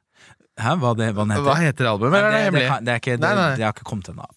Hæ, 0.62 0.76
hva, 0.82 0.94
det, 0.98 1.10
hva 1.18 1.26
heter? 1.32 1.44
Hva 1.48 1.58
heter 1.58 1.88
albumet, 1.90 2.20
er 2.20 2.24
det 2.24 2.32
det, 2.32 2.38
det, 2.38 2.46
hemmelig? 2.46 2.86
det, 2.86 2.94
er 2.94 3.02
ikke, 3.04 3.18
det, 3.18 3.28
Nei, 3.28 3.36
nei. 3.40 3.52
det 3.58 3.66
har 3.68 3.74
ikke 3.76 3.88
kommet 3.90 4.10
ennå. 4.14 4.28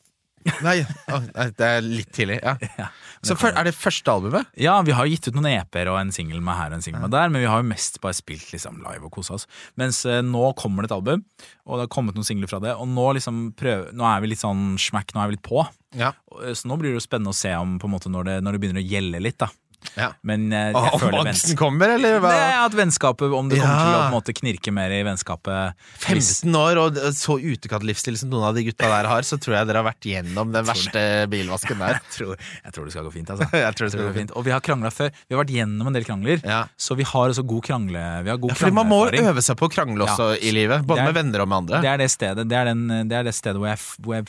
Nei, 0.62 0.76
nei, 1.10 1.44
det 1.58 1.66
er 1.66 1.80
litt 1.82 2.12
tidlig. 2.14 2.38
Ja. 2.44 2.54
Ja. 2.78 2.86
Så 3.26 3.34
det 3.40 3.48
er 3.58 3.64
det 3.66 3.72
første 3.74 4.12
albumet? 4.12 4.46
Ja, 4.60 4.76
vi 4.86 4.92
har 4.94 5.08
gitt 5.10 5.24
ut 5.26 5.34
noen 5.34 5.48
EP-er 5.50 5.88
og 5.90 5.96
en 5.98 6.12
singel 6.14 6.38
med 6.44 6.54
her 6.54 6.68
og 6.70 6.76
en 6.76 6.84
singel 6.84 7.00
med 7.02 7.10
der, 7.10 7.30
men 7.32 7.42
vi 7.42 7.48
har 7.50 7.62
jo 7.64 7.66
mest 7.66 7.96
bare 8.04 8.14
spilt 8.14 8.52
liksom 8.52 8.76
live 8.84 9.08
og 9.08 9.10
kosa 9.16 9.34
oss. 9.34 9.48
Mens 9.80 10.02
eh, 10.06 10.20
nå 10.22 10.52
kommer 10.60 10.84
det 10.84 10.92
et 10.92 10.94
album, 10.94 11.24
og 11.66 11.80
det 11.80 11.86
har 11.88 11.90
kommet 11.96 12.14
noen 12.14 12.28
singler 12.28 12.50
fra 12.52 12.60
det, 12.62 12.76
og 12.78 12.86
nå 12.92 13.06
liksom 13.18 13.40
prøver, 13.58 13.88
Nå 13.96 14.06
er 14.06 14.22
vi 14.22 14.30
litt 14.30 14.44
sånn 14.44 14.76
smack, 14.78 15.10
nå 15.16 15.24
er 15.24 15.32
vi 15.32 15.38
litt 15.38 15.46
på. 15.48 15.64
Ja. 15.98 16.12
Eh, 16.44 16.52
Så 16.54 16.70
nå 16.70 16.76
blir 16.78 16.92
det 16.92 17.00
jo 17.00 17.06
spennende 17.08 17.34
å 17.34 17.40
se 17.40 17.50
om 17.58 17.74
på 17.82 17.88
en 17.90 17.96
måte 17.96 18.12
når 18.12 18.28
det, 18.30 18.36
når 18.46 18.54
det 18.58 18.62
begynner 18.66 18.84
å 18.84 18.90
gjelde 18.94 19.24
litt, 19.26 19.40
da. 19.42 19.50
Ja. 19.96 20.08
Men 20.26 20.48
jeg, 20.50 20.72
jeg 20.74 20.92
Om 20.96 21.00
føler 21.00 21.20
angsten 21.22 21.56
kommer, 21.56 21.92
eller 21.94 22.18
hva? 22.20 22.30
Er 22.34 22.56
at 22.66 22.74
vennskapet, 22.76 23.32
om 23.32 23.48
det 23.48 23.60
kommer 23.60 23.76
Ja. 23.76 23.84
til 23.86 23.98
å 24.00 24.14
måte 24.16 24.34
knirke 24.36 24.72
mer 24.74 24.90
i 24.92 25.02
vennskapet 25.06 25.76
15 26.02 26.56
år 26.58 26.80
og 26.82 26.98
så 27.16 27.36
utekatt-livsstil 27.38 28.18
som 28.18 28.30
noen 28.32 28.48
av 28.50 28.54
de 28.58 28.64
gutta 28.66 28.88
der 28.90 29.08
har, 29.08 29.22
så 29.22 29.38
tror 29.40 29.56
jeg 29.58 29.68
dere 29.70 29.82
har 29.82 29.88
vært 29.88 30.08
gjennom 30.10 30.52
den 30.52 30.66
verste 30.68 31.04
bilvasken 31.32 31.78
der. 31.84 32.00
jeg 32.00 32.12
tror, 32.16 32.34
jeg 32.66 32.76
tror 32.76 32.84
det 32.90 32.96
skal 32.96 33.08
gå 33.08 33.14
fint, 33.14 33.30
altså. 33.36 33.48
Jeg 33.66 33.74
tror 33.78 33.86
det 33.88 33.94
skal 33.96 34.06
gå 34.10 34.14
fint. 34.18 34.34
Og 34.36 34.44
vi 34.46 34.52
har 34.54 34.60
krangla 34.60 34.90
før. 34.94 35.10
Vi 35.28 35.34
har 35.36 35.42
vært 35.44 35.54
gjennom 35.56 35.86
en 35.90 35.96
del 35.96 36.04
krangler, 36.08 36.42
Ja. 36.44 36.64
så 36.76 36.96
vi 36.98 37.06
har 37.06 37.32
også 37.32 37.46
god 37.46 37.64
krangle... 37.70 38.04
Vi 38.26 38.30
har 38.34 38.38
god 38.42 38.50
Ja, 38.52 38.58
fordi 38.60 38.76
man 38.82 38.90
må 38.90 39.00
øve 39.10 39.42
seg 39.42 39.56
på 39.60 39.70
å 39.70 39.72
krangle 39.72 40.04
også 40.06 40.32
i 40.42 40.52
livet, 40.54 40.84
både 40.86 41.00
er- 41.06 41.10
med 41.12 41.18
venner 41.22 41.42
og 41.46 41.48
med 41.48 41.62
andre. 41.64 41.80
Det 41.86 41.90
er 41.94 42.02
det 42.04 42.10
stedet, 42.12 42.48
det 42.50 42.56
er 42.58 42.70
den, 42.72 42.86
det 43.08 43.16
er 43.22 43.26
det 43.30 43.34
stedet 43.36 43.58
hvor, 43.62 43.70
jeg, 43.72 43.78
hvor 44.02 44.18
jeg 44.18 44.26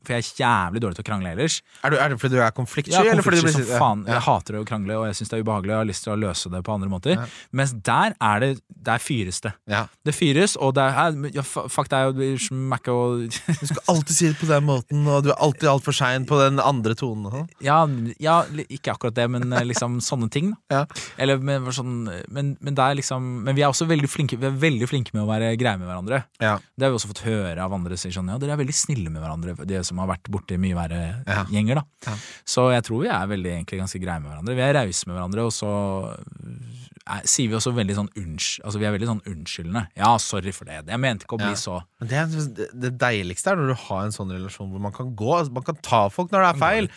For 0.00 0.14
jeg 0.14 0.22
er 0.24 0.28
jævlig 0.40 0.80
dårlig 0.80 0.96
til 0.96 1.04
å 1.04 1.08
krangle 1.10 1.30
ellers. 1.34 1.58
Er, 1.84 1.92
du, 1.92 1.96
er 2.00 2.08
det 2.12 2.16
fordi 2.22 2.38
du 2.38 2.40
er 2.40 2.52
konfliktsky? 2.56 2.94
Ja, 2.94 3.02
eller 3.12 3.24
fordi 3.26 3.40
du 3.40 3.44
konfliktsky 3.44 3.66
blir- 3.66 3.76
som 3.76 3.82
faen. 3.84 4.04
Ja. 4.08 4.14
Jeg 4.16 4.24
hater 4.24 4.56
å 4.56 4.62
krangle, 4.68 4.96
og 4.96 5.04
jeg 5.10 5.18
syns 5.18 5.32
det 5.32 5.36
er 5.36 5.42
ubehagelig. 5.44 5.70
Og 5.70 5.76
jeg 5.76 5.82
har 5.82 5.88
lyst 5.90 6.04
til 6.06 6.12
å 6.14 6.18
løse 6.22 6.52
det 6.54 6.60
på 6.64 6.72
andre 6.72 6.88
måter. 6.92 7.24
Mens 7.52 7.74
der 7.90 8.14
er 8.16 8.40
det 8.40 8.50
Der 8.80 8.96
fyres 9.02 9.42
det. 9.44 9.52
Ja. 9.68 9.82
Det 10.08 10.14
fyres, 10.16 10.54
og 10.56 10.72
det 10.78 10.86
er 10.88 11.16
ja, 11.36 11.42
Fuck 11.44 11.90
deg, 11.92 12.06
og 12.08 12.16
du 12.16 12.38
smakke 12.40 12.94
og 12.94 13.26
Du 13.28 13.66
skal 13.68 13.82
alltid 13.92 14.14
si 14.16 14.30
det 14.30 14.38
på 14.40 14.48
den 14.48 14.64
måten, 14.64 15.02
og 15.06 15.26
du 15.26 15.30
er 15.34 15.36
alltid 15.36 15.68
altfor 15.68 15.92
sein 15.92 16.24
på 16.24 16.38
den 16.40 16.58
andre 16.64 16.94
tonen. 16.96 17.48
ja, 17.60 17.82
ja, 18.18 18.38
ikke 18.70 18.94
akkurat 18.94 19.14
det, 19.18 19.26
men 19.30 19.52
eh, 19.52 19.66
liksom 19.68 19.98
sånne 20.00 20.30
ting. 20.32 20.54
Da. 20.70 20.80
Ja. 20.80 21.04
Eller 21.20 21.36
men, 21.44 21.68
sånn, 21.76 22.08
men, 22.32 22.54
men, 22.60 22.74
det 22.78 22.86
er 22.86 22.96
liksom, 23.02 23.28
men 23.44 23.54
vi 23.58 23.62
er 23.66 23.68
også 23.68 23.84
veldig 23.90 24.08
flinke 24.08 24.38
Vi 24.40 24.46
er 24.48 24.56
veldig 24.56 24.88
flinke 24.88 25.12
med 25.12 25.26
å 25.26 25.28
være 25.28 25.52
greie 25.60 25.76
med 25.76 25.90
hverandre. 25.90 26.22
Ja. 26.40 26.56
Det 26.72 26.86
har 26.88 26.94
vi 26.94 26.98
også 27.02 27.12
fått 27.12 27.24
høre 27.26 27.60
av 27.60 27.76
andre. 27.76 27.98
Sier 28.00 28.14
sånn, 28.16 28.32
ja, 28.32 28.38
Dere 28.40 28.56
er 28.56 28.62
veldig 28.64 28.76
snille 28.80 29.10
med 29.12 29.20
hverandre, 29.20 29.58
de 29.68 29.79
som 29.86 29.98
har 30.02 30.08
vært 30.08 30.30
borti 30.30 30.58
mye 30.60 30.74
verre 30.78 31.00
Ja. 31.26 31.44
gjenger. 31.50 31.80
da 31.82 32.10
Ja. 32.10 32.16
Så 32.46 32.70
jeg 32.72 32.84
tror 32.84 33.02
vi 33.02 33.08
er 33.08 33.26
veldig 33.26 33.52
egentlig 33.56 33.80
ganske 33.80 34.00
greie 34.02 34.20
med 34.20 34.30
hverandre. 34.32 34.54
Vi 34.56 34.62
er 34.62 34.74
rause 34.74 35.06
med 35.06 35.16
hverandre, 35.16 35.44
og 35.46 35.52
så 35.52 35.70
er, 37.10 37.22
sier 37.26 37.48
vi 37.50 37.56
også 37.58 37.72
veldig 37.74 37.96
sånn 37.96 38.10
unnskyld 38.20 38.64
Altså 38.66 38.78
vi 38.78 38.86
er 38.86 38.92
veldig 38.94 39.08
sånn 39.08 39.22
unnskyldende. 39.26 39.86
Ja, 39.98 40.16
sorry 40.22 40.52
for 40.52 40.64
det. 40.68 40.84
Jeg 40.86 41.00
mente 41.00 41.24
ikke 41.26 41.38
å 41.38 41.42
bli 41.42 41.54
Ja. 41.54 41.54
så 41.54 41.82
Men 42.00 42.08
det, 42.54 42.68
det, 42.74 42.98
deiligste 42.98 43.52
er 43.52 43.56
når 43.56 43.68
du 43.74 43.74
har 43.88 44.04
en 44.04 44.12
sånn 44.12 44.30
relasjon 44.30 44.70
hvor 44.70 44.80
man 44.80 44.92
kan 44.92 45.14
gå 45.16 45.32
altså, 45.38 45.52
Man 45.52 45.62
kan 45.64 45.76
ta 45.82 46.08
folk 46.08 46.30
når 46.30 46.44
det 46.44 46.50
er 46.54 46.60
feil, 46.60 46.88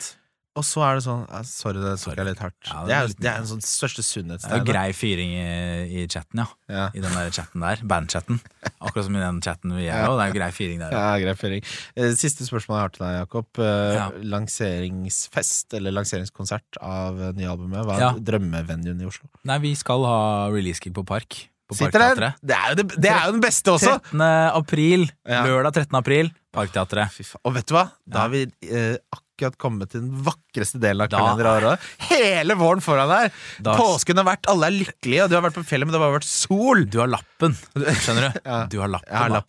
og 0.53 0.65
så 0.67 0.83
er 0.85 0.99
det 0.99 1.03
sånn 1.05 1.23
Sorry, 1.49 1.79
det 1.81 1.93
tok 2.01 2.19
jeg 2.19 2.27
litt 2.27 2.41
hardt. 2.43 2.57
Ja, 2.69 2.81
det 2.83 2.89
det, 2.89 2.95
er 2.95 3.07
er, 3.07 3.13
det 3.23 3.29
er 3.31 3.39
en 3.41 3.47
sånn 3.49 3.63
største 3.65 4.03
Det 4.03 4.37
er 4.45 4.59
jo 4.61 4.67
grei 4.67 4.85
fyring 4.93 5.31
i, 5.33 6.03
i 6.03 6.05
chatten, 6.05 6.43
ja. 6.43 6.45
Ja. 6.69 6.83
I 6.93 7.01
den 7.01 7.15
der 7.17 7.31
chatten 7.33 7.63
der. 7.65 7.81
Bandchatten. 7.89 8.37
Akkurat 8.77 9.07
som 9.07 9.17
i 9.17 9.23
den 9.23 9.39
chatten 9.45 9.73
vi 9.73 9.87
er 9.87 10.05
nå, 10.05 10.13
i. 10.13 10.19
Det 10.19 10.25
er 10.27 10.31
jo 10.33 10.37
grei 10.37 10.49
fyring 10.53 10.83
der. 10.83 10.93
Ja, 10.93 11.07
grei 11.23 11.33
føring. 11.39 11.65
Eh, 11.97 12.13
Siste 12.19 12.45
spørsmål 12.45 12.77
jeg 12.77 12.85
har 12.85 12.93
til 12.97 13.05
deg, 13.05 13.15
Jakob. 13.23 13.63
Eh, 13.63 13.93
Ja. 13.93 14.05
Lanseringsfest, 14.33 15.73
eller 15.77 15.95
lanseringskonsert 15.97 16.77
av 16.81 17.17
eh, 17.21 17.33
nye 17.37 17.49
albumet. 17.49 17.85
Hva 17.87 17.97
er 18.11 18.21
drømmevenuen 18.21 19.01
i 19.01 19.09
Oslo? 19.09 19.29
Nei, 19.49 19.57
vi 19.63 19.73
skal 19.79 20.05
ha 20.07 20.21
release-gig 20.53 20.93
på 20.95 21.05
Park. 21.07 21.47
På? 21.63 21.77
Det 21.79 21.95
er 21.95 22.73
jo, 22.73 22.75
det, 22.77 22.85
det 23.01 23.09
er 23.09 23.27
jo 23.29 23.35
den 23.37 23.41
beste 23.43 23.71
også! 23.71 23.95
13. 24.11 24.21
april. 24.59 25.05
Lørdag 25.25 25.77
13. 25.87 25.95
april. 25.97 26.31
Parkteatret. 26.53 27.21
Og 27.41 27.55
vet 27.55 27.65
du 27.69 27.73
hva? 27.77 27.87
Da 28.05 28.25
har 28.25 28.33
vi 28.33 28.43
eh, 28.67 28.97
akkurat 29.33 29.57
kommet 29.57 29.89
til 29.91 30.03
den 30.03 30.11
vakreste 30.25 30.79
delen 30.81 31.01
av 31.05 31.09
kalenderåret. 31.09 31.79
Hele 32.11 32.53
våren 32.59 32.81
foran 32.85 33.09
deg! 33.09 33.31
Da- 33.65 33.75
Påsken 33.79 34.17
har 34.21 34.27
vært, 34.27 34.45
alle 34.51 34.67
er 34.69 34.75
lykkelige, 34.77 35.23
og 35.25 35.29
du 35.31 35.35
har 35.39 35.43
vært 35.47 35.57
på 35.57 35.65
fjellet, 35.65 35.87
men 35.89 35.93
det 35.95 35.99
har 36.01 36.05
bare 36.07 36.19
vært 36.19 36.29
sol! 36.29 36.85
Du 36.85 36.99
har 37.01 37.09
lappen, 37.09 37.57
skjønner 37.73 38.29
du? 38.29 38.39
Ja. 38.53 38.59
Du 38.69 38.77
har 38.83 38.91
lappen. 38.93 39.09
Jeg 39.09 39.17
har 39.23 39.33
da. 39.33 39.41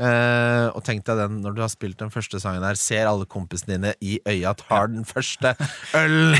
Eh, 0.00 0.66
og 0.72 0.80
tenk 0.86 1.02
deg 1.04 1.18
den 1.18 1.40
når 1.44 1.56
du 1.56 1.60
har 1.60 1.68
spilt 1.72 1.98
den 2.00 2.08
første 2.12 2.40
sangen 2.40 2.62
der, 2.64 2.78
ser 2.80 3.04
alle 3.10 3.26
kompisene 3.28 3.76
dine 3.76 3.90
i 4.00 4.14
øya 4.24 4.54
tar 4.56 4.88
den 4.88 5.04
første 5.04 5.52
ølen, 5.98 6.38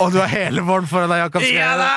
og 0.00 0.14
du 0.14 0.16
har 0.22 0.30
hele 0.32 0.64
våren 0.64 0.88
foran 0.88 1.12
deg, 1.12 1.26
Jakob 1.26 1.44
Ja 1.44 1.72
da! 1.76 1.90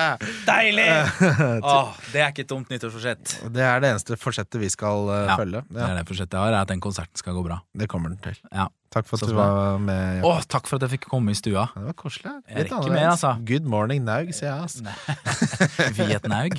Deilig! 0.48 0.88
Åh, 1.74 1.92
det 2.14 2.22
er 2.24 2.32
ikke 2.32 2.46
et 2.46 2.52
dumt 2.52 2.72
nyttårsforsett. 2.72 3.36
Det 3.52 3.64
er 3.66 3.84
det 3.84 3.92
eneste 3.92 4.16
forsettet 4.20 4.60
vi 4.62 4.70
skal 4.72 5.10
uh, 5.10 5.18
Ja. 5.28 5.36
følge. 5.36 5.60
Det 5.68 5.84
er 5.84 5.98
det 6.00 6.06
forsettet 6.08 6.38
jeg 6.38 6.46
har, 6.46 6.56
er 6.56 6.64
at 6.64 6.72
den 6.72 6.80
konserten 6.82 7.20
skal 7.20 7.36
gå 7.36 7.44
bra. 7.44 7.60
det 7.76 7.90
kommer 7.92 8.14
den 8.14 8.22
til. 8.24 8.38
Ja. 8.48 8.70
Takk 8.90 9.06
for 9.06 9.20
at 9.20 9.28
du 9.30 9.36
var 9.36 9.76
med. 9.78 10.24
Åh, 10.26 10.40
takk 10.50 10.66
for 10.66 10.80
at 10.80 10.88
jeg 10.88 10.96
fikk 10.96 11.04
komme 11.12 11.30
i 11.30 11.38
stua. 11.38 11.68
Det 11.76 11.84
var 11.92 11.94
koselig. 12.00 12.32
Jeg 12.48 12.64
rekker 12.66 12.90
mer, 12.90 13.12
altså. 13.12 13.36
Good 13.46 13.68
morning, 13.70 14.02
Naug, 14.08 14.32
sier 14.34 14.50
jeg. 14.50 14.64
Altså. 14.66 15.92
Vietnaug. 16.00 16.58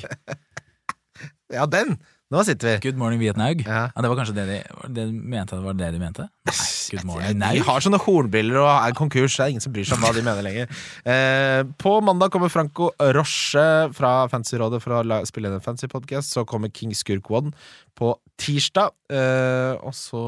Ja, 1.51 1.65
den! 1.67 1.97
Nå 2.31 2.45
sitter 2.47 2.69
vi. 2.69 2.75
Good 2.85 2.99
morning, 2.99 3.19
Vietnaug. 3.19 3.59
Ja. 3.65 3.89
Ja, 3.91 4.01
det 4.03 4.07
var 4.07 4.15
kanskje 4.21 4.35
det 4.37 4.45
de, 4.47 4.59
det 4.87 5.03
de 5.09 5.17
mente? 5.33 5.57
Det 5.57 5.65
var 5.65 5.75
det 5.75 5.89
de 5.91 5.99
mente? 5.99 6.27
Nei, 6.47 6.55
good 6.93 7.07
morning, 7.09 7.41
De 7.43 7.63
har 7.67 7.83
sånne 7.83 7.99
hornbriller 7.99 8.61
og 8.61 8.69
er 8.71 8.95
konkurs. 8.95 9.35
Det 9.35 9.43
er 9.43 9.51
ingen 9.51 9.63
som 9.65 9.73
bryr 9.75 9.89
seg 9.89 9.97
om 9.97 10.05
hva 10.05 10.13
de 10.15 10.23
mener 10.23 10.45
lenger. 10.47 10.71
Eh, 11.03 11.59
på 11.83 11.97
mandag 12.07 12.31
kommer 12.31 12.53
Franco 12.53 12.87
Roche 13.17 13.65
fra 13.97 14.13
Fancyrådet 14.31 14.79
for 14.79 14.95
å 14.95 15.19
spille 15.27 15.51
inn 15.51 15.59
en 15.59 15.65
fancy 15.65 15.91
podcast. 15.91 16.31
Så 16.31 16.45
kommer 16.47 16.71
King 16.71 16.95
Skurk 16.95 17.27
One 17.35 17.51
på 17.99 18.13
tirsdag. 18.39 18.95
Eh, 19.11 19.75
og 19.83 19.91
så 19.91 20.23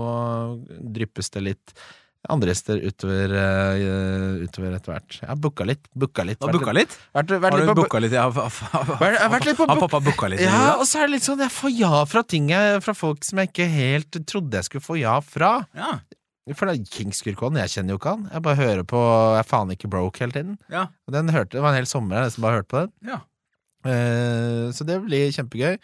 dryppes 0.68 1.32
det 1.32 1.48
litt 1.54 1.78
andre 2.30 2.54
gjester 2.54 2.80
utover, 2.88 3.34
uh, 3.36 4.44
utover 4.46 4.76
etter 4.78 4.94
hvert. 4.94 5.18
Jeg 5.22 5.28
har 5.30 5.36
booka 5.44 5.66
litt. 5.68 5.88
Booka 5.96 6.24
litt. 6.24 6.40
Har 6.42 6.54
booka 6.56 6.74
litt? 6.76 6.96
Vært, 7.14 7.34
vært 7.44 7.52
Har 7.58 7.66
du 7.68 7.82
booka 7.82 8.00
litt? 8.00 8.14
Ja, 8.16 8.30
Vært- 8.30 9.20
vært 9.34 9.46
litt 9.50 9.58
på 9.60 9.68
Har 9.68 9.80
pappa 9.82 10.00
booka 10.00 10.30
litt? 10.32 10.40
ja, 10.42 10.76
og 10.78 10.86
så 10.88 11.02
er 11.04 11.08
det 11.08 11.18
litt 11.18 11.28
sånn 11.28 11.40
Jeg 11.44 11.52
får 11.52 11.74
ja 11.78 12.04
fra 12.06 12.24
ting 12.24 12.48
jeg, 12.50 12.82
fra 12.86 12.94
folk 12.96 13.24
som 13.28 13.40
jeg 13.44 13.52
ikke 13.52 13.68
helt 13.70 14.20
trodde 14.26 14.54
jeg 14.56 14.64
skulle 14.70 14.86
få 14.86 15.00
ja 15.02 15.20
fra. 15.20 15.68
ja. 15.76 16.00
For 16.56 16.68
det 16.68 16.74
er 16.82 16.90
Kingskurkon, 16.92 17.56
jeg 17.56 17.70
kjenner 17.72 17.96
jo 17.96 18.00
ikke 18.02 18.10
han. 18.18 18.24
Jeg 18.34 18.42
bare 18.44 18.56
hører 18.60 18.84
på 18.84 19.00
Jeg 19.00 19.40
er 19.40 19.48
faen 19.48 19.70
ikke 19.72 19.88
broke 19.90 20.20
hele 20.20 20.32
tiden. 20.36 20.58
ja. 20.70 20.88
Og 21.08 21.14
den 21.16 21.30
hørte, 21.32 21.52
Det 21.56 21.62
var 21.64 21.70
en 21.72 21.76
hel 21.80 21.86
sommer 21.88 22.18
jeg 22.20 22.26
nesten 22.32 22.42
bare 22.44 22.58
hørte 22.62 22.68
på 22.74 22.82
den. 22.84 22.92
ja. 23.08 23.20
Eh, 23.86 24.72
så 24.74 24.86
det 24.88 25.00
blir 25.06 25.32
kjempegøy. 25.36 25.78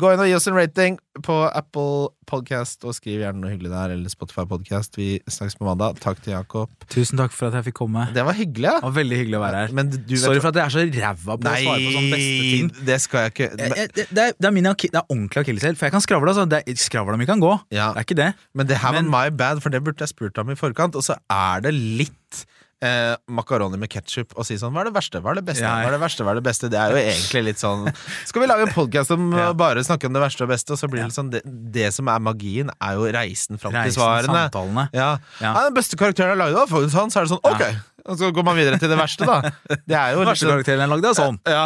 Gå 0.00 0.12
inn 0.14 0.22
og 0.24 0.28
gi 0.30 0.34
oss 0.38 0.46
en 0.50 0.56
rating 0.56 0.98
på 1.24 1.34
Apple 1.56 2.08
Podcast, 2.28 2.82
og 2.84 2.92
skriv 2.96 3.20
gjerne 3.22 3.40
noe 3.40 3.52
hyggelig 3.52 3.70
der, 3.72 3.92
eller 3.94 4.10
Spotify 4.12 4.44
Podcast. 4.50 4.96
Vi 4.98 5.20
snakkes 5.30 5.56
på 5.60 5.64
mandag. 5.68 6.00
Takk 6.02 6.18
til 6.24 6.34
Jakob. 6.34 6.72
Tusen 6.92 7.20
takk 7.20 7.32
for 7.32 7.48
at 7.48 7.54
jeg 7.60 7.68
fikk 7.68 7.78
komme. 7.78 8.08
Det 8.16 8.24
var 8.26 8.36
hyggelig, 8.36 8.66
ja. 8.66 8.74
Det 8.80 8.88
var 8.88 8.96
veldig 8.98 9.20
hyggelig 9.22 9.38
å 9.38 9.42
være 9.44 9.60
her. 9.62 9.74
Men 9.78 9.92
du 9.94 9.98
vet 10.00 10.24
Sorry 10.24 10.42
for 10.42 10.50
at 10.50 10.58
jeg 10.60 10.66
er 10.66 10.74
så 10.74 10.84
ræva 10.96 11.36
på 11.38 11.46
å 11.46 11.54
svare 11.62 11.86
på 11.86 11.94
sånne 11.96 12.16
beste 12.16 12.48
ting. 12.50 12.70
Nei, 12.72 12.86
det 12.90 12.98
skal 13.04 13.22
jeg 13.26 13.34
ikke. 13.36 13.48
Jeg- 13.56 13.76
jeg- 13.76 13.94
Det, 13.96 14.18
er, 14.26 14.32
det, 14.40 14.46
er 14.50 14.50
min, 14.58 14.64
det 14.64 14.94
er 14.94 15.06
ordentlig 15.08 15.44
akilleshæl, 15.44 15.76
for 15.76 15.86
jeg 15.86 15.92
kan 15.92 16.00
skravle. 16.04 16.28
Altså. 16.34 16.48
Det 16.48 16.62
er, 16.66 16.74
skravla 16.74 17.16
mi 17.16 17.26
kan 17.26 17.40
gå. 17.40 17.52
Ja. 17.70 17.92
Det 17.92 18.02
er 18.02 18.08
ikke 18.08 18.20
det. 18.22 18.30
Men 18.54 18.66
det 18.66 18.76
her 18.82 18.92
var 18.92 19.02
my 19.02 19.30
bad, 19.36 19.60
for 19.62 19.70
det 19.70 19.82
burde 19.84 20.00
jeg 20.00 20.08
spurt 20.08 20.36
om 20.38 20.50
i 20.50 20.54
forkant. 20.58 20.96
Og 20.96 21.02
så 21.06 21.16
er 21.30 21.60
det 21.60 21.74
litt 21.74 22.44
eh, 22.84 23.14
makaroni 23.32 23.78
med 23.80 23.88
ketsjup 23.92 24.34
og 24.36 24.44
si 24.46 24.56
sånn 24.60 24.72
Hva 24.74 24.82
er 24.84 24.90
det 24.90 24.94
verste? 24.96 25.20
Hva 25.24 25.32
er 25.32 25.38
det 25.40 25.44
beste? 25.48 25.62
Ja, 25.64 25.78
ja. 25.80 25.86
Hva 25.86 25.88
er 25.92 25.96
det 25.96 26.00
verste? 26.02 26.24
Hva 26.26 26.32
er 26.34 26.40
det 26.40 26.44
beste? 26.48 26.68
Det 26.72 26.78
er 26.80 26.90
jo 26.92 26.98
egentlig 27.00 27.42
litt 27.48 27.62
sånn 27.62 27.86
Skal 28.28 28.42
vi 28.44 28.48
lage 28.50 28.66
en 28.68 28.74
podkast 28.74 29.10
om 29.16 29.30
Ja. 29.40 29.52
bare 29.56 29.84
snakke 29.86 30.06
om 30.10 30.12
det 30.16 30.22
verste 30.22 30.44
og 30.44 30.50
beste, 30.52 30.72
og 30.76 30.78
så 30.80 30.88
blir 30.92 31.04
det 31.06 31.14
sånn 31.16 31.30
det, 31.32 31.40
det 31.46 31.88
som 31.96 32.08
er 32.12 32.20
magien, 32.20 32.70
er 32.80 32.94
jo 33.00 33.08
reisen 33.16 33.58
fram 33.60 33.72
til 33.72 33.92
svarene. 33.96 34.46
samtalene. 34.50 34.88
Ja. 34.96 35.10
Den 35.40 35.74
beste 35.76 35.96
karakteren 36.00 36.34
jeg 36.34 36.40
lagde, 36.42 36.56
var 36.60 36.70
faktisk 36.70 36.96
han. 37.00 37.10
Så 37.12 37.20
er 37.20 37.26
det 37.28 37.32
sånn, 37.34 37.44
ok! 37.44 37.82
Og 38.06 38.18
så 38.20 38.28
går 38.30 38.44
man 38.46 38.54
videre 38.58 38.78
til 38.78 38.88
det 38.92 38.96
verste, 39.00 39.26
da. 39.26 39.40
Det 39.82 39.96
er 39.98 40.12
jo 40.14 40.20
Den 40.22 40.28
verste 40.30 40.46
sånn- 40.46 40.52
karakteren 40.54 40.84
jeg 40.84 40.90
lagde, 40.92 41.10
er 41.10 41.18
sånn. 41.18 41.38
Ja. 41.50 41.64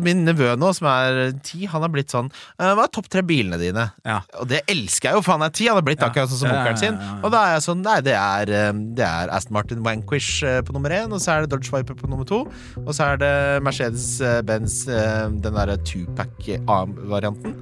Min 0.00 0.24
nevø 0.24 0.54
nå, 0.56 0.70
som 0.74 0.86
er 0.88 1.32
ti, 1.44 1.66
han 1.68 1.82
har 1.84 1.90
blitt 1.92 2.08
sånn 2.14 2.30
«Eh, 2.58 2.70
Hva 2.72 2.84
er 2.86 2.92
topp 2.94 3.08
tre 3.12 3.20
bilene 3.26 3.58
dine? 3.60 3.84
Ja. 4.08 4.20
Og 4.40 4.48
det 4.48 4.62
elsker 4.72 5.10
jeg 5.10 5.18
jo, 5.18 5.22
for 5.26 5.32
han 5.36 5.42
er 5.44 5.52
ti. 5.52 5.66
Han 5.68 5.76
har 5.76 5.84
blitt 5.86 6.00
akkurat 6.06 6.30
sånn 6.32 6.40
som 6.44 6.50
onkelen 6.54 6.78
sin. 6.80 6.96
Og 7.22 7.28
da 7.34 7.42
er 7.48 7.52
jeg 7.58 7.66
sånn 7.66 7.82
Nei, 7.84 7.98
det 8.06 8.14
er, 8.16 8.52
eh, 8.56 8.72
det 8.96 9.04
er 9.04 9.28
Aston 9.36 9.52
Martin 9.58 9.82
Vanquish 9.84 10.42
eh, 10.46 10.60
på 10.64 10.72
nummer 10.72 10.90
én, 10.96 11.12
og 11.12 11.20
så 11.20 11.34
er 11.36 11.44
det 11.44 11.50
Dodge 11.52 11.70
Viper 11.74 11.94
på 11.98 12.08
nummer 12.08 12.24
to, 12.28 12.44
og 12.80 12.92
så 12.94 13.12
er 13.12 13.20
det 13.22 13.32
Mercedes-Benz, 13.66 14.84
den 14.88 15.52
derre 15.58 15.76
two-pack-varianten. 15.84 17.54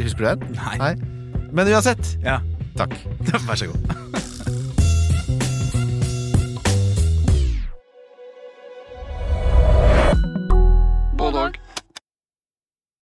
Husker 0.00 0.18
du 0.18 0.44
den? 0.44 0.58
Nei. 0.80 0.94
Men 1.54 1.70
uansett, 1.70 2.16
Ja. 2.24 2.40
takk. 2.76 2.96
Vær 3.46 3.54
så 3.56 3.70
god. 3.70 3.80